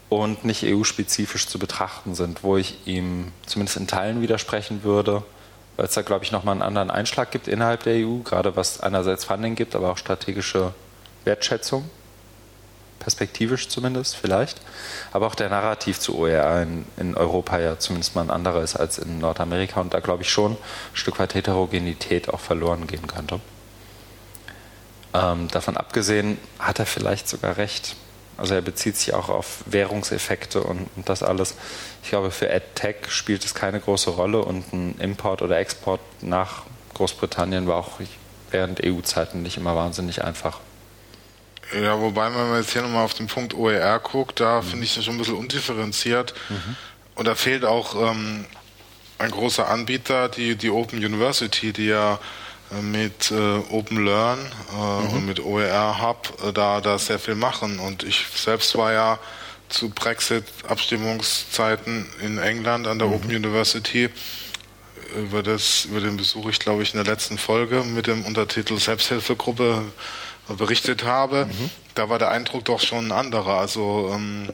und 0.08 0.44
nicht 0.44 0.64
EU-spezifisch 0.64 1.46
zu 1.46 1.58
betrachten 1.58 2.14
sind, 2.14 2.42
wo 2.42 2.56
ich 2.56 2.86
ihm 2.86 3.32
zumindest 3.46 3.76
in 3.78 3.86
Teilen 3.86 4.20
widersprechen 4.20 4.82
würde, 4.82 5.22
weil 5.80 5.86
es 5.86 5.94
da, 5.94 6.02
glaube 6.02 6.26
ich, 6.26 6.30
nochmal 6.30 6.52
einen 6.52 6.60
anderen 6.60 6.90
Einschlag 6.90 7.30
gibt 7.30 7.48
innerhalb 7.48 7.84
der 7.84 8.06
EU, 8.06 8.18
gerade 8.18 8.54
was 8.54 8.80
einerseits 8.80 9.24
Funding 9.24 9.54
gibt, 9.54 9.74
aber 9.74 9.90
auch 9.90 9.96
strategische 9.96 10.74
Wertschätzung 11.24 11.88
perspektivisch 12.98 13.66
zumindest 13.70 14.14
vielleicht, 14.14 14.60
aber 15.10 15.26
auch 15.26 15.34
der 15.34 15.48
Narrativ 15.48 15.98
zu 15.98 16.18
OER 16.18 16.60
in, 16.60 16.84
in, 16.98 17.16
Europa 17.16 17.58
ja 17.58 17.78
zumindest 17.78 18.14
mal 18.14 18.20
ein 18.20 18.30
anderer 18.30 18.62
ist 18.62 18.76
als 18.76 18.98
in 18.98 19.20
Nordamerika 19.20 19.80
und 19.80 19.94
da 19.94 20.00
glaube 20.00 20.22
ich 20.22 20.28
schon 20.28 20.52
ein 20.52 20.58
Stück 20.92 21.18
weit 21.18 21.32
Heterogenität 21.32 22.28
auch 22.28 22.40
verloren 22.40 22.86
gehen 22.86 23.06
könnte. 23.06 23.40
Ähm, 25.14 25.48
davon 25.48 25.78
abgesehen 25.78 26.36
hat 26.58 26.78
er 26.78 26.84
vielleicht 26.84 27.26
sogar 27.26 27.56
recht. 27.56 27.96
Also 28.40 28.54
er 28.54 28.62
bezieht 28.62 28.96
sich 28.96 29.12
auch 29.12 29.28
auf 29.28 29.58
Währungseffekte 29.66 30.62
und, 30.62 30.88
und 30.96 31.08
das 31.10 31.22
alles. 31.22 31.56
Ich 32.02 32.08
glaube, 32.08 32.30
für 32.30 32.50
AdTech 32.50 33.10
spielt 33.10 33.44
es 33.44 33.54
keine 33.54 33.80
große 33.80 34.08
Rolle 34.08 34.42
und 34.42 34.72
ein 34.72 34.98
Import 34.98 35.42
oder 35.42 35.58
Export 35.58 36.00
nach 36.22 36.62
Großbritannien 36.94 37.66
war 37.66 37.76
auch 37.76 38.00
während 38.50 38.82
EU-Zeiten 38.82 39.42
nicht 39.42 39.58
immer 39.58 39.76
wahnsinnig 39.76 40.24
einfach. 40.24 40.58
Ja, 41.74 42.00
wobei, 42.00 42.34
wenn 42.34 42.48
man 42.48 42.60
jetzt 42.60 42.72
hier 42.72 42.80
nochmal 42.80 43.04
auf 43.04 43.14
den 43.14 43.26
Punkt 43.26 43.52
OER 43.52 43.98
guckt, 43.98 44.40
da 44.40 44.62
mhm. 44.62 44.66
finde 44.66 44.84
ich 44.86 44.94
das 44.94 45.04
schon 45.04 45.14
ein 45.14 45.18
bisschen 45.18 45.36
undifferenziert. 45.36 46.34
Mhm. 46.48 46.76
Und 47.16 47.28
da 47.28 47.34
fehlt 47.34 47.66
auch 47.66 47.94
ähm, 48.10 48.46
ein 49.18 49.30
großer 49.30 49.68
Anbieter, 49.68 50.30
die, 50.30 50.56
die 50.56 50.70
Open 50.70 50.98
University, 50.98 51.74
die 51.74 51.86
ja 51.88 52.18
mit 52.82 53.30
äh, 53.30 53.58
Open 53.70 54.04
Learn 54.04 54.38
äh, 54.38 54.74
mhm. 54.74 55.10
und 55.10 55.24
mit 55.26 55.38
OER 55.40 56.00
Hub 56.00 56.32
äh, 56.46 56.52
da, 56.52 56.80
da 56.80 56.98
sehr 56.98 57.18
viel 57.18 57.34
machen. 57.34 57.80
Und 57.80 58.04
ich 58.04 58.26
selbst 58.34 58.76
war 58.76 58.92
ja 58.92 59.18
zu 59.68 59.90
Brexit-Abstimmungszeiten 59.90 62.06
in 62.22 62.38
England 62.38 62.86
an 62.86 62.98
der 62.98 63.08
mhm. 63.08 63.14
Open 63.14 63.34
University. 63.34 64.08
Über, 65.16 65.42
das, 65.42 65.86
über 65.86 65.98
den 66.00 66.16
Besuch 66.16 66.48
ich, 66.48 66.60
glaube 66.60 66.84
ich, 66.84 66.94
in 66.94 67.02
der 67.02 67.12
letzten 67.12 67.36
Folge 67.36 67.82
mit 67.82 68.06
dem 68.06 68.24
Untertitel 68.24 68.78
Selbsthilfegruppe 68.78 69.82
berichtet 70.56 71.02
habe, 71.04 71.46
mhm. 71.46 71.70
da 71.94 72.08
war 72.08 72.20
der 72.20 72.30
Eindruck 72.30 72.64
doch 72.64 72.80
schon 72.80 73.08
ein 73.08 73.12
anderer. 73.12 73.58
Also 73.58 74.12
ähm, 74.14 74.48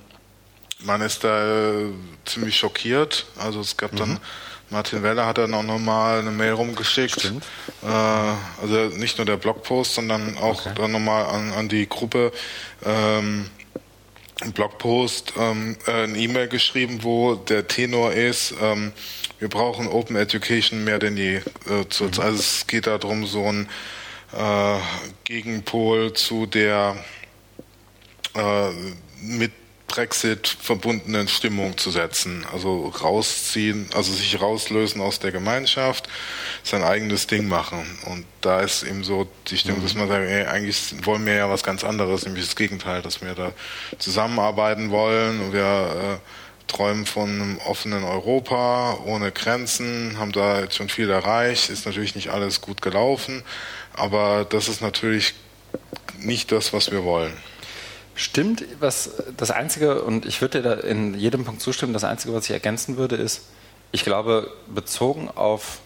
man 0.81 1.02
ist 1.02 1.24
da 1.24 1.72
äh, 1.72 1.90
ziemlich 2.24 2.57
schockiert. 2.57 3.26
Also 3.38 3.61
es 3.61 3.76
gab 3.76 3.92
mhm. 3.92 3.96
dann 3.96 4.18
Martin 4.70 5.02
Weller 5.02 5.26
hat 5.26 5.38
dann 5.38 5.55
auch 5.55 5.62
nochmal 5.62 6.20
eine 6.20 6.31
Mail 6.31 6.52
rumgeschickt. 6.52 7.33
Äh, 7.83 7.87
also 7.87 8.96
nicht 8.96 9.18
nur 9.18 9.24
der 9.24 9.37
Blogpost, 9.37 9.94
sondern 9.94 10.37
auch 10.38 10.66
okay. 10.66 10.74
dann 10.76 10.92
nochmal 10.92 11.26
an, 11.26 11.52
an 11.52 11.68
die 11.68 11.88
Gruppe 11.88 12.33
ähm, 12.85 13.50
ein 14.40 14.52
Blogpost, 14.52 15.35
ähm, 15.38 15.76
äh, 15.87 16.05
eine 16.05 16.18
E-Mail 16.18 16.48
geschrieben, 16.48 17.02
wo 17.02 17.37
der 17.37 17.68
Tenor 17.68 18.12
ist, 18.12 18.55
ähm, 18.61 18.92
wir 19.38 19.48
brauchen 19.48 19.87
Open 19.87 20.16
Education 20.16 20.85
mehr 20.85 20.98
denn 20.98 21.16
je. 21.16 21.37
Äh, 21.37 21.88
zu, 21.88 22.05
mhm. 22.05 22.11
Also 22.20 22.38
es 22.38 22.66
geht 22.66 22.87
darum, 22.87 23.26
so 23.26 23.44
ein 23.46 23.68
äh, 24.33 24.79
Gegenpol 25.24 26.12
zu 26.14 26.46
der 26.46 26.96
äh, 28.35 28.70
mit 29.22 29.52
Brexit 29.87 30.49
verbundenen 30.49 31.29
Stimmung 31.29 31.79
zu 31.79 31.90
setzen. 31.90 32.44
Also 32.53 32.88
rausziehen, 32.88 33.88
also 33.94 34.12
sich 34.12 34.40
rauslösen 34.40 35.01
aus 35.01 35.20
der 35.20 35.33
Gemeinschaft, 35.33 36.09
sein 36.62 36.83
eigenes 36.83 37.27
Ding 37.27 37.49
machen. 37.49 37.85
Und 38.07 38.25
da 38.40 38.61
ist 38.61 38.83
eben 38.83 39.05
so 39.05 39.29
die 39.49 39.59
Stimmung, 39.59 39.83
dass 39.83 39.94
man 39.94 40.09
sagt, 40.09 40.27
ey, 40.27 40.46
eigentlich 40.46 40.94
wollen 41.05 41.25
wir 41.25 41.35
ja 41.35 41.51
was 41.51 41.62
ganz 41.62 41.85
anderes, 41.85 42.25
nämlich 42.25 42.44
das 42.44 42.57
Gegenteil, 42.57 43.03
dass 43.03 43.22
wir 43.22 43.35
da 43.35 43.53
zusammenarbeiten 43.99 44.90
wollen 44.90 45.40
und 45.40 45.53
wir 45.53 45.62
äh, 45.62 46.66
träumen 46.66 47.07
von 47.07 47.31
einem 47.31 47.59
offenen 47.59 48.05
Europa 48.05 48.99
ohne 49.05 49.31
Grenzen, 49.31 50.18
haben 50.18 50.33
da 50.33 50.61
jetzt 50.61 50.77
schon 50.77 50.88
viel 50.88 51.11
erreicht, 51.11 51.70
ist 51.70 51.87
natürlich 51.87 52.14
nicht 52.14 52.31
alles 52.31 52.61
gut 52.61 52.83
gelaufen, 52.83 53.42
aber 53.94 54.44
das 54.49 54.68
ist 54.68 54.83
natürlich 54.83 55.35
nicht 56.18 56.51
das, 56.51 56.72
was 56.72 56.90
wir 56.90 57.05
wollen. 57.05 57.33
Stimmt, 58.16 58.64
was 58.81 59.11
das 59.37 59.50
Einzige, 59.50 60.02
und 60.02 60.24
ich 60.24 60.40
würde 60.40 60.62
dir 60.62 60.68
da 60.70 60.74
in 60.81 61.14
jedem 61.14 61.44
Punkt 61.44 61.61
zustimmen, 61.61 61.92
das 61.92 62.02
Einzige, 62.02 62.33
was 62.35 62.46
ich 62.46 62.50
ergänzen 62.50 62.96
würde, 62.96 63.16
ist, 63.16 63.42
ich 63.92 64.05
glaube, 64.05 64.50
bezogen 64.74 65.31
auf 65.35 65.81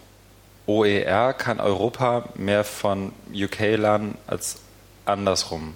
OER 0.66 1.32
kann 1.32 1.58
Europa 1.58 2.28
mehr 2.36 2.62
von 2.62 3.12
UK 3.34 3.76
lernen 3.76 4.16
als 4.28 4.60
andersrum. 5.04 5.74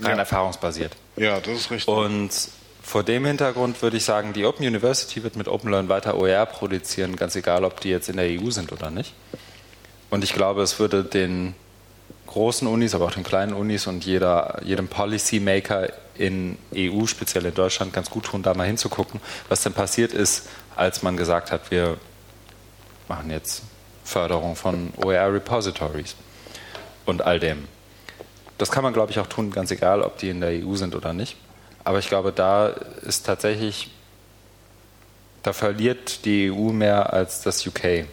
Rein 0.00 0.12
ja. 0.12 0.18
erfahrungsbasiert. 0.18 0.94
Ja, 1.16 1.40
das 1.40 1.54
ist 1.54 1.70
richtig. 1.70 1.88
Und 1.88 2.30
vor 2.82 3.02
dem 3.02 3.24
Hintergrund 3.24 3.80
würde 3.80 3.96
ich 3.96 4.04
sagen, 4.04 4.34
die 4.34 4.44
Open 4.44 4.66
University 4.66 5.22
wird 5.22 5.36
mit 5.36 5.48
Open 5.48 5.70
Learn 5.70 5.88
weiter 5.88 6.18
OER 6.18 6.44
produzieren, 6.44 7.16
ganz 7.16 7.34
egal, 7.34 7.64
ob 7.64 7.80
die 7.80 7.88
jetzt 7.88 8.10
in 8.10 8.16
der 8.16 8.26
EU 8.26 8.50
sind 8.50 8.72
oder 8.72 8.90
nicht. 8.90 9.14
Und 10.10 10.22
ich 10.22 10.34
glaube, 10.34 10.60
es 10.62 10.78
würde 10.78 11.04
den 11.04 11.54
großen 12.32 12.66
Unis, 12.66 12.94
aber 12.94 13.06
auch 13.06 13.12
den 13.12 13.24
kleinen 13.24 13.52
Unis 13.52 13.86
und 13.86 14.04
jeder, 14.04 14.60
jedem 14.64 14.88
Policymaker 14.88 15.90
in 16.14 16.56
EU, 16.74 17.06
speziell 17.06 17.44
in 17.44 17.54
Deutschland, 17.54 17.92
ganz 17.92 18.10
gut 18.10 18.24
tun, 18.24 18.42
da 18.42 18.54
mal 18.54 18.66
hinzugucken, 18.66 19.20
was 19.48 19.62
denn 19.62 19.72
passiert 19.72 20.12
ist, 20.12 20.48
als 20.74 21.02
man 21.02 21.16
gesagt 21.16 21.52
hat, 21.52 21.70
wir 21.70 21.98
machen 23.08 23.30
jetzt 23.30 23.62
Förderung 24.04 24.56
von 24.56 24.92
OER-Repositories 24.96 26.16
und 27.06 27.22
all 27.22 27.38
dem. 27.38 27.68
Das 28.58 28.70
kann 28.70 28.82
man, 28.82 28.92
glaube 28.92 29.10
ich, 29.10 29.18
auch 29.18 29.26
tun, 29.26 29.50
ganz 29.50 29.70
egal, 29.70 30.02
ob 30.02 30.18
die 30.18 30.30
in 30.30 30.40
der 30.40 30.50
EU 30.50 30.74
sind 30.74 30.94
oder 30.94 31.12
nicht. 31.12 31.36
Aber 31.84 31.98
ich 31.98 32.08
glaube, 32.08 32.32
da 32.32 32.68
ist 32.68 33.26
tatsächlich, 33.26 33.90
da 35.42 35.52
verliert 35.52 36.24
die 36.24 36.50
EU 36.50 36.72
mehr 36.72 37.12
als 37.12 37.42
das 37.42 37.66
UK. 37.66 38.06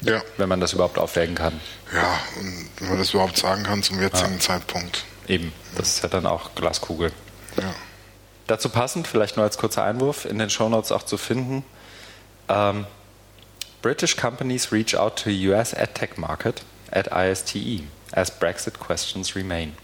Ja. 0.00 0.22
Wenn 0.36 0.48
man 0.48 0.60
das 0.60 0.72
überhaupt 0.72 0.98
aufwägen 0.98 1.34
kann. 1.34 1.60
Ja, 1.92 2.18
und 2.38 2.70
wenn 2.78 2.88
man 2.90 2.98
das 2.98 3.12
überhaupt 3.14 3.36
sagen 3.36 3.64
kann 3.64 3.82
zum 3.82 4.00
jetzigen 4.00 4.34
ja. 4.34 4.40
Zeitpunkt. 4.40 5.04
Eben, 5.26 5.52
das 5.76 5.88
ist 5.88 6.02
ja 6.02 6.08
dann 6.08 6.26
auch 6.26 6.54
Glaskugel. 6.54 7.12
Ja. 7.56 7.74
Dazu 8.46 8.68
passend, 8.68 9.06
vielleicht 9.06 9.36
nur 9.36 9.44
als 9.44 9.58
kurzer 9.58 9.84
Einwurf, 9.84 10.24
in 10.24 10.38
den 10.38 10.50
Shownotes 10.50 10.92
auch 10.92 11.02
zu 11.02 11.18
finden, 11.18 11.64
ähm, 12.48 12.86
British 13.82 14.16
companies 14.16 14.72
reach 14.72 14.96
out 14.96 15.22
to 15.22 15.30
US 15.30 15.72
EdTech 15.72 16.16
market 16.16 16.62
at 16.90 17.08
ISTE 17.08 17.84
as 18.12 18.30
Brexit 18.30 18.80
questions 18.80 19.36
remain. 19.36 19.76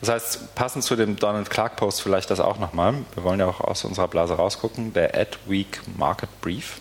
Das 0.00 0.08
heißt, 0.08 0.54
passend 0.54 0.84
zu 0.84 0.96
dem 0.96 1.16
Donald 1.16 1.50
Clark 1.50 1.76
Post 1.76 2.02
vielleicht 2.02 2.30
das 2.30 2.40
auch 2.40 2.58
nochmal. 2.58 2.94
Wir 3.14 3.24
wollen 3.24 3.40
ja 3.40 3.46
auch 3.46 3.60
aus 3.60 3.84
unserer 3.84 4.08
Blase 4.08 4.34
rausgucken. 4.34 4.92
Der 4.92 5.14
AdWeek 5.18 5.80
Market 5.96 6.28
Brief, 6.40 6.80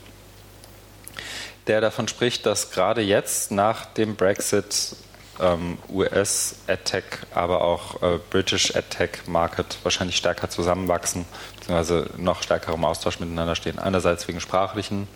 der 1.67 1.81
davon 1.81 2.07
spricht, 2.07 2.45
dass 2.45 2.71
gerade 2.71 3.01
jetzt 3.01 3.51
nach 3.51 3.85
dem 3.85 4.15
Brexit 4.15 4.95
ähm, 5.39 5.77
US 5.89 6.55
AdTech, 6.67 7.03
aber 7.33 7.61
auch 7.61 8.01
äh, 8.01 8.19
British 8.29 8.75
AdTech 8.75 9.27
Market 9.27 9.77
wahrscheinlich 9.83 10.17
stärker 10.17 10.49
zusammenwachsen, 10.49 11.25
beziehungsweise 11.55 12.09
noch 12.17 12.43
stärker 12.43 12.73
im 12.73 12.85
Austausch 12.85 13.19
miteinander 13.19 13.55
stehen. 13.55 13.79
Einerseits 13.79 14.27
wegen 14.27 14.39
sprachlichen 14.39 15.07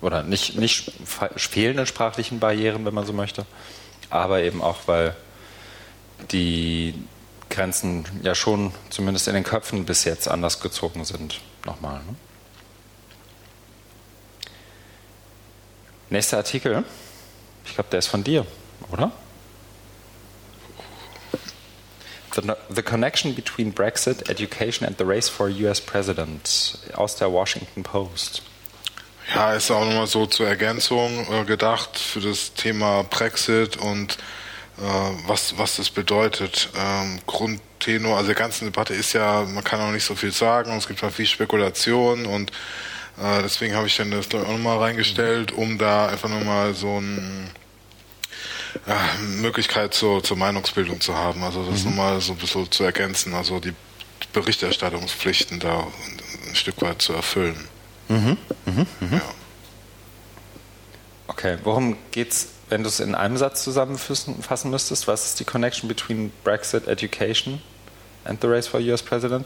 oder 0.00 0.22
nicht, 0.22 0.56
nicht 0.56 0.92
fehlenden 1.36 1.86
sprachlichen 1.86 2.40
Barrieren, 2.40 2.84
wenn 2.86 2.94
man 2.94 3.06
so 3.06 3.12
möchte, 3.12 3.44
aber 4.08 4.42
eben 4.42 4.62
auch, 4.62 4.78
weil 4.86 5.14
die 6.32 6.94
Grenzen 7.50 8.04
ja 8.22 8.34
schon 8.34 8.72
zumindest 8.90 9.28
in 9.28 9.34
den 9.34 9.44
Köpfen 9.44 9.84
bis 9.84 10.04
jetzt 10.04 10.28
anders 10.28 10.60
gezogen 10.60 11.04
sind. 11.04 11.40
Nochmal. 11.66 12.00
Ne? 12.00 12.14
Nächster 16.10 16.38
Artikel. 16.38 16.84
Ich 17.64 17.74
glaube, 17.74 17.88
der 17.90 18.00
ist 18.00 18.08
von 18.08 18.24
dir, 18.24 18.44
oder? 18.90 19.12
The, 22.34 22.42
the, 22.68 22.82
Connection 22.82 23.34
Between 23.34 23.72
Brexit, 23.72 24.28
Education 24.28 24.86
and 24.86 24.98
the 24.98 25.04
Race 25.04 25.28
for 25.28 25.48
US 25.48 25.80
President 25.80 26.78
aus 26.94 27.16
der 27.16 27.32
Washington 27.32 27.82
Post. 27.82 28.42
Ja, 29.34 29.52
ist 29.54 29.70
auch 29.70 29.84
nochmal 29.84 30.06
so 30.06 30.26
zur 30.26 30.48
Ergänzung 30.48 31.26
äh, 31.32 31.44
gedacht 31.44 31.98
für 31.98 32.20
das 32.20 32.54
Thema 32.54 33.04
Brexit 33.04 33.76
und 33.76 34.18
äh, 34.78 34.82
was, 35.26 35.58
was 35.58 35.76
das 35.76 35.90
bedeutet. 35.90 36.70
Ähm, 36.76 37.20
Grundtenor, 37.26 38.16
also 38.16 38.30
die 38.30 38.34
ganze 38.34 38.64
Debatte 38.64 38.94
ist 38.94 39.12
ja, 39.12 39.42
man 39.42 39.62
kann 39.62 39.80
auch 39.80 39.92
nicht 39.92 40.04
so 40.04 40.16
viel 40.16 40.32
sagen, 40.32 40.76
es 40.76 40.88
gibt 40.88 41.02
auch 41.04 41.12
viel 41.12 41.26
Spekulation 41.26 42.26
und 42.26 42.50
äh, 43.20 43.42
deswegen 43.42 43.74
habe 43.74 43.86
ich 43.86 43.96
dann 43.96 44.10
das 44.10 44.26
auch 44.34 44.48
nochmal 44.48 44.78
reingestellt, 44.78 45.52
um 45.52 45.78
da 45.78 46.06
einfach 46.06 46.28
nochmal 46.28 46.74
so 46.74 46.98
ein 47.00 47.50
äh, 48.86 49.22
Möglichkeit 49.40 49.94
zur, 49.94 50.22
zur 50.22 50.36
Meinungsbildung 50.36 51.00
zu 51.00 51.14
haben. 51.14 51.42
Also 51.42 51.64
das 51.64 51.84
mhm. 51.84 51.90
nochmal 51.90 52.20
so 52.20 52.32
ein 52.32 52.38
bisschen 52.38 52.70
zu 52.70 52.84
ergänzen, 52.84 53.34
also 53.34 53.60
die 53.60 53.74
Berichterstattungspflichten 54.32 55.60
da 55.60 55.86
ein 56.48 56.54
Stück 56.54 56.80
weit 56.82 57.02
zu 57.02 57.12
erfüllen. 57.12 57.68
Mhm. 58.08 58.36
Mhm. 58.66 58.86
Mhm. 59.00 59.12
Ja. 59.12 59.22
Okay, 61.28 61.58
worum 61.62 61.96
geht's 62.10 62.48
wenn 62.70 62.84
du 62.84 62.88
es 62.88 63.00
in 63.00 63.14
einem 63.14 63.36
Satz 63.36 63.64
zusammenfassen 63.64 64.70
müsstest, 64.70 65.08
was 65.08 65.26
ist 65.26 65.40
die 65.40 65.44
Connection 65.44 65.88
between 65.88 66.32
Brexit, 66.44 66.86
Education 66.86 67.60
and 68.24 68.40
the 68.40 68.46
race 68.46 68.68
for 68.68 68.80
US 68.80 69.02
President? 69.02 69.44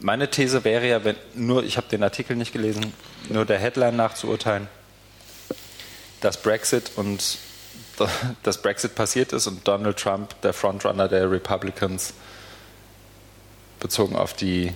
Meine 0.00 0.30
These 0.30 0.64
wäre 0.64 0.88
ja, 0.88 1.04
wenn 1.04 1.16
nur, 1.34 1.64
ich 1.64 1.76
habe 1.76 1.88
den 1.88 2.02
Artikel 2.02 2.36
nicht 2.36 2.52
gelesen, 2.52 2.92
nur 3.28 3.44
der 3.44 3.58
Headline 3.58 3.96
nachzuurteilen, 3.96 4.68
dass 6.20 6.40
Brexit 6.40 6.92
und 6.96 7.38
dass 8.42 8.60
Brexit 8.60 8.94
passiert 8.94 9.32
ist 9.32 9.46
und 9.46 9.66
Donald 9.66 9.98
Trump 9.98 10.40
der 10.42 10.52
Frontrunner 10.52 11.08
der 11.08 11.30
Republicans 11.30 12.14
bezogen 13.80 14.16
auf 14.16 14.34
die 14.34 14.72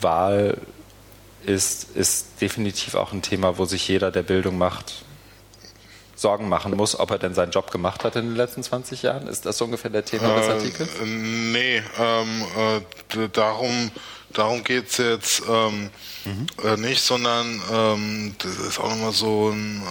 Wahl 0.00 0.56
ist, 1.44 1.94
ist 1.94 2.40
definitiv 2.40 2.94
auch 2.94 3.12
ein 3.12 3.22
Thema, 3.22 3.58
wo 3.58 3.64
sich 3.64 3.86
jeder, 3.88 4.10
der 4.10 4.22
Bildung 4.22 4.56
macht, 4.56 5.04
Sorgen 6.24 6.48
machen 6.48 6.74
muss, 6.74 6.98
ob 6.98 7.10
er 7.10 7.18
denn 7.18 7.34
seinen 7.34 7.50
Job 7.50 7.70
gemacht 7.70 8.02
hat 8.02 8.16
in 8.16 8.24
den 8.24 8.34
letzten 8.34 8.62
20 8.62 9.02
Jahren? 9.02 9.26
Ist 9.28 9.44
das 9.44 9.58
so 9.58 9.66
ungefähr 9.66 9.90
der 9.90 10.06
Thema 10.06 10.34
des 10.36 10.46
äh, 10.46 10.50
Artikels? 10.52 10.88
Äh, 11.02 11.04
nee, 11.04 11.82
ähm, 11.98 12.44
äh, 13.14 13.28
darum, 13.30 13.90
darum 14.32 14.64
geht 14.64 14.88
es 14.88 14.96
jetzt 14.96 15.42
ähm, 15.46 15.90
mhm. 16.24 16.46
äh, 16.64 16.78
nicht, 16.78 17.02
sondern 17.02 17.60
ähm, 17.70 18.34
das 18.38 18.56
ist 18.56 18.80
auch 18.80 18.88
nochmal 18.88 19.12
so 19.12 19.50
ein, 19.50 19.82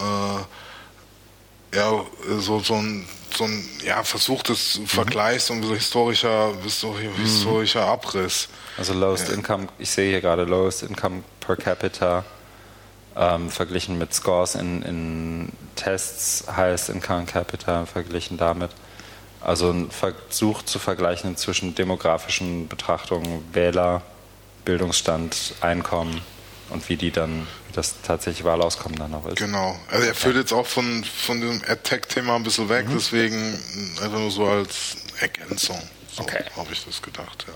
äh, 1.72 1.78
ja, 1.78 2.04
so, 2.40 2.60
so 2.60 2.74
ein 2.78 3.08
so 3.36 3.44
ein 3.44 3.68
ja, 3.84 4.04
Versuch 4.04 4.42
des 4.42 4.80
mhm. 4.80 5.40
So 5.40 5.74
historischer, 5.74 6.54
so 6.66 6.94
mhm. 6.94 7.16
historischer 7.22 7.86
Abriss. 7.86 8.48
Also 8.76 8.94
Lowest 8.94 9.28
ja. 9.28 9.36
Income, 9.36 9.68
ich 9.78 9.92
sehe 9.92 10.10
hier 10.10 10.22
gerade 10.22 10.46
Lowest 10.46 10.82
Income 10.82 11.24
per 11.40 11.58
Capita 11.58 12.26
ähm, 13.16 13.50
verglichen 13.50 13.98
mit 13.98 14.14
Scores 14.14 14.56
in, 14.56 14.82
in 14.82 15.50
Tests, 15.76 16.46
Highest 16.56 16.90
Income 16.90 17.26
Capital 17.26 17.86
verglichen 17.86 18.38
damit. 18.38 18.72
Also 19.42 19.72
ein 19.72 19.92
Versuch 19.92 20.64
zu 20.64 20.80
vergleichen 20.80 21.36
zwischen 21.36 21.76
demografischen 21.76 22.68
Betrachtungen, 22.68 23.44
Wähler, 23.54 24.02
Bildungsstand, 24.64 25.56
Einkommen 25.60 26.22
und 26.70 26.88
wie 26.88 26.96
die 26.96 27.12
dann, 27.12 27.46
wie 27.68 27.74
das 27.74 28.02
tatsächliche 28.02 28.46
Wahlauskommen 28.46 28.98
dann 28.98 29.14
auch 29.14 29.26
ist. 29.28 29.38
Genau. 29.38 29.78
Also 29.90 30.08
er 30.08 30.16
führt 30.16 30.38
jetzt 30.38 30.54
auch 30.54 30.66
von, 30.66 31.04
von 31.04 31.42
dem 31.42 31.62
AdTech-Thema 31.68 32.36
ein 32.38 32.44
bisschen 32.44 32.70
weg, 32.70 32.88
mhm. 32.88 32.94
deswegen 32.94 33.60
einfach 34.02 34.20
nur 34.20 34.32
so 34.32 34.48
als 34.48 34.96
Ergänzung. 35.20 35.80
So 36.12 36.24
okay. 36.24 36.46
habe 36.56 36.72
ich 36.72 36.86
das 36.86 37.02
gedacht, 37.02 37.46
ja. 37.48 37.54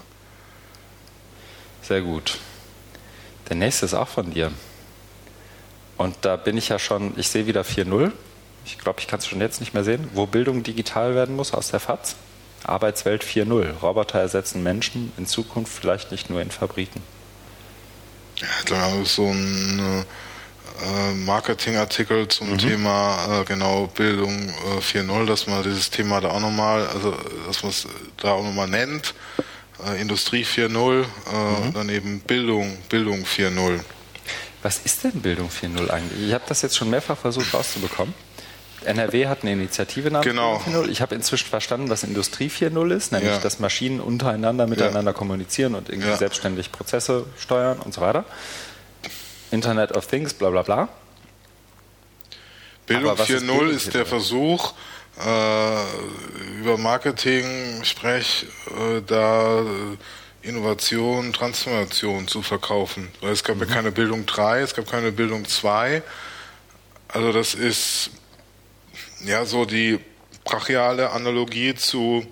Sehr 1.82 2.01
gut. 2.01 2.38
Der 3.47 3.55
nächste 3.55 3.86
ist 3.86 3.93
auch 3.93 4.10
von 4.10 4.32
dir. 4.32 4.51
Und 5.98 6.16
da 6.22 6.36
bin 6.36 6.58
ich 6.58 6.70
ja 6.70 6.80
schon, 6.80 7.14
ich 7.18 7.28
sehe 7.28 7.48
wieder 7.48 7.62
4.0. 7.62 8.12
Ich 8.66 8.78
glaube, 8.78 9.00
ich 9.00 9.08
kann 9.08 9.20
es 9.20 9.28
schon 9.28 9.41
jetzt 9.41 9.60
nicht 9.60 9.74
mehr 9.74 9.84
sehen. 9.84 10.10
Wo 10.14 10.26
Bildung 10.26 10.64
digital 10.64 11.16
werden 11.16 11.36
muss 11.36 11.54
aus 11.54 11.72
der 11.72 11.80
FAZ. 11.80 12.16
Arbeitswelt 12.64 13.24
4.0. 13.24 13.80
Roboter 13.82 14.20
ersetzen 14.20 14.62
Menschen 14.64 15.12
in 15.18 15.26
Zukunft 15.26 15.74
vielleicht 15.74 16.12
nicht 16.12 16.30
nur 16.30 16.41
in 16.41 16.52
Fabriken. 16.52 17.02
Ja, 18.38 18.48
ich 18.60 18.66
glaube, 18.66 19.06
so 19.06 19.26
ein 19.26 20.06
äh, 20.84 21.14
Marketingartikel 21.14 22.28
zum 22.28 22.52
mhm. 22.52 22.58
Thema 22.58 23.41
äh, 23.41 23.45
genau 23.45 23.88
Bildung 23.88 24.50
äh, 24.50 24.80
4.0, 24.80 25.26
dass 25.26 25.48
man 25.48 25.64
dieses 25.64 25.89
Thema 25.89 26.22
da 26.22 26.30
auch 26.30 26.39
nochmal, 26.39 26.86
also 26.88 27.16
dass 27.48 27.64
man 27.64 27.72
es 27.72 27.88
da 28.18 28.34
auch 28.34 28.43
nochmal 28.43 28.68
nennt. 28.68 29.16
Äh, 29.86 30.02
Industrie 30.02 30.43
4.0, 30.43 31.02
äh, 31.02 31.06
mhm. 31.68 31.74
dann 31.74 31.89
eben 31.89 32.20
Bildung, 32.20 32.78
Bildung 32.89 33.24
4.0. 33.24 33.80
Was 34.64 34.80
ist 34.80 35.03
denn 35.03 35.22
Bildung 35.22 35.49
4.0 35.49 35.89
eigentlich? 35.89 36.28
Ich 36.28 36.34
habe 36.34 36.43
das 36.47 36.62
jetzt 36.62 36.76
schon 36.76 36.89
mehrfach 36.89 37.18
versucht 37.18 37.53
rauszubekommen. 37.53 38.14
NRW 38.86 39.28
hat 39.28 39.41
eine 39.41 39.53
Initiative 39.53 40.10
namens 40.10 40.28
genau. 40.28 40.60
Bildung 40.60 40.86
4.0. 40.86 40.89
Ich 40.89 41.01
habe 41.01 41.16
inzwischen 41.16 41.47
verstanden, 41.47 41.89
was 41.89 42.03
Industrie 42.03 42.47
4.0 42.49 42.95
ist, 42.95 43.12
nämlich 43.12 43.32
ja. 43.32 43.39
dass 43.39 43.60
Maschinen 43.60 43.99
untereinander 43.99 44.68
miteinander 44.68 45.12
ja. 45.12 45.18
kommunizieren 45.18 45.76
und 45.76 45.89
irgendwie 45.89 46.10
ja. 46.10 46.18
selbstständig 46.18 46.72
Prozesse 46.72 47.26
steuern 47.38 47.80
und 47.80 47.93
so 47.93 48.01
weiter. 48.01 48.26
Internet 49.51 49.91
of 49.93 50.08
Things, 50.08 50.34
bla 50.34 50.49
bla 50.49 50.62
bla. 50.62 50.89
Bildung 52.86 53.16
4.0 53.16 53.68
ist, 53.68 53.88
ist 53.88 53.93
der 53.93 54.05
Versuch, 54.05 54.74
äh, 55.20 56.60
über 56.60 56.78
Marketing, 56.78 57.84
Sprech, 57.84 58.45
äh, 58.68 59.01
da 59.05 59.64
Innovation, 60.48 61.34
Transformation 61.34 62.28
zu 62.28 62.41
verkaufen. 62.41 63.10
Weil 63.22 63.32
es 63.32 63.43
gab 63.43 63.58
mhm. 63.58 63.64
ja 63.64 63.68
keine 63.68 63.91
Bildung 63.91 64.26
3, 64.26 64.62
es 64.62 64.74
gab 64.74 64.89
keine 64.89 65.12
Bildung 65.12 65.45
2. 65.45 66.02
Also 67.10 67.32
das 67.32 67.54
ist 67.54 68.12
ja 69.24 69.45
so 69.45 69.66
die 69.66 70.00
brachiale 70.43 71.12
Analogie 71.12 71.76
zu 71.76 72.26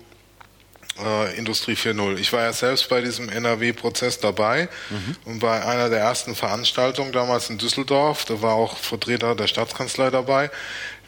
äh, 0.98 1.36
Industrie 1.36 1.74
4.0. 1.74 2.16
Ich 2.18 2.32
war 2.32 2.42
ja 2.42 2.52
selbst 2.52 2.88
bei 2.88 3.00
diesem 3.00 3.28
NRW-Prozess 3.28 4.20
dabei 4.20 4.68
mhm. 4.90 5.16
und 5.24 5.38
bei 5.40 5.64
einer 5.64 5.88
der 5.88 6.00
ersten 6.00 6.34
Veranstaltungen 6.34 7.12
damals 7.12 7.50
in 7.50 7.58
Düsseldorf, 7.58 8.24
da 8.24 8.40
war 8.42 8.54
auch 8.54 8.76
Vertreter 8.76 9.34
der 9.34 9.46
Staatskanzlei 9.46 10.10
dabei, 10.10 10.50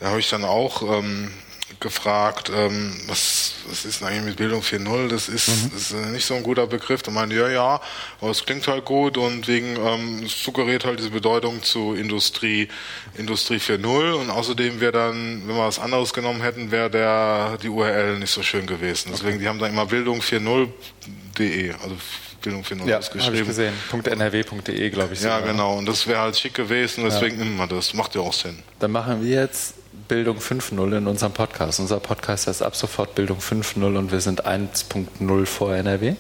da 0.01 0.09
habe 0.09 0.21
ich 0.21 0.29
dann 0.29 0.45
auch 0.45 0.83
ähm, 0.83 1.33
gefragt, 1.81 2.51
ähm, 2.55 2.93
was, 3.07 3.55
was 3.68 3.85
ist 3.85 4.01
denn 4.01 4.09
eigentlich 4.09 4.24
mit 4.24 4.37
Bildung 4.37 4.62
4.0? 4.62 5.09
Das 5.09 5.29
ist, 5.29 5.49
mhm. 5.49 5.76
ist 5.76 5.95
nicht 6.12 6.26
so 6.26 6.35
ein 6.35 6.43
guter 6.43 6.66
Begriff. 6.66 7.03
Da 7.03 7.11
meinte, 7.11 7.37
ja, 7.37 7.49
ja, 7.49 7.81
aber 8.20 8.31
es 8.31 8.45
klingt 8.45 8.66
halt 8.66 8.85
gut 8.85 9.16
und 9.16 9.47
wegen, 9.49 9.76
ähm, 9.76 10.22
es 10.24 10.43
suggeriert 10.43 10.85
halt 10.85 10.99
diese 10.99 11.11
Bedeutung 11.11 11.62
zu 11.62 11.95
Industrie, 11.95 12.68
Industrie 13.16 13.57
4.0 13.57 14.12
und 14.14 14.31
außerdem 14.31 14.81
wäre 14.81 14.93
dann, 14.93 15.43
wenn 15.47 15.57
wir 15.57 15.66
was 15.66 15.79
anderes 15.79 16.12
genommen 16.12 16.43
hätten, 16.43 16.70
wäre 16.70 16.91
der, 16.91 17.59
die 17.62 17.68
URL 17.68 18.18
nicht 18.18 18.33
so 18.33 18.43
schön 18.43 18.66
gewesen. 18.66 19.11
Deswegen, 19.12 19.35
okay. 19.35 19.43
die 19.43 19.49
haben 19.49 19.59
da 19.59 19.66
immer 19.66 19.87
Bildung 19.87 20.20
4.0.de, 20.20 21.72
also 21.72 21.97
Bildung 22.43 22.62
4.0 22.62 22.89
ja, 22.89 22.99
geschrieben. 22.99 23.35
Ja, 23.35 23.41
ich 23.41 23.47
gesehen. 23.47 23.74
.nrw.de, 23.93 24.91
glaube 24.91 25.14
ich. 25.14 25.22
Ja, 25.22 25.41
genau. 25.41 25.79
Und 25.79 25.87
das 25.87 26.07
wäre 26.07 26.20
halt 26.20 26.37
schick 26.37 26.55
gewesen, 26.55 27.05
deswegen 27.05 27.39
ja. 27.39 27.45
nimmt 27.45 27.59
man 27.59 27.68
das. 27.68 27.95
Macht 27.95 28.14
ja 28.14 28.20
auch 28.20 28.33
Sinn. 28.33 28.59
Dann 28.79 28.93
machen 28.93 29.22
wir 29.22 29.43
jetzt 29.43 29.74
Bildung 30.09 30.39
5.0 30.39 30.97
in 30.97 31.07
unserem 31.07 31.33
Podcast. 31.33 31.81
Unser 31.81 32.01
Podcast 32.01 32.47
heißt 32.47 32.63
ab 32.63 32.75
sofort 32.75 33.15
Bildung 33.15 33.39
5.0 33.39 33.97
und 33.97 34.11
wir 34.11 34.21
sind 34.21 34.47
1.0 34.47 35.47
vor 35.47 35.75
NRW. 35.75 36.15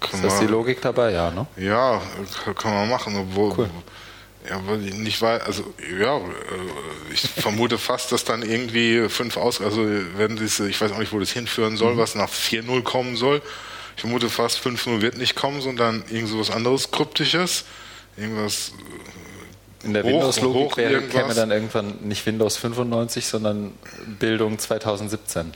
Kann 0.00 0.20
ist 0.20 0.24
das 0.24 0.40
die 0.40 0.46
Logik 0.46 0.82
dabei? 0.82 1.12
Ja, 1.12 1.30
ne? 1.30 1.46
Ja, 1.56 2.02
kann 2.54 2.74
man 2.74 2.88
machen. 2.88 3.16
Obwohl, 3.16 3.54
cool. 3.56 3.70
Ja, 4.48 4.60
weil 4.66 4.86
ich 4.86 4.94
nicht 4.94 5.20
weiß, 5.20 5.42
also 5.42 5.64
ja, 5.98 6.18
äh, 6.18 6.20
ich 7.12 7.20
vermute 7.20 7.78
fast, 7.78 8.12
dass 8.12 8.24
dann 8.24 8.42
irgendwie 8.42 9.08
fünf 9.08 9.36
aus, 9.36 9.60
also 9.60 9.84
wenn 10.16 10.36
diese, 10.36 10.68
ich 10.68 10.80
weiß 10.80 10.92
auch 10.92 10.98
nicht, 10.98 11.12
wo 11.12 11.18
das 11.18 11.30
hinführen 11.30 11.76
soll, 11.76 11.94
mhm. 11.94 11.98
was 11.98 12.14
nach 12.14 12.28
4-0 12.28 12.82
kommen 12.82 13.16
soll. 13.16 13.42
Ich 13.96 14.02
vermute 14.02 14.28
fast 14.28 14.58
5-0 14.58 15.00
wird 15.00 15.16
nicht 15.16 15.34
kommen, 15.36 15.62
sondern 15.62 16.04
irgend 16.10 16.28
so 16.28 16.38
was 16.38 16.50
anderes 16.50 16.90
Kryptisches. 16.90 17.64
Irgendwas. 18.16 18.72
In 19.86 19.94
der 19.94 20.04
Windows-Logik 20.04 20.74
käme 21.10 21.32
dann 21.34 21.52
irgendwann 21.52 21.94
nicht 22.02 22.26
Windows 22.26 22.56
95, 22.56 23.24
sondern 23.24 23.72
Bildung 24.18 24.58
2017. 24.58 25.52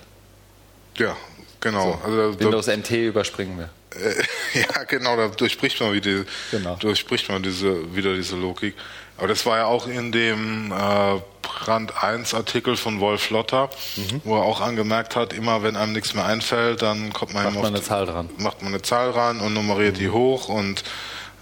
Ja, 0.96 1.16
genau. 1.60 1.98
So, 2.04 2.08
also, 2.08 2.40
Windows 2.40 2.66
da, 2.66 2.76
NT 2.76 2.90
überspringen 2.92 3.58
wir. 3.58 3.70
Äh, 4.00 4.22
ja, 4.60 4.84
genau, 4.84 5.16
da 5.16 5.28
durchbricht 5.28 5.80
man, 5.80 5.92
wieder, 5.92 6.24
genau. 6.52 6.76
durchbricht 6.76 7.28
man 7.28 7.42
diese, 7.42 7.94
wieder 7.96 8.14
diese 8.14 8.36
Logik. 8.36 8.74
Aber 9.18 9.26
das 9.26 9.44
war 9.46 9.58
ja 9.58 9.64
auch 9.64 9.88
in 9.88 10.12
dem 10.12 10.70
äh, 10.72 11.20
Brand 11.42 12.02
1 12.02 12.32
Artikel 12.32 12.76
von 12.76 13.00
Wolf 13.00 13.30
Lotter, 13.30 13.68
mhm. 13.96 14.20
wo 14.22 14.36
er 14.36 14.44
auch 14.44 14.60
angemerkt 14.60 15.16
hat, 15.16 15.32
immer 15.32 15.64
wenn 15.64 15.74
einem 15.74 15.92
nichts 15.92 16.14
mehr 16.14 16.24
einfällt, 16.24 16.82
dann 16.82 17.12
kommt 17.12 17.34
man, 17.34 17.44
macht 17.44 17.56
man 17.56 17.66
eine 17.66 17.82
Zahl 17.82 18.06
dran. 18.06 18.30
Macht 18.38 18.62
man 18.62 18.72
eine 18.72 18.82
Zahl 18.82 19.12
dran 19.12 19.40
und 19.40 19.54
nummeriert 19.54 19.96
mhm. 19.96 19.98
die 19.98 20.08
hoch 20.10 20.48
und 20.48 20.84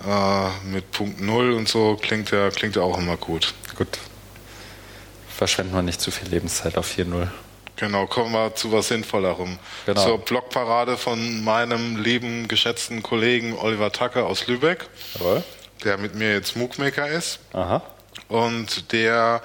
äh, 0.06 0.66
mit 0.66 0.90
Punkt 0.92 1.20
0 1.20 1.52
und 1.52 1.68
so 1.68 1.96
klingt 2.00 2.30
ja, 2.30 2.50
klingt 2.50 2.76
ja 2.76 2.82
auch 2.82 2.98
immer 2.98 3.16
gut. 3.16 3.54
Gut. 3.76 3.98
Verschwenden 5.28 5.74
wir 5.74 5.82
nicht 5.82 6.00
zu 6.00 6.10
viel 6.10 6.28
Lebenszeit 6.28 6.76
auf 6.76 6.90
4-0. 6.96 7.28
Genau, 7.76 8.06
kommen 8.06 8.32
wir 8.32 8.56
zu 8.56 8.72
was 8.72 8.88
Sinnvollerem. 8.88 9.58
Genau. 9.86 10.04
Zur 10.04 10.18
Blogparade 10.18 10.96
von 10.96 11.44
meinem 11.44 11.96
lieben, 11.96 12.48
geschätzten 12.48 13.04
Kollegen 13.04 13.56
Oliver 13.56 13.92
Tucker 13.92 14.26
aus 14.26 14.48
Lübeck, 14.48 14.88
Jawohl. 15.14 15.44
der 15.84 15.96
mit 15.96 16.16
mir 16.16 16.32
jetzt 16.32 16.56
MOOC-Maker 16.56 17.06
ist. 17.08 17.38
Aha. 17.52 17.82
Und 18.26 18.92
der 18.92 19.42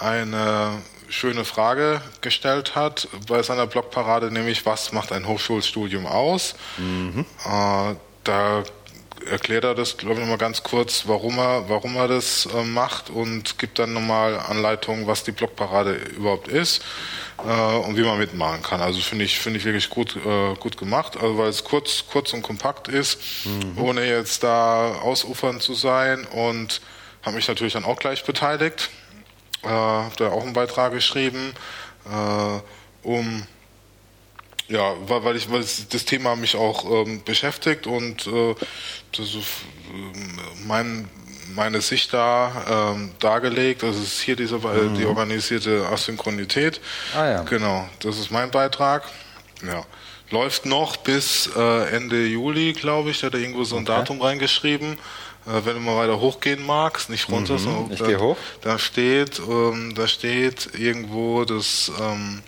eine 0.00 0.70
schöne 1.08 1.44
Frage 1.44 2.00
gestellt 2.22 2.74
hat 2.74 3.08
bei 3.28 3.42
seiner 3.42 3.66
Blogparade, 3.66 4.30
nämlich 4.30 4.64
was 4.64 4.92
macht 4.92 5.12
ein 5.12 5.26
Hochschulstudium 5.26 6.06
aus? 6.06 6.54
Mhm. 6.78 7.26
Äh, 7.44 7.94
da 8.24 8.64
erklärt 9.24 9.64
er 9.64 9.74
das, 9.74 9.96
glaube 9.96 10.14
ich, 10.14 10.20
nochmal 10.20 10.38
ganz 10.38 10.62
kurz, 10.62 11.04
warum 11.06 11.38
er, 11.38 11.68
warum 11.68 11.96
er 11.96 12.08
das 12.08 12.46
äh, 12.46 12.62
macht 12.62 13.10
und 13.10 13.58
gibt 13.58 13.78
dann 13.78 13.92
nochmal 13.92 14.38
Anleitungen, 14.38 15.06
was 15.06 15.24
die 15.24 15.32
Blogparade 15.32 15.94
überhaupt 15.94 16.48
ist 16.48 16.84
äh, 17.38 17.76
und 17.76 17.96
wie 17.96 18.02
man 18.02 18.18
mitmachen 18.18 18.62
kann. 18.62 18.80
Also 18.80 19.00
finde 19.00 19.24
ich, 19.24 19.38
finde 19.38 19.58
ich 19.58 19.64
wirklich 19.64 19.90
gut, 19.90 20.16
äh, 20.16 20.54
gut 20.54 20.76
gemacht, 20.76 21.16
also 21.16 21.38
weil 21.38 21.48
es 21.48 21.64
kurz, 21.64 22.04
kurz 22.10 22.32
und 22.32 22.42
kompakt 22.42 22.88
ist, 22.88 23.18
mhm. 23.44 23.82
ohne 23.82 24.06
jetzt 24.06 24.42
da 24.42 24.96
ausufern 24.96 25.60
zu 25.60 25.74
sein 25.74 26.24
und 26.24 26.80
habe 27.22 27.36
mich 27.36 27.48
natürlich 27.48 27.72
dann 27.72 27.84
auch 27.84 27.98
gleich 27.98 28.24
beteiligt, 28.24 28.90
äh, 29.62 29.68
habe 29.68 30.14
da 30.16 30.30
auch 30.30 30.42
einen 30.42 30.52
Beitrag 30.52 30.92
geschrieben, 30.92 31.54
äh, 32.06 32.60
um 33.02 33.46
ja, 34.68 34.94
weil, 35.06 35.24
weil 35.24 35.36
ich 35.36 35.50
weil 35.50 35.60
das 35.60 36.04
Thema 36.04 36.36
mich 36.36 36.56
auch 36.56 37.06
ähm, 37.06 37.22
beschäftigt 37.24 37.86
und 37.86 38.26
äh, 38.26 38.54
das 39.12 39.28
ist, 39.28 39.36
äh, 39.36 40.66
mein 40.66 41.08
meine 41.54 41.80
Sicht 41.80 42.12
da 42.12 42.92
ähm, 42.94 43.10
dargelegt. 43.20 43.82
Das 43.82 43.96
ist 43.96 44.20
hier 44.20 44.36
diese, 44.36 44.58
mhm. 44.58 44.96
die 44.96 45.06
organisierte 45.06 45.86
Asynchronität. 45.86 46.80
Ah, 47.14 47.26
ja. 47.26 47.42
Genau, 47.42 47.88
das 48.00 48.18
ist 48.18 48.30
mein 48.30 48.50
Beitrag. 48.50 49.04
Ja. 49.66 49.84
Läuft 50.30 50.66
noch 50.66 50.96
bis 50.96 51.48
äh, 51.56 51.96
Ende 51.96 52.26
Juli, 52.26 52.72
glaube 52.72 53.10
ich. 53.10 53.20
Da 53.20 53.28
hat 53.28 53.34
er 53.34 53.40
irgendwo 53.40 53.64
so 53.64 53.76
ein 53.76 53.82
okay. 53.82 53.92
Datum 53.92 54.20
reingeschrieben. 54.20 54.94
Äh, 55.46 55.64
wenn 55.64 55.74
du 55.74 55.80
mal 55.80 55.96
weiter 55.96 56.18
hochgehen 56.20 56.66
magst, 56.66 57.10
nicht 57.10 57.28
runter, 57.28 57.54
mhm, 57.54 57.58
sondern 57.58 57.96
da, 57.96 58.18
hoch. 58.18 58.36
Da 58.62 58.78
steht, 58.78 59.38
ähm, 59.38 59.94
da 59.94 60.08
steht 60.08 60.70
irgendwo 60.76 61.44
das 61.44 61.92
ähm, 62.00 62.42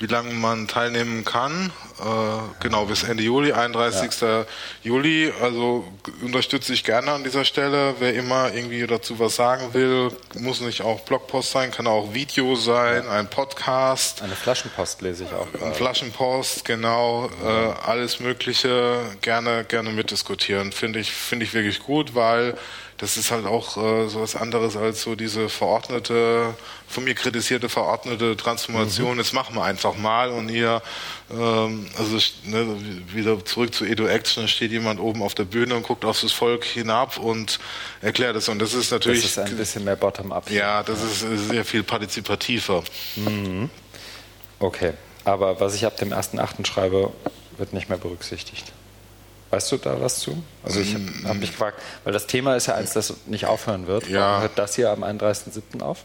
wie 0.00 0.06
lange 0.06 0.32
man 0.32 0.66
teilnehmen 0.66 1.24
kann. 1.24 1.72
Äh, 2.00 2.62
genau, 2.62 2.86
bis 2.86 3.02
Ende 3.02 3.22
Juli, 3.22 3.52
31. 3.52 4.20
Ja. 4.20 4.44
Juli. 4.82 5.32
Also 5.40 5.84
unterstütze 6.22 6.72
ich 6.72 6.84
gerne 6.84 7.12
an 7.12 7.24
dieser 7.24 7.44
Stelle. 7.44 7.94
Wer 7.98 8.14
immer 8.14 8.52
irgendwie 8.54 8.86
dazu 8.86 9.18
was 9.18 9.36
sagen 9.36 9.74
will, 9.74 10.10
muss 10.38 10.60
nicht 10.60 10.82
auch 10.82 11.00
Blogpost 11.00 11.50
sein, 11.50 11.70
kann 11.70 11.86
auch 11.86 12.14
Video 12.14 12.56
sein, 12.56 13.04
ja. 13.04 13.12
ein 13.12 13.28
Podcast. 13.28 14.22
Eine 14.22 14.34
Flaschenpost 14.34 15.02
lese 15.02 15.24
ich 15.24 15.32
auch. 15.32 15.46
Eine 15.62 15.74
Flaschenpost, 15.74 16.64
genau. 16.64 17.30
Ja. 17.44 17.70
Äh, 17.70 17.74
alles 17.86 18.20
Mögliche 18.20 19.00
gerne, 19.20 19.64
gerne 19.64 19.90
mitdiskutieren. 19.90 20.72
Finde 20.72 21.00
ich, 21.00 21.12
finde 21.12 21.44
ich 21.44 21.54
wirklich 21.54 21.80
gut, 21.80 22.14
weil 22.14 22.54
das 23.00 23.16
ist 23.16 23.30
halt 23.30 23.46
auch 23.46 23.78
äh, 23.78 24.08
so 24.08 24.20
was 24.20 24.36
anderes 24.36 24.76
als 24.76 25.00
so 25.00 25.14
diese 25.14 25.48
verordnete, 25.48 26.54
von 26.86 27.02
mir 27.02 27.14
kritisierte 27.14 27.70
verordnete 27.70 28.36
Transformation. 28.36 29.14
Mhm. 29.14 29.18
Das 29.18 29.32
machen 29.32 29.54
wir 29.54 29.64
einfach 29.64 29.96
mal 29.96 30.28
und 30.28 30.50
ihr, 30.50 30.82
ähm, 31.30 31.86
also 31.96 32.18
ne, 32.44 32.76
wieder 33.12 33.44
zurück 33.44 33.74
zu 33.74 33.84
Edu 33.84 34.06
Action, 34.06 34.44
da 34.44 34.48
steht 34.48 34.70
jemand 34.70 35.00
oben 35.00 35.22
auf 35.22 35.34
der 35.34 35.44
Bühne 35.44 35.74
und 35.74 35.82
guckt 35.82 36.04
auf 36.04 36.20
das 36.20 36.32
Volk 36.32 36.64
hinab 36.64 37.18
und 37.18 37.58
erklärt 38.00 38.36
es. 38.36 38.48
Und 38.48 38.58
das 38.60 38.74
ist 38.74 38.90
natürlich. 38.90 39.22
Das 39.22 39.30
ist 39.30 39.38
ein 39.38 39.56
bisschen 39.56 39.84
mehr 39.84 39.96
Bottom-up. 39.96 40.50
Ja, 40.50 40.82
das 40.82 41.00
ja. 41.00 41.28
ist 41.30 41.48
sehr 41.48 41.64
viel 41.64 41.82
partizipativer. 41.82 42.82
Mhm. 43.16 43.70
Okay, 44.58 44.92
aber 45.24 45.60
was 45.60 45.74
ich 45.74 45.86
ab 45.86 45.96
dem 45.96 46.12
1.8. 46.12 46.66
schreibe, 46.66 47.12
wird 47.56 47.72
nicht 47.72 47.88
mehr 47.88 47.98
berücksichtigt. 47.98 48.72
Weißt 49.50 49.72
du 49.72 49.78
da 49.78 50.00
was 50.00 50.20
zu? 50.20 50.42
Also 50.62 50.80
ich 50.80 50.94
habe 50.94 51.04
hab 51.24 51.36
mich 51.36 51.50
gefragt, 51.50 51.80
weil 52.04 52.12
das 52.12 52.26
Thema 52.28 52.54
ist 52.54 52.66
ja 52.66 52.74
eins, 52.74 52.92
das 52.92 53.14
nicht 53.26 53.46
aufhören 53.46 53.88
wird. 53.88 54.08
Ja. 54.08 54.20
Warum 54.20 54.42
hört 54.42 54.58
das 54.58 54.76
hier 54.76 54.90
am 54.90 55.02
31.07. 55.02 55.82
auf? 55.82 56.04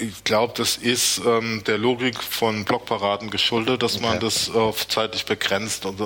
Ich 0.00 0.24
glaube, 0.24 0.54
das 0.56 0.76
ist 0.76 1.20
ähm, 1.26 1.62
der 1.66 1.78
Logik 1.78 2.22
von 2.22 2.64
Blockparaden 2.64 3.30
geschuldet, 3.30 3.82
dass 3.82 3.96
okay. 3.96 4.06
man 4.06 4.20
das 4.20 4.48
äh, 4.48 4.72
zeitlich 4.88 5.24
begrenzt 5.24 5.86
und 5.86 6.00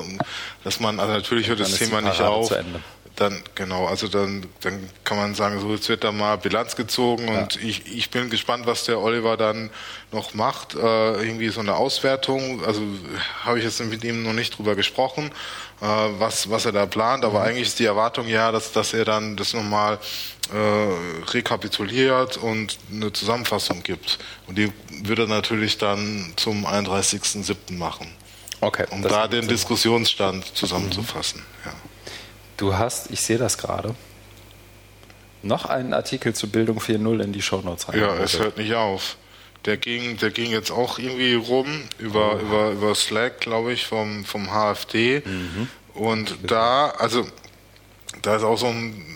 dass 0.64 0.80
man, 0.80 0.98
also 0.98 1.12
natürlich 1.12 1.48
hört 1.48 1.60
das 1.60 1.74
Thema 1.74 2.00
nicht 2.00 2.20
auf. 2.20 2.52
Dann, 3.16 3.42
genau, 3.54 3.86
also 3.86 4.08
dann, 4.08 4.44
dann 4.60 4.90
kann 5.02 5.16
man 5.16 5.34
sagen, 5.34 5.58
so 5.58 5.72
jetzt 5.72 5.88
wird 5.88 6.04
da 6.04 6.12
mal 6.12 6.36
Bilanz 6.36 6.76
gezogen 6.76 7.28
ja. 7.28 7.40
und 7.40 7.56
ich, 7.56 7.90
ich 7.90 8.10
bin 8.10 8.28
gespannt, 8.28 8.66
was 8.66 8.84
der 8.84 9.00
Oliver 9.00 9.38
dann 9.38 9.70
noch 10.12 10.34
macht. 10.34 10.74
Äh, 10.74 10.78
irgendwie 10.78 11.48
so 11.48 11.60
eine 11.60 11.76
Auswertung, 11.76 12.62
also 12.66 12.82
habe 13.42 13.58
ich 13.58 13.64
jetzt 13.64 13.82
mit 13.82 14.04
ihm 14.04 14.22
noch 14.22 14.34
nicht 14.34 14.58
drüber 14.58 14.74
gesprochen, 14.74 15.30
äh, 15.80 15.86
was, 16.18 16.50
was 16.50 16.66
er 16.66 16.72
da 16.72 16.84
plant, 16.84 17.24
aber 17.24 17.40
mhm. 17.40 17.46
eigentlich 17.46 17.68
ist 17.68 17.78
die 17.78 17.86
Erwartung 17.86 18.28
ja, 18.28 18.52
dass, 18.52 18.72
dass 18.72 18.92
er 18.92 19.06
dann 19.06 19.34
das 19.34 19.54
nochmal 19.54 19.98
äh, 20.52 21.30
rekapituliert 21.30 22.36
und 22.36 22.78
eine 22.92 23.12
Zusammenfassung 23.12 23.82
gibt. 23.82 24.18
Und 24.46 24.58
die 24.58 24.72
würde 25.02 25.22
er 25.22 25.28
natürlich 25.28 25.78
dann 25.78 26.32
zum 26.36 26.66
31.07. 26.66 27.72
machen. 27.72 28.06
Okay. 28.60 28.86
Um 28.90 29.02
da 29.02 29.28
den 29.28 29.48
Diskussionsstand 29.48 30.56
zusammenzufassen. 30.56 31.40
Mhm. 31.40 31.70
Ja. 31.70 31.76
Du 32.56 32.74
hast, 32.74 33.10
ich 33.10 33.20
sehe 33.20 33.38
das 33.38 33.58
gerade, 33.58 33.94
noch 35.42 35.66
einen 35.66 35.92
Artikel 35.92 36.34
zur 36.34 36.48
Bildung 36.48 36.78
4.0 36.78 37.22
in 37.22 37.32
die 37.32 37.42
Shownotes 37.42 37.88
rein. 37.88 38.00
Ja, 38.00 38.16
es 38.16 38.38
hört 38.38 38.56
nicht 38.56 38.74
auf. 38.74 39.16
Der 39.64 39.76
ging, 39.76 40.16
der 40.18 40.30
ging 40.30 40.50
jetzt 40.50 40.70
auch 40.70 40.98
irgendwie 40.98 41.34
rum 41.34 41.66
über, 41.98 42.36
oh. 42.36 42.38
über, 42.38 42.70
über 42.70 42.94
Slack, 42.94 43.40
glaube 43.40 43.72
ich, 43.72 43.86
vom, 43.86 44.24
vom 44.24 44.48
HFD. 44.50 45.22
Mhm. 45.24 45.68
Und 45.94 46.36
da, 46.46 46.90
also 46.90 47.26
da 48.22 48.36
ist 48.36 48.42
auch 48.42 48.58
so 48.58 48.66
ein 48.66 49.15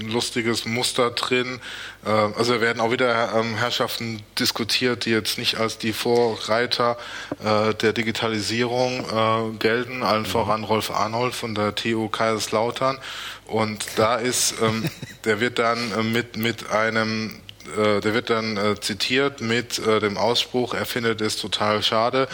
lustiges 0.00 0.64
Muster 0.64 1.10
drin. 1.10 1.60
Äh, 2.04 2.10
also 2.10 2.54
da 2.54 2.60
werden 2.60 2.80
auch 2.80 2.90
wieder 2.90 3.34
ähm, 3.34 3.56
Herrschaften 3.56 4.22
diskutiert, 4.38 5.04
die 5.04 5.10
jetzt 5.10 5.38
nicht 5.38 5.58
als 5.58 5.78
die 5.78 5.92
Vorreiter 5.92 6.96
äh, 7.44 7.74
der 7.74 7.92
Digitalisierung 7.92 9.00
äh, 9.00 9.58
gelten, 9.58 10.02
allen 10.02 10.22
mhm. 10.22 10.26
voran 10.26 10.64
Rolf 10.64 10.90
Arnold 10.90 11.34
von 11.34 11.54
der 11.54 11.74
TU 11.74 12.08
Kaiserslautern. 12.08 12.98
Und 13.46 13.86
da 13.96 14.16
ist, 14.16 14.54
ähm, 14.62 14.88
der 15.24 15.40
wird 15.40 15.58
dann 15.58 16.12
mit, 16.12 16.36
mit 16.36 16.70
einem 16.70 17.40
der 17.76 18.14
wird 18.14 18.30
dann 18.30 18.78
zitiert 18.80 19.42
mit 19.42 19.76
dem 19.76 20.16
Ausspruch, 20.16 20.72
er 20.72 20.86
findet 20.86 21.20
es 21.20 21.36
total 21.36 21.82
schade, 21.82 22.26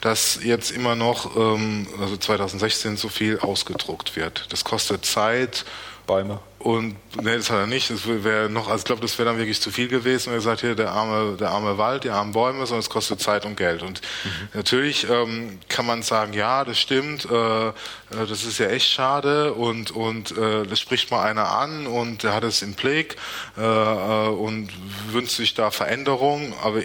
dass 0.00 0.42
jetzt 0.42 0.70
immer 0.70 0.96
noch, 0.96 1.36
ähm, 1.36 1.86
also 2.00 2.16
2016, 2.16 2.96
so 2.96 3.10
viel 3.10 3.38
ausgedruckt 3.38 4.16
wird. 4.16 4.46
Das 4.50 4.64
kostet 4.64 5.04
Zeit 5.04 5.66
Bäume. 6.06 6.40
Und 6.58 6.96
nee, 7.22 7.36
das 7.36 7.50
hat 7.50 7.58
er 7.58 7.66
nicht. 7.66 7.88
Das 7.88 8.00
wäre 8.06 8.50
noch, 8.50 8.68
also 8.68 8.78
ich 8.78 8.84
glaube, 8.84 9.00
das 9.00 9.16
wäre 9.16 9.28
dann 9.28 9.38
wirklich 9.38 9.60
zu 9.60 9.70
viel 9.70 9.86
gewesen. 9.86 10.32
Er 10.32 10.40
sagt 10.40 10.62
hier, 10.62 10.74
der 10.74 10.90
arme, 10.90 11.36
der 11.36 11.50
arme 11.50 11.78
Wald, 11.78 12.02
die 12.02 12.10
armen 12.10 12.32
Bäume, 12.32 12.66
sondern 12.66 12.80
es 12.80 12.90
kostet 12.90 13.20
Zeit 13.20 13.44
und 13.44 13.56
Geld. 13.56 13.82
Und 13.82 14.00
mhm. 14.24 14.48
natürlich 14.54 15.08
ähm, 15.08 15.60
kann 15.68 15.86
man 15.86 16.02
sagen, 16.02 16.32
ja, 16.32 16.64
das 16.64 16.80
stimmt, 16.80 17.28
äh, 17.30 17.68
äh, 17.68 17.72
das 18.10 18.44
ist 18.44 18.58
ja 18.58 18.68
echt 18.68 18.90
schade 18.90 19.54
und 19.54 19.92
und 19.92 20.36
äh, 20.36 20.66
das 20.66 20.80
spricht 20.80 21.12
mal 21.12 21.22
einer 21.22 21.48
an 21.48 21.86
und 21.86 22.24
der 22.24 22.34
hat 22.34 22.42
es 22.42 22.62
im 22.62 22.74
Blick 22.74 23.16
äh, 23.56 23.62
äh, 23.62 24.28
und 24.28 24.70
wünscht 25.12 25.36
sich 25.36 25.54
da 25.54 25.70
Veränderung. 25.70 26.54
Aber 26.64 26.82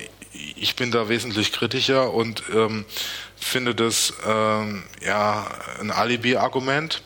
ich 0.56 0.76
bin 0.76 0.92
da 0.92 1.10
wesentlich 1.10 1.52
kritischer 1.52 2.14
und 2.14 2.44
ähm, 2.54 2.86
finde 3.36 3.74
das 3.74 4.14
ähm, 4.28 4.84
ja 5.04 5.48
ein 5.80 5.90
Alibi-Argument 5.90 7.02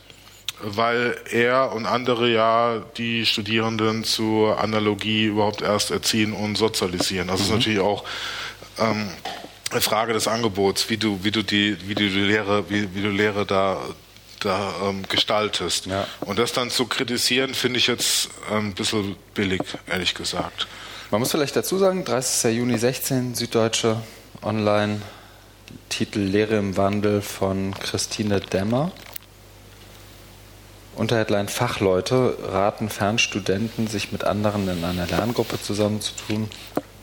weil 0.61 1.17
er 1.31 1.71
und 1.73 1.85
andere 1.85 2.31
ja 2.31 2.79
die 2.97 3.25
Studierenden 3.25 4.03
zur 4.03 4.59
Analogie 4.59 5.25
überhaupt 5.25 5.61
erst 5.61 5.91
erziehen 5.91 6.33
und 6.33 6.57
sozialisieren. 6.57 7.27
Das 7.27 7.39
mhm. 7.39 7.45
ist 7.45 7.51
natürlich 7.51 7.79
auch 7.79 8.03
ähm, 8.79 9.09
eine 9.71 9.81
Frage 9.81 10.13
des 10.13 10.27
Angebots, 10.27 10.89
wie 10.89 10.97
du, 10.97 11.23
wie 11.23 11.31
du 11.31 11.43
die, 11.43 11.77
wie 11.87 11.95
du 11.95 12.09
die 12.09 12.21
Lehre, 12.21 12.69
wie, 12.69 12.93
wie 12.95 13.01
du 13.01 13.09
Lehre 13.09 13.45
da, 13.45 13.79
da 14.39 14.73
ähm, 14.83 15.03
gestaltest. 15.07 15.87
Ja. 15.87 16.07
Und 16.21 16.39
das 16.39 16.53
dann 16.53 16.69
zu 16.69 16.85
kritisieren, 16.85 17.53
finde 17.53 17.79
ich 17.79 17.87
jetzt 17.87 18.29
ein 18.51 18.73
bisschen 18.73 19.15
billig, 19.33 19.61
ehrlich 19.87 20.15
gesagt. 20.15 20.67
Man 21.11 21.21
muss 21.21 21.31
vielleicht 21.31 21.55
dazu 21.55 21.77
sagen, 21.77 22.03
30. 22.03 22.55
Juni 22.55 22.77
16, 22.77 23.35
Süddeutsche 23.35 24.01
Online, 24.41 25.01
Titel 25.89 26.19
Lehre 26.19 26.57
im 26.57 26.77
Wandel 26.77 27.21
von 27.21 27.73
Christine 27.79 28.39
Dämmer. 28.39 28.91
Unterheadline 30.97 31.47
Fachleute 31.47 32.37
raten 32.51 32.89
Fernstudenten, 32.89 33.87
sich 33.87 34.11
mit 34.11 34.23
anderen 34.23 34.67
in 34.67 34.83
einer 34.83 35.07
Lerngruppe 35.07 35.61
zusammenzutun. 35.61 36.49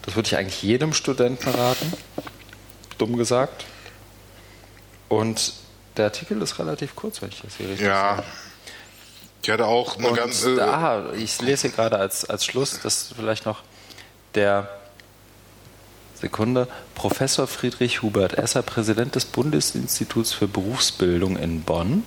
Das 0.03 0.17
würde 0.17 0.27
ich 0.27 0.37
eigentlich 0.37 0.63
jedem 0.63 0.93
Studenten 0.93 1.49
raten, 1.49 1.93
dumm 2.99 3.17
gesagt. 3.17 3.65
Und 5.09 5.55
der 5.97 6.07
Artikel 6.07 6.43
ist 6.43 6.59
relativ 6.59 6.97
kurz, 6.97 7.23
wenn 7.23 7.29
ich 7.29 7.41
das 7.41 7.57
hier 7.57 7.69
richtig 7.69 7.87
ja. 7.87 8.17
Sage. 8.17 8.27
Ich 9.43 9.51
hatte 9.51 9.67
auch 9.67 9.99
eine 9.99 10.09
Und 10.09 10.17
ganze. 10.17 10.57
Da, 10.57 11.13
ich 11.13 11.41
lese 11.43 11.69
hier 11.69 11.71
gerade 11.71 11.99
als, 11.99 12.25
als 12.25 12.45
Schluss, 12.45 12.81
das 12.83 13.13
vielleicht 13.15 13.47
noch 13.47 13.63
der 14.35 14.69
Sekunde, 16.15 16.67
Professor 16.95 17.47
Friedrich 17.47 18.03
Hubert 18.03 18.39
Esser, 18.39 18.63
Präsident 18.63 19.15
des 19.15 19.27
Bundesinstituts 19.27 20.33
für 20.33 20.49
Berufsbildung 20.49 21.37
in 21.37 21.63
Bonn, 21.63 22.03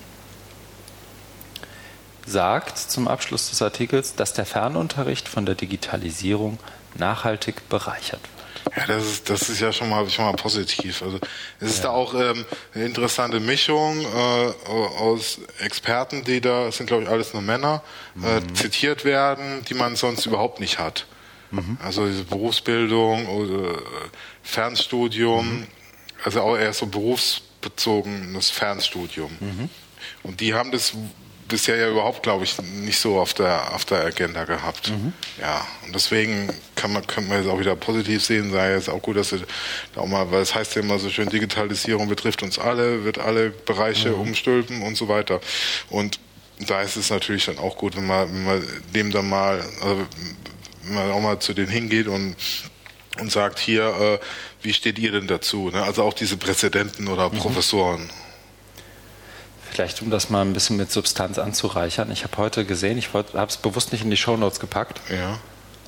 sagt 2.28 2.78
zum 2.78 3.08
Abschluss 3.08 3.50
des 3.50 3.62
Artikels, 3.62 4.16
dass 4.16 4.34
der 4.34 4.46
Fernunterricht 4.46 5.28
von 5.28 5.46
der 5.46 5.56
Digitalisierung 5.56 6.60
nachhaltig 6.96 7.70
bereichert 7.70 8.22
wird. 8.22 8.38
Ja, 8.76 8.86
das 8.86 9.06
ist, 9.06 9.30
das 9.30 9.50
ist 9.50 9.62
ja 9.62 9.72
schon 9.72 9.90
mal, 9.90 10.10
schon 10.10 10.26
mal 10.26 10.34
positiv. 10.34 11.02
Also 11.02 11.20
es 11.60 11.70
ist 11.70 11.78
ja. 11.78 11.84
da 11.84 11.90
auch 11.92 12.14
ähm, 12.14 12.46
eine 12.74 12.86
interessante 12.86 13.40
Mischung 13.40 14.02
äh, 14.02 14.70
aus 14.70 15.40
Experten, 15.60 16.24
die 16.24 16.42
da, 16.42 16.68
es 16.68 16.78
sind 16.78 16.88
glaube 16.88 17.04
ich 17.04 17.10
alles 17.10 17.34
nur 17.34 17.42
Männer, 17.42 17.82
äh, 18.24 18.42
mhm. 18.42 18.56
zitiert 18.56 19.06
werden, 19.06 19.64
die 19.70 19.74
man 19.74 19.96
sonst 19.96 20.26
überhaupt 20.26 20.60
nicht 20.60 20.80
hat. 20.80 21.06
Mhm. 21.52 21.78
Also 21.82 22.08
diese 22.08 22.26
Berufsbildung 22.26 23.28
oder 23.28 23.80
Fernstudium, 24.44 25.60
mhm. 25.60 25.68
also 26.24 26.42
auch 26.42 26.58
eher 26.58 26.74
so 26.74 26.88
berufsbezogenes 26.88 28.50
Fernstudium. 28.50 29.32
Mhm. 29.40 29.70
Und 30.24 30.42
die 30.42 30.54
haben 30.54 30.72
das 30.72 30.94
bisher 31.48 31.78
ja 31.78 31.89
überhaupt, 31.89 32.24
glaube 32.24 32.43
ich, 32.43 32.62
nicht 32.62 33.00
so 33.00 33.20
auf 33.20 33.34
der, 33.34 33.74
auf 33.74 33.86
der 33.86 34.06
Agenda 34.06 34.45
gehabt. 34.45 34.89
Mhm. 34.89 35.14
Ja, 35.39 35.66
und 35.86 35.95
deswegen 35.95 36.50
kann 36.76 36.93
man, 36.93 37.06
kann 37.06 37.28
man 37.28 37.41
jetzt 37.41 37.50
auch 37.50 37.60
wieder 37.60 37.76
positiv 37.76 38.24
sehen, 38.24 38.52
sei 38.52 38.74
jetzt 38.74 38.89
auch 38.89 39.02
gut, 39.02 39.18
dass 39.18 39.30
sie 39.30 39.41
da 39.95 40.02
auch 40.02 40.08
mal, 40.08 40.32
weil 40.32 40.41
es 40.41 40.56
heißt 40.56 40.76
ja 40.76 40.82
immer 40.82 41.00
so 41.00 41.10
schön, 41.10 41.30
Digitalisierung 41.30 42.08
betrifft 42.08 42.43
uns 42.43 42.60
alle, 42.60 43.04
wird 43.04 43.20
alle 43.20 43.50
Bereiche 43.50 44.10
mhm. 44.10 44.22
umstülpen 44.22 44.82
und 44.84 44.95
so 44.95 45.08
weiter. 45.08 45.41
Und 45.89 46.20
da 46.68 46.82
ist 46.82 46.95
es 46.95 47.10
natürlich 47.10 47.45
dann 47.45 47.60
auch 47.60 47.78
gut, 47.78 47.95
wenn 47.95 48.08
man, 48.08 48.34
wenn 48.34 48.43
man 48.45 48.68
dem 48.95 49.12
dann 49.12 49.30
mal, 49.30 49.64
also 49.82 50.08
wenn 50.84 50.93
man 50.93 51.12
auch 51.12 51.22
mal 51.22 51.39
zu 51.39 51.54
denen 51.54 51.70
hingeht 51.70 52.08
und 52.08 52.36
und 53.20 53.32
sagt 53.32 53.60
hier, 53.60 53.84
äh, 53.84 54.20
wie 54.62 54.74
steht 54.74 55.00
ihr 55.00 55.12
denn 55.12 55.28
dazu? 55.28 55.70
Ne? 55.70 55.82
Also 55.82 56.04
auch 56.04 56.14
diese 56.14 56.38
Präzedenten 56.38 57.08
oder 57.08 57.30
mhm. 57.30 57.38
Professoren. 57.38 58.10
Vielleicht, 59.72 60.01
um 60.01 60.09
das 60.09 60.30
mal 60.30 60.41
ein 60.41 60.53
bisschen 60.53 60.78
mit 60.78 60.91
Substanz 60.91 61.38
anzureichern. 61.38 62.11
Ich 62.11 62.24
habe 62.24 62.38
heute 62.38 62.65
gesehen, 62.65 62.97
ich 62.97 63.13
habe 63.13 63.47
es 63.47 63.57
bewusst 63.57 63.91
nicht 63.91 64.03
in 64.03 64.09
die 64.09 64.18
Shownotes 64.18 64.59
gepackt. 64.59 65.01
Ja. 65.09 65.39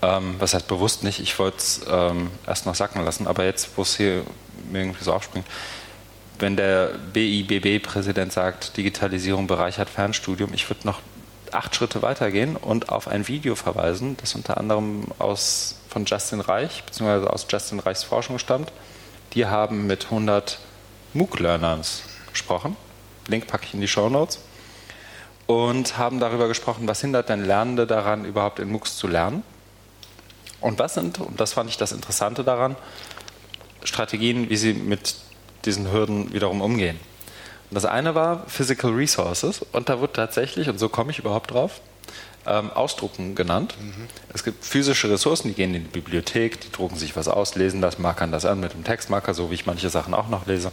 Ähm, 0.02 0.36
was 0.40 0.54
heißt 0.54 0.68
bewusst 0.68 1.04
nicht? 1.04 1.20
Ich 1.20 1.38
wollte 1.40 1.58
es 1.58 1.82
ähm, 1.90 2.32
erst 2.48 2.66
noch 2.66 2.76
sacken 2.76 3.04
lassen, 3.04 3.28
aber 3.28 3.46
jetzt, 3.46 3.70
wo 3.76 3.82
es 3.82 3.98
hier 3.98 4.24
mir 4.72 4.80
irgendwie 4.80 5.04
so 5.04 5.14
aufspringt, 5.14 5.46
wenn 6.38 6.56
der 6.56 6.92
BIBB-Präsident 7.14 8.32
sagt, 8.32 8.78
Digitalisierung 8.78 9.48
bereichert 9.48 9.90
Fernstudium, 9.90 10.54
ich 10.54 10.70
würde 10.70 10.88
noch 10.88 11.02
acht 11.52 11.76
Schritte 11.76 12.02
weitergehen 12.02 12.56
und 12.56 12.90
auf 12.90 13.08
ein 13.08 13.28
Video 13.28 13.56
verweisen, 13.56 14.16
das 14.18 14.36
unter 14.36 14.58
anderem 14.58 15.06
aus, 15.18 15.76
von 15.90 16.06
Justin 16.06 16.40
Reich, 16.40 16.84
beziehungsweise 16.84 17.32
aus 17.34 17.48
Justin 17.50 17.80
Reichs 17.80 18.04
Forschung 18.04 18.40
stammt. 18.40 18.72
Die 19.34 19.48
haben 19.48 19.88
mit 19.88 20.06
100 20.06 20.60
MOOC-Learners 21.14 22.04
gesprochen 22.32 22.78
Link 23.30 23.48
packe 23.48 23.66
ich 23.66 23.74
in 23.74 23.82
die 23.82 23.88
Show 23.88 24.10
Notes. 24.10 24.40
Und 25.48 25.98
haben 25.98 26.20
darüber 26.20 26.48
gesprochen, 26.48 26.88
was 26.88 27.02
hindert 27.02 27.30
denn 27.30 27.44
Lernende 27.44 27.88
daran, 27.88 28.26
überhaupt 28.26 28.60
in 28.60 28.70
MOOCs 28.70 28.98
zu 28.98 29.08
lernen? 29.08 29.44
Und 30.62 30.78
was 30.78 30.94
sind, 30.94 31.20
und 31.20 31.40
das 31.40 31.54
fand 31.54 31.70
ich 31.70 31.78
das 31.78 31.92
Interessante 31.92 32.44
daran, 32.44 32.76
Strategien, 33.84 34.50
wie 34.50 34.58
sie 34.58 34.74
mit 34.74 35.16
diesen 35.66 35.92
Hürden 35.92 36.34
wiederum 36.34 36.62
umgehen. 36.62 37.00
Und 37.70 37.76
das 37.76 37.86
eine 37.86 38.16
war 38.16 38.46
Physical 38.48 38.92
Resources 38.92 39.62
und 39.72 39.90
da 39.90 40.02
wird 40.02 40.16
tatsächlich, 40.16 40.70
und 40.70 40.80
so 40.80 40.90
komme 40.90 41.12
ich 41.12 41.20
überhaupt 41.20 41.52
drauf, 41.52 41.82
ähm, 42.46 42.72
Ausdrucken 42.72 43.36
genannt. 43.36 43.76
Mhm. 43.80 44.08
Es 44.34 44.44
gibt 44.44 44.66
physische 44.66 45.10
Ressourcen, 45.10 45.50
die 45.50 45.54
gehen 45.54 45.76
in 45.76 45.84
die 45.84 45.90
Bibliothek, 45.90 46.60
die 46.62 46.72
drucken 46.72 46.98
sich 46.98 47.16
was 47.16 47.28
aus, 47.28 47.56
lesen 47.56 47.82
das, 47.82 48.00
markern 48.00 48.32
das 48.32 48.46
an 48.46 48.60
mit 48.60 48.74
dem 48.74 48.84
Textmarker, 48.84 49.34
so 49.34 49.52
wie 49.52 49.56
ich 49.56 49.66
manche 49.66 49.90
Sachen 49.90 50.14
auch 50.14 50.30
noch 50.30 50.48
lese. 50.48 50.72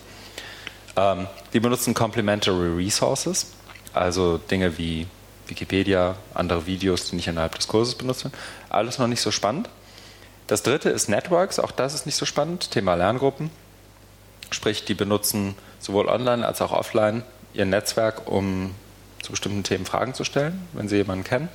Ähm, 0.97 1.26
die 1.53 1.61
benutzen 1.61 1.94
Complementary 1.94 2.74
Resources, 2.74 3.53
also 3.92 4.38
Dinge 4.38 4.78
wie 4.78 5.07
Wikipedia, 5.47 6.16
andere 6.34 6.66
Videos, 6.66 7.11
die 7.11 7.16
nicht 7.16 7.28
innerhalb 7.28 7.55
des 7.55 7.68
Kurses 7.68 7.94
benutzt 7.94 8.24
werden. 8.24 8.34
Alles 8.68 8.99
noch 8.99 9.07
nicht 9.07 9.20
so 9.20 9.30
spannend. 9.30 9.68
Das 10.47 10.62
dritte 10.62 10.90
ist 10.90 11.09
Networks, 11.09 11.59
auch 11.59 11.72
das 11.72 11.94
ist 11.94 12.07
nicht 12.07 12.16
so 12.16 12.24
spannend. 12.24 12.70
Thema 12.70 12.94
Lerngruppen. 12.94 13.51
Sprich, 14.51 14.84
die 14.84 14.94
benutzen 14.94 15.55
sowohl 15.80 16.09
online 16.09 16.47
als 16.47 16.62
auch 16.62 16.72
offline 16.72 17.22
ihr 17.53 17.66
Netzwerk, 17.66 18.28
um 18.30 18.74
zu 19.22 19.32
bestimmten 19.32 19.64
Themen 19.64 19.86
Fragen 19.86 20.14
zu 20.14 20.24
stellen, 20.24 20.68
wenn 20.72 20.88
sie 20.88 20.97
jemanden 20.97 21.24
kennen. 21.24 21.49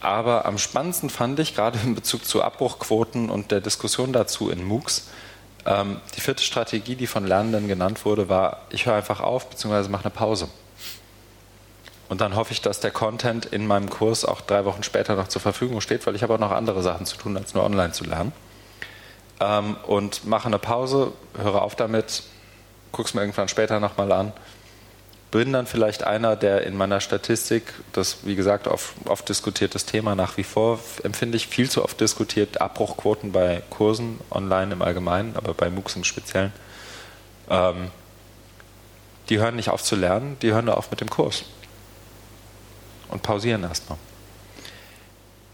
Aber 0.00 0.44
am 0.44 0.58
spannendsten 0.58 1.08
fand 1.08 1.40
ich, 1.40 1.54
gerade 1.54 1.78
in 1.84 1.94
Bezug 1.94 2.24
zu 2.26 2.42
Abbruchquoten 2.42 3.30
und 3.30 3.50
der 3.50 3.60
Diskussion 3.60 4.12
dazu 4.12 4.50
in 4.50 4.62
MOOCs, 4.62 5.08
ähm, 5.66 6.00
die 6.16 6.20
vierte 6.20 6.42
Strategie, 6.42 6.96
die 6.96 7.06
von 7.06 7.26
Lernenden 7.26 7.68
genannt 7.68 8.04
wurde, 8.04 8.28
war, 8.28 8.62
ich 8.70 8.86
höre 8.86 8.94
einfach 8.94 9.20
auf 9.20 9.50
bzw. 9.50 9.88
mache 9.88 10.04
eine 10.04 10.10
Pause. 10.14 10.48
Und 12.08 12.20
dann 12.20 12.36
hoffe 12.36 12.52
ich, 12.52 12.60
dass 12.60 12.80
der 12.80 12.92
Content 12.92 13.46
in 13.46 13.66
meinem 13.66 13.90
Kurs 13.90 14.24
auch 14.24 14.40
drei 14.40 14.64
Wochen 14.64 14.84
später 14.84 15.16
noch 15.16 15.28
zur 15.28 15.42
Verfügung 15.42 15.80
steht, 15.80 16.06
weil 16.06 16.14
ich 16.14 16.22
habe 16.22 16.34
auch 16.34 16.38
noch 16.38 16.52
andere 16.52 16.82
Sachen 16.82 17.04
zu 17.04 17.16
tun, 17.16 17.36
als 17.36 17.52
nur 17.52 17.64
online 17.64 17.92
zu 17.92 18.04
lernen. 18.04 18.32
Ähm, 19.40 19.76
und 19.86 20.24
mache 20.24 20.46
eine 20.46 20.58
Pause, 20.58 21.12
höre 21.36 21.62
auf 21.62 21.74
damit, 21.74 22.22
gucke 22.92 23.08
es 23.08 23.14
mir 23.14 23.22
irgendwann 23.22 23.48
später 23.48 23.80
nochmal 23.80 24.12
an 24.12 24.32
bin 25.30 25.52
dann 25.52 25.66
vielleicht 25.66 26.04
einer, 26.04 26.36
der 26.36 26.66
in 26.66 26.76
meiner 26.76 27.00
Statistik, 27.00 27.74
das 27.92 28.18
wie 28.24 28.36
gesagt 28.36 28.68
oft, 28.68 28.94
oft 29.06 29.28
diskutiertes 29.28 29.84
Thema 29.84 30.14
nach 30.14 30.36
wie 30.36 30.44
vor, 30.44 30.78
empfinde 31.02 31.36
ich 31.36 31.48
viel 31.48 31.68
zu 31.68 31.84
oft 31.84 32.00
diskutiert, 32.00 32.60
Abbruchquoten 32.60 33.32
bei 33.32 33.62
Kursen 33.70 34.20
online 34.30 34.72
im 34.72 34.82
Allgemeinen, 34.82 35.36
aber 35.36 35.54
bei 35.54 35.68
MOOCs 35.68 35.96
im 35.96 36.04
Speziellen. 36.04 36.52
Ähm, 37.50 37.90
die 39.28 39.38
hören 39.38 39.56
nicht 39.56 39.70
auf 39.70 39.82
zu 39.82 39.96
lernen, 39.96 40.36
die 40.42 40.52
hören 40.52 40.66
nur 40.66 40.76
auf 40.76 40.90
mit 40.90 41.00
dem 41.00 41.10
Kurs. 41.10 41.44
Und 43.08 43.22
pausieren 43.22 43.64
erstmal. 43.64 43.98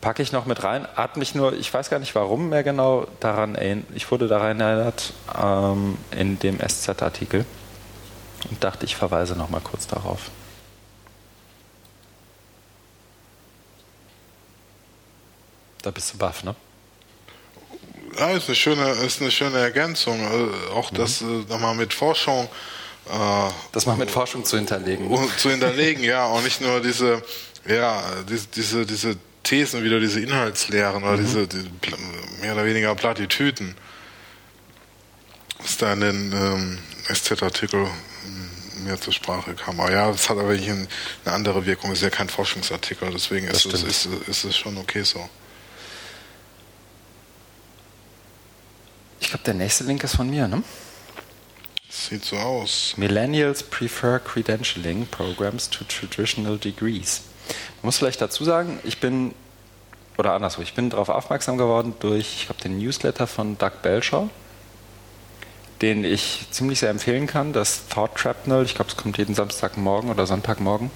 Packe 0.03 0.23
ich 0.23 0.33
noch 0.33 0.47
mit 0.47 0.65
rein, 0.65 0.87
hat 0.97 1.17
mich 1.17 1.35
nur, 1.35 1.55
ich 1.55 1.73
weiß 1.73 1.89
gar 1.89 1.99
nicht 1.99 2.15
warum 2.15 2.49
mehr 2.49 2.65
genau 2.65 3.07
daran 3.21 3.55
erinnert, 3.55 3.87
ich 3.95 4.11
wurde 4.11 4.27
daran 4.27 4.61
erinnert 4.61 5.15
ähm, 5.41 5.97
in 6.11 6.39
dem 6.39 6.59
SZ-Artikel 6.59 7.47
und 8.51 8.63
dachte, 8.63 8.85
ich 8.85 8.97
verweise 8.97 9.35
noch 9.37 9.51
mal 9.51 9.61
kurz 9.61 9.87
darauf. 9.87 10.31
Da 15.83 15.91
bist 15.91 16.15
du 16.15 16.19
baff, 16.19 16.45
ne? 16.45 16.55
Ja, 18.19 18.31
ist 18.31 18.49
eine 18.49 18.55
schöne, 18.55 18.91
ist 19.05 19.21
eine 19.21 19.31
schöne 19.31 19.59
Ergänzung. 19.59 20.25
Also 20.25 20.53
auch 20.75 20.93
mhm. 20.93 20.97
das 20.97 21.23
äh, 21.23 21.25
nochmal 21.25 21.75
mit 21.75 21.93
Forschung. 21.93 22.49
Äh, 23.11 23.51
das 23.73 23.87
mal 23.87 23.97
mit 23.97 24.11
Forschung 24.11 24.45
zu 24.45 24.57
hinterlegen. 24.57 25.11
Zu 25.39 25.51
hinterlegen, 25.51 26.05
ja. 26.05 26.27
Und 26.27 26.45
nicht 26.45 26.61
nur 26.61 26.81
diese, 26.81 27.23
ja, 27.67 28.03
diese, 28.29 28.47
diese, 28.49 28.87
diese 28.87 29.17
Thesen, 29.43 29.83
wieder 29.83 29.99
diese 29.99 30.21
Inhaltslehren 30.21 31.03
oder 31.03 31.17
mhm. 31.17 31.25
diese 31.25 31.49
die, 31.49 31.71
mehr 32.41 32.55
oder 32.55 32.65
weniger 32.65 32.95
Plattitüten. 32.95 33.75
Was 35.59 35.79
da 35.79 35.93
in 35.95 36.01
den 36.01 36.33
ähm, 36.33 36.79
SZ-Artikel 37.13 37.89
mehr 38.85 39.01
zur 39.01 39.13
Sprache 39.13 39.55
kam. 39.55 39.81
Aber 39.81 39.91
ja, 39.91 40.11
es 40.11 40.29
hat 40.29 40.39
aber 40.39 40.51
eine 40.51 40.89
andere 41.25 41.65
Wirkung. 41.67 41.91
Es 41.93 41.99
ist 41.99 42.05
ja 42.05 42.11
kein 42.11 42.29
Forschungsartikel, 42.29 43.11
deswegen 43.13 43.49
ist 43.49 43.67
es, 43.67 43.83
ist, 43.83 44.07
ist 44.07 44.45
es 44.45 44.57
schon 44.57 44.77
okay 44.79 45.03
so. 45.03 45.29
Ich 49.21 49.29
glaube, 49.29 49.45
der 49.45 49.55
nächste 49.55 49.85
Link 49.85 50.03
ist 50.05 50.17
von 50.17 50.29
mir, 50.29 50.49
ne? 50.49 50.63
Sieht 51.89 52.25
so 52.25 52.37
aus. 52.37 52.95
Millennials 52.97 53.63
prefer 53.63 54.19
credentialing 54.19 55.07
programs 55.07 55.69
to 55.69 55.85
traditional 55.85 56.59
degrees. 56.59 57.23
Man 57.83 57.89
muss 57.89 57.99
vielleicht 57.99 58.21
dazu 58.21 58.45
sagen, 58.45 58.81
ich 58.83 58.99
bin, 58.99 59.35
oder 60.17 60.33
anderswo, 60.33 60.63
ich 60.63 60.75
bin 60.75 60.91
darauf 60.91 61.09
aufmerksam 61.09 61.59
geworden 61.59 61.95
durch, 62.01 62.35
ich 62.37 62.47
glaube, 62.47 62.63
den 62.63 62.79
Newsletter 62.79 63.27
von 63.27 63.59
Doug 63.59 63.83
Belshaw, 63.83 64.31
den 65.83 66.05
ich 66.05 66.47
ziemlich 66.53 66.79
sehr 66.79 66.91
empfehlen 66.91 67.27
kann, 67.27 67.53
das 67.53 67.89
Thought 67.89 68.15
Trapnel. 68.15 68.65
Ich 68.65 68.77
glaube, 68.77 68.91
es 68.91 68.97
kommt 68.97 69.19
jeden 69.19 69.35
Samstagmorgen 69.35 70.11
oder 70.11 70.27
Sonntagmorgen. 70.27 70.91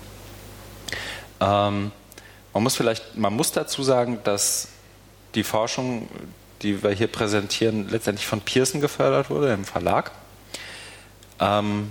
Ähm, 1.41 1.91
man 2.55 2.63
muss 2.63 2.77
vielleicht, 2.77 3.17
man 3.17 3.35
muss 3.35 3.53
dazu 3.53 3.83
sagen, 3.83 4.21
dass 4.25 4.69
die 5.35 5.43
Forschung, 5.43 6.09
die 6.63 6.83
wir 6.83 6.91
hier 6.91 7.09
präsentieren, 7.09 7.89
letztendlich 7.91 8.27
von 8.27 8.41
Pearson 8.41 8.81
gefördert 8.81 9.29
wurde, 9.29 9.53
im 9.53 9.65
Verlag. 9.65 10.13
Ähm, 11.41 11.91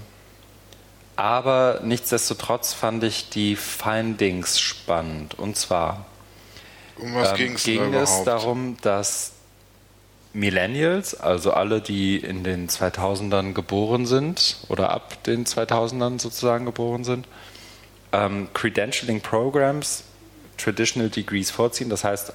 aber 1.18 1.82
nichtsdestotrotz 1.84 2.74
fand 2.74 3.04
ich 3.04 3.30
die 3.30 3.56
Findings 3.56 4.60
spannend. 4.60 5.38
Und 5.38 5.58
zwar 5.58 6.06
um 6.98 7.14
was 7.14 7.38
ähm, 7.38 7.56
ging 7.58 7.94
es 7.94 8.24
darum, 8.24 8.78
dass 8.82 9.35
Millennials, 10.36 11.16
also 11.16 11.52
alle, 11.52 11.80
die 11.80 12.18
in 12.18 12.44
den 12.44 12.68
2000ern 12.68 13.54
geboren 13.54 14.06
sind 14.06 14.58
oder 14.68 14.92
ab 14.92 15.24
den 15.24 15.46
2000ern 15.46 16.20
sozusagen 16.20 16.66
geboren 16.66 17.06
sind, 17.06 17.26
ähm, 18.12 18.50
Credentialing 18.54 19.22
Programs, 19.22 20.04
Traditional 20.58 21.10
Degrees 21.10 21.52
vorziehen. 21.52 21.90
Das 21.90 22.04
heißt, 22.04 22.34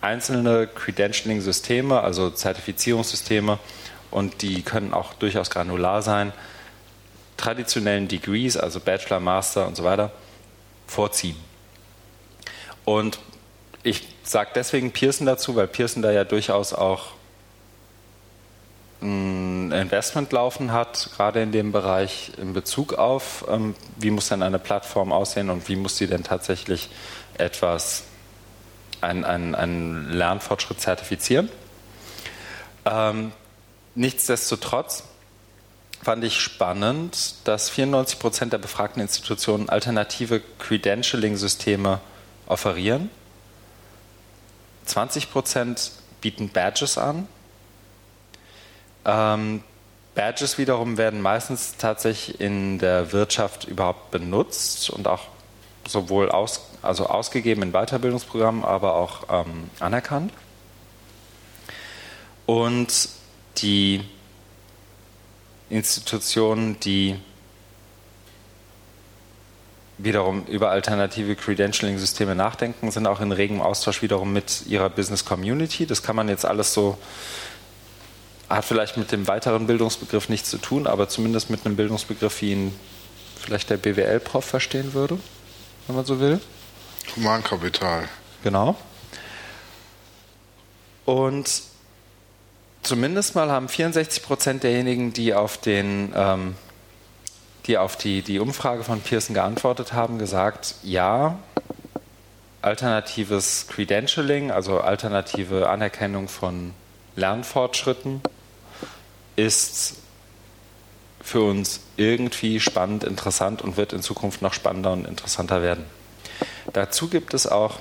einzelne 0.00 0.66
Credentialing-Systeme, 0.66 2.00
also 2.00 2.30
Zertifizierungssysteme, 2.30 3.58
und 4.10 4.42
die 4.42 4.62
können 4.62 4.92
auch 4.92 5.14
durchaus 5.14 5.50
granular 5.50 6.02
sein, 6.02 6.32
traditionellen 7.36 8.08
Degrees, 8.08 8.56
also 8.56 8.80
Bachelor, 8.80 9.20
Master 9.20 9.68
und 9.68 9.76
so 9.76 9.84
weiter, 9.84 10.10
vorziehen. 10.88 11.36
Und 12.84 13.18
ich 13.86 14.02
sage 14.24 14.50
deswegen 14.54 14.90
Pearson 14.90 15.26
dazu, 15.26 15.54
weil 15.54 15.68
Pearson 15.68 16.02
da 16.02 16.10
ja 16.10 16.24
durchaus 16.24 16.72
auch 16.72 17.12
ein 19.00 19.70
Investment 19.70 20.32
laufen 20.32 20.72
hat, 20.72 21.10
gerade 21.14 21.40
in 21.40 21.52
dem 21.52 21.70
Bereich 21.70 22.32
in 22.36 22.52
Bezug 22.52 22.94
auf, 22.94 23.44
ähm, 23.48 23.76
wie 23.96 24.10
muss 24.10 24.28
denn 24.28 24.42
eine 24.42 24.58
Plattform 24.58 25.12
aussehen 25.12 25.50
und 25.50 25.68
wie 25.68 25.76
muss 25.76 25.96
sie 25.96 26.08
denn 26.08 26.24
tatsächlich 26.24 26.88
etwas, 27.38 28.04
einen, 29.02 29.24
einen, 29.24 29.54
einen 29.54 30.10
Lernfortschritt 30.10 30.80
zertifizieren. 30.80 31.48
Ähm, 32.86 33.30
nichtsdestotrotz 33.94 35.04
fand 36.02 36.24
ich 36.24 36.40
spannend, 36.40 37.34
dass 37.44 37.70
94 37.70 38.18
Prozent 38.18 38.52
der 38.52 38.58
befragten 38.58 39.00
Institutionen 39.00 39.68
alternative 39.68 40.40
Credentialing-Systeme 40.58 42.00
offerieren. 42.46 43.10
20 44.86 45.30
Prozent 45.30 45.92
bieten 46.20 46.48
Badges 46.48 46.98
an. 46.98 47.28
Ähm, 49.04 49.62
Badges 50.14 50.58
wiederum 50.58 50.96
werden 50.96 51.20
meistens 51.20 51.76
tatsächlich 51.76 52.40
in 52.40 52.78
der 52.78 53.12
Wirtschaft 53.12 53.64
überhaupt 53.64 54.10
benutzt 54.10 54.90
und 54.90 55.06
auch 55.06 55.28
sowohl 55.86 56.30
aus, 56.30 56.68
also 56.82 57.06
ausgegeben 57.06 57.62
in 57.62 57.72
Weiterbildungsprogrammen, 57.72 58.64
aber 58.64 58.94
auch 58.94 59.24
ähm, 59.30 59.70
anerkannt. 59.78 60.32
Und 62.46 63.08
die 63.58 64.02
Institutionen, 65.68 66.78
die 66.80 67.16
wiederum 69.98 70.44
über 70.46 70.70
alternative 70.70 71.36
Credentialing-Systeme 71.36 72.34
nachdenken, 72.34 72.90
sind 72.90 73.06
auch 73.06 73.20
in 73.20 73.32
regem 73.32 73.60
Austausch 73.60 74.02
wiederum 74.02 74.32
mit 74.32 74.66
ihrer 74.66 74.90
Business 74.90 75.24
Community. 75.24 75.86
Das 75.86 76.02
kann 76.02 76.16
man 76.16 76.28
jetzt 76.28 76.44
alles 76.44 76.74
so, 76.74 76.98
hat 78.48 78.64
vielleicht 78.64 78.96
mit 78.96 79.10
dem 79.10 79.26
weiteren 79.26 79.66
Bildungsbegriff 79.66 80.28
nichts 80.28 80.50
zu 80.50 80.58
tun, 80.58 80.86
aber 80.86 81.08
zumindest 81.08 81.48
mit 81.50 81.64
einem 81.64 81.76
Bildungsbegriff, 81.76 82.42
wie 82.42 82.52
ihn 82.52 82.80
vielleicht 83.40 83.70
der 83.70 83.78
BWL-Prof 83.78 84.44
verstehen 84.44 84.92
würde, 84.92 85.18
wenn 85.86 85.96
man 85.96 86.04
so 86.04 86.20
will. 86.20 86.40
Humankapital. 87.14 88.08
Genau. 88.42 88.76
Und 91.06 91.62
zumindest 92.82 93.34
mal 93.34 93.50
haben 93.50 93.68
64 93.68 94.22
Prozent 94.22 94.62
derjenigen, 94.62 95.12
die 95.12 95.32
auf 95.34 95.56
den 95.56 96.12
ähm, 96.14 96.56
die 97.66 97.78
auf 97.78 97.96
die, 97.96 98.22
die 98.22 98.38
Umfrage 98.38 98.84
von 98.84 99.00
Pearson 99.00 99.34
geantwortet 99.34 99.92
haben, 99.92 100.18
gesagt, 100.18 100.76
ja, 100.82 101.38
alternatives 102.62 103.66
Credentialing, 103.68 104.50
also 104.50 104.80
alternative 104.80 105.68
Anerkennung 105.68 106.28
von 106.28 106.72
Lernfortschritten, 107.16 108.20
ist 109.36 109.96
für 111.20 111.42
uns 111.42 111.80
irgendwie 111.96 112.60
spannend, 112.60 113.04
interessant 113.04 113.62
und 113.62 113.76
wird 113.76 113.92
in 113.92 114.00
Zukunft 114.00 114.42
noch 114.42 114.52
spannender 114.52 114.92
und 114.92 115.06
interessanter 115.06 115.60
werden. 115.60 115.84
Dazu 116.72 117.08
gibt 117.08 117.34
es 117.34 117.46
auch 117.46 117.80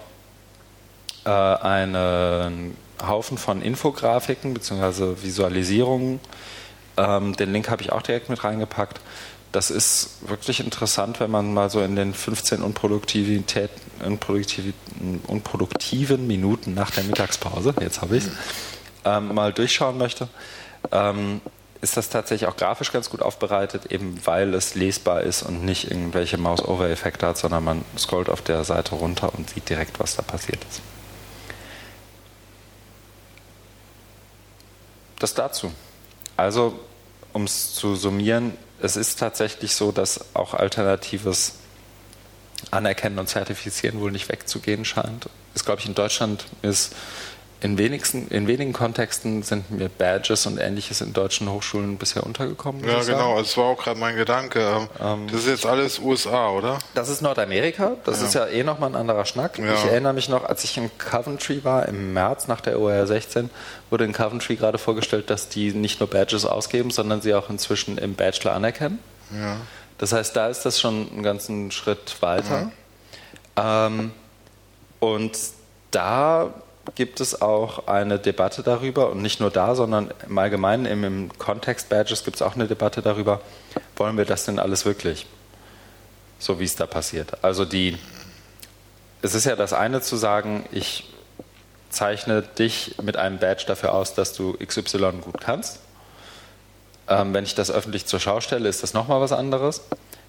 äh, 1.25 1.29
einen 1.29 2.75
Haufen 3.05 3.37
von 3.37 3.61
Infografiken 3.61 4.53
bzw. 4.53 5.21
Visualisierungen. 5.21 6.19
Ähm, 6.97 7.35
den 7.35 7.51
Link 7.51 7.69
habe 7.69 7.81
ich 7.83 7.91
auch 7.91 8.01
direkt 8.01 8.29
mit 8.29 8.43
reingepackt. 8.43 8.99
Das 9.55 9.71
ist 9.71 10.17
wirklich 10.27 10.59
interessant, 10.59 11.21
wenn 11.21 11.31
man 11.31 11.53
mal 11.53 11.69
so 11.69 11.81
in 11.81 11.95
den 11.95 12.13
15 12.13 12.61
Unproduktivität, 12.61 13.69
unproduktiven 15.27 16.27
Minuten 16.27 16.73
nach 16.73 16.91
der 16.91 17.05
Mittagspause, 17.05 17.73
jetzt 17.79 18.01
habe 18.01 18.17
ich 18.17 18.25
es, 18.25 18.31
ähm, 19.05 19.33
mal 19.33 19.53
durchschauen 19.53 19.97
möchte. 19.97 20.27
Ähm, 20.91 21.39
ist 21.79 21.95
das 21.95 22.09
tatsächlich 22.09 22.49
auch 22.49 22.57
grafisch 22.57 22.91
ganz 22.91 23.09
gut 23.09 23.21
aufbereitet, 23.21 23.93
eben 23.93 24.19
weil 24.25 24.53
es 24.53 24.75
lesbar 24.75 25.21
ist 25.21 25.43
und 25.43 25.63
nicht 25.63 25.89
irgendwelche 25.89 26.37
Mouse-Over-Effekte 26.37 27.25
hat, 27.25 27.37
sondern 27.37 27.63
man 27.63 27.85
scrollt 27.97 28.27
auf 28.27 28.41
der 28.41 28.65
Seite 28.65 28.95
runter 28.95 29.33
und 29.37 29.51
sieht 29.51 29.69
direkt, 29.69 30.01
was 30.01 30.17
da 30.17 30.21
passiert 30.21 30.59
ist. 30.69 30.81
Das 35.19 35.33
dazu. 35.33 35.71
Also, 36.35 36.77
um 37.31 37.45
es 37.45 37.73
zu 37.73 37.95
summieren, 37.95 38.57
es 38.81 38.95
ist 38.95 39.19
tatsächlich 39.19 39.75
so, 39.75 39.91
dass 39.91 40.35
auch 40.35 40.53
alternatives 40.53 41.53
Anerkennen 42.71 43.19
und 43.19 43.27
Zertifizieren 43.27 43.99
wohl 43.99 44.11
nicht 44.11 44.29
wegzugehen 44.29 44.85
scheint. 44.85 45.29
Ist, 45.53 45.65
glaube 45.65 45.81
ich, 45.81 45.87
in 45.87 45.95
Deutschland 45.95 46.45
ist 46.61 46.95
in, 47.61 47.77
wenigsten, 47.77 48.27
in 48.29 48.47
wenigen 48.47 48.73
Kontexten 48.73 49.41
sind 49.43 49.71
mir 49.71 49.89
Badges 49.89 50.45
und 50.45 50.57
ähnliches 50.57 51.01
in 51.01 51.13
deutschen 51.13 51.49
Hochschulen 51.49 51.97
bisher 51.97 52.23
untergekommen. 52.25 52.83
Ja, 52.83 53.01
genau, 53.01 53.39
das 53.39 53.55
war 53.57 53.65
auch 53.65 53.77
gerade 53.77 53.99
mein 53.99 54.15
Gedanke. 54.15 54.59
Ähm, 54.59 54.87
ähm, 55.01 55.27
das 55.31 55.41
ist 55.41 55.47
jetzt 55.47 55.65
alles 55.65 55.99
USA, 55.99 56.49
oder? 56.49 56.79
Das 56.93 57.09
ist 57.09 57.21
Nordamerika, 57.21 57.93
das 58.03 58.21
ja. 58.21 58.27
ist 58.27 58.33
ja 58.35 58.45
eh 58.47 58.63
nochmal 58.63 58.89
ein 58.89 58.95
anderer 58.95 59.25
Schnack. 59.25 59.57
Ja. 59.57 59.73
Ich 59.73 59.85
erinnere 59.85 60.13
mich 60.13 60.29
noch, 60.29 60.43
als 60.43 60.63
ich 60.63 60.77
in 60.77 60.89
Coventry 60.97 61.63
war, 61.63 61.87
im 61.87 62.13
März 62.13 62.47
nach 62.47 62.61
der 62.61 62.79
OR 62.79 63.07
16, 63.07 63.49
wurde 63.89 64.03
in 64.03 64.13
Coventry 64.13 64.55
gerade 64.55 64.77
vorgestellt, 64.77 65.29
dass 65.29 65.49
die 65.49 65.71
nicht 65.71 65.99
nur 65.99 66.09
Badges 66.09 66.45
ausgeben, 66.45 66.91
sondern 66.91 67.21
sie 67.21 67.33
auch 67.33 67.49
inzwischen 67.49 67.97
im 67.97 68.15
Bachelor 68.15 68.53
anerkennen. 68.53 68.99
Ja. 69.31 69.57
Das 69.97 70.11
heißt, 70.11 70.35
da 70.35 70.49
ist 70.49 70.65
das 70.65 70.79
schon 70.79 71.09
einen 71.11 71.23
ganzen 71.23 71.71
Schritt 71.71 72.21
weiter. 72.21 72.71
Ähm, 73.55 74.11
und 74.99 75.37
da 75.91 76.53
gibt 76.93 77.19
es 77.19 77.41
auch 77.41 77.87
eine 77.87 78.19
Debatte 78.19 78.61
darüber 78.61 79.09
und 79.09 79.21
nicht 79.21 79.39
nur 79.39 79.49
da, 79.49 79.75
sondern 79.75 80.11
im 80.27 80.37
Allgemeinen 80.37 80.85
im, 80.85 81.03
im 81.03 81.37
Kontext 81.37 81.89
Badges 81.89 82.23
gibt 82.23 82.35
es 82.35 82.41
auch 82.41 82.55
eine 82.55 82.67
Debatte 82.67 83.01
darüber, 83.01 83.41
wollen 83.95 84.17
wir 84.17 84.25
das 84.25 84.45
denn 84.45 84.59
alles 84.59 84.85
wirklich? 84.85 85.25
So 86.37 86.59
wie 86.59 86.65
es 86.65 86.75
da 86.75 86.85
passiert. 86.85 87.43
Also 87.43 87.65
die, 87.65 87.97
es 89.21 89.33
ist 89.33 89.45
ja 89.45 89.55
das 89.55 89.73
eine 89.73 90.01
zu 90.01 90.15
sagen, 90.15 90.65
ich 90.71 91.11
zeichne 91.89 92.41
dich 92.41 92.95
mit 93.01 93.17
einem 93.17 93.39
Badge 93.39 93.63
dafür 93.65 93.93
aus, 93.93 94.13
dass 94.13 94.33
du 94.33 94.57
XY 94.63 95.13
gut 95.21 95.41
kannst. 95.41 95.79
Ähm, 97.07 97.33
wenn 97.33 97.45
ich 97.45 97.55
das 97.55 97.71
öffentlich 97.71 98.05
zur 98.05 98.19
Schau 98.19 98.41
stelle, 98.41 98.67
ist 98.67 98.83
das 98.83 98.93
nochmal 98.93 99.21
was 99.21 99.31
anderes. 99.31 99.81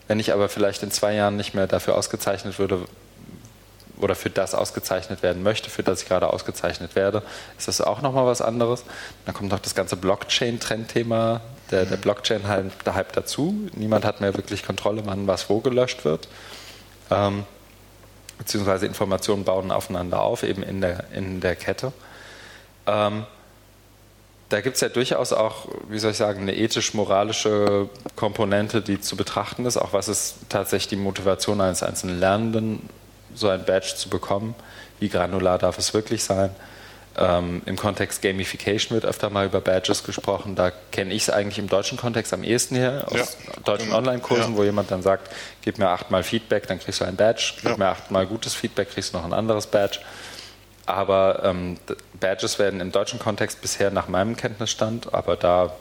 Wenn 0.09 0.21
ich 0.21 0.33
aber 0.33 0.49
vielleicht 0.49 0.83
in 0.83 0.91
zwei 0.91 1.15
Jahren 1.15 1.37
nicht 1.37 1.55
mehr 1.55 1.67
dafür 1.67 1.97
ausgezeichnet 1.97 2.59
würde, 2.59 2.85
oder 3.99 4.15
für 4.15 4.31
das 4.31 4.55
ausgezeichnet 4.55 5.23
werden 5.23 5.43
möchte, 5.43 5.71
für 5.71 5.83
das 5.83 6.03
ich 6.03 6.09
gerade 6.09 6.33
ausgezeichnet 6.33 6.95
werde, 6.95 7.23
ist 7.59 7.69
das 7.69 7.81
auch 7.81 8.03
nochmal 8.03 8.27
was 8.27 8.43
anderes. 8.43 8.85
Dann 9.25 9.35
kommt 9.35 9.51
noch 9.51 9.61
das 9.61 9.75
ganze 9.75 9.97
Blockchain-Trendthema, 9.97 11.41
der, 11.71 11.87
der 11.87 11.97
Blockchain-Hype 11.97 13.13
dazu. 13.13 13.69
Niemand 13.75 14.05
hat 14.05 14.21
mehr 14.21 14.37
wirklich 14.37 14.65
Kontrolle, 14.65 15.03
wann 15.05 15.27
was 15.27 15.49
wo 15.49 15.61
gelöscht 15.61 16.05
wird. 16.05 16.29
Ähm, 17.11 17.45
beziehungsweise 18.39 18.87
Informationen 18.87 19.45
bauen 19.45 19.71
aufeinander 19.71 20.21
auf, 20.21 20.43
eben 20.43 20.63
in 20.63 20.81
der, 20.81 21.05
in 21.13 21.41
der 21.41 21.57
Kette. 21.57 21.93
Ähm, 22.87 23.27
da 24.49 24.61
gibt 24.61 24.77
es 24.77 24.81
ja 24.81 24.89
durchaus 24.89 25.33
auch, 25.33 25.67
wie 25.89 25.99
soll 25.99 26.13
ich 26.13 26.17
sagen, 26.17 26.43
eine 26.43 26.57
ethisch-moralische 26.57 27.89
Komponente, 28.15 28.81
die 28.81 29.01
zu 29.01 29.17
betrachten 29.17 29.67
ist. 29.67 29.77
Auch 29.77 29.93
was 29.93 30.09
ist 30.09 30.37
tatsächlich 30.49 30.89
die 30.89 30.97
Motivation 30.97 31.61
eines 31.61 31.83
einzelnen 31.83 32.21
Lernenden, 32.21 32.89
so 33.37 33.49
ein 33.49 33.65
Badge 33.65 33.95
zu 33.97 34.09
bekommen? 34.09 34.55
Wie 34.99 35.09
granular 35.09 35.59
darf 35.59 35.79
es 35.79 35.95
wirklich 35.95 36.25
sein? 36.25 36.51
Ähm, 37.19 37.63
Im 37.65 37.77
Kontext 37.77 38.21
Gamification 38.21 38.95
wird 38.95 39.07
öfter 39.07 39.31
mal 39.31 39.47
über 39.47 39.63
Badges 39.63 40.05
gesprochen. 40.05 40.55
Da 40.55 40.71
kenne 40.93 41.15
ich 41.15 41.23
es 41.23 41.31
eigentlich 41.31 41.59
im 41.59 41.69
deutschen 41.69 41.97
Kontext 41.97 42.35
am 42.35 42.43
ehesten 42.43 42.77
her, 42.77 43.07
aus 43.07 43.17
ja. 43.17 43.61
deutschen 43.65 43.87
genau. 43.87 43.99
Online-Kursen, 43.99 44.53
ja. 44.53 44.59
wo 44.59 44.65
jemand 44.65 44.91
dann 44.91 45.01
sagt, 45.01 45.31
gib 45.63 45.79
mir 45.79 45.89
achtmal 45.89 46.23
Feedback, 46.23 46.67
dann 46.67 46.79
kriegst 46.79 47.01
du 47.01 47.07
ein 47.07 47.17
Badge, 47.17 47.55
gib 47.57 47.71
ja. 47.71 47.77
mir 47.79 47.87
achtmal 47.87 48.27
gutes 48.27 48.55
Feedback, 48.55 48.91
kriegst 48.91 49.15
du 49.15 49.19
noch 49.19 49.25
ein 49.25 49.33
anderes 49.33 49.67
Badge. 49.67 50.01
Aber 50.85 51.43
ähm, 51.43 51.79
Badges 52.21 52.59
werden 52.59 52.81
im 52.81 52.93
deutschen 52.93 53.19
Kontext 53.19 53.63
bisher 53.63 53.91
nach 53.91 54.09
meinem 54.09 54.37
Kenntnisstand, 54.37 55.15
aber 55.15 55.37
da 55.37 55.75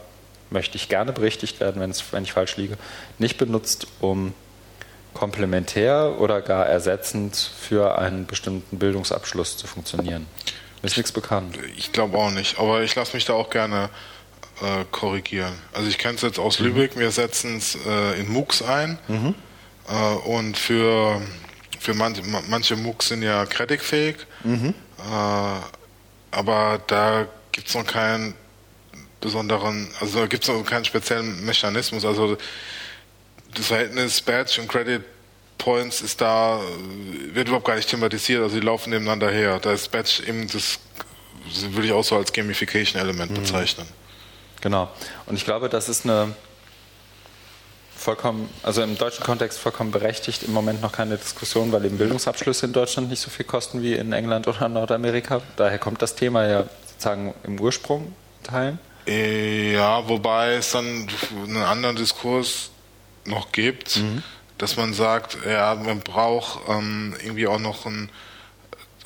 möchte 0.49 0.77
ich 0.77 0.87
gerne 0.87 1.11
berichtigt 1.11 1.59
werden, 1.59 1.81
wenn 1.81 2.23
ich 2.23 2.33
falsch 2.33 2.55
liege, 2.55 2.77
nicht 3.19 3.37
benutzt, 3.37 3.87
um 3.99 4.33
komplementär 5.15 6.19
oder 6.19 6.41
gar 6.41 6.67
ersetzend 6.67 7.35
für 7.35 7.97
einen 7.97 8.27
bestimmten 8.27 8.77
Bildungsabschluss 8.77 9.57
zu 9.57 9.65
funktionieren. 9.65 10.27
Mir 10.81 10.87
ist 10.87 10.97
nichts 10.97 11.11
bekannt. 11.11 11.57
Ich 11.77 11.91
glaube 11.91 12.17
auch 12.17 12.29
nicht, 12.29 12.59
aber 12.59 12.83
ich 12.83 12.93
lasse 12.93 13.15
mich 13.15 13.25
da 13.25 13.33
auch 13.33 13.49
gerne 13.49 13.89
äh, 14.61 14.85
korrigieren. 14.91 15.53
Also 15.73 15.89
ich 15.89 15.97
kenne 15.97 16.15
es 16.15 16.21
jetzt 16.21 16.37
aus 16.37 16.59
mhm. 16.59 16.67
Lübeck, 16.67 16.97
wir 16.97 17.09
setzen 17.09 17.57
es 17.57 17.75
äh, 17.87 18.19
in 18.19 18.31
MOOCs 18.31 18.61
ein 18.61 18.99
mhm. 19.07 19.33
äh, 19.89 20.13
und 20.27 20.57
für, 20.57 21.21
für 21.79 21.93
manche, 21.93 22.21
manche 22.47 22.75
MOOCs 22.75 23.07
sind 23.07 23.23
ja 23.23 23.45
creditfähig. 23.45 24.17
Mhm. 24.43 24.75
Äh, 24.99 26.35
aber 26.35 26.81
da 26.87 27.25
gibt 27.51 27.69
es 27.69 27.75
noch 27.75 27.87
keinen 27.87 28.35
besonderen, 29.21 29.87
also 30.01 30.27
gibt 30.27 30.43
es 30.43 30.49
noch 30.49 30.63
keinen 30.65 30.85
speziellen 30.85 31.43
Mechanismus. 31.45 32.05
Also 32.05 32.37
das 33.55 33.67
Verhältnis 33.67 34.21
Badge 34.21 34.61
und 34.61 34.67
Credit 34.67 35.01
Points 35.57 36.01
ist 36.01 36.21
da, 36.21 36.59
wird 37.33 37.47
überhaupt 37.47 37.65
gar 37.65 37.75
nicht 37.75 37.89
thematisiert, 37.89 38.43
also 38.43 38.59
die 38.59 38.65
laufen 38.65 38.89
nebeneinander 38.89 39.31
her. 39.31 39.59
Da 39.59 39.73
ist 39.73 39.91
Badge 39.91 40.23
eben 40.27 40.47
das, 40.47 40.79
würde 41.71 41.87
ich 41.87 41.93
auch 41.93 42.03
so 42.03 42.17
als 42.17 42.31
Gamification-Element 42.33 43.31
mhm. 43.31 43.35
bezeichnen. 43.35 43.87
Genau. 44.61 44.89
Und 45.25 45.35
ich 45.35 45.45
glaube, 45.45 45.69
das 45.69 45.89
ist 45.89 46.05
eine 46.05 46.35
vollkommen, 47.95 48.49
also 48.61 48.83
im 48.83 48.97
deutschen 48.97 49.23
Kontext 49.23 49.57
vollkommen 49.57 49.91
berechtigt, 49.91 50.43
im 50.43 50.53
Moment 50.53 50.81
noch 50.81 50.91
keine 50.91 51.17
Diskussion, 51.17 51.71
weil 51.71 51.85
eben 51.85 51.97
Bildungsabschlüsse 51.97 52.67
in 52.67 52.73
Deutschland 52.73 53.09
nicht 53.09 53.21
so 53.21 53.29
viel 53.29 53.45
kosten 53.45 53.81
wie 53.81 53.93
in 53.93 54.13
England 54.13 54.47
oder 54.47 54.69
Nordamerika. 54.69 55.41
Daher 55.55 55.79
kommt 55.79 56.01
das 56.01 56.15
Thema 56.15 56.45
ja 56.45 56.65
sozusagen 56.87 57.33
im 57.43 57.59
Ursprung 57.59 58.13
teilen. 58.43 58.77
Ja, 59.07 60.07
wobei 60.07 60.55
es 60.55 60.71
dann 60.71 61.07
einen 61.45 61.57
anderen 61.57 61.95
Diskurs 61.95 62.69
noch 63.25 63.51
gibt, 63.51 63.97
mhm. 63.97 64.23
dass 64.57 64.77
man 64.77 64.93
sagt, 64.93 65.37
ja, 65.45 65.75
man 65.75 65.99
braucht 65.99 66.59
ähm, 66.69 67.15
irgendwie 67.23 67.47
auch 67.47 67.59
noch 67.59 67.85
ein, 67.85 68.09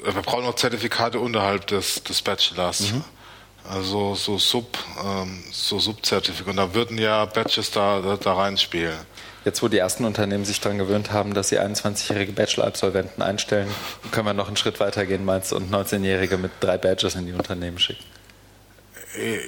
äh, 0.04 0.14
wir 0.14 0.22
brauchen 0.22 0.46
noch 0.46 0.56
Zertifikate 0.56 1.20
unterhalb 1.20 1.68
des, 1.68 2.04
des 2.04 2.22
Bachelors. 2.22 2.92
Mhm. 2.92 3.04
Also 3.70 4.16
so 4.16 4.38
Sub, 4.38 4.78
ähm, 5.04 5.44
so 5.52 5.80
Subzertifikate. 5.80 6.50
Und 6.50 6.58
da 6.58 6.74
würden 6.74 6.98
ja 6.98 7.26
Badges 7.26 7.72
da, 7.72 8.02
da, 8.02 8.18
da 8.18 8.34
reinspielen. 8.34 8.98
Jetzt, 9.46 9.62
wo 9.64 9.68
die 9.68 9.78
ersten 9.78 10.06
Unternehmen 10.06 10.44
sich 10.44 10.60
daran 10.60 10.78
gewöhnt 10.78 11.12
haben, 11.12 11.34
dass 11.34 11.50
sie 11.50 11.60
21-jährige 11.60 12.34
Bachelor-Absolventen 12.34 13.22
einstellen, 13.22 13.70
können 14.12 14.28
wir 14.28 14.34
noch 14.34 14.48
einen 14.48 14.58
Schritt 14.58 14.80
weiter 14.80 15.06
gehen, 15.06 15.24
meinst 15.24 15.52
du, 15.52 15.56
und 15.56 15.72
19-Jährige 15.72 16.38
mit 16.38 16.52
drei 16.60 16.78
Badges 16.78 17.16
in 17.16 17.26
die 17.26 17.34
Unternehmen 17.34 17.80
schicken? 17.80 18.04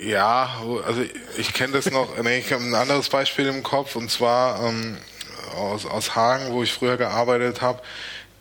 Ja, 0.04 0.62
also 0.86 1.04
ich 1.38 1.54
kenne 1.54 1.74
das 1.74 1.92
noch, 1.92 2.18
nee, 2.24 2.40
ich 2.40 2.52
habe 2.52 2.64
ein 2.64 2.74
anderes 2.74 3.10
Beispiel 3.10 3.48
im 3.48 3.62
Kopf, 3.62 3.96
und 3.96 4.10
zwar 4.10 4.64
ähm, 4.66 4.98
aus, 5.56 5.86
aus 5.86 6.16
Hagen, 6.16 6.52
wo 6.52 6.64
ich 6.64 6.74
früher 6.74 6.98
gearbeitet 6.98 7.62
habe. 7.62 7.82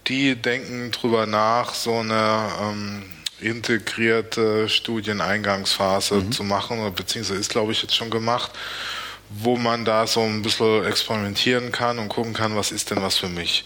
Die 0.06 0.34
denken 0.34 0.90
drüber 0.90 1.26
nach, 1.26 1.74
so 1.74 1.98
eine... 1.98 2.50
Ähm, 2.60 3.02
integrierte 3.40 4.68
Studieneingangsphase 4.68 6.16
mhm. 6.16 6.32
zu 6.32 6.44
machen, 6.44 6.92
beziehungsweise 6.94 7.40
ist, 7.40 7.50
glaube 7.50 7.72
ich, 7.72 7.82
jetzt 7.82 7.94
schon 7.94 8.10
gemacht, 8.10 8.52
wo 9.30 9.56
man 9.56 9.84
da 9.84 10.06
so 10.06 10.20
ein 10.20 10.42
bisschen 10.42 10.84
experimentieren 10.84 11.72
kann 11.72 11.98
und 11.98 12.08
gucken 12.08 12.32
kann, 12.32 12.56
was 12.56 12.72
ist 12.72 12.90
denn 12.90 13.02
was 13.02 13.16
für 13.16 13.28
mich. 13.28 13.64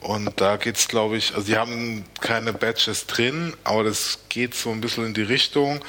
Und 0.00 0.40
da 0.40 0.56
geht 0.56 0.76
es, 0.76 0.88
glaube 0.88 1.16
ich, 1.16 1.34
also 1.34 1.46
die 1.46 1.56
haben 1.56 2.04
keine 2.20 2.52
Badges 2.52 3.06
drin, 3.06 3.54
aber 3.62 3.84
das 3.84 4.18
geht 4.28 4.54
so 4.54 4.70
ein 4.70 4.80
bisschen 4.80 5.06
in 5.06 5.14
die 5.14 5.22
Richtung, 5.22 5.84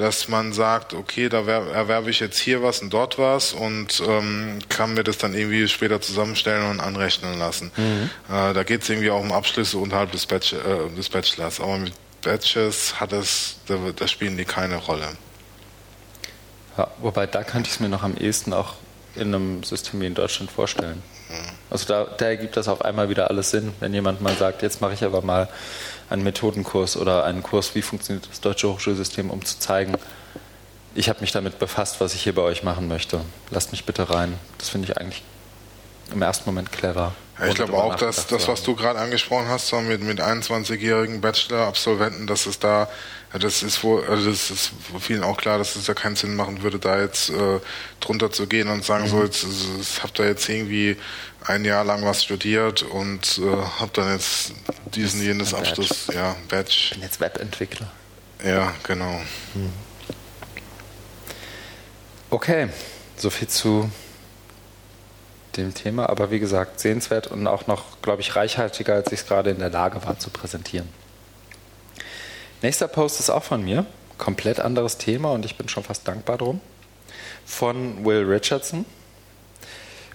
dass 0.00 0.28
man 0.28 0.54
sagt, 0.54 0.94
okay, 0.94 1.28
da 1.28 1.40
erwerbe 1.40 2.08
ich 2.08 2.20
jetzt 2.20 2.38
hier 2.38 2.62
was 2.62 2.80
und 2.80 2.90
dort 2.90 3.18
was 3.18 3.52
und 3.52 4.02
ähm, 4.06 4.58
kann 4.70 4.94
mir 4.94 5.04
das 5.04 5.18
dann 5.18 5.34
irgendwie 5.34 5.68
später 5.68 6.00
zusammenstellen 6.00 6.70
und 6.70 6.80
anrechnen 6.80 7.38
lassen. 7.38 7.70
Mhm. 7.76 8.10
Äh, 8.34 8.54
da 8.54 8.62
geht 8.62 8.82
es 8.82 8.88
irgendwie 8.88 9.10
auch 9.10 9.20
um 9.20 9.30
Abschlüsse 9.30 9.76
unterhalb 9.76 10.10
des, 10.12 10.24
Bachelor, 10.24 10.86
äh, 10.86 10.96
des 10.96 11.10
Bachelors. 11.10 11.60
Aber 11.60 11.76
mit 11.76 11.92
Badges 12.22 12.98
hat 12.98 13.12
es, 13.12 13.56
da, 13.66 13.76
da 13.94 14.08
spielen 14.08 14.38
die 14.38 14.46
keine 14.46 14.76
Rolle. 14.76 15.06
Ja, 16.78 16.90
wobei 17.00 17.26
da 17.26 17.44
könnte 17.44 17.68
ich 17.68 17.74
es 17.74 17.80
mir 17.80 17.90
noch 17.90 18.02
am 18.02 18.16
ehesten 18.16 18.54
auch 18.54 18.76
in 19.16 19.34
einem 19.34 19.62
System 19.64 20.00
wie 20.00 20.06
in 20.06 20.14
Deutschland 20.14 20.50
vorstellen. 20.50 21.02
Also 21.70 21.86
da, 21.86 22.04
da 22.16 22.26
ergibt 22.26 22.56
das 22.56 22.68
auf 22.68 22.84
einmal 22.84 23.08
wieder 23.08 23.30
alles 23.30 23.50
Sinn, 23.50 23.72
wenn 23.80 23.94
jemand 23.94 24.20
mal 24.20 24.34
sagt, 24.34 24.62
jetzt 24.62 24.80
mache 24.80 24.94
ich 24.94 25.04
aber 25.04 25.22
mal 25.22 25.48
einen 26.08 26.22
Methodenkurs 26.22 26.96
oder 26.96 27.24
einen 27.24 27.42
Kurs, 27.42 27.74
wie 27.74 27.82
funktioniert 27.82 28.28
das 28.28 28.40
deutsche 28.40 28.68
Hochschulsystem, 28.68 29.30
um 29.30 29.44
zu 29.44 29.58
zeigen, 29.58 29.96
ich 30.94 31.08
habe 31.08 31.20
mich 31.20 31.32
damit 31.32 31.58
befasst, 31.58 32.00
was 32.00 32.14
ich 32.14 32.22
hier 32.22 32.34
bei 32.34 32.42
euch 32.42 32.62
machen 32.62 32.88
möchte. 32.88 33.20
Lasst 33.50 33.70
mich 33.70 33.84
bitte 33.84 34.10
rein. 34.10 34.34
Das 34.58 34.70
finde 34.70 34.90
ich 34.90 34.98
eigentlich 34.98 35.22
im 36.12 36.22
ersten 36.22 36.48
Moment 36.48 36.72
clever. 36.72 37.14
Ja, 37.38 37.46
ich 37.46 37.54
glaube 37.54 37.74
auch, 37.74 37.94
dass 37.94 38.26
das, 38.26 38.48
was 38.48 38.62
du 38.62 38.74
gerade 38.74 38.98
angesprochen 38.98 39.48
hast, 39.48 39.68
so 39.68 39.80
mit, 39.80 40.02
mit 40.02 40.20
21-jährigen 40.20 41.20
Bachelor-Absolventen, 41.20 42.26
dass 42.26 42.46
es 42.46 42.58
da, 42.58 42.88
ja, 43.32 43.38
das 43.38 43.62
ist 43.62 43.84
wohl, 43.84 44.04
also 44.06 44.28
das 44.28 44.50
ist 44.50 44.72
vielen 44.98 45.22
auch 45.22 45.36
klar, 45.36 45.58
dass 45.58 45.76
es 45.76 45.86
ja 45.86 45.94
keinen 45.94 46.16
Sinn 46.16 46.34
machen 46.34 46.62
würde, 46.62 46.80
da 46.80 47.00
jetzt 47.00 47.30
äh, 47.30 47.60
drunter 48.00 48.32
zu 48.32 48.46
gehen 48.48 48.68
und 48.68 48.84
sagen, 48.84 49.04
mhm. 49.04 49.08
so, 49.08 49.22
jetzt, 49.22 49.44
jetzt 49.78 50.02
habt 50.02 50.18
ihr 50.18 50.26
jetzt 50.26 50.48
irgendwie 50.48 50.96
ein 51.46 51.64
Jahr 51.64 51.84
lang 51.84 52.04
was 52.04 52.24
studiert 52.24 52.82
und 52.82 53.38
äh, 53.38 53.56
habt 53.78 53.98
dann 53.98 54.12
jetzt 54.12 54.52
diesen, 54.94 55.22
jenes 55.22 55.54
Abschluss, 55.54 56.08
ja, 56.12 56.34
Badge. 56.48 56.70
Ich 56.70 56.90
bin 56.90 57.02
jetzt 57.02 57.20
Webentwickler. 57.20 57.90
Ja, 58.44 58.74
genau. 58.82 59.20
Mhm. 59.54 59.72
Okay, 62.30 62.68
soviel 63.16 63.48
zu 63.48 63.90
dem 65.56 65.74
Thema, 65.74 66.08
aber 66.08 66.30
wie 66.30 66.40
gesagt, 66.40 66.80
sehenswert 66.80 67.28
und 67.28 67.46
auch 67.46 67.66
noch, 67.66 68.00
glaube 68.02 68.22
ich, 68.22 68.34
reichhaltiger, 68.34 68.94
als 68.94 69.12
ich 69.12 69.20
es 69.20 69.26
gerade 69.26 69.50
in 69.50 69.58
der 69.58 69.70
Lage 69.70 70.04
war 70.04 70.18
zu 70.18 70.30
präsentieren. 70.30 70.88
Nächster 72.62 72.88
Post 72.88 73.20
ist 73.20 73.30
auch 73.30 73.42
von 73.42 73.64
mir, 73.64 73.86
komplett 74.18 74.60
anderes 74.60 74.98
Thema 74.98 75.32
und 75.32 75.44
ich 75.44 75.56
bin 75.56 75.68
schon 75.68 75.82
fast 75.82 76.06
dankbar 76.06 76.38
drum. 76.38 76.60
Von 77.46 78.04
Will 78.04 78.24
Richardson 78.24 78.84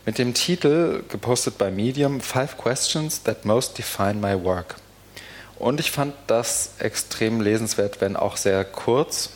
mit 0.06 0.20
dem 0.20 0.34
Titel, 0.36 1.04
gepostet 1.10 1.58
bei 1.58 1.72
Medium, 1.72 2.22
Five 2.22 2.58
Questions 2.58 3.24
That 3.24 3.46
Most 3.46 3.78
Define 3.78 4.16
My 4.16 4.44
Work. 4.44 4.76
Und 5.58 5.80
ich 5.80 5.90
fand 5.90 6.14
das 6.28 6.74
extrem 6.78 7.42
lesenswert, 7.42 8.02
wenn 8.02 8.16
auch 8.16 8.38
sehr 8.38 8.64
kurz 8.64 9.32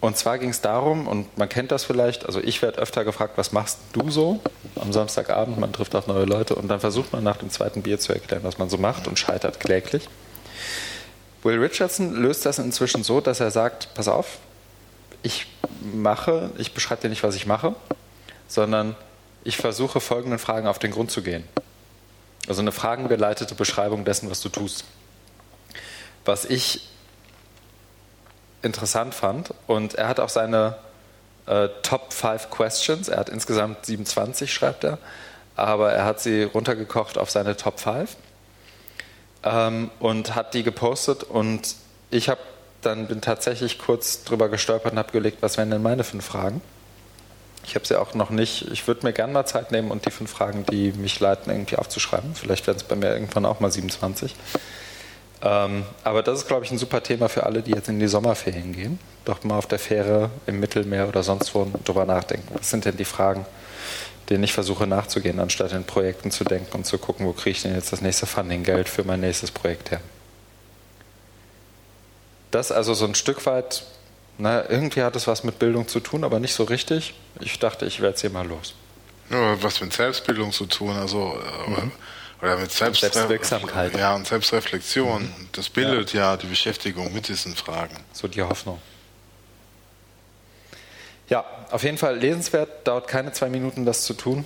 und 0.00 0.16
zwar 0.16 0.38
ging 0.38 0.50
es 0.50 0.60
darum, 0.60 1.08
und 1.08 1.36
man 1.38 1.48
kennt 1.48 1.72
das 1.72 1.84
vielleicht, 1.84 2.24
also 2.26 2.40
ich 2.40 2.62
werde 2.62 2.78
öfter 2.78 3.04
gefragt, 3.04 3.36
was 3.36 3.50
machst 3.50 3.78
du 3.92 4.10
so 4.10 4.40
am 4.80 4.92
Samstagabend? 4.92 5.58
Man 5.58 5.72
trifft 5.72 5.94
auf 5.96 6.06
neue 6.06 6.24
Leute 6.24 6.54
und 6.54 6.68
dann 6.68 6.78
versucht 6.78 7.12
man 7.12 7.24
nach 7.24 7.38
dem 7.38 7.50
zweiten 7.50 7.82
Bier 7.82 7.98
zu 7.98 8.12
erklären, 8.12 8.44
was 8.44 8.58
man 8.58 8.70
so 8.70 8.78
macht 8.78 9.08
und 9.08 9.18
scheitert 9.18 9.58
kläglich. 9.58 10.08
Will 11.42 11.58
Richardson 11.58 12.14
löst 12.14 12.44
das 12.46 12.58
inzwischen 12.58 13.04
so, 13.04 13.20
dass 13.20 13.40
er 13.40 13.50
sagt, 13.50 13.94
pass 13.94 14.08
auf, 14.08 14.38
ich 15.22 15.46
mache, 15.92 16.50
ich 16.58 16.74
beschreibe 16.74 17.02
dir 17.02 17.08
nicht, 17.08 17.22
was 17.22 17.34
ich 17.34 17.46
mache, 17.46 17.74
sondern 18.48 18.96
ich 19.44 19.56
versuche 19.56 20.00
folgenden 20.00 20.38
Fragen 20.38 20.66
auf 20.66 20.78
den 20.78 20.90
Grund 20.90 21.10
zu 21.10 21.22
gehen. 21.22 21.44
Also 22.48 22.60
eine 22.60 22.72
fragengeleitete 22.72 23.54
Beschreibung 23.54 24.04
dessen, 24.04 24.30
was 24.30 24.40
du 24.40 24.48
tust. 24.48 24.84
Was 26.24 26.44
ich 26.44 26.88
interessant 28.62 29.14
fand. 29.14 29.54
Und 29.66 29.94
er 29.94 30.08
hat 30.08 30.18
auch 30.18 30.28
seine 30.28 30.76
äh, 31.46 31.68
Top 31.82 32.12
5 32.12 32.50
Questions. 32.50 33.08
Er 33.08 33.18
hat 33.18 33.28
insgesamt 33.28 33.86
27, 33.86 34.52
schreibt 34.52 34.84
er. 34.84 34.98
Aber 35.56 35.92
er 35.92 36.04
hat 36.04 36.20
sie 36.20 36.44
runtergekocht 36.44 37.18
auf 37.18 37.30
seine 37.30 37.56
Top 37.56 37.80
5 37.80 38.16
ähm, 39.44 39.90
und 40.00 40.34
hat 40.34 40.54
die 40.54 40.62
gepostet. 40.62 41.24
Und 41.24 41.76
ich 42.10 42.28
habe 42.28 42.40
dann 42.82 43.06
bin 43.06 43.20
tatsächlich 43.20 43.78
kurz 43.78 44.24
drüber 44.24 44.48
gestolpert 44.48 44.92
und 44.92 44.98
habe 44.98 45.12
gelegt, 45.12 45.38
was 45.40 45.56
wären 45.58 45.70
denn 45.70 45.82
meine 45.82 46.04
fünf 46.04 46.24
Fragen? 46.24 46.60
Ich 47.64 47.74
habe 47.74 47.86
sie 47.86 48.00
auch 48.00 48.14
noch 48.14 48.30
nicht. 48.30 48.70
Ich 48.70 48.86
würde 48.86 49.04
mir 49.04 49.12
gerne 49.12 49.32
mal 49.32 49.44
Zeit 49.44 49.72
nehmen 49.72 49.90
und 49.90 50.06
die 50.06 50.10
fünf 50.10 50.30
Fragen, 50.30 50.64
die 50.70 50.92
mich 50.92 51.20
leiten, 51.20 51.52
irgendwie 51.52 51.76
aufzuschreiben. 51.76 52.34
Vielleicht 52.34 52.66
werden 52.66 52.78
es 52.78 52.84
bei 52.84 52.96
mir 52.96 53.12
irgendwann 53.12 53.44
auch 53.44 53.60
mal 53.60 53.70
27. 53.70 54.34
Ähm, 55.42 55.84
aber 56.02 56.22
das 56.22 56.38
ist, 56.38 56.48
glaube 56.48 56.64
ich, 56.64 56.70
ein 56.70 56.78
super 56.78 57.02
Thema 57.02 57.28
für 57.28 57.44
alle, 57.44 57.62
die 57.62 57.72
jetzt 57.72 57.88
in 57.88 58.00
die 58.00 58.08
Sommerferien 58.08 58.72
gehen. 58.72 58.98
Doch 59.24 59.44
mal 59.44 59.58
auf 59.58 59.66
der 59.66 59.78
Fähre 59.78 60.30
im 60.46 60.60
Mittelmeer 60.60 61.08
oder 61.08 61.22
sonst 61.22 61.54
wo 61.54 61.70
drüber 61.84 62.06
nachdenken. 62.06 62.48
Was 62.54 62.70
sind 62.70 62.84
denn 62.84 62.96
die 62.96 63.04
Fragen, 63.04 63.44
denen 64.30 64.44
ich 64.44 64.52
versuche 64.52 64.86
nachzugehen, 64.86 65.40
anstatt 65.40 65.72
in 65.72 65.84
Projekten 65.84 66.30
zu 66.30 66.44
denken 66.44 66.76
und 66.76 66.84
zu 66.84 66.98
gucken, 66.98 67.26
wo 67.26 67.32
kriege 67.32 67.50
ich 67.50 67.62
denn 67.62 67.74
jetzt 67.74 67.92
das 67.92 68.00
nächste 68.00 68.26
Funding-Geld 68.26 68.88
für 68.88 69.04
mein 69.04 69.20
nächstes 69.20 69.50
Projekt 69.50 69.90
her. 69.90 70.00
Das 72.50 72.72
also 72.72 72.94
so 72.94 73.04
ein 73.06 73.14
Stück 73.14 73.44
weit, 73.46 73.84
na, 74.38 74.68
irgendwie 74.68 75.02
hat 75.02 75.16
es 75.16 75.26
was 75.26 75.44
mit 75.44 75.58
Bildung 75.58 75.88
zu 75.88 76.00
tun, 76.00 76.24
aber 76.24 76.40
nicht 76.40 76.54
so 76.54 76.64
richtig. 76.64 77.14
Ich 77.40 77.58
dachte, 77.58 77.86
ich 77.86 78.00
werde 78.00 78.14
es 78.14 78.20
hier 78.20 78.30
mal 78.30 78.46
los. 78.46 78.74
Ja, 79.30 79.62
was 79.62 79.80
mit 79.80 79.92
Selbstbildung 79.92 80.52
zu 80.52 80.66
tun, 80.66 80.96
also 80.96 81.38
äh, 81.66 81.70
mhm. 81.70 81.92
oder 82.40 82.56
mit 82.56 82.70
Selbst 82.70 83.00
Selbstwirksamkeit. 83.00 83.96
Ja, 83.96 84.14
und 84.14 84.26
Selbstreflexion. 84.26 85.22
Mhm. 85.22 85.48
Das 85.52 85.68
bildet 85.68 86.14
ja. 86.14 86.32
ja 86.32 86.36
die 86.36 86.46
Beschäftigung 86.46 87.12
mit 87.12 87.28
diesen 87.28 87.54
Fragen. 87.54 87.96
So 88.12 88.28
die 88.28 88.42
Hoffnung. 88.42 88.80
Ja, 91.28 91.44
auf 91.70 91.82
jeden 91.82 91.98
Fall 91.98 92.18
lesenswert, 92.18 92.86
dauert 92.86 93.08
keine 93.08 93.32
zwei 93.32 93.48
Minuten, 93.48 93.84
das 93.84 94.02
zu 94.02 94.14
tun. 94.14 94.44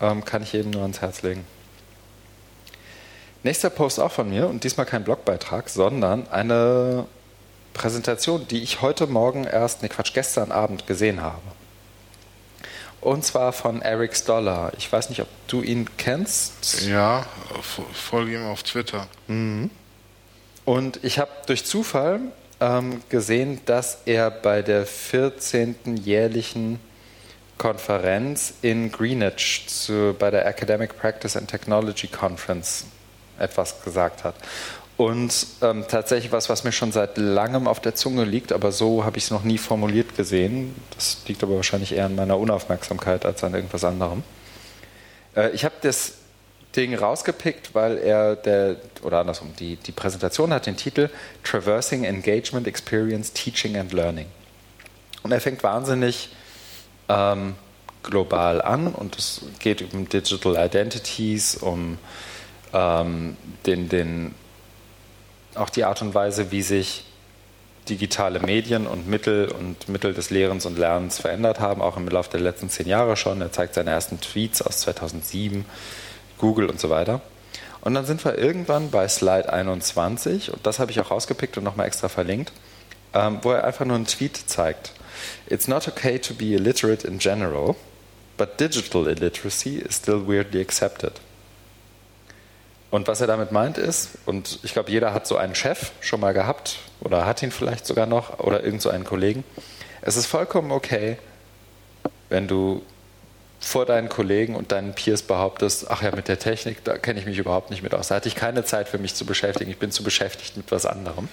Ähm, 0.00 0.24
kann 0.24 0.42
ich 0.42 0.52
jedem 0.52 0.70
nur 0.70 0.82
ans 0.82 1.00
Herz 1.00 1.22
legen. 1.22 1.44
Nächster 3.42 3.70
Post 3.70 3.98
auch 3.98 4.12
von 4.12 4.30
mir 4.30 4.46
und 4.46 4.62
diesmal 4.62 4.86
kein 4.86 5.02
Blogbeitrag, 5.02 5.68
sondern 5.68 6.28
eine 6.28 7.06
Präsentation, 7.74 8.46
die 8.46 8.62
ich 8.62 8.82
heute 8.82 9.06
Morgen 9.08 9.44
erst, 9.44 9.82
ne 9.82 9.88
Quatsch, 9.88 10.12
gestern 10.14 10.52
Abend 10.52 10.86
gesehen 10.86 11.22
habe. 11.22 11.42
Und 13.00 13.24
zwar 13.24 13.52
von 13.52 13.82
Eric 13.82 14.16
Stoller. 14.16 14.70
Ich 14.78 14.92
weiß 14.92 15.08
nicht, 15.08 15.20
ob 15.22 15.28
du 15.48 15.60
ihn 15.60 15.88
kennst. 15.96 16.82
Ja, 16.82 17.26
folge 17.92 18.34
ihm 18.34 18.46
auf 18.46 18.62
Twitter. 18.62 19.08
Mhm. 19.26 19.70
Und 20.64 21.02
ich 21.02 21.18
habe 21.18 21.30
durch 21.46 21.64
Zufall 21.64 22.20
ähm, 22.62 23.02
gesehen, 23.08 23.60
dass 23.66 23.98
er 24.06 24.30
bei 24.30 24.62
der 24.62 24.86
14. 24.86 25.96
jährlichen 25.96 26.78
Konferenz 27.58 28.54
in 28.62 28.92
Greenwich 28.92 29.64
zu, 29.66 30.14
bei 30.16 30.30
der 30.30 30.46
Academic 30.46 30.96
Practice 30.96 31.36
and 31.36 31.50
Technology 31.50 32.06
Conference 32.06 32.86
etwas 33.38 33.82
gesagt 33.82 34.22
hat. 34.22 34.36
Und 34.96 35.46
ähm, 35.62 35.84
tatsächlich 35.88 36.30
was, 36.30 36.48
was 36.48 36.62
mir 36.62 36.70
schon 36.70 36.92
seit 36.92 37.18
langem 37.18 37.66
auf 37.66 37.80
der 37.80 37.96
Zunge 37.96 38.24
liegt, 38.24 38.52
aber 38.52 38.70
so 38.70 39.04
habe 39.04 39.18
ich 39.18 39.24
es 39.24 39.30
noch 39.32 39.42
nie 39.42 39.58
formuliert 39.58 40.16
gesehen. 40.16 40.76
Das 40.94 41.18
liegt 41.26 41.42
aber 41.42 41.56
wahrscheinlich 41.56 41.92
eher 41.96 42.06
an 42.06 42.14
meiner 42.14 42.38
Unaufmerksamkeit 42.38 43.26
als 43.26 43.42
an 43.42 43.54
irgendwas 43.54 43.82
anderem. 43.82 44.22
Äh, 45.34 45.50
ich 45.50 45.64
habe 45.64 45.74
das 45.80 46.14
Ding 46.76 46.94
rausgepickt, 46.94 47.74
weil 47.74 47.98
er 47.98 48.36
der, 48.36 48.76
oder 49.02 49.20
andersrum, 49.20 49.54
die, 49.58 49.76
die 49.76 49.92
Präsentation 49.92 50.52
hat 50.52 50.66
den 50.66 50.76
Titel 50.76 51.10
Traversing 51.44 52.04
Engagement 52.04 52.66
Experience 52.66 53.32
Teaching 53.32 53.76
and 53.76 53.92
Learning. 53.92 54.26
Und 55.22 55.32
er 55.32 55.40
fängt 55.40 55.62
wahnsinnig 55.62 56.30
ähm, 57.08 57.54
global 58.02 58.62
an 58.62 58.88
und 58.88 59.16
es 59.16 59.42
geht 59.58 59.92
um 59.92 60.08
Digital 60.08 60.56
Identities, 60.56 61.56
um 61.56 61.98
ähm, 62.72 63.36
den, 63.66 63.88
den, 63.88 64.34
auch 65.54 65.70
die 65.70 65.84
Art 65.84 66.02
und 66.02 66.14
Weise, 66.14 66.50
wie 66.50 66.62
sich 66.62 67.04
digitale 67.88 68.40
Medien 68.40 68.86
und 68.86 69.08
Mittel 69.08 69.48
und 69.48 69.88
Mittel 69.88 70.14
des 70.14 70.30
Lehrens 70.30 70.66
und 70.66 70.78
Lernens 70.78 71.18
verändert 71.18 71.60
haben, 71.60 71.82
auch 71.82 71.96
im 71.96 72.08
Laufe 72.08 72.30
der 72.30 72.40
letzten 72.40 72.70
zehn 72.70 72.86
Jahre 72.86 73.16
schon. 73.16 73.40
Er 73.40 73.52
zeigt 73.52 73.74
seine 73.74 73.90
ersten 73.90 74.20
Tweets 74.20 74.62
aus 74.62 74.78
2007 74.80 75.64
Google 76.42 76.68
und 76.68 76.80
so 76.80 76.90
weiter. 76.90 77.22
Und 77.80 77.94
dann 77.94 78.04
sind 78.04 78.24
wir 78.24 78.36
irgendwann 78.36 78.90
bei 78.90 79.08
Slide 79.08 79.50
21, 79.52 80.52
und 80.52 80.66
das 80.66 80.78
habe 80.78 80.90
ich 80.90 81.00
auch 81.00 81.10
rausgepickt 81.10 81.56
und 81.56 81.64
nochmal 81.64 81.86
extra 81.86 82.08
verlinkt, 82.08 82.52
ähm, 83.14 83.38
wo 83.42 83.52
er 83.52 83.64
einfach 83.64 83.84
nur 83.84 83.96
einen 83.96 84.06
Tweet 84.06 84.36
zeigt. 84.36 84.92
It's 85.48 85.68
not 85.68 85.86
okay 85.88 86.18
to 86.18 86.34
be 86.34 86.46
illiterate 86.46 87.06
in 87.06 87.18
general, 87.18 87.76
but 88.36 88.58
digital 88.58 89.06
illiteracy 89.06 89.78
is 89.78 89.96
still 89.96 90.26
weirdly 90.26 90.60
accepted. 90.60 91.20
Und 92.90 93.08
was 93.08 93.20
er 93.20 93.26
damit 93.26 93.52
meint 93.52 93.78
ist, 93.78 94.18
und 94.26 94.58
ich 94.64 94.72
glaube, 94.72 94.90
jeder 94.90 95.14
hat 95.14 95.26
so 95.26 95.36
einen 95.36 95.54
Chef 95.54 95.92
schon 96.00 96.20
mal 96.20 96.34
gehabt 96.34 96.78
oder 97.00 97.24
hat 97.24 97.42
ihn 97.42 97.52
vielleicht 97.52 97.86
sogar 97.86 98.06
noch 98.06 98.38
oder 98.40 98.64
irgend 98.64 98.82
so 98.82 98.90
einen 98.90 99.04
Kollegen. 99.04 99.44
Es 100.02 100.16
ist 100.16 100.26
vollkommen 100.26 100.72
okay, 100.72 101.18
wenn 102.28 102.48
du 102.48 102.82
vor 103.62 103.86
deinen 103.86 104.08
Kollegen 104.08 104.56
und 104.56 104.72
deinen 104.72 104.92
Peers 104.92 105.22
behauptest, 105.22 105.86
ach 105.88 106.02
ja, 106.02 106.14
mit 106.14 106.28
der 106.28 106.38
Technik, 106.38 106.82
da 106.84 106.98
kenne 106.98 107.20
ich 107.20 107.26
mich 107.26 107.38
überhaupt 107.38 107.70
nicht 107.70 107.82
mit 107.82 107.94
aus. 107.94 108.08
Da 108.08 108.16
hatte 108.16 108.28
ich 108.28 108.34
keine 108.34 108.64
Zeit 108.64 108.88
für 108.88 108.98
mich 108.98 109.14
zu 109.14 109.24
beschäftigen. 109.24 109.70
Ich 109.70 109.78
bin 109.78 109.92
zu 109.92 110.02
beschäftigt 110.02 110.56
mit 110.56 110.70
was 110.72 110.84
anderem. 110.84 111.28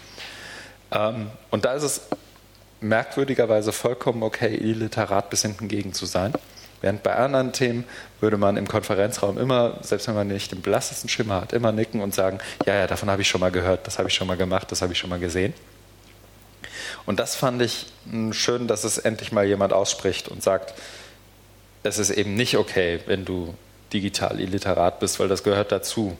Ähm, 0.91 1.31
und 1.49 1.65
da 1.65 1.73
ist 1.73 1.83
es 1.83 2.01
merkwürdigerweise 2.81 3.71
vollkommen 3.71 4.21
okay, 4.21 4.55
illiterat 4.55 5.29
bis 5.31 5.41
hinten 5.41 5.67
gegen 5.67 5.93
zu 5.93 6.05
sein. 6.05 6.33
Während 6.81 7.03
bei 7.03 7.15
anderen 7.15 7.51
Themen 7.51 7.83
würde 8.21 8.37
man 8.37 8.55
im 8.55 8.67
Konferenzraum 8.67 9.37
immer, 9.37 9.79
selbst 9.81 10.07
wenn 10.07 10.15
man 10.15 10.27
nicht 10.27 10.51
den 10.51 10.61
blassesten 10.61 11.09
Schimmer 11.09 11.41
hat, 11.41 11.51
immer 11.51 11.71
nicken 11.71 11.99
und 11.99 12.13
sagen, 12.13 12.39
ja, 12.65 12.75
ja, 12.75 12.87
davon 12.87 13.09
habe 13.09 13.21
ich 13.21 13.27
schon 13.27 13.41
mal 13.41 13.51
gehört, 13.51 13.85
das 13.87 13.97
habe 13.97 14.07
ich 14.07 14.15
schon 14.15 14.27
mal 14.27 14.37
gemacht, 14.37 14.71
das 14.71 14.81
habe 14.81 14.93
ich 14.93 14.99
schon 14.99 15.09
mal 15.09 15.19
gesehen. 15.19 15.53
Und 17.05 17.19
das 17.19 17.35
fand 17.35 17.61
ich 17.61 17.87
hm, 18.09 18.33
schön, 18.33 18.67
dass 18.67 18.83
es 18.83 18.97
endlich 18.97 19.31
mal 19.31 19.45
jemand 19.45 19.73
ausspricht 19.73 20.29
und 20.29 20.43
sagt, 20.43 20.73
es 21.83 21.97
ist 21.97 22.09
eben 22.09 22.35
nicht 22.35 22.57
okay, 22.57 22.99
wenn 23.05 23.25
du 23.25 23.53
digital 23.93 24.39
illiterat 24.39 24.99
bist, 24.99 25.19
weil 25.19 25.27
das 25.27 25.43
gehört 25.43 25.71
dazu. 25.71 26.17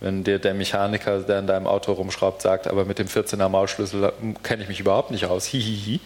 Wenn 0.00 0.24
dir 0.24 0.38
der 0.38 0.52
Mechaniker, 0.52 1.20
der 1.20 1.38
in 1.38 1.46
deinem 1.46 1.66
Auto 1.66 1.92
rumschraubt, 1.92 2.42
sagt, 2.42 2.66
aber 2.66 2.84
mit 2.84 2.98
dem 2.98 3.06
14er 3.06 3.48
Maulschlüssel 3.48 4.12
kenne 4.42 4.62
ich 4.62 4.68
mich 4.68 4.80
überhaupt 4.80 5.10
nicht 5.10 5.24
aus, 5.24 5.46
hihihi, 5.46 6.00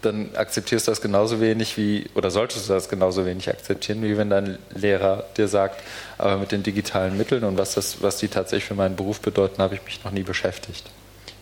dann 0.00 0.34
akzeptierst 0.34 0.88
du 0.88 0.90
das 0.90 1.00
genauso 1.00 1.40
wenig 1.40 1.76
wie, 1.76 2.06
oder 2.16 2.32
solltest 2.32 2.68
du 2.68 2.72
das 2.72 2.88
genauso 2.88 3.24
wenig 3.24 3.48
akzeptieren, 3.48 4.02
wie 4.02 4.16
wenn 4.18 4.30
dein 4.30 4.58
Lehrer 4.74 5.24
dir 5.36 5.46
sagt, 5.46 5.80
aber 6.18 6.38
mit 6.38 6.50
den 6.50 6.64
digitalen 6.64 7.16
Mitteln 7.16 7.44
und 7.44 7.56
was, 7.56 7.74
das, 7.74 8.02
was 8.02 8.16
die 8.16 8.26
tatsächlich 8.26 8.64
für 8.64 8.74
meinen 8.74 8.96
Beruf 8.96 9.20
bedeuten, 9.20 9.62
habe 9.62 9.76
ich 9.76 9.84
mich 9.84 10.02
noch 10.02 10.10
nie 10.10 10.24
beschäftigt. 10.24 10.90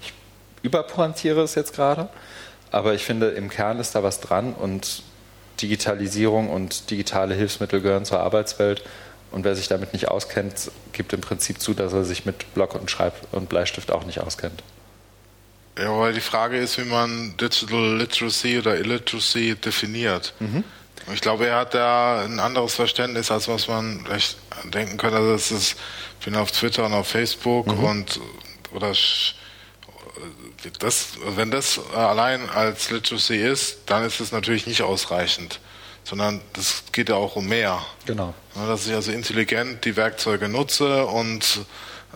Ich 0.03 0.12
überpointiere 0.62 1.41
es 1.41 1.55
jetzt 1.55 1.74
gerade, 1.74 2.11
aber 2.70 2.93
ich 2.93 3.05
finde, 3.05 3.28
im 3.28 3.49
Kern 3.49 3.80
ist 3.80 3.95
da 3.95 4.03
was 4.03 4.20
dran 4.20 4.53
und 4.53 5.03
Digitalisierung 5.62 6.50
und 6.50 6.90
digitale 6.90 7.34
Hilfsmittel 7.34 7.80
gehören 7.80 8.04
zur 8.04 8.20
Arbeitswelt. 8.20 8.82
Und 9.30 9.44
wer 9.44 9.54
sich 9.54 9.68
damit 9.68 9.92
nicht 9.92 10.08
auskennt, 10.08 10.70
gibt 10.92 11.12
im 11.12 11.20
Prinzip 11.20 11.61
zu, 11.61 11.72
dass 11.72 11.92
er 11.92 12.04
sich 12.04 12.26
mit 12.26 12.52
Block 12.54 12.74
und 12.74 12.90
Schreib- 12.90 13.28
und 13.32 13.48
Bleistift 13.48 13.92
auch 13.92 14.04
nicht 14.04 14.20
auskennt. 14.20 14.62
Ja, 15.78 15.96
weil 15.98 16.12
die 16.12 16.20
Frage 16.20 16.58
ist, 16.58 16.78
wie 16.78 16.84
man 16.84 17.36
Digital 17.36 17.96
Literacy 17.96 18.58
oder 18.58 18.76
Illiteracy 18.76 19.54
definiert. 19.54 20.34
Mhm. 20.40 20.64
Ich 21.14 21.20
glaube, 21.20 21.46
er 21.46 21.56
hat 21.56 21.74
da 21.74 22.22
ein 22.24 22.40
anderes 22.40 22.74
Verständnis, 22.74 23.30
als 23.30 23.48
was 23.48 23.68
man 23.68 24.02
vielleicht 24.04 24.36
denken 24.64 24.96
könnte. 24.96 25.16
Also 25.16 25.32
das 25.32 25.50
ist, 25.50 25.76
ich 26.18 26.24
bin 26.24 26.36
auf 26.36 26.50
Twitter 26.50 26.84
und 26.86 26.92
auf 26.92 27.06
Facebook 27.06 27.66
mhm. 27.66 27.84
und 27.84 28.20
oder 28.72 28.92
das, 30.78 31.08
wenn 31.36 31.50
das 31.50 31.80
allein 31.94 32.48
als 32.50 32.90
Literacy 32.90 33.36
ist, 33.36 33.78
dann 33.86 34.04
ist 34.04 34.20
es 34.20 34.32
natürlich 34.32 34.66
nicht 34.66 34.82
ausreichend, 34.82 35.61
sondern 36.04 36.40
das 36.52 36.84
geht 36.92 37.08
ja 37.08 37.16
auch 37.16 37.36
um 37.36 37.46
mehr. 37.46 37.80
Genau. 38.06 38.34
Dass 38.54 38.86
ich 38.86 38.94
also 38.94 39.12
intelligent 39.12 39.84
die 39.84 39.96
Werkzeuge 39.96 40.48
nutze 40.48 41.06
und 41.06 41.61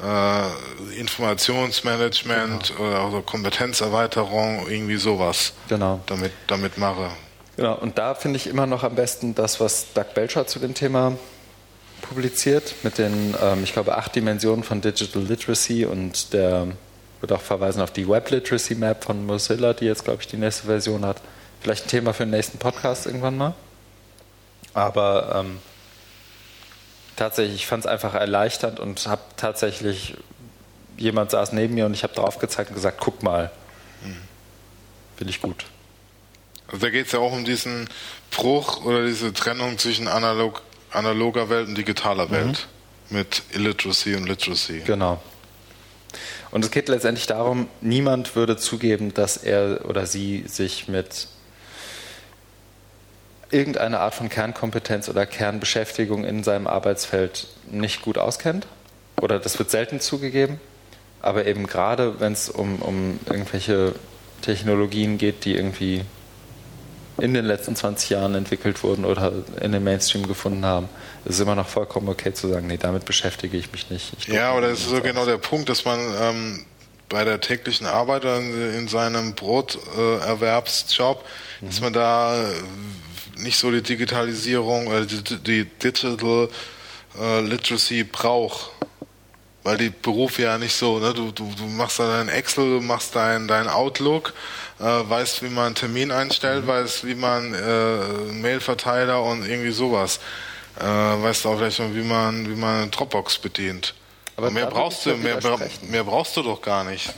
äh, 0.02 0.98
Informationsmanagement 0.98 2.74
genau. 2.76 2.88
oder 2.88 3.00
also 3.00 3.22
Kompetenzerweiterung, 3.22 4.66
irgendwie 4.68 4.96
sowas 4.96 5.52
genau. 5.68 6.00
damit, 6.06 6.32
damit 6.46 6.78
mache. 6.78 7.10
Genau, 7.56 7.76
und 7.76 7.98
da 7.98 8.14
finde 8.14 8.36
ich 8.36 8.48
immer 8.48 8.66
noch 8.66 8.82
am 8.82 8.96
besten 8.96 9.34
das, 9.34 9.60
was 9.60 9.92
Doug 9.94 10.06
Belcher 10.14 10.46
zu 10.46 10.58
dem 10.58 10.74
Thema 10.74 11.16
publiziert, 12.02 12.74
mit 12.82 12.98
den, 12.98 13.34
ähm, 13.40 13.62
ich 13.62 13.72
glaube, 13.72 13.96
acht 13.96 14.14
Dimensionen 14.14 14.64
von 14.64 14.80
Digital 14.80 15.22
Literacy 15.22 15.84
und 15.84 16.32
der 16.32 16.68
würde 17.24 17.36
auch 17.36 17.40
verweisen 17.40 17.80
auf 17.80 17.90
die 17.90 18.06
Web 18.06 18.30
Literacy 18.30 18.74
Map 18.74 19.02
von 19.02 19.24
Mozilla, 19.24 19.72
die 19.72 19.86
jetzt, 19.86 20.04
glaube 20.04 20.20
ich, 20.20 20.28
die 20.28 20.36
nächste 20.36 20.66
Version 20.66 21.06
hat. 21.06 21.22
Vielleicht 21.62 21.86
ein 21.86 21.88
Thema 21.88 22.12
für 22.12 22.24
den 22.24 22.32
nächsten 22.32 22.58
Podcast 22.58 23.06
irgendwann 23.06 23.38
mal. 23.38 23.54
Aber 24.74 25.36
ähm, 25.36 25.58
tatsächlich, 27.16 27.54
ich 27.54 27.66
fand 27.66 27.86
es 27.86 27.90
einfach 27.90 28.12
erleichternd 28.12 28.78
und 28.78 29.06
habe 29.06 29.22
tatsächlich, 29.38 30.18
jemand 30.98 31.30
saß 31.30 31.52
neben 31.52 31.72
mir 31.72 31.86
und 31.86 31.94
ich 31.94 32.02
habe 32.02 32.12
drauf 32.12 32.38
gezeigt 32.38 32.68
und 32.68 32.74
gesagt, 32.74 32.98
guck 33.00 33.22
mal. 33.22 33.50
Mhm. 34.02 34.18
Finde 35.16 35.30
ich 35.30 35.40
gut. 35.40 35.64
Also 36.66 36.84
da 36.84 36.90
geht 36.90 37.06
es 37.06 37.12
ja 37.12 37.20
auch 37.20 37.32
um 37.32 37.46
diesen 37.46 37.88
Bruch 38.32 38.84
oder 38.84 39.06
diese 39.06 39.32
Trennung 39.32 39.78
zwischen 39.78 40.08
analog, 40.08 40.60
analoger 40.90 41.48
Welt 41.48 41.68
und 41.68 41.74
digitaler 41.74 42.30
Welt 42.30 42.66
mhm. 43.08 43.16
mit 43.16 43.42
Illiteracy 43.54 44.14
und 44.14 44.26
Literacy. 44.26 44.82
Genau. 44.84 45.22
Und 46.54 46.64
es 46.64 46.70
geht 46.70 46.88
letztendlich 46.88 47.26
darum, 47.26 47.66
niemand 47.80 48.36
würde 48.36 48.56
zugeben, 48.56 49.12
dass 49.12 49.36
er 49.36 49.80
oder 49.88 50.06
sie 50.06 50.44
sich 50.46 50.86
mit 50.86 51.26
irgendeiner 53.50 53.98
Art 53.98 54.14
von 54.14 54.28
Kernkompetenz 54.28 55.08
oder 55.08 55.26
Kernbeschäftigung 55.26 56.24
in 56.24 56.44
seinem 56.44 56.68
Arbeitsfeld 56.68 57.48
nicht 57.72 58.02
gut 58.02 58.18
auskennt. 58.18 58.68
Oder 59.20 59.40
das 59.40 59.58
wird 59.58 59.72
selten 59.72 59.98
zugegeben. 59.98 60.60
Aber 61.20 61.44
eben 61.44 61.66
gerade, 61.66 62.20
wenn 62.20 62.34
es 62.34 62.50
um, 62.50 62.80
um 62.82 63.18
irgendwelche 63.26 63.96
Technologien 64.40 65.18
geht, 65.18 65.44
die 65.46 65.56
irgendwie 65.56 66.04
in 67.18 67.34
den 67.34 67.44
letzten 67.44 67.76
20 67.76 68.10
Jahren 68.10 68.34
entwickelt 68.34 68.82
wurden 68.82 69.04
oder 69.04 69.32
in 69.60 69.72
den 69.72 69.84
Mainstream 69.84 70.26
gefunden 70.26 70.64
haben, 70.64 70.88
ist 71.24 71.36
es 71.36 71.40
immer 71.40 71.54
noch 71.54 71.68
vollkommen 71.68 72.08
okay 72.08 72.32
zu 72.32 72.48
sagen, 72.48 72.66
nee, 72.66 72.76
damit 72.76 73.04
beschäftige 73.04 73.56
ich 73.56 73.70
mich 73.72 73.90
nicht. 73.90 74.12
Ich 74.18 74.26
ja, 74.28 74.50
aber 74.50 74.62
das 74.62 74.80
ist 74.80 74.90
so 74.90 75.00
genau 75.00 75.24
der 75.24 75.38
Punkt, 75.38 75.68
dass 75.68 75.84
man 75.84 76.00
ähm, 76.20 76.64
bei 77.08 77.24
der 77.24 77.40
täglichen 77.40 77.86
Arbeit 77.86 78.24
in 78.24 78.88
seinem 78.88 79.34
Broterwerbsjob, 79.34 81.24
mhm. 81.60 81.66
dass 81.66 81.80
man 81.80 81.92
da 81.92 82.44
nicht 83.38 83.58
so 83.58 83.70
die 83.70 83.82
Digitalisierung, 83.82 84.92
äh, 84.92 85.06
die, 85.06 85.22
die 85.22 85.64
Digital 85.64 86.48
äh, 87.20 87.40
Literacy 87.40 88.04
braucht. 88.04 88.70
Weil 89.64 89.78
die 89.78 89.88
Berufe 89.88 90.42
ja 90.42 90.58
nicht 90.58 90.76
so, 90.76 90.98
ne? 90.98 91.14
du, 91.14 91.32
du, 91.32 91.50
du 91.56 91.64
machst 91.64 91.98
dann 91.98 92.26
dein 92.26 92.28
Excel, 92.28 92.78
du 92.78 92.80
machst 92.84 93.16
dein, 93.16 93.48
dein 93.48 93.66
Outlook, 93.66 94.34
äh, 94.78 94.84
weißt, 94.84 95.42
wie 95.42 95.48
man 95.48 95.66
einen 95.66 95.74
Termin 95.74 96.10
einstellt, 96.12 96.64
mhm. 96.64 96.68
weißt, 96.68 97.06
wie 97.06 97.14
man 97.14 97.54
äh, 97.54 98.32
Mailverteiler 98.32 99.22
und 99.22 99.46
irgendwie 99.46 99.70
sowas. 99.72 100.20
Äh, 100.78 100.84
weißt 100.84 101.46
auch 101.46 101.56
vielleicht 101.56 101.78
noch, 101.78 101.94
wie 101.94 102.02
man, 102.02 102.46
wie 102.48 102.56
man 102.56 102.90
Dropbox 102.90 103.38
bedient. 103.38 103.94
Aber 104.36 104.50
mehr 104.50 104.66
brauchst 104.66 105.06
du, 105.06 105.16
mehr, 105.16 105.38
mehr 105.82 106.04
brauchst 106.04 106.36
du 106.36 106.42
doch 106.42 106.60
gar 106.60 106.84
nicht. 106.84 107.14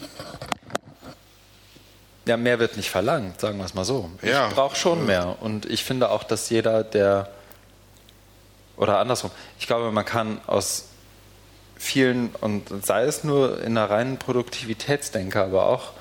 Ja, 2.26 2.36
mehr 2.36 2.59
wird 2.59 2.76
nicht 2.76 2.90
verlangt, 2.90 3.40
sagen 3.40 3.59
wir 3.59 3.64
es 3.64 3.74
mal 3.74 3.84
so. 3.84 4.11
Ja. 4.22 4.49
Ich 4.49 4.55
brauche 4.55 4.76
schon 4.76 5.07
mehr. 5.07 5.36
Und 5.40 5.66
ich 5.66 5.82
finde 5.82 6.11
auch, 6.11 6.22
dass 6.22 6.51
jeder, 6.51 6.84
der 6.84 7.28
oder 8.76 8.99
andersrum, 8.99 9.30
ich 9.59 9.66
glaube, 9.66 9.90
man 9.90 10.05
kann 10.05 10.40
aus 10.47 10.88
vielen, 11.76 12.30
und 12.40 12.84
sei 12.84 13.04
es 13.04 13.24
nur 13.24 13.62
in 13.62 13.76
einer 13.76 13.90
reinen 13.90 14.18
Produktivitätsdenke, 14.18 15.42
aber 15.42 15.66
auch, 15.66 15.92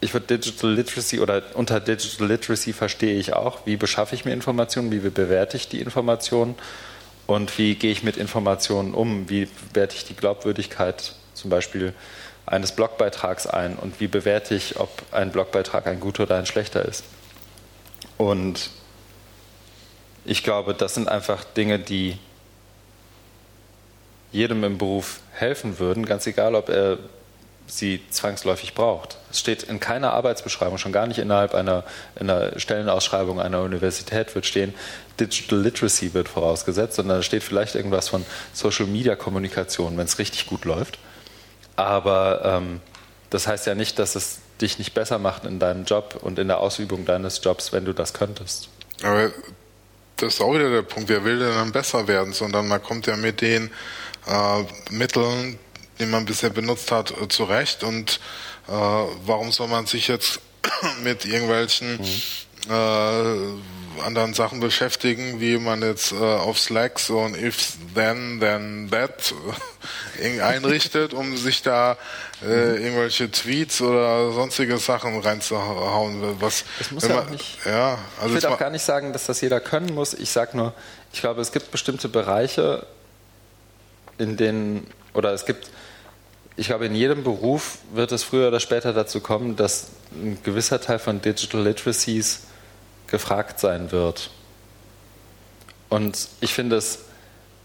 ich 0.00 0.12
würde 0.12 0.38
Digital 0.38 0.74
Literacy 0.74 1.20
oder 1.20 1.42
unter 1.54 1.80
Digital 1.80 2.28
Literacy 2.28 2.72
verstehe 2.72 3.18
ich 3.18 3.32
auch, 3.32 3.64
wie 3.64 3.76
beschaffe 3.76 4.14
ich 4.14 4.24
mir 4.24 4.32
Informationen, 4.32 4.92
wie 4.92 4.98
bewerte 4.98 5.56
ich 5.56 5.68
die 5.68 5.80
Informationen 5.80 6.56
und 7.26 7.56
wie 7.56 7.74
gehe 7.74 7.90
ich 7.90 8.02
mit 8.02 8.18
Informationen 8.18 8.92
um, 8.92 9.30
wie 9.30 9.48
bewerte 9.72 9.96
ich 9.96 10.04
die 10.04 10.14
Glaubwürdigkeit 10.14 11.14
zum 11.32 11.48
Beispiel 11.48 11.94
eines 12.46 12.72
Blogbeitrags 12.72 13.46
ein 13.46 13.76
und 13.76 14.00
wie 14.00 14.06
bewerte 14.06 14.54
ich, 14.54 14.78
ob 14.78 14.90
ein 15.12 15.32
Blogbeitrag 15.32 15.86
ein 15.86 16.00
guter 16.00 16.24
oder 16.24 16.36
ein 16.36 16.46
schlechter 16.46 16.84
ist. 16.84 17.04
Und 18.18 18.70
ich 20.26 20.42
glaube, 20.42 20.74
das 20.74 20.94
sind 20.94 21.08
einfach 21.08 21.44
Dinge, 21.44 21.78
die 21.78 22.18
jedem 24.34 24.64
im 24.64 24.78
Beruf 24.78 25.20
helfen 25.32 25.78
würden, 25.78 26.04
ganz 26.04 26.26
egal, 26.26 26.54
ob 26.56 26.68
er 26.68 26.98
sie 27.66 28.02
zwangsläufig 28.10 28.74
braucht. 28.74 29.16
Es 29.30 29.38
steht 29.38 29.62
in 29.62 29.80
keiner 29.80 30.12
Arbeitsbeschreibung, 30.12 30.76
schon 30.76 30.92
gar 30.92 31.06
nicht 31.06 31.18
innerhalb 31.18 31.54
einer, 31.54 31.84
einer 32.18 32.58
Stellenausschreibung 32.58 33.40
einer 33.40 33.62
Universität 33.62 34.34
wird 34.34 34.44
stehen, 34.44 34.74
Digital 35.18 35.60
Literacy 35.60 36.12
wird 36.12 36.28
vorausgesetzt, 36.28 36.96
sondern 36.96 37.18
da 37.18 37.22
steht 37.22 37.44
vielleicht 37.44 37.76
irgendwas 37.76 38.08
von 38.08 38.26
Social 38.52 38.86
Media 38.86 39.14
Kommunikation, 39.14 39.96
wenn 39.96 40.06
es 40.06 40.18
richtig 40.18 40.46
gut 40.46 40.64
läuft. 40.64 40.98
Aber 41.76 42.42
ähm, 42.44 42.80
das 43.30 43.46
heißt 43.46 43.66
ja 43.66 43.74
nicht, 43.74 43.98
dass 43.98 44.16
es 44.16 44.40
dich 44.60 44.78
nicht 44.78 44.92
besser 44.92 45.18
macht 45.18 45.44
in 45.44 45.60
deinem 45.60 45.84
Job 45.84 46.18
und 46.20 46.38
in 46.38 46.48
der 46.48 46.58
Ausübung 46.58 47.04
deines 47.04 47.40
Jobs, 47.42 47.72
wenn 47.72 47.84
du 47.84 47.92
das 47.92 48.12
könntest. 48.12 48.68
Aber 49.02 49.30
das 50.16 50.34
ist 50.34 50.40
auch 50.40 50.54
wieder 50.54 50.70
der 50.70 50.82
Punkt, 50.82 51.08
wer 51.08 51.24
will 51.24 51.38
denn 51.38 51.54
dann 51.54 51.72
besser 51.72 52.06
werden, 52.06 52.32
sondern 52.32 52.68
man 52.68 52.82
kommt 52.82 53.06
ja 53.06 53.16
mit 53.16 53.40
den 53.40 53.70
äh, 54.26 54.64
Mitteln, 54.90 55.58
die 55.98 56.06
man 56.06 56.24
bisher 56.24 56.50
benutzt 56.50 56.90
hat, 56.90 57.10
äh, 57.10 57.28
zurecht 57.28 57.82
und 57.82 58.20
äh, 58.68 58.72
warum 58.72 59.52
soll 59.52 59.68
man 59.68 59.86
sich 59.86 60.08
jetzt 60.08 60.40
mit 61.02 61.24
irgendwelchen 61.24 61.98
mhm. 61.98 62.70
äh, 62.70 64.02
anderen 64.02 64.34
Sachen 64.34 64.60
beschäftigen, 64.60 65.40
wie 65.40 65.56
man 65.58 65.82
jetzt 65.82 66.12
äh, 66.12 66.16
auf 66.16 66.58
Slack 66.58 66.98
so 66.98 67.20
ein 67.20 67.34
if 67.34 67.74
then 67.94 68.40
then 68.40 68.88
that 68.90 69.34
einrichtet, 70.42 71.14
um 71.14 71.36
sich 71.36 71.62
da 71.62 71.96
äh, 72.42 72.82
irgendwelche 72.82 73.30
Tweets 73.30 73.80
oder 73.80 74.32
sonstige 74.32 74.78
Sachen 74.78 75.20
reinzuhauen. 75.20 76.40
Was, 76.40 76.64
das 76.78 76.90
muss 76.90 77.06
ja 77.06 77.20
auch 77.20 77.30
nicht. 77.30 77.58
Ja, 77.64 77.98
also 78.20 78.36
ich 78.36 78.42
will 78.42 78.50
auch 78.50 78.58
gar 78.58 78.70
nicht 78.70 78.84
sagen, 78.84 79.12
dass 79.12 79.26
das 79.26 79.40
jeder 79.40 79.60
können 79.60 79.94
muss. 79.94 80.14
Ich 80.14 80.30
sage 80.30 80.56
nur, 80.56 80.74
ich 81.12 81.20
glaube, 81.20 81.40
es 81.40 81.52
gibt 81.52 81.70
bestimmte 81.70 82.08
Bereiche, 82.08 82.86
in 84.18 84.36
denen 84.36 84.86
oder 85.12 85.32
es 85.32 85.46
gibt 85.46 85.70
ich 86.56 86.68
glaube, 86.68 86.86
in 86.86 86.94
jedem 86.94 87.24
Beruf 87.24 87.78
wird 87.92 88.12
es 88.12 88.22
früher 88.22 88.48
oder 88.48 88.60
später 88.60 88.92
dazu 88.92 89.20
kommen, 89.20 89.56
dass 89.56 89.88
ein 90.12 90.38
gewisser 90.44 90.80
Teil 90.80 90.98
von 90.98 91.20
Digital 91.20 91.62
Literacies 91.62 92.42
gefragt 93.08 93.58
sein 93.58 93.90
wird. 93.90 94.30
Und 95.88 96.28
ich 96.40 96.54
finde 96.54 96.76
es, 96.76 97.00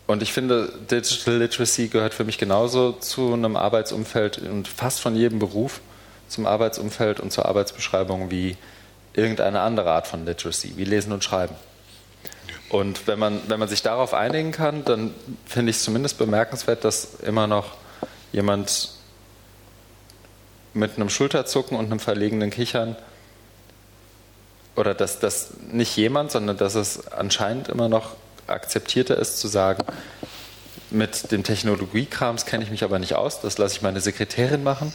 und 0.08 0.24
ich 0.24 0.34
finde, 0.34 0.74
Digital 0.90 1.38
Literacy 1.38 1.90
gehört 1.90 2.16
für 2.16 2.24
mich 2.24 2.40
genauso 2.40 2.94
zu 2.94 3.34
einem 3.34 3.56
Arbeitsumfeld 3.56 4.40
und 4.40 4.68
fast 4.68 5.00
von 5.00 5.16
jedem 5.16 5.38
Beruf 5.38 5.82
zum 6.28 6.48
Arbeitsumfeld 6.48 7.20
und 7.20 7.32
zur 7.32 7.46
Arbeitsbeschreibung 7.46 8.32
wie 8.32 8.58
irgendeine 9.14 9.62
andere 9.62 9.92
Art 9.92 10.08
von 10.08 10.26
Literacy, 10.26 10.74
wie 10.78 10.84
Lesen 10.84 11.12
und 11.12 11.24
Schreiben. 11.24 11.56
Und 12.70 13.08
wenn 13.08 13.18
man, 13.18 13.42
wenn 13.48 13.60
man 13.60 13.68
sich 13.68 13.82
darauf 13.82 14.14
einigen 14.14 14.52
kann, 14.52 14.86
dann 14.86 15.14
finde 15.46 15.72
ich 15.72 15.78
es 15.78 15.84
zumindest 15.84 16.18
bemerkenswert, 16.18 16.86
dass 16.86 17.16
immer 17.22 17.48
noch 17.48 17.78
jemand 18.32 18.92
mit 20.74 20.96
einem 20.96 21.10
Schulterzucken 21.10 21.78
und 21.78 21.86
einem 21.86 22.00
verlegenen 22.00 22.52
Kichern 22.52 22.96
oder 24.76 24.94
dass 24.94 25.20
das 25.20 25.50
nicht 25.72 25.98
jemand, 25.98 26.32
sondern 26.32 26.58
dass 26.58 26.76
es 26.76 27.12
anscheinend 27.12 27.70
immer 27.70 27.90
noch 27.90 28.16
akzeptierter 28.48 29.18
ist 29.18 29.40
zu 29.40 29.48
sagen, 29.48 29.84
mit 30.92 31.32
dem 31.32 31.44
Technologiekrams 31.44 32.46
kenne 32.46 32.64
ich 32.64 32.72
mich 32.72 32.84
aber 32.84 33.00
nicht 33.00 33.16
aus, 33.16 33.42
das 33.42 33.58
lasse 33.58 33.76
ich 33.76 33.82
meine 33.82 34.00
Sekretärin 34.00 34.64
machen. 34.64 34.94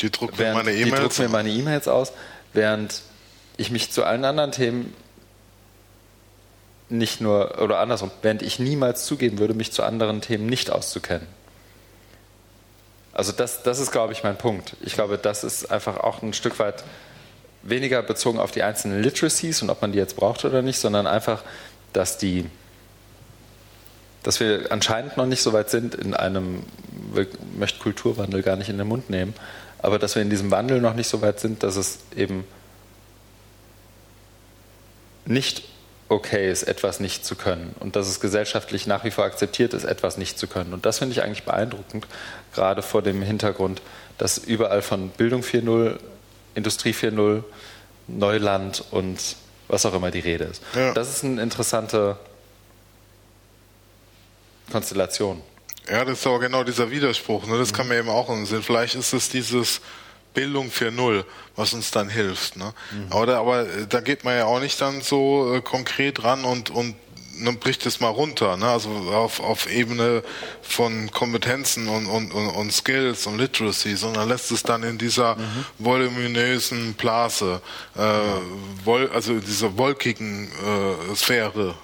Die 0.00 0.10
druckt 0.10 0.38
mir 0.38 0.54
meine 0.54 0.72
E-Mails. 0.72 0.94
Die 0.94 1.00
druckt 1.00 1.18
mir 1.18 1.28
meine 1.28 1.50
E-Mails 1.50 1.88
aus, 1.88 2.12
während 2.52 3.02
ich 3.56 3.70
mich 3.70 3.92
zu 3.92 4.04
allen 4.04 4.24
anderen 4.24 4.52
Themen 4.52 4.94
nicht 6.88 7.20
nur, 7.20 7.60
oder 7.60 7.78
andersrum, 7.78 8.10
während 8.22 8.42
ich 8.42 8.58
niemals 8.58 9.04
zugeben 9.04 9.38
würde, 9.38 9.54
mich 9.54 9.72
zu 9.72 9.82
anderen 9.82 10.20
Themen 10.20 10.46
nicht 10.46 10.70
auszukennen. 10.70 11.26
Also 13.12 13.32
das, 13.32 13.62
das 13.62 13.78
ist, 13.78 13.92
glaube 13.92 14.12
ich, 14.12 14.22
mein 14.24 14.36
Punkt. 14.36 14.76
Ich 14.80 14.94
glaube, 14.94 15.18
das 15.18 15.44
ist 15.44 15.70
einfach 15.70 15.98
auch 15.98 16.22
ein 16.22 16.34
Stück 16.34 16.58
weit 16.58 16.84
weniger 17.62 18.02
bezogen 18.02 18.38
auf 18.38 18.50
die 18.50 18.62
einzelnen 18.62 19.02
Literacies 19.02 19.62
und 19.62 19.70
ob 19.70 19.80
man 19.80 19.92
die 19.92 19.98
jetzt 19.98 20.16
braucht 20.16 20.44
oder 20.44 20.62
nicht, 20.62 20.78
sondern 20.78 21.06
einfach, 21.06 21.42
dass 21.92 22.18
die 22.18 22.46
dass 24.24 24.40
wir 24.40 24.72
anscheinend 24.72 25.16
noch 25.16 25.26
nicht 25.26 25.42
so 25.42 25.52
weit 25.52 25.70
sind 25.70 25.94
in 25.94 26.14
einem, 26.14 26.62
ich 27.14 27.28
möchte 27.56 27.78
Kulturwandel 27.78 28.42
gar 28.42 28.56
nicht 28.56 28.70
in 28.70 28.78
den 28.78 28.88
Mund 28.88 29.10
nehmen, 29.10 29.34
aber 29.78 29.98
dass 29.98 30.14
wir 30.14 30.22
in 30.22 30.30
diesem 30.30 30.50
Wandel 30.50 30.80
noch 30.80 30.94
nicht 30.94 31.08
so 31.08 31.20
weit 31.20 31.38
sind, 31.40 31.62
dass 31.62 31.76
es 31.76 31.98
eben 32.16 32.44
nicht 35.26 35.62
okay 36.14 36.50
ist, 36.50 36.62
etwas 36.62 37.00
nicht 37.00 37.24
zu 37.24 37.34
können 37.36 37.74
und 37.80 37.96
dass 37.96 38.08
es 38.08 38.20
gesellschaftlich 38.20 38.86
nach 38.86 39.04
wie 39.04 39.10
vor 39.10 39.24
akzeptiert 39.24 39.74
ist, 39.74 39.84
etwas 39.84 40.16
nicht 40.16 40.38
zu 40.38 40.46
können. 40.46 40.72
Und 40.72 40.86
das 40.86 40.98
finde 40.98 41.12
ich 41.12 41.22
eigentlich 41.22 41.44
beeindruckend, 41.44 42.06
gerade 42.54 42.82
vor 42.82 43.02
dem 43.02 43.22
Hintergrund, 43.22 43.82
dass 44.18 44.38
überall 44.38 44.82
von 44.82 45.10
Bildung 45.10 45.42
4.0 45.42 45.98
Industrie 46.54 46.92
4.0, 46.92 47.42
Neuland 48.06 48.84
und 48.90 49.36
was 49.68 49.86
auch 49.86 49.94
immer 49.94 50.10
die 50.10 50.20
Rede 50.20 50.44
ist. 50.44 50.62
Ja. 50.74 50.92
Das 50.92 51.08
ist 51.08 51.24
eine 51.24 51.42
interessante 51.42 52.16
Konstellation. 54.70 55.42
Ja, 55.90 56.04
das 56.04 56.20
ist 56.20 56.26
aber 56.26 56.40
genau 56.40 56.64
dieser 56.64 56.90
Widerspruch. 56.90 57.46
Ne? 57.46 57.58
Das 57.58 57.72
mhm. 57.72 57.76
kann 57.76 57.88
mir 57.88 57.98
eben 57.98 58.08
auch 58.08 58.30
in 58.30 58.46
Sinn. 58.46 58.62
Vielleicht 58.62 58.94
ist 58.94 59.12
es 59.12 59.28
dieses 59.28 59.80
Bildung 60.34 60.68
4.0, 60.68 61.24
was 61.56 61.72
uns 61.72 61.90
dann 61.90 62.08
hilft. 62.08 62.56
Ne? 62.56 62.74
Mhm. 62.92 63.12
Aber, 63.12 63.36
aber 63.36 63.64
da 63.88 64.00
geht 64.00 64.24
man 64.24 64.36
ja 64.36 64.44
auch 64.44 64.60
nicht 64.60 64.80
dann 64.80 65.00
so 65.00 65.54
äh, 65.54 65.60
konkret 65.60 66.24
ran 66.24 66.44
und, 66.44 66.70
und 66.70 66.96
ne, 67.38 67.52
bricht 67.52 67.86
es 67.86 68.00
mal 68.00 68.08
runter, 68.08 68.56
ne? 68.56 68.66
also 68.66 68.90
auf, 68.90 69.40
auf 69.40 69.70
Ebene 69.70 70.22
von 70.62 71.10
Kompetenzen 71.10 71.88
und, 71.88 72.06
und, 72.06 72.32
und, 72.32 72.48
und 72.48 72.72
Skills 72.72 73.26
und 73.26 73.38
Literacy, 73.38 73.96
sondern 73.96 74.28
lässt 74.28 74.50
es 74.50 74.62
dann 74.62 74.82
in 74.82 74.98
dieser 74.98 75.36
mhm. 75.36 75.64
voluminösen 75.78 76.94
Blase, 76.94 77.60
äh, 77.96 78.00
wol, 78.84 79.10
also 79.14 79.38
dieser 79.38 79.76
wolkigen 79.78 80.48
äh, 80.48 81.14
Sphäre 81.14 81.74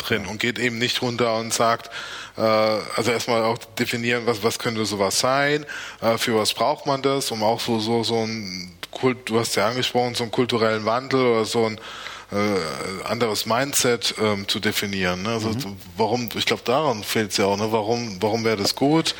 drin 0.00 0.26
und 0.26 0.40
geht 0.40 0.58
eben 0.58 0.78
nicht 0.78 1.02
runter 1.02 1.36
und 1.36 1.52
sagt, 1.52 1.90
äh, 2.36 2.40
also 2.40 3.10
erstmal 3.10 3.42
auch 3.42 3.58
definieren, 3.78 4.26
was, 4.26 4.42
was 4.42 4.58
könnte 4.58 4.84
sowas 4.84 5.20
sein, 5.20 5.66
äh, 6.00 6.18
für 6.18 6.36
was 6.36 6.54
braucht 6.54 6.86
man 6.86 7.02
das, 7.02 7.30
um 7.30 7.42
auch 7.42 7.60
so, 7.60 7.78
so, 7.78 8.02
so 8.02 8.16
ein 8.24 8.72
Kult, 8.90 9.28
du 9.28 9.38
hast 9.38 9.54
ja 9.56 9.68
angesprochen, 9.68 10.14
so 10.14 10.24
einen 10.24 10.32
kulturellen 10.32 10.84
Wandel 10.84 11.24
oder 11.24 11.44
so 11.44 11.66
ein 11.66 11.80
äh, 12.32 13.04
anderes 13.04 13.46
Mindset 13.46 14.14
ähm, 14.20 14.46
zu 14.46 14.60
definieren. 14.60 15.22
Ne? 15.22 15.30
Also 15.30 15.50
mhm. 15.50 15.76
warum, 15.96 16.28
ich 16.36 16.46
glaube, 16.46 16.62
daran 16.64 17.02
fehlt 17.02 17.32
es 17.32 17.36
ja 17.38 17.46
auch. 17.46 17.56
Ne? 17.56 17.72
Warum, 17.72 18.18
warum 18.20 18.44
wäre 18.44 18.56
das 18.56 18.76
gut? 18.76 19.14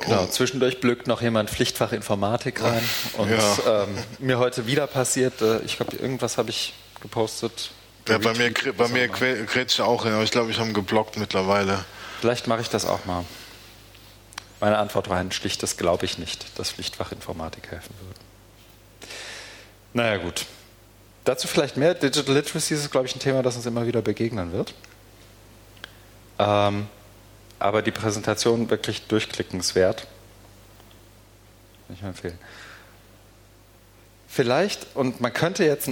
Genau, 0.00 0.22
um, 0.22 0.30
zwischendurch 0.30 0.80
blückt 0.80 1.06
noch 1.06 1.22
jemand 1.22 1.50
Pflichtfach 1.50 1.92
Informatik 1.92 2.62
rein 2.62 2.82
und 3.14 3.30
ja. 3.30 3.84
ähm, 3.84 3.88
mir 4.18 4.38
heute 4.38 4.66
wieder 4.66 4.86
passiert, 4.86 5.40
äh, 5.40 5.60
ich 5.60 5.76
glaube, 5.76 5.96
irgendwas 5.96 6.38
habe 6.38 6.50
ich 6.50 6.74
gepostet. 7.00 7.70
Ja, 8.08 8.18
bei 8.18 8.34
mir, 8.34 8.52
bei 8.76 8.88
mir 8.88 9.08
grätscht 9.08 9.80
auch, 9.80 10.04
ja. 10.04 10.22
Ich 10.22 10.30
glaube, 10.30 10.50
ich 10.50 10.58
habe 10.58 10.72
geblockt 10.72 11.16
mittlerweile. 11.16 11.84
Vielleicht 12.20 12.46
mache 12.46 12.60
ich 12.60 12.68
das 12.68 12.84
auch 12.84 13.04
mal. 13.04 13.24
Meine 14.60 14.78
Antwort 14.78 15.08
war 15.08 15.18
ein 15.18 15.32
schlichtes 15.32 15.76
Glaube 15.76 16.04
ich 16.04 16.18
nicht, 16.18 16.58
dass 16.58 16.70
Pflichtfach 16.70 17.12
Informatik 17.12 17.70
helfen 17.70 17.94
würde. 18.00 18.20
Naja, 19.92 20.18
gut. 20.18 20.46
Dazu 21.24 21.48
vielleicht 21.48 21.76
mehr. 21.76 21.94
Digital 21.94 22.34
Literacy 22.34 22.74
ist, 22.74 22.90
glaube 22.90 23.06
ich, 23.06 23.14
ein 23.14 23.20
Thema, 23.20 23.42
das 23.42 23.56
uns 23.56 23.66
immer 23.66 23.86
wieder 23.86 24.02
begegnen 24.02 24.52
wird. 24.52 24.74
Ähm, 26.38 26.88
aber 27.58 27.82
die 27.82 27.90
Präsentation 27.90 28.70
wirklich 28.70 29.06
durchklickenswert. 29.06 30.06
Kann 31.86 31.96
ich 31.96 32.02
empfehlen. 32.02 32.38
Vielleicht, 34.28 34.86
und 34.94 35.20
man 35.20 35.32
könnte 35.32 35.64
jetzt 35.64 35.90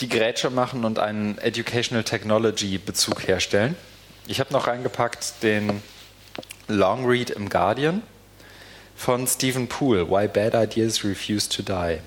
die 0.00 0.08
Grätsche 0.08 0.50
machen 0.50 0.84
und 0.84 0.98
einen 0.98 1.38
Educational 1.38 2.04
Technology 2.04 2.78
Bezug 2.78 3.26
herstellen. 3.26 3.76
Ich 4.26 4.40
habe 4.40 4.52
noch 4.52 4.66
reingepackt 4.66 5.42
den 5.42 5.82
Long 6.66 7.06
Read 7.06 7.30
im 7.30 7.48
Guardian 7.48 8.02
von 8.96 9.26
Stephen 9.26 9.68
Poole, 9.68 10.08
Why 10.08 10.28
Bad 10.28 10.54
Ideas 10.54 11.04
Refuse 11.04 11.48
to 11.48 11.62
Die. 11.62 11.98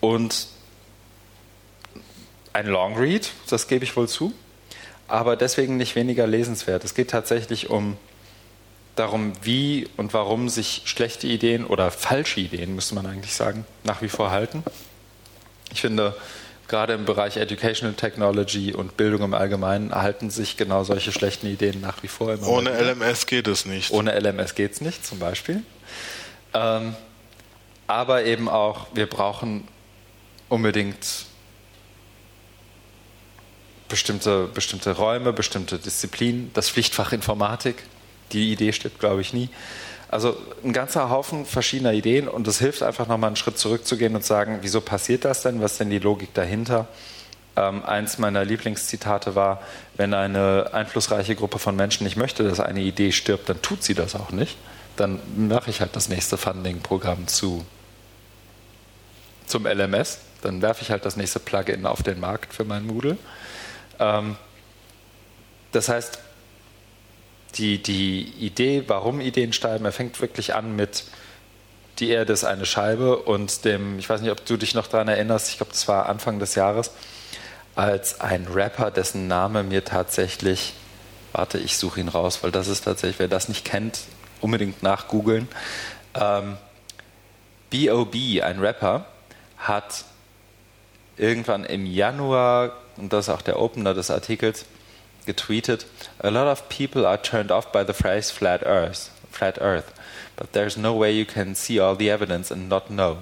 Und 0.00 0.48
ein 2.52 2.66
Long 2.66 2.96
Read, 2.96 3.30
das 3.48 3.68
gebe 3.68 3.84
ich 3.84 3.96
wohl 3.96 4.08
zu, 4.08 4.32
aber 5.08 5.36
deswegen 5.36 5.76
nicht 5.76 5.96
weniger 5.96 6.26
lesenswert. 6.26 6.84
Es 6.84 6.94
geht 6.94 7.10
tatsächlich 7.10 7.70
um 7.70 7.96
darum, 8.96 9.32
wie 9.42 9.88
und 9.96 10.12
warum 10.14 10.48
sich 10.48 10.82
schlechte 10.84 11.26
Ideen 11.26 11.64
oder 11.64 11.90
falsche 11.90 12.40
Ideen, 12.40 12.74
müsste 12.74 12.94
man 12.94 13.06
eigentlich 13.06 13.34
sagen, 13.34 13.64
nach 13.84 14.02
wie 14.02 14.08
vor 14.08 14.30
halten. 14.30 14.62
Ich 15.72 15.80
finde, 15.80 16.14
gerade 16.68 16.94
im 16.94 17.04
Bereich 17.04 17.36
Educational 17.36 17.94
Technology 17.94 18.72
und 18.72 18.96
Bildung 18.96 19.22
im 19.22 19.34
Allgemeinen 19.34 19.90
erhalten 19.90 20.30
sich 20.30 20.56
genau 20.56 20.84
solche 20.84 21.12
schlechten 21.12 21.46
Ideen 21.46 21.80
nach 21.80 22.02
wie 22.02 22.08
vor. 22.08 22.32
Immer 22.32 22.48
Ohne 22.48 22.70
LMS 22.70 23.26
geht 23.26 23.46
es 23.48 23.66
nicht. 23.66 23.90
Ohne 23.90 24.18
LMS 24.18 24.54
geht 24.54 24.72
es 24.72 24.80
nicht, 24.80 25.04
zum 25.04 25.18
Beispiel. 25.18 25.62
Ähm, 26.54 26.94
aber 27.86 28.24
eben 28.24 28.48
auch, 28.48 28.86
wir 28.94 29.06
brauchen 29.06 29.68
unbedingt 30.48 31.26
bestimmte, 33.88 34.48
bestimmte 34.52 34.92
Räume, 34.92 35.32
bestimmte 35.32 35.78
Disziplinen. 35.78 36.50
Das 36.54 36.70
Pflichtfach 36.70 37.12
Informatik, 37.12 37.82
die 38.32 38.50
Idee 38.50 38.72
stirbt, 38.72 38.98
glaube 38.98 39.20
ich, 39.20 39.34
nie. 39.34 39.50
Also 40.12 40.36
ein 40.62 40.74
ganzer 40.74 41.08
Haufen 41.08 41.46
verschiedener 41.46 41.94
Ideen 41.94 42.28
und 42.28 42.46
es 42.46 42.58
hilft 42.58 42.82
einfach 42.82 43.08
nochmal 43.08 43.28
einen 43.28 43.36
Schritt 43.36 43.56
zurückzugehen 43.56 44.14
und 44.14 44.22
sagen, 44.22 44.58
wieso 44.60 44.82
passiert 44.82 45.24
das 45.24 45.40
denn? 45.40 45.62
Was 45.62 45.72
ist 45.72 45.80
denn 45.80 45.88
die 45.88 46.00
Logik 46.00 46.34
dahinter? 46.34 46.86
Ähm, 47.56 47.82
eins 47.82 48.18
meiner 48.18 48.44
Lieblingszitate 48.44 49.34
war, 49.36 49.62
wenn 49.96 50.12
eine 50.12 50.68
einflussreiche 50.74 51.34
Gruppe 51.34 51.58
von 51.58 51.76
Menschen 51.76 52.04
nicht 52.04 52.18
möchte, 52.18 52.44
dass 52.44 52.60
eine 52.60 52.80
Idee 52.80 53.10
stirbt, 53.10 53.48
dann 53.48 53.62
tut 53.62 53.82
sie 53.82 53.94
das 53.94 54.14
auch 54.14 54.32
nicht. 54.32 54.58
Dann 54.96 55.18
mache 55.48 55.70
ich 55.70 55.80
halt 55.80 55.96
das 55.96 56.10
nächste 56.10 56.36
Funding-Programm 56.36 57.26
zu 57.26 57.64
zum 59.46 59.66
LMS. 59.66 60.18
Dann 60.42 60.60
werfe 60.60 60.82
ich 60.82 60.90
halt 60.90 61.06
das 61.06 61.16
nächste 61.16 61.40
Plugin 61.40 61.86
auf 61.86 62.02
den 62.02 62.20
Markt 62.20 62.52
für 62.52 62.64
mein 62.64 62.86
Moodle. 62.86 63.16
Ähm, 63.98 64.36
das 65.72 65.88
heißt, 65.88 66.18
die, 67.54 67.82
die 67.82 68.22
Idee, 68.40 68.84
warum 68.86 69.20
Ideen 69.20 69.52
sterben, 69.52 69.84
er 69.84 69.92
fängt 69.92 70.20
wirklich 70.20 70.54
an 70.54 70.74
mit 70.76 71.04
die 71.98 72.10
Erde 72.10 72.32
ist 72.32 72.44
eine 72.44 72.66
Scheibe 72.66 73.16
und 73.16 73.64
dem, 73.64 73.98
ich 73.98 74.08
weiß 74.08 74.22
nicht, 74.22 74.30
ob 74.30 74.44
du 74.44 74.56
dich 74.56 74.74
noch 74.74 74.86
daran 74.86 75.08
erinnerst, 75.08 75.50
ich 75.50 75.58
glaube, 75.58 75.72
das 75.72 75.86
war 75.88 76.08
Anfang 76.08 76.38
des 76.38 76.54
Jahres, 76.54 76.90
als 77.74 78.20
ein 78.20 78.46
Rapper, 78.46 78.90
dessen 78.90 79.28
Name 79.28 79.62
mir 79.62 79.84
tatsächlich, 79.84 80.72
warte, 81.32 81.58
ich 81.58 81.76
suche 81.76 82.00
ihn 82.00 82.08
raus, 82.08 82.42
weil 82.42 82.50
das 82.50 82.68
ist 82.68 82.84
tatsächlich, 82.84 83.18
wer 83.18 83.28
das 83.28 83.48
nicht 83.48 83.64
kennt, 83.64 84.00
unbedingt 84.40 84.82
nachgoogeln. 84.82 85.48
Ähm, 86.14 86.56
B.O.B., 87.70 88.42
ein 88.42 88.58
Rapper, 88.58 89.06
hat 89.58 90.04
irgendwann 91.16 91.64
im 91.64 91.86
Januar, 91.86 92.72
und 92.96 93.12
das 93.12 93.28
ist 93.28 93.34
auch 93.34 93.42
der 93.42 93.60
Opener 93.60 93.94
des 93.94 94.10
Artikels, 94.10 94.64
getweetet, 95.26 95.86
a 96.18 96.30
lot 96.30 96.46
of 96.46 96.68
people 96.68 97.06
are 97.06 97.20
turned 97.20 97.50
off 97.50 97.72
by 97.72 97.84
the 97.84 97.92
phrase 97.92 98.30
flat 98.30 98.62
earth, 98.64 99.10
flat 99.30 99.58
earth, 99.60 99.92
but 100.36 100.52
there's 100.52 100.76
no 100.76 100.94
way 100.94 101.12
you 101.12 101.24
can 101.24 101.54
see 101.54 101.80
all 101.80 101.96
the 101.96 102.10
evidence 102.10 102.50
and 102.50 102.68
not 102.68 102.88
know. 102.88 103.18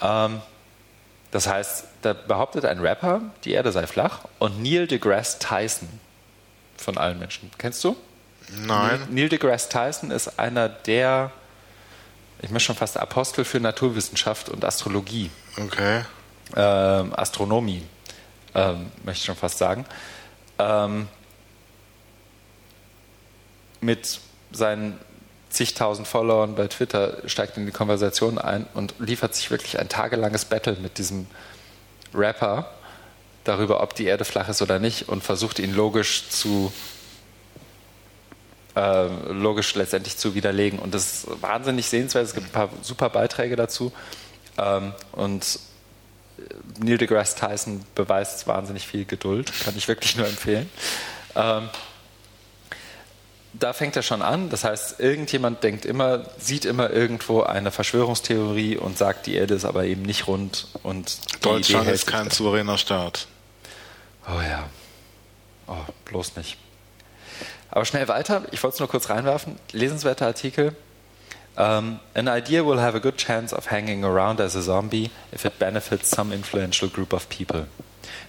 Ähm, 0.00 0.42
das 1.30 1.46
heißt, 1.46 1.84
da 2.02 2.12
behauptet 2.14 2.64
ein 2.64 2.80
Rapper, 2.80 3.20
die 3.44 3.52
Erde 3.52 3.72
sei 3.72 3.86
flach 3.86 4.20
und 4.38 4.62
Neil 4.62 4.86
deGrasse 4.86 5.38
Tyson 5.38 5.88
von 6.76 6.96
allen 6.96 7.18
Menschen. 7.18 7.50
Kennst 7.58 7.84
du? 7.84 7.96
Nein. 8.50 9.00
Neil 9.10 9.28
deGrasse 9.28 9.68
Tyson 9.68 10.10
ist 10.10 10.38
einer 10.38 10.68
der, 10.68 11.32
ich 12.40 12.50
möchte 12.50 12.66
schon 12.66 12.76
fast 12.76 12.96
Apostel 12.96 13.44
für 13.44 13.60
Naturwissenschaft 13.60 14.48
und 14.48 14.64
Astrologie. 14.64 15.30
Okay. 15.58 16.02
Ähm, 16.56 17.12
Astronomie, 17.14 17.82
ähm, 18.54 18.90
möchte 19.04 19.20
ich 19.20 19.24
schon 19.26 19.36
fast 19.36 19.58
sagen 19.58 19.84
ähm, 20.58 21.08
mit 23.80 24.20
seinen 24.52 24.98
zigtausend 25.50 26.06
Followern 26.06 26.54
bei 26.54 26.66
Twitter 26.68 27.18
steigt 27.26 27.56
in 27.56 27.66
die 27.66 27.72
Konversation 27.72 28.38
ein 28.38 28.66
und 28.74 28.94
liefert 28.98 29.34
sich 29.34 29.50
wirklich 29.50 29.78
ein 29.78 29.88
tagelanges 29.88 30.44
Battle 30.44 30.76
mit 30.80 30.98
diesem 30.98 31.26
Rapper 32.14 32.70
darüber, 33.44 33.82
ob 33.82 33.94
die 33.94 34.04
Erde 34.04 34.24
flach 34.24 34.48
ist 34.48 34.60
oder 34.60 34.78
nicht 34.78 35.08
und 35.08 35.22
versucht 35.22 35.58
ihn 35.58 35.74
logisch 35.74 36.28
zu 36.28 36.72
äh, 38.76 39.06
logisch 39.32 39.74
letztendlich 39.74 40.16
zu 40.16 40.34
widerlegen. 40.34 40.78
Und 40.78 40.94
das 40.94 41.24
ist 41.24 41.42
wahnsinnig 41.42 41.86
sehenswert. 41.86 42.26
Es 42.26 42.34
gibt 42.34 42.48
ein 42.48 42.52
paar 42.52 42.68
super 42.82 43.08
Beiträge 43.08 43.56
dazu. 43.56 43.92
Ähm, 44.58 44.92
und 45.12 45.58
Neil 46.78 46.98
deGrasse 46.98 47.36
Tyson 47.36 47.84
beweist 47.94 48.46
wahnsinnig 48.46 48.86
viel 48.86 49.04
Geduld, 49.04 49.52
kann 49.64 49.76
ich 49.76 49.88
wirklich 49.88 50.16
nur 50.16 50.26
empfehlen. 50.26 50.70
Ähm, 51.34 51.68
da 53.54 53.72
fängt 53.72 53.96
er 53.96 54.02
schon 54.02 54.22
an. 54.22 54.50
Das 54.50 54.64
heißt, 54.64 55.00
irgendjemand 55.00 55.62
denkt 55.62 55.84
immer, 55.84 56.24
sieht 56.38 56.64
immer 56.64 56.90
irgendwo 56.90 57.42
eine 57.42 57.70
Verschwörungstheorie 57.70 58.76
und 58.76 58.98
sagt, 58.98 59.26
die 59.26 59.34
Erde 59.34 59.54
ist 59.54 59.64
aber 59.64 59.84
eben 59.84 60.02
nicht 60.02 60.26
rund. 60.26 60.68
Und 60.82 61.18
Deutschland 61.44 61.88
ist 61.88 62.06
kein 62.06 62.30
souveräner 62.30 62.78
Staat. 62.78 63.26
Oh 64.28 64.40
ja. 64.40 64.68
Oh, 65.66 65.76
bloß 66.04 66.36
nicht. 66.36 66.56
Aber 67.70 67.84
schnell 67.84 68.08
weiter. 68.08 68.42
Ich 68.52 68.62
wollte 68.62 68.74
es 68.74 68.80
nur 68.80 68.88
kurz 68.88 69.10
reinwerfen. 69.10 69.58
Lesenswerter 69.72 70.26
Artikel. 70.26 70.74
Um, 71.58 71.98
an 72.14 72.28
idea 72.28 72.64
will 72.64 72.78
have 72.78 72.94
a 72.94 73.00
good 73.00 73.16
chance 73.16 73.52
of 73.52 73.66
hanging 73.66 74.04
around 74.04 74.40
as 74.40 74.54
a 74.54 74.62
zombie 74.62 75.10
if 75.32 75.44
it 75.44 75.58
benefits 75.58 76.08
some 76.08 76.32
influential 76.32 76.88
group 76.88 77.12
of 77.12 77.28
people. 77.28 77.66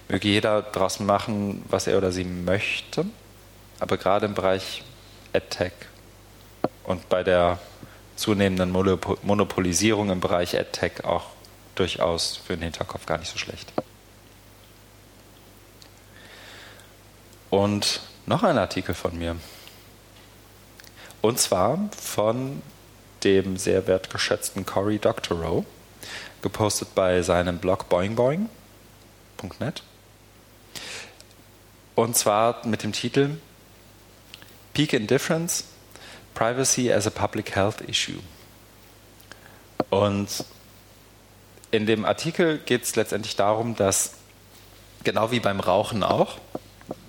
Möge 0.08 0.26
jeder 0.26 0.62
draußen 0.62 1.06
machen, 1.06 1.64
was 1.68 1.86
er 1.86 1.96
oder 1.96 2.10
sie 2.10 2.24
möchte, 2.24 3.06
aber 3.78 3.98
gerade 3.98 4.26
im 4.26 4.34
Bereich 4.34 4.82
EdTech 5.32 5.72
und 6.82 7.08
bei 7.08 7.22
der 7.22 7.60
zunehmenden 8.16 8.72
Monopolisierung 8.72 10.10
im 10.10 10.18
Bereich 10.18 10.54
EdTech 10.54 11.04
auch 11.04 11.26
durchaus 11.76 12.36
für 12.36 12.56
den 12.56 12.64
Hinterkopf 12.64 13.06
gar 13.06 13.18
nicht 13.18 13.30
so 13.30 13.38
schlecht. 13.38 13.72
Und 17.48 18.00
noch 18.26 18.42
ein 18.42 18.58
Artikel 18.58 18.96
von 18.96 19.16
mir. 19.16 19.36
Und 21.22 21.38
zwar 21.38 21.78
von 21.96 22.60
dem 23.24 23.56
sehr 23.56 23.86
wertgeschätzten 23.86 24.66
Cory 24.66 24.98
Doctorow, 24.98 25.64
gepostet 26.42 26.94
bei 26.94 27.22
seinem 27.22 27.58
Blog 27.58 27.88
boingboing.net. 27.88 29.82
Und 31.94 32.16
zwar 32.16 32.66
mit 32.66 32.82
dem 32.82 32.92
Titel 32.92 33.36
Peak 34.72 34.92
Indifference, 34.92 35.64
Privacy 36.34 36.92
as 36.92 37.06
a 37.06 37.10
Public 37.10 37.54
Health 37.54 37.82
Issue. 37.82 38.20
Und 39.90 40.44
in 41.70 41.86
dem 41.86 42.04
Artikel 42.04 42.58
geht 42.58 42.84
es 42.84 42.96
letztendlich 42.96 43.36
darum, 43.36 43.76
dass 43.76 44.14
genau 45.04 45.30
wie 45.30 45.40
beim 45.40 45.60
Rauchen 45.60 46.02
auch, 46.02 46.38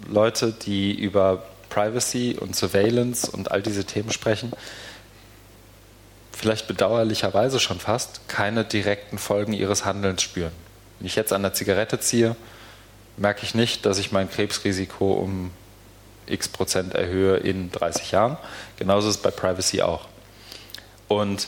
Leute, 0.07 0.51
die 0.51 0.93
über 0.93 1.43
Privacy 1.69 2.37
und 2.39 2.55
Surveillance 2.55 3.29
und 3.31 3.51
all 3.51 3.61
diese 3.61 3.85
Themen 3.85 4.11
sprechen, 4.11 4.51
vielleicht 6.41 6.67
bedauerlicherweise 6.67 7.59
schon 7.59 7.79
fast, 7.79 8.27
keine 8.27 8.65
direkten 8.65 9.19
Folgen 9.19 9.53
ihres 9.53 9.85
Handelns 9.85 10.23
spüren. 10.23 10.51
Wenn 10.97 11.05
ich 11.05 11.15
jetzt 11.15 11.31
an 11.33 11.43
der 11.43 11.53
Zigarette 11.53 11.99
ziehe, 11.99 12.35
merke 13.15 13.43
ich 13.43 13.53
nicht, 13.53 13.85
dass 13.85 13.99
ich 13.99 14.11
mein 14.11 14.29
Krebsrisiko 14.29 15.13
um 15.13 15.51
x 16.25 16.47
Prozent 16.47 16.95
erhöhe 16.95 17.37
in 17.37 17.71
30 17.71 18.11
Jahren. 18.11 18.37
Genauso 18.77 19.09
ist 19.09 19.17
es 19.17 19.21
bei 19.21 19.29
Privacy 19.29 19.83
auch. 19.83 20.07
Und 21.07 21.47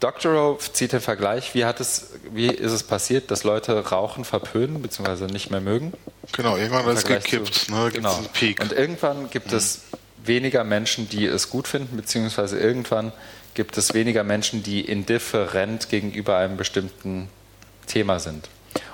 Doctorow 0.00 0.58
zieht 0.72 0.92
den 0.92 1.00
Vergleich, 1.00 1.54
wie, 1.54 1.64
hat 1.64 1.78
es, 1.78 2.10
wie 2.32 2.46
ist 2.46 2.72
es 2.72 2.82
passiert, 2.82 3.30
dass 3.30 3.44
Leute 3.44 3.78
Rauchen 3.90 4.24
verpönen 4.24 4.82
bzw. 4.82 5.26
nicht 5.26 5.50
mehr 5.50 5.60
mögen? 5.60 5.92
Genau, 6.32 6.56
irgendwann 6.56 6.88
ist 6.88 7.00
es 7.00 7.04
gekippt, 7.04 7.54
zu, 7.54 7.72
ne, 7.72 7.90
genau. 7.92 8.16
einen 8.16 8.28
Peak. 8.28 8.60
Und 8.60 8.72
irgendwann 8.72 9.30
gibt 9.30 9.52
mhm. 9.52 9.58
es 9.58 9.82
weniger 10.24 10.64
Menschen, 10.64 11.08
die 11.08 11.26
es 11.26 11.50
gut 11.50 11.68
finden, 11.68 11.96
beziehungsweise 11.96 12.58
irgendwann 12.58 13.12
gibt 13.60 13.76
es 13.76 13.92
weniger 13.92 14.24
Menschen, 14.24 14.62
die 14.62 14.80
indifferent 14.80 15.90
gegenüber 15.90 16.38
einem 16.38 16.56
bestimmten 16.56 17.28
Thema 17.86 18.18
sind. 18.18 18.48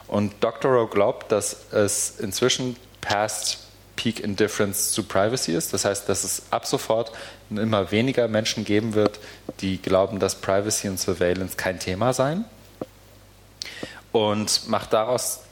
Und 0.09 0.33
Doctorow 0.43 0.91
glaubt, 0.91 1.31
dass 1.31 1.73
es 1.73 2.19
inzwischen 2.19 2.75
past 3.01 3.59
Peak 3.95 4.19
Indifference 4.19 4.91
zu 4.91 5.05
Privacy 5.05 5.53
ist. 5.53 5.73
Das 5.73 5.85
heißt, 5.85 6.09
dass 6.09 6.25
es 6.25 6.43
ab 6.51 6.67
sofort 6.67 7.13
immer 7.49 7.93
weniger 7.93 8.27
Menschen 8.27 8.65
geben 8.65 8.95
wird, 8.95 9.21
die 9.61 9.81
glauben, 9.81 10.19
dass 10.19 10.35
Privacy 10.35 10.89
und 10.89 10.99
Surveillance 10.99 11.57
kein 11.57 11.79
Thema 11.79 12.13
seien. 12.13 12.45
Und 14.11 14.67
macht 14.67 14.93
daraus 14.93 15.43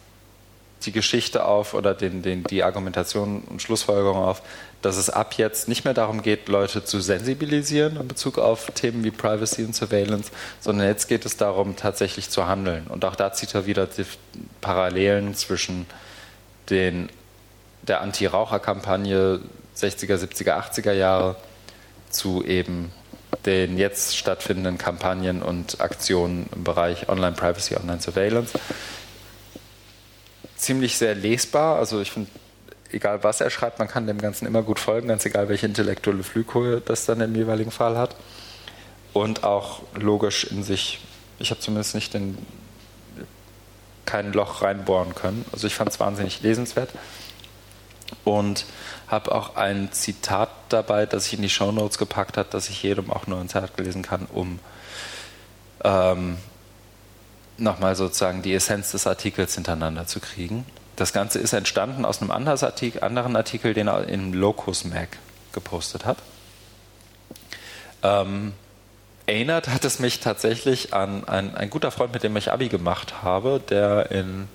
die 0.87 0.93
Geschichte 0.93 1.45
auf 1.45 1.75
oder 1.75 1.95
den, 1.95 2.23
den, 2.23 2.43
die 2.43 2.65
Argumentation 2.65 3.43
und 3.43 3.63
Schlussfolgerung 3.63 4.17
auf, 4.19 4.43
dass 4.85 4.99
es 4.99 5.09
ab 5.09 5.35
jetzt 5.39 5.67
nicht 5.67 5.87
mehr 5.87 5.95
darum 5.95 6.21
geht, 6.21 6.49
Leute 6.49 6.85
zu 6.85 7.01
sensibilisieren 7.01 7.97
in 7.97 8.07
Bezug 8.07 8.39
auf 8.39 8.71
Themen 8.73 9.03
wie 9.03 9.11
Privacy 9.11 9.65
und 9.65 9.75
Surveillance, 9.75 10.31
sondern 10.61 10.87
jetzt 10.87 11.09
geht 11.09 11.25
es 11.25 11.39
darum, 11.39 11.75
tatsächlich 11.75 12.29
zu 12.29 12.47
handeln. 12.47 12.87
Und 12.89 13.05
auch 13.07 13.17
da 13.17 13.33
zieht 13.33 13.55
er 13.55 13.65
wieder 13.65 13.87
die 13.87 14.05
Parallelen 14.61 15.35
zwischen 15.35 15.87
den 16.69 17.09
der 17.83 18.03
Anti-Raucher-Kampagne 18.03 19.41
60er, 19.77 20.17
70er, 20.17 20.53
80er 20.53 20.93
Jahre 20.93 21.37
zu 22.11 22.45
eben 22.45 22.93
den 23.47 23.79
jetzt 23.79 24.17
stattfindenden 24.17 24.77
Kampagnen 24.77 25.43
und 25.43 25.81
Aktionen 25.81 26.47
im 26.55 26.65
Bereich 26.65 27.09
Online-Privacy, 27.09 27.77
Online-Surveillance. 27.77 28.59
Ziemlich 30.57 30.97
sehr 30.97 31.15
lesbar, 31.15 31.77
also 31.77 32.01
ich 32.01 32.11
finde, 32.11 32.31
egal 32.95 33.23
was 33.23 33.41
er 33.41 33.51
schreibt, 33.51 33.79
man 33.79 33.89
kann 33.89 34.07
dem 34.07 34.19
Ganzen 34.19 34.47
immer 34.47 34.63
gut 34.63 34.79
folgen, 34.79 35.09
ganz 35.09 35.27
egal 35.27 35.49
welche 35.49 35.67
intellektuelle 35.67 36.23
Flughöhe 36.23 36.81
das 36.81 37.05
dann 37.07 37.21
im 37.21 37.35
jeweiligen 37.35 37.71
Fall 37.71 37.99
hat. 37.99 38.17
Und 39.13 39.45
auch 39.45 39.83
logisch 39.95 40.45
in 40.45 40.63
sich, 40.63 41.01
ich 41.39 41.51
habe 41.51 41.61
zumindest 41.61 41.95
nicht 41.95 42.15
den, 42.15 42.39
kein 44.07 44.33
Loch 44.33 44.63
reinbohren 44.63 45.15
können. 45.15 45.45
Also 45.53 45.67
ich 45.67 45.75
fand 45.75 45.91
es 45.91 46.01
wahnsinnig 46.01 46.43
lesenswert 46.43 46.91
und 48.25 48.65
habe 49.09 49.35
auch 49.35 49.57
ein 49.57 49.93
Zitat 49.93 50.51
dabei, 50.69 51.07
das 51.07 51.27
ich 51.27 51.35
in 51.35 51.43
die 51.43 51.51
Show 51.51 51.73
Notes 51.73 51.99
gepackt 51.99 52.37
habe, 52.37 52.49
das 52.51 52.69
ich 52.69 52.83
jedem 52.83 53.11
auch 53.11 53.27
nur 53.27 53.41
ins 53.41 53.55
Herz 53.55 53.71
lesen 53.77 54.03
kann, 54.03 54.27
um 54.33 54.59
ähm, 55.85 56.39
nochmal 57.57 57.95
sozusagen 57.97 58.43
die 58.43 58.55
Essenz 58.55 58.93
des 58.93 59.07
Artikels 59.07 59.55
hintereinander 59.55 60.07
zu 60.07 60.21
kriegen. 60.21 60.67
Das 60.97 61.13
Ganze 61.13 61.39
ist 61.39 61.53
entstanden 61.53 62.05
aus 62.05 62.21
einem 62.21 62.31
anderen 62.31 63.37
Artikel, 63.37 63.75
den 63.75 63.89
er 63.89 64.09
in 64.09 64.33
Locus 64.33 64.85
Mag 64.85 65.19
gepostet 65.53 66.05
hat. 66.05 66.19
Ähm, 68.03 68.53
erinnert 69.27 69.69
hat 69.69 69.85
es 69.85 69.99
mich 69.99 70.21
tatsächlich 70.21 70.95
an 70.95 71.27
ein, 71.27 71.55
ein 71.55 71.71
guter 71.71 71.91
Freund, 71.91 72.13
mit 72.13 72.23
dem 72.23 72.37
ich 72.37 72.53
Abi 72.53 72.69
gemacht 72.69 73.23
habe, 73.23 73.61
der 73.69 74.11
in 74.11 74.49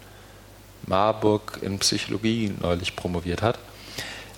Marburg 0.85 1.59
in 1.61 1.79
Psychologie 1.79 2.53
neulich 2.61 2.95
promoviert 2.95 3.41
hat, 3.41 3.59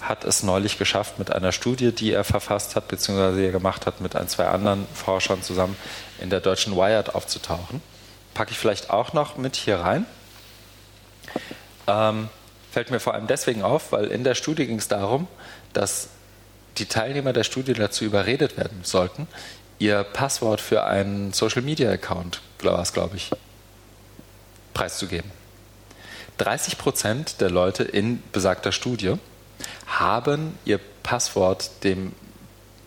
hat 0.01 0.23
es 0.23 0.41
neulich 0.41 0.79
geschafft, 0.79 1.19
mit 1.19 1.31
einer 1.31 1.51
Studie, 1.51 1.91
die 1.91 2.11
er 2.11 2.23
verfasst 2.23 2.75
hat, 2.75 2.87
beziehungsweise 2.87 3.41
er 3.41 3.51
gemacht 3.51 3.85
hat, 3.85 4.01
mit 4.01 4.15
ein, 4.15 4.27
zwei 4.27 4.47
anderen 4.47 4.87
Forschern 4.93 5.43
zusammen 5.43 5.75
in 6.19 6.29
der 6.29 6.39
deutschen 6.39 6.75
Wired 6.75 7.13
aufzutauchen. 7.13 7.81
Packe 8.33 8.51
ich 8.51 8.57
vielleicht 8.57 8.89
auch 8.89 9.13
noch 9.13 9.37
mit 9.37 9.55
hier 9.55 9.79
rein. 9.79 10.05
Ähm, 11.91 12.29
fällt 12.71 12.89
mir 12.89 12.99
vor 12.99 13.13
allem 13.13 13.27
deswegen 13.27 13.63
auf, 13.63 13.91
weil 13.91 14.05
in 14.05 14.23
der 14.23 14.35
Studie 14.35 14.65
ging 14.65 14.77
es 14.77 14.87
darum, 14.87 15.27
dass 15.73 16.07
die 16.77 16.85
Teilnehmer 16.85 17.33
der 17.33 17.43
Studie 17.43 17.73
dazu 17.73 18.05
überredet 18.05 18.57
werden 18.57 18.79
sollten, 18.83 19.27
ihr 19.77 20.03
Passwort 20.03 20.61
für 20.61 20.85
einen 20.85 21.33
Social 21.33 21.61
Media 21.61 21.91
Account, 21.91 22.41
glaube 22.59 23.15
ich, 23.15 23.31
preiszugeben. 24.73 25.29
30 26.37 26.77
Prozent 26.77 27.41
der 27.41 27.49
Leute 27.49 27.83
in 27.83 28.23
besagter 28.31 28.71
Studie 28.71 29.15
haben 29.85 30.57
ihr 30.63 30.79
Passwort 31.03 31.83
dem 31.83 32.13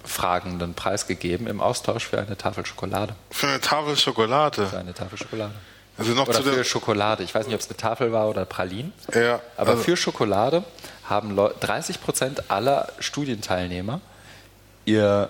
Fragenden 0.03 0.75
preisgegeben 0.75 1.47
im 1.47 1.61
Austausch 1.61 2.07
für 2.07 2.19
eine 2.19 2.37
Tafel 2.37 2.65
Schokolade. 2.65 3.15
Für 3.31 3.49
eine 3.49 3.61
Tafel 3.61 3.97
Schokolade? 3.97 4.67
Für 4.67 4.79
eine 4.79 4.95
Tafel 4.95 5.19
Schokolade. 5.19 5.55
Also 5.97 6.12
noch 6.12 6.29
oder 6.29 6.43
für 6.43 6.65
Schokolade. 6.65 7.23
Ich 7.23 7.35
weiß 7.35 7.47
nicht, 7.47 7.55
ob 7.55 7.61
es 7.61 7.69
eine 7.69 7.77
Tafel 7.77 8.12
war 8.12 8.29
oder 8.29 8.45
Pralin. 8.45 8.93
Ja, 9.15 9.41
aber 9.57 9.73
also 9.73 9.83
für 9.83 9.97
Schokolade 9.97 10.65
haben 11.09 11.37
30 11.37 12.03
Prozent 12.03 12.51
aller 12.51 12.89
Studienteilnehmer 12.99 14.01
ihr 14.85 15.29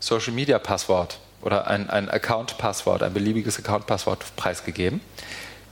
Social 0.00 0.32
Media 0.32 0.58
Passwort 0.58 1.18
oder 1.42 1.66
ein, 1.66 1.88
ein 1.88 2.10
Account 2.10 2.58
Passwort, 2.58 3.02
ein 3.02 3.12
beliebiges 3.14 3.58
Account 3.58 3.86
Passwort 3.86 4.24
preisgegeben. 4.36 5.00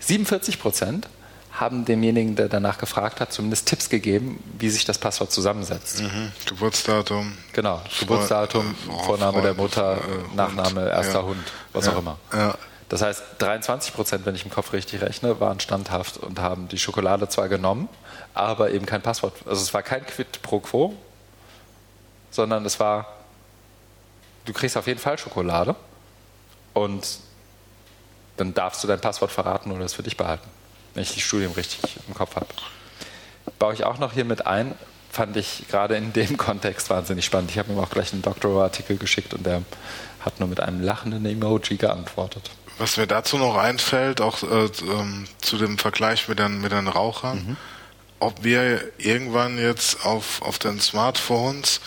47 0.01 0.61
Prozent 0.61 1.09
haben 1.53 1.85
demjenigen, 1.85 2.37
der 2.37 2.49
danach 2.49 2.79
gefragt 2.79 3.21
hat, 3.21 3.33
zumindest 3.33 3.67
Tipps 3.67 3.89
gegeben, 3.89 4.43
wie 4.59 4.71
sich 4.71 4.85
das 4.85 4.99
Passwort 4.99 5.33
zusammensetzt. 5.33 6.03
Mhm. 6.03 6.33
Geburtsdatum. 6.47 7.37
Genau, 7.53 7.83
Geburtsdatum, 7.99 8.75
Vor, 8.87 9.05
Vorname 9.05 9.33
Freund, 9.33 9.45
der 9.45 9.55
Mutter, 9.55 9.97
äh, 9.97 10.37
Nachname, 10.37 10.89
erster 10.89 11.21
ja. 11.21 11.25
Hund, 11.25 11.53
was 11.73 11.87
ja. 11.87 11.93
auch 11.93 11.99
immer. 11.99 12.19
Ja. 12.33 12.55
Das 12.89 13.03
heißt, 13.03 13.23
23 13.39 13.93
Prozent, 13.93 14.25
wenn 14.25 14.35
ich 14.35 14.45
im 14.45 14.51
Kopf 14.51 14.73
richtig 14.73 15.03
rechne, 15.03 15.41
waren 15.41 15.61
standhaft 15.61 16.17
und 16.17 16.41
haben 16.41 16.69
die 16.69 16.79
Schokolade 16.79 17.29
zwar 17.29 17.49
genommen, 17.49 17.89
aber 18.35 18.71
eben 18.71 18.87
kein 18.87 19.03
Passwort. 19.03 19.35
Also 19.45 19.63
es 19.63 19.75
war 19.75 19.83
kein 19.83 20.07
Quid 20.07 20.41
pro 20.43 20.61
quo, 20.61 20.95
sondern 22.31 22.65
es 22.65 22.81
war, 22.81 23.07
du 24.47 24.53
kriegst 24.53 24.77
auf 24.77 24.87
jeden 24.87 25.01
Fall 25.01 25.19
Schokolade 25.19 25.75
und 26.73 27.19
dann 28.39 28.55
darfst 28.55 28.83
du 28.83 28.89
dein 28.89 29.01
Passwort 29.01 29.33
verraten 29.33 29.71
oder 29.71 29.85
es 29.85 29.95
für 29.95 30.03
dich 30.03 30.17
behalten 30.17 30.49
wenn 30.99 31.05
ich 31.05 31.15
die 31.15 31.21
Studien 31.21 31.53
richtig 31.53 31.97
im 32.09 32.15
Kopf 32.15 32.35
habe. 32.35 32.49
Baue 33.61 33.73
ich 33.73 33.85
auch 33.85 33.99
noch 33.99 34.15
hier 34.15 34.25
mit 34.25 34.49
ein, 34.49 34.75
fand 35.13 35.37
ich 35.37 35.65
gerade 35.69 35.97
in 35.97 36.13
dem 36.13 36.37
Kontext 36.37 36.91
wahnsinnig 36.91 37.25
spannend. 37.25 37.53
Ich 37.53 37.59
habe 37.59 37.73
ihm 37.73 37.79
auch 37.79 37.91
gleich 37.91 38.13
einen 38.13 38.23
Doktorartikel 38.23 38.97
geschickt 38.97 39.33
und 39.33 39.47
der 39.47 39.63
hat 40.19 40.41
nur 40.41 40.49
mit 40.49 40.59
einem 40.59 40.83
lachenden 40.83 41.25
Emoji 41.25 41.77
geantwortet. 41.77 42.51
Was 42.79 42.97
mir 42.97 43.07
dazu 43.07 43.39
noch 43.39 43.57
einfällt, 43.57 44.21
auch 44.21 44.43
äh, 44.43 44.71
ähm, 44.83 45.27
zu 45.41 45.59
dem 45.59 45.79
Vergleich 45.79 46.29
mit 46.29 46.39
den, 46.39 46.61
mit 46.61 46.73
den 46.73 46.87
Rauchern, 46.87 47.39
mhm. 47.39 47.57
ob 48.21 48.45
wir 48.45 48.81
irgendwann 48.99 49.59
jetzt 49.59 50.07
auf, 50.07 50.43
auf 50.43 50.59
den 50.59 50.81
Smartphones 50.81 51.81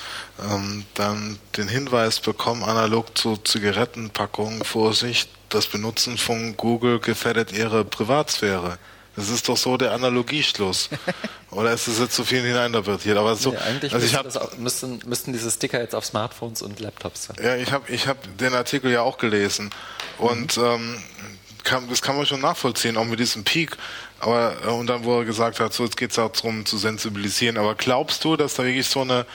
ähm, 0.44 0.86
dann 0.96 1.40
den 1.56 1.70
Hinweis 1.70 2.20
bekommen, 2.20 2.64
analog 2.64 3.18
zu 3.18 3.38
Zigarettenpackungen, 3.38 4.64
Vorsicht, 4.66 5.30
das 5.50 5.68
Benutzen 5.68 6.18
von 6.18 6.58
Google 6.58 7.00
gefährdet 7.00 7.52
ihre 7.52 7.86
Privatsphäre. 7.86 8.78
Das 9.16 9.30
ist 9.30 9.50
doch 9.50 9.58
so 9.58 9.78
der 9.78 9.92
Analogieschluss. 9.92 10.90
Oder 11.52 11.74
ist 11.74 11.88
das 11.88 12.00
jetzt 12.00 12.16
zu 12.16 12.24
viel 12.24 12.42
hineininterpretiert? 12.42 13.18
Aber 13.18 13.36
so, 13.36 13.52
nee, 13.52 13.58
eigentlich 13.58 13.94
also 13.94 14.06
ich 14.06 14.16
hab, 14.16 14.26
auch, 14.38 14.58
müssten, 14.58 15.00
müssten 15.06 15.34
diese 15.34 15.52
Sticker 15.52 15.82
jetzt 15.82 15.96
auf 15.96 16.06
Smartphones 16.06 16.62
und 16.62 16.80
Laptops 16.80 17.26
sein. 17.26 17.36
Ja, 17.44 17.58
ich 17.58 17.72
habe 17.72 17.92
ich 17.92 18.08
hab 18.08 18.18
den 18.38 18.54
Artikel 18.54 18.90
ja 18.90 19.02
auch 19.02 19.18
gelesen. 19.18 19.70
Und 20.18 20.56
mhm. 20.56 20.64
ähm, 20.64 21.04
kann, 21.64 21.90
das 21.90 22.02
kann 22.02 22.16
man 22.16 22.26
schon 22.26 22.42
nachvollziehen, 22.42 22.96
auch 22.96 23.06
mit 23.06 23.20
diesem 23.20 23.44
Peak. 23.44 23.78
Aber, 24.20 24.56
äh, 24.66 24.70
und 24.70 24.88
dann, 24.88 25.04
wo 25.04 25.20
er 25.20 25.26
gesagt 25.26 25.60
hat, 25.60 25.74
so 25.74 25.84
jetzt 25.84 25.98
geht 25.98 26.12
es 26.12 26.20
auch 26.20 26.32
darum 26.32 26.66
zu 26.66 26.78
sensibilisieren. 26.78 27.58
Aber 27.58 27.76
glaubst 27.76 28.24
du, 28.24 28.38
dass 28.38 28.54
da 28.54 28.64
wirklich 28.64 28.88
so 28.88 29.02
eine 29.02 29.26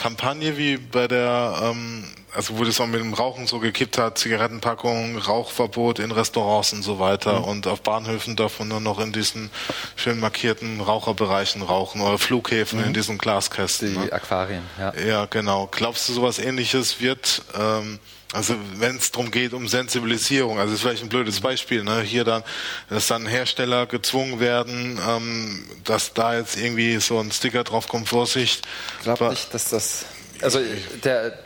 Kampagne 0.00 0.56
wie 0.56 0.78
bei 0.78 1.06
der, 1.08 1.60
ähm, 1.62 2.04
also 2.32 2.56
wo 2.56 2.64
das 2.64 2.80
auch 2.80 2.86
mit 2.86 3.00
dem 3.00 3.12
Rauchen 3.12 3.46
so 3.46 3.58
gekippt 3.58 3.98
hat, 3.98 4.16
Zigarettenpackungen, 4.16 5.18
Rauchverbot 5.18 5.98
in 5.98 6.10
Restaurants 6.10 6.72
und 6.72 6.82
so 6.82 6.98
weiter 6.98 7.40
mhm. 7.40 7.44
und 7.44 7.66
auf 7.66 7.82
Bahnhöfen 7.82 8.34
darf 8.34 8.58
man 8.60 8.68
nur 8.68 8.80
noch 8.80 8.98
in 8.98 9.12
diesen 9.12 9.50
schön 9.96 10.18
markierten 10.18 10.80
Raucherbereichen 10.80 11.60
rauchen 11.60 12.00
oder 12.00 12.16
Flughäfen 12.16 12.78
mhm. 12.80 12.86
in 12.86 12.94
diesen 12.94 13.18
Glaskästen. 13.18 13.92
Die 13.92 13.98
ne? 13.98 14.10
Aquarien, 14.10 14.62
ja. 14.78 14.94
Ja, 14.94 15.26
genau. 15.26 15.68
Glaubst 15.70 16.08
du, 16.08 16.14
sowas 16.14 16.38
ähnliches 16.38 17.02
wird 17.02 17.42
ähm, 17.60 17.98
also 18.32 18.54
wenn 18.76 18.96
es 18.96 19.10
darum 19.10 19.30
geht, 19.30 19.52
um 19.52 19.66
Sensibilisierung, 19.66 20.58
also 20.58 20.72
ist 20.74 20.82
vielleicht 20.82 21.02
ein 21.02 21.08
blödes 21.08 21.40
Beispiel, 21.40 21.82
ne? 21.82 22.00
hier 22.00 22.24
dann, 22.24 22.44
dass 22.88 23.08
dann 23.08 23.26
Hersteller 23.26 23.86
gezwungen 23.86 24.38
werden, 24.38 25.00
ähm, 25.06 25.64
dass 25.84 26.14
da 26.14 26.36
jetzt 26.36 26.56
irgendwie 26.56 27.00
so 27.00 27.18
ein 27.18 27.32
Sticker 27.32 27.64
drauf 27.64 27.88
kommt, 27.88 28.08
Vorsicht. 28.08 28.66
Ich 28.98 29.04
glaube 29.04 29.30
nicht, 29.30 29.52
dass 29.52 29.70
das, 29.70 30.04
also 30.42 30.60
der, 31.02 31.36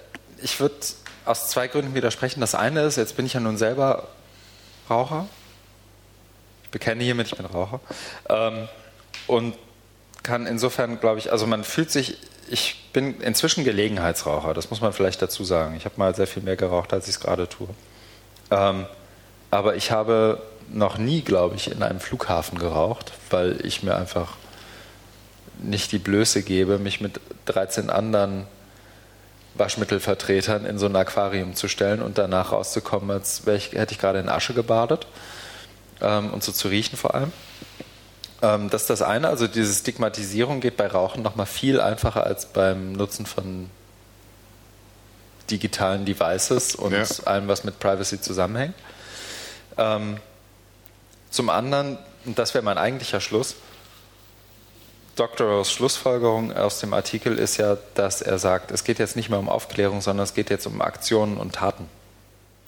ich 0.43 0.61
würde 0.61 0.74
aus 1.24 1.48
zwei 1.48 1.69
Gründen 1.69 1.94
widersprechen. 1.94 2.40
Das 2.40 2.55
eine 2.55 2.82
ist, 2.82 2.97
jetzt 2.97 3.16
bin 3.16 3.24
ich 3.24 3.32
ja 3.32 3.40
nun 3.40 3.56
selber 3.56 4.09
Raucher, 4.90 5.27
bekenne 6.70 7.02
hiermit, 7.02 7.28
ich 7.28 7.36
bin 7.36 7.47
Raucher. 7.47 7.81
Ähm, 8.28 8.69
und 9.27 9.55
kann 10.24 10.46
insofern, 10.46 10.98
glaube 10.98 11.20
ich, 11.20 11.30
also 11.30 11.46
man 11.46 11.62
fühlt 11.62 11.92
sich, 11.92 12.18
ich 12.48 12.90
bin 12.92 13.20
inzwischen 13.20 13.62
Gelegenheitsraucher, 13.62 14.55
das 14.55 14.70
muss 14.70 14.80
man 14.80 14.92
vielleicht 14.92 15.22
dazu 15.22 15.44
sagen. 15.44 15.76
Ich 15.76 15.84
habe 15.84 15.94
mal 15.98 16.16
sehr 16.16 16.26
viel 16.26 16.42
mehr 16.42 16.56
geraucht, 16.56 16.92
als 16.92 17.06
ich 17.06 17.14
es 17.14 17.20
gerade 17.20 17.48
tue. 17.48 17.68
Ähm, 18.51 18.86
aber 19.52 19.76
ich 19.76 19.92
habe 19.92 20.42
noch 20.72 20.98
nie, 20.98 21.22
glaube 21.22 21.55
ich, 21.55 21.70
in 21.70 21.82
einem 21.82 22.01
Flughafen 22.01 22.59
geraucht, 22.59 23.12
weil 23.30 23.64
ich 23.64 23.82
mir 23.84 23.96
einfach 23.96 24.36
nicht 25.62 25.92
die 25.92 25.98
Blöße 25.98 26.42
gebe, 26.42 26.78
mich 26.78 27.01
mit 27.01 27.20
13 27.46 27.90
anderen 27.90 28.46
Waschmittelvertretern 29.55 30.66
in 30.66 30.78
so 30.78 30.86
ein 30.86 30.96
Aquarium 30.96 31.55
zu 31.55 31.68
stellen 31.68 32.02
und 32.02 32.18
danach 32.18 32.51
rauszukommen, 32.51 33.10
als 33.10 33.46
ich, 33.46 33.72
hätte 33.72 33.92
ich 33.92 34.01
gerade 34.01 34.18
in 34.18 34.28
Asche 34.28 34.52
gebadet 34.52 35.06
ähm, 36.01 36.32
und 36.32 36.42
so 36.42 36.51
zu 36.51 36.68
riechen 36.68 36.96
vor 36.96 37.14
allem. 37.14 37.32
Ähm, 38.45 38.69
das 38.69 38.83
ist 38.83 38.91
das 38.91 39.03
eine, 39.03 39.29
also 39.29 39.47
diese 39.47 39.73
Stigmatisierung 39.73 40.61
geht 40.61 40.77
bei 40.77 40.87
Rauchen 40.87 41.23
nochmal 41.23 41.47
viel 41.47 41.81
einfacher 41.81 42.25
als 42.25 42.47
beim 42.47 42.93
Nutzen 42.93 43.25
von 43.25 43.71
digitalen 45.51 46.05
Devices 46.05 46.75
und 46.75 46.93
ja. 46.93 47.05
allem, 47.25 47.49
was 47.49 47.65
mit 47.65 47.79
Privacy 47.79 48.21
zusammenhängt. 48.21 48.75
Ähm, 49.79 50.19
zum 51.31 51.49
anderen, 51.49 51.99
und 52.27 52.39
das 52.39 52.53
wäre 52.53 52.62
mein 52.65 52.77
eigentlicher 52.77 53.21
Schluss, 53.21 53.57
Dr. 55.16 55.65
Schlussfolgerung 55.65 56.53
aus 56.53 56.81
dem 56.81 56.93
Artikel 56.93 57.39
ist 57.39 57.57
ja, 57.57 57.79
dass 57.95 58.21
er 58.21 58.39
sagt, 58.39 58.73
es 58.73 58.85
geht 58.85 58.99
jetzt 58.99 59.16
nicht 59.16 59.31
mehr 59.31 59.39
um 59.39 59.49
Aufklärung, 59.49 60.01
sondern 60.01 60.25
es 60.25 60.35
geht 60.35 60.51
jetzt 60.51 60.66
um 60.66 60.83
Aktionen 60.83 61.37
und 61.39 61.55
Taten. 61.55 61.89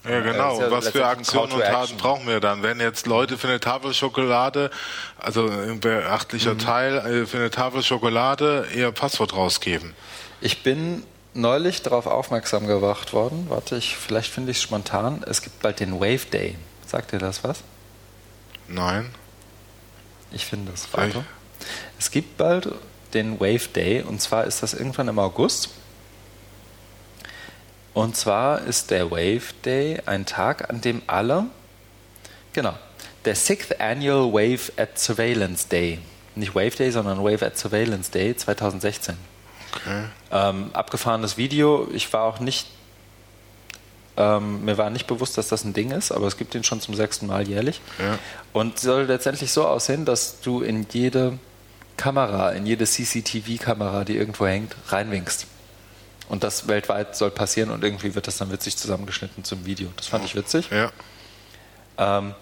Ja, 0.08 0.20
genau. 0.20 0.60
Ja 0.60 0.70
Was 0.70 0.88
für 0.88 1.06
Aktionen 1.06 1.52
und 1.52 1.60
Taten 1.60 1.96
brauchen 1.96 2.26
wir 2.26 2.40
dann? 2.40 2.62
Wenn 2.62 2.80
jetzt 2.80 3.06
Leute 3.06 3.38
für 3.38 3.48
eine 3.48 3.60
Tafel 3.60 3.92
Schokolade, 3.94 4.70
also 5.18 5.48
ein 5.48 5.80
beachtlicher 5.80 6.54
mhm. 6.54 6.58
Teil, 6.58 6.96
äh, 6.98 7.26
für 7.26 7.38
eine 7.38 7.50
Tafel 7.50 7.82
Schokolade 7.82 8.66
ihr 8.74 8.92
Passwort 8.92 9.34
rausgeben? 9.34 9.94
Ich 10.40 10.62
bin 10.62 11.02
neulich 11.34 11.82
darauf 11.82 12.06
aufmerksam 12.06 12.66
gemacht 12.66 13.12
worden. 13.12 13.46
Warte, 13.48 13.76
ich, 13.76 13.96
vielleicht 13.96 14.32
finde 14.32 14.50
ich 14.50 14.58
es 14.58 14.62
spontan. 14.62 15.22
Es 15.26 15.42
gibt 15.42 15.60
bald 15.60 15.80
den 15.80 16.00
Wave 16.00 16.26
Day. 16.32 16.56
Sagt 16.86 17.12
dir 17.12 17.18
das 17.18 17.44
was? 17.44 17.62
Nein. 18.68 19.14
Ich 20.32 20.44
finde 20.44 20.72
es. 20.72 20.88
Warte. 20.92 21.24
Es 21.98 22.10
gibt 22.10 22.36
bald 22.36 22.68
den 23.14 23.40
Wave 23.40 23.68
Day 23.74 24.02
und 24.02 24.20
zwar 24.20 24.44
ist 24.44 24.62
das 24.62 24.74
irgendwann 24.74 25.08
im 25.08 25.18
August. 25.18 25.70
Und 27.97 28.14
zwar 28.14 28.60
ist 28.60 28.90
der 28.90 29.10
Wave 29.10 29.55
Day 29.64 30.02
ein 30.05 30.27
Tag, 30.27 30.68
an 30.68 30.82
dem 30.82 31.01
alle, 31.06 31.47
genau, 32.52 32.74
der 33.24 33.35
Sixth 33.35 33.81
Annual 33.81 34.35
Wave 34.35 34.70
at 34.77 34.98
Surveillance 34.98 35.66
Day, 35.66 36.01
nicht 36.35 36.55
Wave 36.55 36.77
Day, 36.77 36.90
sondern 36.90 37.24
Wave 37.24 37.47
at 37.47 37.56
Surveillance 37.56 38.10
Day 38.10 38.36
2016. 38.36 39.16
Okay. 39.77 40.05
Ähm, 40.31 40.70
abgefahrenes 40.74 41.39
Video. 41.39 41.89
Ich 41.90 42.12
war 42.12 42.24
auch 42.24 42.39
nicht, 42.39 42.66
ähm, 44.18 44.66
mir 44.66 44.77
war 44.77 44.90
nicht 44.90 45.06
bewusst, 45.06 45.39
dass 45.39 45.48
das 45.48 45.64
ein 45.64 45.73
Ding 45.73 45.90
ist, 45.90 46.12
aber 46.12 46.27
es 46.27 46.36
gibt 46.36 46.55
ihn 46.55 46.64
schon 46.64 46.82
zum 46.82 46.94
sechsten 46.94 47.27
Mal 47.27 47.48
jährlich. 47.48 47.81
Ja. 47.98 48.18
Und 48.52 48.78
soll 48.78 49.05
letztendlich 49.05 49.52
so 49.52 49.66
aussehen, 49.66 50.05
dass 50.05 50.43
du 50.43 50.60
in 50.60 50.86
jede 50.93 51.39
Kamera, 51.97 52.51
in 52.51 52.66
jede 52.66 52.85
CCTV-Kamera, 52.85 54.05
die 54.05 54.18
irgendwo 54.18 54.47
hängt, 54.47 54.77
reinwinkst. 54.89 55.47
Und 56.28 56.43
das 56.43 56.66
weltweit 56.66 57.16
soll 57.16 57.31
passieren 57.31 57.70
und 57.70 57.85
irgendwie 57.85 58.15
wird 58.15 58.27
das 58.27 58.36
dann 58.39 58.51
witzig 58.51 58.77
zusammengeschnitten 58.77 59.44
zum 59.44 59.65
Video. 59.65 59.89
Das 59.97 60.09
fand 60.09 60.24
ich 60.24 60.35
witzig. 60.35 60.70
Ja. 60.70 60.90
Ähm, 61.98 62.35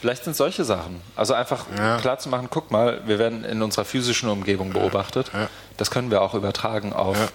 vielleicht 0.00 0.24
sind 0.24 0.34
solche 0.34 0.64
Sachen. 0.64 1.00
Also 1.14 1.34
einfach 1.34 1.66
ja. 1.76 1.98
klar 1.98 2.18
zu 2.18 2.28
machen, 2.28 2.48
guck 2.50 2.70
mal, 2.70 3.06
wir 3.06 3.18
werden 3.18 3.44
in 3.44 3.62
unserer 3.62 3.84
physischen 3.84 4.28
Umgebung 4.28 4.72
beobachtet. 4.72 5.30
Ja. 5.32 5.48
Das 5.76 5.90
können 5.90 6.10
wir 6.10 6.22
auch 6.22 6.34
übertragen 6.34 6.92
auf. 6.92 7.32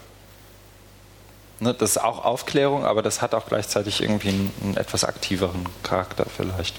Ne, 1.60 1.74
das 1.74 1.92
ist 1.92 1.98
auch 1.98 2.26
Aufklärung, 2.26 2.86
aber 2.86 3.02
das 3.02 3.22
hat 3.22 3.34
auch 3.34 3.46
gleichzeitig 3.46 4.02
irgendwie 4.02 4.30
einen, 4.30 4.54
einen 4.62 4.78
etwas 4.78 5.06
aktiveren 5.06 5.66
Charakter 5.84 6.26
vielleicht. 6.36 6.76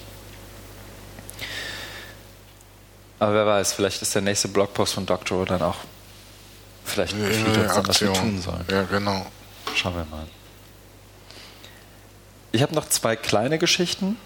Aber 3.18 3.32
wer 3.32 3.46
weiß, 3.46 3.72
vielleicht 3.72 4.02
ist 4.02 4.14
der 4.14 4.20
nächste 4.20 4.48
Blogpost 4.48 4.92
von 4.92 5.06
Doctorow 5.06 5.46
dann 5.46 5.62
auch 5.62 5.76
vielleicht 6.84 7.12
ja, 7.12 7.26
viel 7.26 7.62
ja, 7.62 7.86
was 7.86 8.00
wir 8.00 8.12
tun 8.12 8.40
sollen. 8.40 8.64
Ja, 8.70 8.82
genau. 8.82 9.26
Schauen 9.74 9.94
wir 9.94 10.04
mal. 10.04 10.26
Ich 12.52 12.62
habe 12.62 12.74
noch 12.74 12.88
zwei 12.88 13.16
kleine 13.16 13.58
Geschichten, 13.58 14.16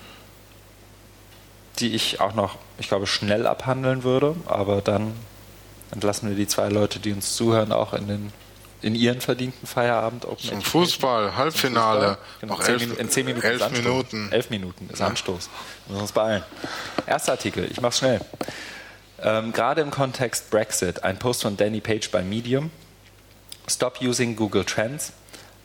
die 1.79 1.95
ich 1.95 2.21
auch 2.21 2.35
noch, 2.35 2.57
ich 2.79 2.89
glaube, 2.89 3.07
schnell 3.07 3.47
abhandeln 3.47 4.03
würde, 4.03 4.37
aber 4.47 4.83
dann 4.83 5.15
entlassen 5.91 6.29
wir 6.29 6.37
die 6.37 6.47
zwei 6.47 6.69
Leute, 6.69 6.99
die 6.99 7.13
uns 7.13 7.35
zuhören, 7.35 7.73
auch 7.73 7.95
in 7.95 8.09
den 8.09 8.33
in 8.81 8.95
ihren 8.95 9.21
verdienten 9.21 9.67
Feierabend 9.67 10.25
Open 10.25 10.39
Zum 10.39 10.63
Fußball, 10.63 11.37
Halbfinale. 11.37 12.19
Genau, 12.41 12.55
noch 12.55 12.69
elf, 12.69 12.99
in 12.99 13.11
zehn 13.11 13.27
Minuten. 13.27 13.47
Elf 13.47 13.71
Minuten. 13.71 14.29
Elf 14.31 14.51
Minuten 14.51 14.89
ist 14.93 15.01
Anstoß. 15.01 15.51
Wir 15.87 15.93
müssen 15.93 16.03
uns 16.03 16.13
beeilen. 16.13 16.45
Erster 17.07 17.33
Artikel, 17.33 17.69
ich 17.71 17.81
mach's 17.81 17.99
schnell. 17.99 18.21
Ähm, 19.21 19.53
gerade 19.53 19.81
im 19.81 19.91
Kontext 19.91 20.51
Brexit, 20.51 21.03
ein 21.03 21.19
Post 21.19 21.43
von 21.43 21.57
Danny 21.57 21.81
Page 21.81 22.11
bei 22.11 22.23
Medium. 22.23 22.71
Stop 23.69 24.01
using 24.01 24.37
Google 24.37 24.65
Trends, 24.65 25.13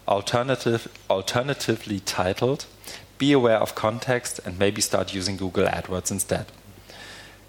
alternative, 0.06 0.90
alternatively 1.08 2.02
titled, 2.02 2.66
Be 3.20 3.34
aware 3.34 3.62
of 3.62 3.76
context 3.76 4.46
and 4.46 4.58
maybe 4.60 4.82
start 4.82 5.14
using 5.14 5.38
Google 5.38 5.68
AdWords 5.68 6.12
instead. 6.12 6.46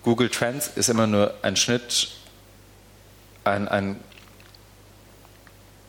Google 0.05 0.28
Trends 0.28 0.68
ist 0.68 0.89
immer 0.89 1.06
nur 1.06 1.35
ein 1.43 1.56
Schnitt, 1.56 2.10
ein, 3.44 3.66
ein 3.66 3.98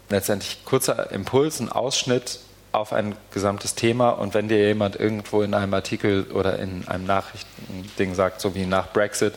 letztendlich 0.09 0.63
kurzer 0.63 1.11
Impuls, 1.11 1.59
ein 1.59 1.69
Ausschnitt 1.69 2.39
auf 2.75 2.93
ein 2.93 3.15
gesamtes 3.31 3.75
Thema 3.75 4.09
und 4.09 4.33
wenn 4.33 4.47
dir 4.47 4.57
jemand 4.67 4.95
irgendwo 4.95 5.41
in 5.41 5.53
einem 5.53 5.73
Artikel 5.73 6.23
oder 6.31 6.59
in 6.59 6.87
einem 6.87 7.05
Nachrichtending 7.05 8.13
sagt, 8.15 8.41
so 8.41 8.55
wie 8.55 8.65
nach 8.65 8.91
Brexit, 8.91 9.33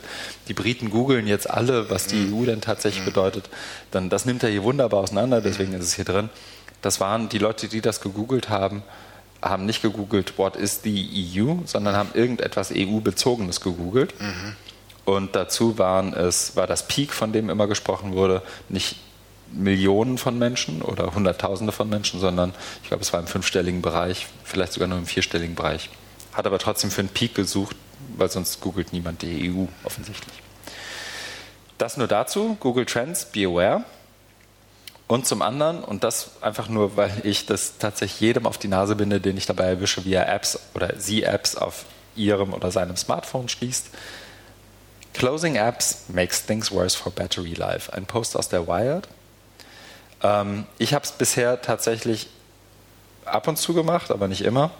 die 0.47 0.53
Briten 0.53 0.89
googeln 0.89 1.27
jetzt 1.27 1.49
alle, 1.49 1.89
was 1.89 2.07
die 2.07 2.15
mhm. 2.17 2.41
EU 2.41 2.45
denn 2.45 2.61
tatsächlich 2.61 3.01
mhm. 3.01 3.09
bedeutet, 3.09 3.49
dann 3.91 4.09
das 4.09 4.25
nimmt 4.25 4.43
er 4.43 4.49
hier 4.49 4.63
wunderbar 4.63 5.01
auseinander, 5.01 5.41
deswegen 5.41 5.73
ist 5.73 5.85
es 5.85 5.93
hier 5.93 6.05
drin. 6.05 6.29
Das 6.81 6.99
waren 6.99 7.29
die 7.29 7.39
Leute, 7.39 7.67
die 7.67 7.81
das 7.81 8.01
gegoogelt 8.01 8.49
haben, 8.49 8.83
haben 9.41 9.65
nicht 9.65 9.81
gegoogelt, 9.81 10.37
what 10.37 10.55
is 10.55 10.81
the 10.83 11.33
EU, 11.37 11.55
sondern 11.65 11.95
haben 11.95 12.09
irgendetwas 12.13 12.71
EU-bezogenes 12.75 13.61
gegoogelt. 13.61 14.13
Mhm. 14.19 14.55
Und 15.05 15.35
dazu 15.35 15.77
waren 15.77 16.13
es, 16.13 16.55
war 16.55 16.67
das 16.67 16.87
Peak, 16.87 17.13
von 17.13 17.31
dem 17.31 17.49
immer 17.49 17.67
gesprochen 17.67 18.13
wurde, 18.13 18.43
nicht 18.67 18.97
Millionen 19.51 20.17
von 20.17 20.37
Menschen 20.37 20.81
oder 20.81 21.13
Hunderttausende 21.13 21.71
von 21.71 21.89
Menschen, 21.89 22.19
sondern 22.19 22.53
ich 22.83 22.89
glaube, 22.89 23.01
es 23.01 23.11
war 23.13 23.19
im 23.19 23.27
fünfstelligen 23.27 23.81
Bereich, 23.81 24.27
vielleicht 24.43 24.73
sogar 24.73 24.87
nur 24.87 24.97
im 24.97 25.05
vierstelligen 25.05 25.55
Bereich. 25.55 25.89
Hat 26.33 26.45
aber 26.45 26.59
trotzdem 26.59 26.91
für 26.91 27.01
einen 27.01 27.09
Peak 27.09 27.35
gesucht, 27.35 27.75
weil 28.17 28.29
sonst 28.29 28.61
googelt 28.61 28.93
niemand 28.93 29.21
die 29.21 29.51
EU 29.51 29.65
offensichtlich. 29.83 30.33
Das 31.77 31.97
nur 31.97 32.07
dazu, 32.07 32.57
Google 32.59 32.85
Trends, 32.85 33.25
be 33.25 33.45
aware. 33.45 33.83
Und 35.07 35.25
zum 35.25 35.41
anderen, 35.41 35.83
und 35.83 36.03
das 36.03 36.31
einfach 36.41 36.69
nur, 36.69 36.95
weil 36.95 37.11
ich 37.23 37.47
das 37.47 37.79
tatsächlich 37.79 38.19
jedem 38.19 38.45
auf 38.45 38.59
die 38.59 38.67
Nase 38.67 38.95
binde, 38.95 39.19
den 39.19 39.37
ich 39.37 39.47
dabei 39.47 39.65
erwische, 39.65 40.05
wie 40.05 40.13
er 40.13 40.31
Apps 40.31 40.59
oder 40.75 40.93
sie 40.99 41.23
Apps 41.23 41.55
auf 41.55 41.85
ihrem 42.15 42.53
oder 42.53 42.69
seinem 42.69 42.95
Smartphone 42.95 43.49
schließt. 43.49 43.87
Closing 45.13 45.55
Apps 45.55 46.03
makes 46.09 46.45
things 46.45 46.71
worse 46.71 46.95
for 46.95 47.11
battery 47.11 47.53
life. 47.53 47.91
Ein 47.91 48.05
Post 48.05 48.37
aus 48.37 48.49
der 48.49 48.67
Wired. 48.67 49.07
Ähm, 50.21 50.65
ich 50.77 50.93
habe 50.93 51.05
es 51.05 51.11
bisher 51.11 51.61
tatsächlich 51.61 52.27
ab 53.25 53.47
und 53.47 53.57
zu 53.57 53.73
gemacht, 53.73 54.11
aber 54.11 54.27
nicht 54.27 54.41
immer, 54.41 54.71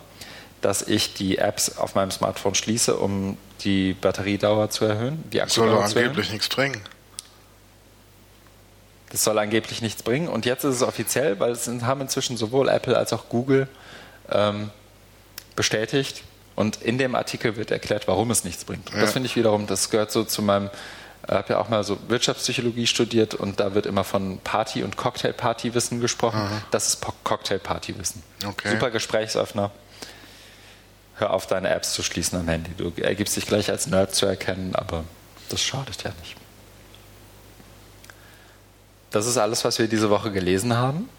dass 0.62 0.82
ich 0.82 1.14
die 1.14 1.38
Apps 1.38 1.78
auf 1.78 1.96
meinem 1.96 2.12
Smartphone 2.12 2.56
schließe, 2.56 2.96
um 2.96 3.38
die 3.62 3.94
Batteriedauer 3.94 4.70
zu 4.70 4.86
erhöhen. 4.86 5.24
Die 5.32 5.38
das 5.38 5.54
soll 5.54 5.70
angeblich 5.70 6.32
nichts 6.32 6.50
bringen. 6.50 6.82
Das 9.12 9.24
soll 9.24 9.40
angeblich 9.40 9.82
nichts 9.82 10.04
bringen. 10.04 10.28
Und 10.28 10.46
jetzt 10.46 10.64
ist 10.64 10.76
es 10.76 10.84
offiziell, 10.84 11.40
weil 11.40 11.52
es 11.52 11.68
haben 11.68 12.02
inzwischen 12.02 12.38
sowohl 12.38 12.70
Apple 12.70 12.96
als 12.96 13.12
auch 13.14 13.30
Google 13.30 13.68
ähm, 14.30 14.70
bestätigt. 15.56 16.24
Und 16.56 16.82
in 16.82 16.98
dem 16.98 17.16
Artikel 17.16 17.56
wird 17.56 17.72
erklärt, 17.72 18.08
warum 18.08 18.32
es 18.32 18.44
nichts 18.44 18.66
bringt. 18.66 18.90
Ja. 18.92 19.00
Das 19.00 19.14
finde 19.14 19.28
ich 19.28 19.36
wiederum, 19.36 19.66
das 19.66 19.90
gehört 19.90 20.12
so 20.12 20.26
zu 20.26 20.42
meinem 20.42 20.70
habe 21.36 21.54
ja 21.54 21.60
auch 21.60 21.70
mal 21.70 21.84
so 21.84 21.98
Wirtschaftspsychologie 22.08 22.88
studiert 22.88 23.34
und 23.34 23.60
da 23.60 23.76
wird 23.76 23.86
immer 23.86 24.04
von 24.04 24.40
Party- 24.40 24.84
und 24.84 24.98
Cocktailpartywissen 24.98 26.00
gesprochen. 26.02 26.40
Aha. 26.40 26.62
Das 26.72 26.88
ist 26.88 27.06
Cocktailpartywissen. 27.24 28.24
Okay. 28.46 28.72
Super 28.72 28.92
Gesprächsöffner. 28.92 29.72
Hör 31.16 31.34
auf, 31.34 31.48
deine 31.48 31.70
Apps 31.70 31.94
zu 31.94 32.02
schließen 32.02 32.40
am 32.40 32.48
Handy. 32.48 32.72
Du 32.78 32.92
ergibst 33.02 33.36
dich 33.36 33.46
gleich 33.46 33.70
als 33.70 33.88
Nerd 33.88 34.16
zu 34.16 34.26
erkennen, 34.26 34.74
aber 34.74 35.04
das 35.50 35.62
schadet 35.62 36.04
ja 36.04 36.12
nicht. 36.22 36.36
Das 39.12 39.26
ist 39.26 39.38
alles, 39.38 39.66
was 39.66 39.80
wir 39.80 39.88
diese 39.88 40.10
Woche 40.10 40.32
gelesen 40.32 40.78
haben. 40.78 41.10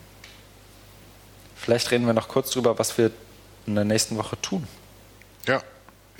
Vielleicht 1.56 1.90
reden 1.90 2.06
wir 2.06 2.14
noch 2.14 2.28
kurz 2.28 2.50
drüber, 2.50 2.78
was 2.78 2.96
wir 2.96 3.10
in 3.66 3.74
der 3.74 3.84
nächsten 3.84 4.16
Woche 4.16 4.40
tun. 4.40 4.66
Ja, 5.46 5.62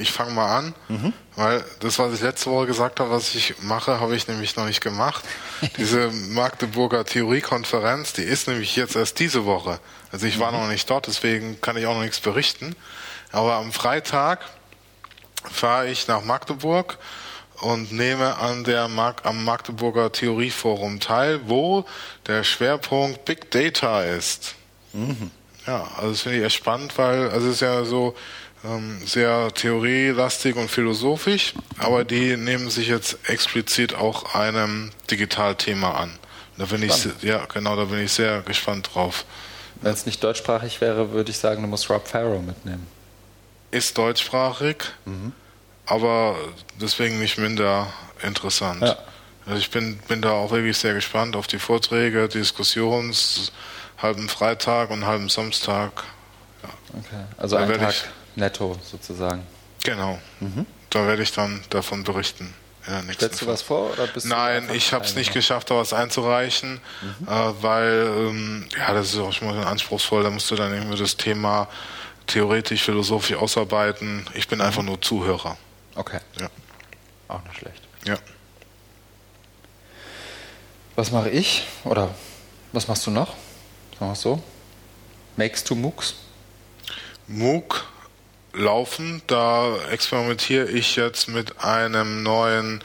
ich 0.01 0.13
fange 0.13 0.33
mal 0.33 0.59
an, 0.59 0.75
mhm. 0.89 1.13
weil 1.37 1.65
das, 1.81 1.99
was 1.99 2.15
ich 2.15 2.21
letzte 2.21 2.51
Woche 2.51 2.67
gesagt 2.67 3.01
habe, 3.01 3.11
was 3.11 3.35
ich 3.35 3.55
mache, 3.63 4.01
habe 4.01 4.17
ich 4.17 4.27
nämlich 4.29 4.57
noch 4.57 4.67
nicht 4.67 4.81
gemacht. 4.81 5.25
Diese 5.77 6.11
Magdeburger 6.11 7.05
Theoriekonferenz, 7.05 8.13
die 8.13 8.23
ist 8.23 8.49
nämlich 8.49 8.77
jetzt 8.77 8.97
erst 8.97 9.19
diese 9.19 9.45
Woche. 9.45 9.79
Also 10.13 10.27
ich 10.27 10.39
war 10.39 10.53
mhm. 10.53 10.59
noch 10.59 10.69
nicht 10.69 10.89
dort, 10.89 11.07
deswegen 11.07 11.61
kann 11.61 11.77
ich 11.77 11.87
auch 11.87 11.95
noch 11.95 12.03
nichts 12.03 12.21
berichten. 12.21 12.75
Aber 13.33 13.55
am 13.55 13.73
Freitag 13.73 14.41
fahre 15.51 15.89
ich 15.89 16.09
nach 16.09 16.25
Magdeburg 16.25 16.99
und 17.61 17.93
nehme 17.93 18.37
an 18.37 18.65
der 18.65 18.89
Mag 18.89 19.25
am 19.25 19.45
Magdeburger 19.45 20.13
Theorieforum 20.13 21.01
teil, 21.01 21.41
wo 21.47 21.85
der 22.27 22.43
Schwerpunkt 22.45 23.25
Big 23.25 23.51
Data 23.51 24.03
ist. 24.03 24.55
Mhm. 24.93 25.31
Ja, 25.67 25.87
also 25.97 26.11
das 26.11 26.23
finde 26.23 26.39
ich 26.39 26.45
echt 26.45 26.57
spannend, 26.57 26.97
weil 26.97 27.31
also 27.31 27.49
es 27.49 27.55
ist 27.55 27.61
ja 27.61 27.85
so 27.85 28.15
ähm, 28.65 28.99
sehr 29.07 29.53
theorielastig 29.55 30.57
und 30.57 30.71
philosophisch, 30.71 31.55
aber 31.79 32.05
die 32.05 32.37
nehmen 32.37 32.71
sich 32.71 32.89
jetzt 32.89 33.19
explizit 33.29 33.95
auch 33.95 34.35
einem 34.35 34.91
Digitalthema 35.11 35.93
an. 35.93 36.19
Da 36.59 36.67
bin 36.67 36.83
ich 36.83 37.09
ja 37.23 37.47
genau, 37.47 37.75
da 37.75 37.85
bin 37.85 38.01
ich 38.01 38.13
sehr 38.13 38.43
gespannt 38.43 38.91
drauf. 38.93 39.25
Wenn 39.81 39.95
es 39.95 40.05
nicht 40.05 40.23
deutschsprachig 40.23 40.81
wäre, 40.83 41.13
würde 41.13 41.31
ich 41.31 41.39
sagen, 41.39 41.63
du 41.63 41.69
musst 41.69 41.89
Rob 41.89 42.07
Farrow 42.07 42.43
mitnehmen. 42.43 42.87
Ist 43.71 43.97
deutschsprachig, 43.97 44.77
mhm. 45.07 45.33
aber 45.87 46.37
deswegen 46.79 47.19
nicht 47.19 47.39
minder 47.39 47.87
interessant. 48.23 48.83
Ja. 48.83 48.99
Also 49.47 49.59
ich 49.59 49.71
bin, 49.71 49.97
bin 50.07 50.21
da 50.21 50.33
auch 50.33 50.51
wirklich 50.51 50.77
sehr 50.77 50.93
gespannt 50.93 51.35
auf 51.35 51.47
die 51.47 51.59
Vorträge, 51.59 52.29
Diskussions, 52.29 53.53
halben 53.97 54.29
Freitag 54.29 54.91
und 54.91 55.07
halben 55.07 55.31
Samstag. 55.31 56.05
Ja. 56.63 56.69
Okay, 56.99 57.25
also 57.39 57.57
da 57.57 57.63
ein 57.63 57.79
Tag 57.79 57.91
ich, 57.91 58.05
netto 58.37 58.79
sozusagen. 58.83 59.47
Genau. 59.85 60.19
Mhm. 60.41 60.67
Da 60.91 61.07
werde 61.07 61.23
ich 61.23 61.33
dann 61.33 61.63
davon 61.71 62.05
berichten. 62.05 62.53
Stellst 63.13 63.43
du 63.43 63.47
was 63.47 63.63
vor? 63.63 63.93
Nein, 64.25 64.71
ich 64.73 64.93
habe 64.93 65.05
es 65.05 65.15
nicht 65.15 65.33
geschafft, 65.33 65.71
da 65.71 65.77
was 65.77 65.93
einzureichen, 65.93 66.81
mhm. 67.03 67.29
äh, 67.29 67.63
weil 67.63 68.07
ähm, 68.17 68.69
ja, 68.77 68.95
das 68.95 69.13
ist 69.13 69.19
auch 69.19 69.33
schon 69.33 69.49
mal 69.49 69.65
anspruchsvoll. 69.65 70.23
Da 70.23 70.31
musst 70.31 70.51
du 70.51 70.57
dann 70.57 70.73
irgendwie 70.73 70.97
das 70.97 71.17
Thema 71.17 71.69
theoretisch, 72.27 72.83
philosophisch 72.83 73.37
ausarbeiten. 73.37 74.27
Ich 74.35 74.49
bin 74.49 74.59
mhm. 74.59 74.65
einfach 74.65 74.83
nur 74.83 75.01
Zuhörer. 75.01 75.57
Okay. 75.95 76.21
Ja. 76.41 76.49
Auch 77.29 77.43
nicht 77.45 77.59
schlecht. 77.59 77.83
Ja. 78.07 78.17
Was 80.97 81.11
mache 81.11 81.31
ich? 81.31 81.67
Oder 81.85 82.15
was 82.73 82.89
machst 82.89 83.07
du 83.07 83.11
noch? 83.11 83.35
Sagen 83.99 84.11
wir 84.11 84.15
so. 84.15 84.43
Makes 85.37 85.63
to 85.65 85.75
MOOCs? 85.75 86.15
MOOC 87.29 87.87
laufen. 88.53 89.23
Da 89.27 89.77
experimentiere 89.91 90.69
ich 90.69 90.97
jetzt 90.97 91.29
mit 91.29 91.63
einem 91.63 92.23
neuen 92.23 92.83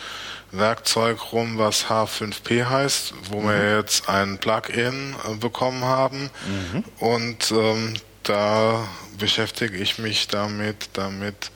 Werkzeug 0.52 1.34
rum, 1.34 1.58
was 1.58 1.88
H5P 1.88 2.66
heißt, 2.66 3.14
wo 3.30 3.42
mhm. 3.42 3.50
wir 3.50 3.78
jetzt 3.78 4.10
ein 4.10 4.38
Plugin 4.38 5.16
äh, 5.28 5.36
bekommen 5.36 5.84
haben. 5.84 6.30
Mhm. 6.48 6.84
Und 7.00 7.52
ähm, 7.52 7.94
da 8.24 8.88
beschäftige 9.18 9.78
ich 9.78 9.98
mich 9.98 10.28
damit, 10.28 10.90
damit, 10.94 11.52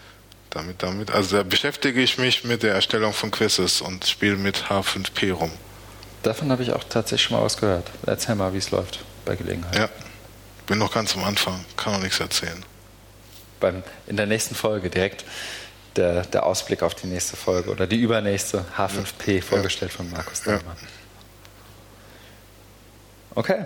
damit, 0.49 0.83
damit. 0.83 1.11
Also 1.11 1.37
da 1.37 1.43
beschäftige 1.43 2.01
ich 2.01 2.17
mich 2.17 2.43
mit 2.43 2.63
der 2.63 2.73
Erstellung 2.73 3.13
von 3.13 3.31
Quizzes 3.31 3.81
und 3.81 4.05
spiele 4.05 4.35
mit 4.35 4.65
H5P 4.65 5.33
rum. 5.33 5.51
Davon 6.23 6.51
habe 6.51 6.63
ich 6.63 6.73
auch 6.73 6.83
tatsächlich 6.83 7.27
schon 7.27 7.37
mal 7.37 7.43
was 7.43 7.57
gehört. 7.57 7.89
Erzähl 8.05 8.35
mal, 8.35 8.53
wie 8.53 8.57
es 8.57 8.71
läuft 8.71 8.99
bei 9.23 9.35
Gelegenheit. 9.35 9.75
Ja, 9.75 9.89
bin 10.67 10.77
noch 10.77 10.93
ganz 10.93 11.15
am 11.15 11.23
Anfang, 11.23 11.63
kann 11.77 11.93
noch 11.93 12.01
nichts 12.01 12.19
erzählen 12.19 12.63
beim, 13.59 13.83
in 14.07 14.17
der 14.17 14.25
nächsten 14.25 14.55
Folge 14.55 14.89
direkt 14.89 15.25
der, 15.95 16.23
der 16.23 16.45
Ausblick 16.45 16.83
auf 16.83 16.95
die 16.95 17.07
nächste 17.07 17.35
Folge 17.35 17.71
oder 17.71 17.87
die 17.87 17.97
übernächste 17.97 18.65
H5P 18.77 19.35
ja. 19.35 19.41
vorgestellt 19.41 19.91
von 19.91 20.09
Markus 20.09 20.41
Dallmann. 20.41 20.77
Ja. 20.81 20.87
Okay. 23.35 23.65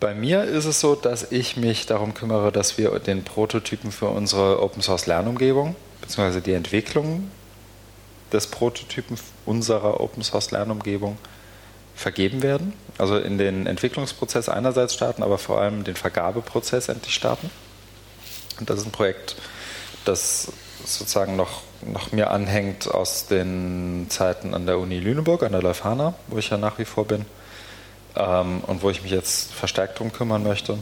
Bei 0.00 0.14
mir 0.14 0.44
ist 0.44 0.64
es 0.64 0.80
so, 0.80 0.94
dass 0.94 1.30
ich 1.30 1.56
mich 1.56 1.84
darum 1.84 2.14
kümmere, 2.14 2.52
dass 2.52 2.78
wir 2.78 2.98
den 2.98 3.22
Prototypen 3.22 3.92
für 3.92 4.08
unsere 4.08 4.62
Open 4.62 4.80
Source 4.82 5.06
Lernumgebung 5.06 5.76
bzw. 6.00 6.40
die 6.40 6.54
Entwicklung 6.54 7.30
des 8.32 8.46
Prototypen 8.46 9.18
unserer 9.44 10.00
Open 10.00 10.22
Source 10.22 10.52
Lernumgebung 10.52 11.18
vergeben 12.00 12.42
werden. 12.42 12.72
Also 12.98 13.18
in 13.18 13.36
den 13.36 13.66
Entwicklungsprozess 13.66 14.48
einerseits 14.48 14.94
starten, 14.94 15.22
aber 15.22 15.38
vor 15.38 15.60
allem 15.60 15.84
den 15.84 15.96
Vergabeprozess 15.96 16.88
endlich 16.88 17.14
starten. 17.14 17.50
Und 18.58 18.70
das 18.70 18.80
ist 18.80 18.86
ein 18.86 18.92
Projekt, 18.92 19.36
das 20.04 20.50
sozusagen 20.84 21.36
noch, 21.36 21.62
noch 21.82 22.12
mir 22.12 22.30
anhängt 22.30 22.92
aus 22.92 23.26
den 23.26 24.06
Zeiten 24.08 24.54
an 24.54 24.66
der 24.66 24.78
Uni 24.78 24.98
Lüneburg, 24.98 25.42
an 25.42 25.52
der 25.52 25.62
Leuphana, 25.62 26.14
wo 26.28 26.38
ich 26.38 26.50
ja 26.50 26.56
nach 26.56 26.78
wie 26.78 26.86
vor 26.86 27.04
bin 27.04 27.26
ähm, 28.16 28.62
und 28.66 28.82
wo 28.82 28.90
ich 28.90 29.02
mich 29.02 29.12
jetzt 29.12 29.52
verstärkt 29.52 29.98
darum 29.98 30.12
kümmern 30.12 30.42
möchte. 30.42 30.78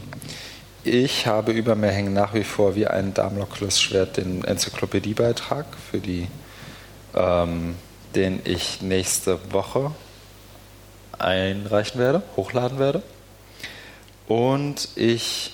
Ich 0.85 1.27
habe 1.27 1.51
über 1.51 1.75
mir 1.75 1.91
hängen 1.91 2.13
nach 2.13 2.33
wie 2.33 2.45
vor 2.45 2.75
wie 2.75 2.87
ein 2.87 3.13
Damoklesschwert 3.13 4.15
den 4.15 4.45
Enzyklopädiebeitrag, 4.45 5.65
für 5.91 5.99
die, 5.99 6.27
ähm, 7.13 7.75
den 8.15 8.39
ich 8.45 8.81
nächste 8.81 9.37
Woche 9.51 9.91
einreichen 11.17 11.99
werde, 11.99 12.21
hochladen 12.35 12.79
werde. 12.79 13.01
Und 14.27 14.89
ich 14.95 15.53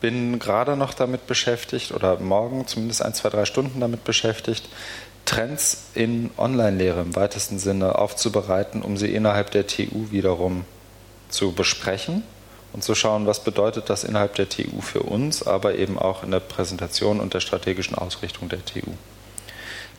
bin 0.00 0.38
gerade 0.38 0.76
noch 0.76 0.94
damit 0.94 1.26
beschäftigt, 1.26 1.92
oder 1.92 2.18
morgen 2.18 2.66
zumindest 2.66 3.02
ein, 3.02 3.14
zwei, 3.14 3.28
drei 3.28 3.44
Stunden 3.44 3.80
damit 3.80 4.04
beschäftigt, 4.04 4.68
Trends 5.26 5.84
in 5.94 6.30
Online-Lehre 6.38 7.02
im 7.02 7.14
weitesten 7.14 7.58
Sinne 7.58 7.96
aufzubereiten, 7.98 8.82
um 8.82 8.96
sie 8.96 9.14
innerhalb 9.14 9.50
der 9.50 9.66
TU 9.66 10.10
wiederum 10.10 10.64
zu 11.28 11.52
besprechen 11.52 12.24
und 12.72 12.82
zu 12.82 12.94
schauen, 12.94 13.26
was 13.26 13.44
bedeutet 13.44 13.90
das 13.90 14.04
innerhalb 14.04 14.34
der 14.34 14.48
TU 14.48 14.80
für 14.80 15.02
uns, 15.02 15.46
aber 15.46 15.76
eben 15.76 15.98
auch 15.98 16.24
in 16.24 16.30
der 16.30 16.40
Präsentation 16.40 17.20
und 17.20 17.34
der 17.34 17.40
strategischen 17.40 17.96
Ausrichtung 17.96 18.48
der 18.48 18.64
TU. 18.64 18.92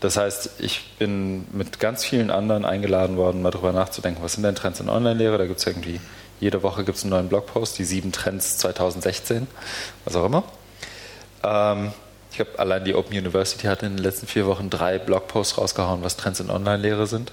Das 0.01 0.17
heißt, 0.17 0.59
ich 0.59 0.97
bin 0.97 1.45
mit 1.53 1.79
ganz 1.79 2.03
vielen 2.03 2.31
anderen 2.31 2.65
eingeladen 2.65 3.17
worden, 3.17 3.43
mal 3.43 3.51
darüber 3.51 3.71
nachzudenken, 3.71 4.23
was 4.23 4.33
sind 4.33 4.43
denn 4.43 4.55
Trends 4.55 4.79
in 4.79 4.89
Online-Lehre? 4.89 5.37
Da 5.37 5.45
gibt 5.45 5.59
es 5.59 5.67
irgendwie, 5.67 6.01
jede 6.39 6.63
Woche 6.63 6.83
gibt 6.83 6.97
es 6.97 7.03
einen 7.03 7.11
neuen 7.11 7.29
Blogpost, 7.29 7.77
die 7.77 7.85
sieben 7.85 8.11
Trends 8.11 8.57
2016, 8.57 9.47
was 10.03 10.15
auch 10.15 10.25
immer. 10.25 10.43
Ähm, 11.43 11.93
ich 12.31 12.39
habe 12.39 12.57
allein 12.57 12.83
die 12.83 12.95
Open 12.95 13.15
University 13.15 13.67
hat 13.67 13.83
in 13.83 13.95
den 13.95 14.03
letzten 14.03 14.25
vier 14.25 14.47
Wochen 14.47 14.71
drei 14.71 14.97
Blogposts 14.97 15.59
rausgehauen, 15.59 16.03
was 16.03 16.17
Trends 16.17 16.39
in 16.39 16.49
Online-Lehre 16.49 17.05
sind. 17.05 17.31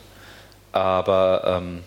Aber 0.73 1.45
ähm, 1.47 1.85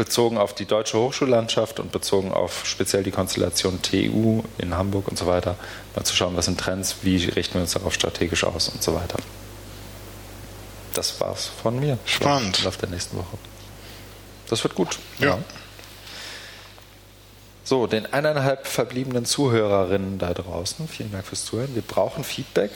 bezogen 0.00 0.38
auf 0.38 0.54
die 0.54 0.64
deutsche 0.64 0.98
Hochschullandschaft 0.98 1.78
und 1.78 1.92
bezogen 1.92 2.32
auf 2.32 2.62
speziell 2.64 3.02
die 3.02 3.10
Konstellation 3.10 3.82
TU 3.82 4.42
in 4.56 4.74
Hamburg 4.74 5.08
und 5.08 5.18
so 5.18 5.26
weiter, 5.26 5.56
mal 5.94 6.04
zu 6.04 6.16
schauen, 6.16 6.34
was 6.38 6.46
sind 6.46 6.58
Trends, 6.58 6.96
wie 7.02 7.22
richten 7.26 7.56
wir 7.56 7.60
uns 7.60 7.72
darauf 7.72 7.92
strategisch 7.92 8.44
aus 8.44 8.70
und 8.70 8.82
so 8.82 8.94
weiter. 8.94 9.18
Das 10.94 11.20
war's 11.20 11.50
von 11.62 11.78
mir. 11.78 11.98
Spannend. 12.06 12.66
Auf 12.66 12.78
der 12.78 12.88
nächsten 12.88 13.18
Woche. 13.18 13.36
Das 14.48 14.64
wird 14.64 14.74
gut. 14.74 14.98
Ja. 15.18 15.26
ja. 15.26 15.38
So, 17.62 17.86
den 17.86 18.10
eineinhalb 18.10 18.66
verbliebenen 18.66 19.26
Zuhörerinnen 19.26 20.18
da 20.18 20.32
draußen, 20.32 20.88
vielen 20.88 21.12
Dank 21.12 21.26
fürs 21.26 21.44
Zuhören. 21.44 21.74
Wir 21.74 21.82
brauchen 21.82 22.24
Feedback. 22.24 22.70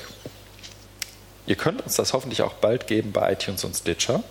Ihr 1.46 1.56
könnt 1.56 1.80
uns 1.80 1.96
das 1.96 2.12
hoffentlich 2.12 2.42
auch 2.42 2.52
bald 2.52 2.86
geben 2.86 3.12
bei 3.12 3.32
iTunes 3.32 3.64
und 3.64 3.74
Stitcher. 3.74 4.22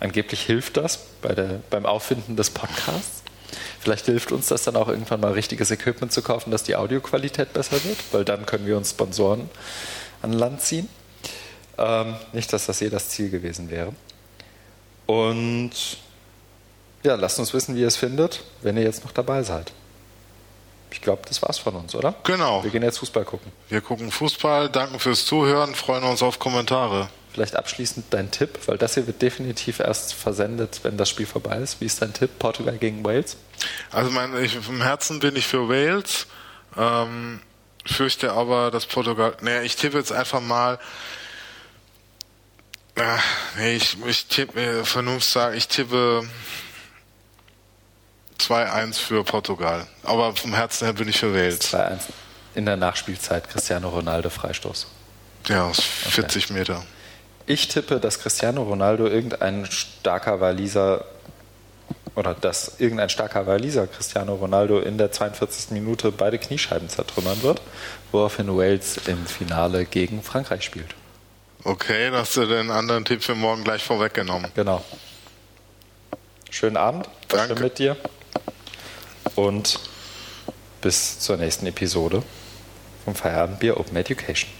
Angeblich 0.00 0.42
hilft 0.42 0.76
das 0.76 0.98
bei 1.22 1.34
der, 1.34 1.60
beim 1.70 1.86
Auffinden 1.86 2.36
des 2.36 2.50
Podcasts. 2.50 3.22
Vielleicht 3.80 4.06
hilft 4.06 4.32
uns 4.32 4.48
das 4.48 4.62
dann 4.64 4.76
auch 4.76 4.88
irgendwann 4.88 5.20
mal 5.20 5.32
richtiges 5.32 5.70
Equipment 5.70 6.12
zu 6.12 6.22
kaufen, 6.22 6.50
dass 6.50 6.62
die 6.62 6.76
Audioqualität 6.76 7.52
besser 7.52 7.82
wird, 7.84 7.98
weil 8.12 8.24
dann 8.24 8.46
können 8.46 8.66
wir 8.66 8.76
uns 8.76 8.90
Sponsoren 8.90 9.48
an 10.22 10.32
Land 10.32 10.60
ziehen. 10.60 10.88
Ähm, 11.78 12.16
nicht, 12.32 12.52
dass 12.52 12.66
das 12.66 12.80
je 12.80 12.90
das 12.90 13.08
Ziel 13.08 13.30
gewesen 13.30 13.70
wäre. 13.70 13.94
Und 15.06 15.70
ja, 17.02 17.14
lasst 17.14 17.38
uns 17.38 17.54
wissen, 17.54 17.76
wie 17.76 17.80
ihr 17.80 17.86
es 17.86 17.96
findet, 17.96 18.44
wenn 18.62 18.76
ihr 18.76 18.82
jetzt 18.82 19.04
noch 19.04 19.12
dabei 19.12 19.42
seid. 19.42 19.72
Ich 20.90 21.00
glaube, 21.00 21.22
das 21.28 21.40
war's 21.42 21.58
von 21.58 21.76
uns, 21.76 21.94
oder? 21.94 22.14
Genau. 22.24 22.64
Wir 22.64 22.70
gehen 22.70 22.82
jetzt 22.82 22.98
Fußball 22.98 23.24
gucken. 23.24 23.52
Wir 23.68 23.80
gucken 23.80 24.10
Fußball, 24.10 24.68
danken 24.68 24.98
fürs 24.98 25.24
Zuhören, 25.24 25.74
freuen 25.74 26.02
uns 26.04 26.22
auf 26.22 26.38
Kommentare. 26.38 27.08
Vielleicht 27.38 27.54
abschließend 27.54 28.06
dein 28.10 28.32
Tipp, 28.32 28.58
weil 28.66 28.78
das 28.78 28.94
hier 28.94 29.06
wird 29.06 29.22
definitiv 29.22 29.78
erst 29.78 30.12
versendet, 30.12 30.80
wenn 30.82 30.96
das 30.96 31.08
Spiel 31.08 31.24
vorbei 31.24 31.58
ist. 31.58 31.80
Wie 31.80 31.84
ist 31.84 32.02
dein 32.02 32.12
Tipp? 32.12 32.40
Portugal 32.40 32.76
gegen 32.78 33.04
Wales? 33.04 33.36
Also 33.92 34.10
mein, 34.10 34.36
ich, 34.42 34.56
im 34.56 34.82
Herzen 34.82 35.20
bin 35.20 35.36
ich 35.36 35.46
für 35.46 35.68
Wales. 35.68 36.26
Ähm, 36.76 37.40
fürchte 37.86 38.32
aber, 38.32 38.72
dass 38.72 38.86
Portugal. 38.86 39.36
Naja, 39.40 39.62
ich 39.62 39.76
tippe 39.76 39.98
jetzt 39.98 40.10
einfach 40.10 40.40
mal. 40.40 40.80
Äh, 42.96 43.02
nee, 43.56 43.76
ich, 43.76 43.96
ich 44.04 44.26
tippe, 44.26 44.60
äh, 44.60 44.84
Vernunft 44.84 45.30
sagen, 45.30 45.56
ich 45.56 45.68
tippe 45.68 46.28
2-1 48.40 48.94
für 48.94 49.22
Portugal. 49.22 49.86
Aber 50.02 50.34
vom 50.34 50.54
Herzen 50.54 50.86
her 50.86 50.92
bin 50.92 51.06
ich 51.06 51.18
für 51.18 51.32
Wales. 51.32 51.60
2-1. 51.72 52.00
in 52.56 52.66
der 52.66 52.76
Nachspielzeit 52.76 53.48
Cristiano 53.48 53.90
Ronaldo 53.90 54.28
Freistoß. 54.28 54.88
Ja, 55.46 55.66
aus 55.66 55.80
40 55.80 56.46
okay. 56.46 56.52
Meter. 56.54 56.84
Ich 57.48 57.66
tippe, 57.66 57.98
dass 57.98 58.20
Cristiano 58.20 58.62
Ronaldo 58.62 59.06
irgendein 59.06 59.64
starker 59.64 60.38
Waliser 60.38 61.06
oder 62.14 62.34
dass 62.34 62.78
irgendein 62.78 63.08
starker 63.08 63.46
Waliser 63.46 63.86
Cristiano 63.86 64.34
Ronaldo 64.34 64.80
in 64.80 64.98
der 64.98 65.12
42. 65.12 65.70
Minute 65.70 66.12
beide 66.12 66.38
Kniescheiben 66.38 66.90
zertrümmern 66.90 67.42
wird, 67.42 67.62
woraufhin 68.12 68.54
Wales 68.54 68.98
im 69.06 69.24
Finale 69.24 69.86
gegen 69.86 70.22
Frankreich 70.22 70.62
spielt. 70.62 70.94
Okay, 71.64 72.10
hast 72.12 72.36
du 72.36 72.44
den 72.44 72.70
anderen 72.70 73.06
Tipp 73.06 73.22
für 73.22 73.34
morgen 73.34 73.64
gleich 73.64 73.82
vorweggenommen. 73.82 74.50
Genau. 74.54 74.84
Schönen 76.50 76.76
Abend. 76.76 77.08
Danke. 77.28 77.54
Schön 77.54 77.62
mit 77.62 77.78
dir. 77.78 77.96
Und 79.36 79.80
bis 80.82 81.18
zur 81.18 81.38
nächsten 81.38 81.64
Episode 81.64 82.22
vom 83.06 83.14
Feierabendbier 83.14 83.80
Open 83.80 83.96
Education. 83.96 84.57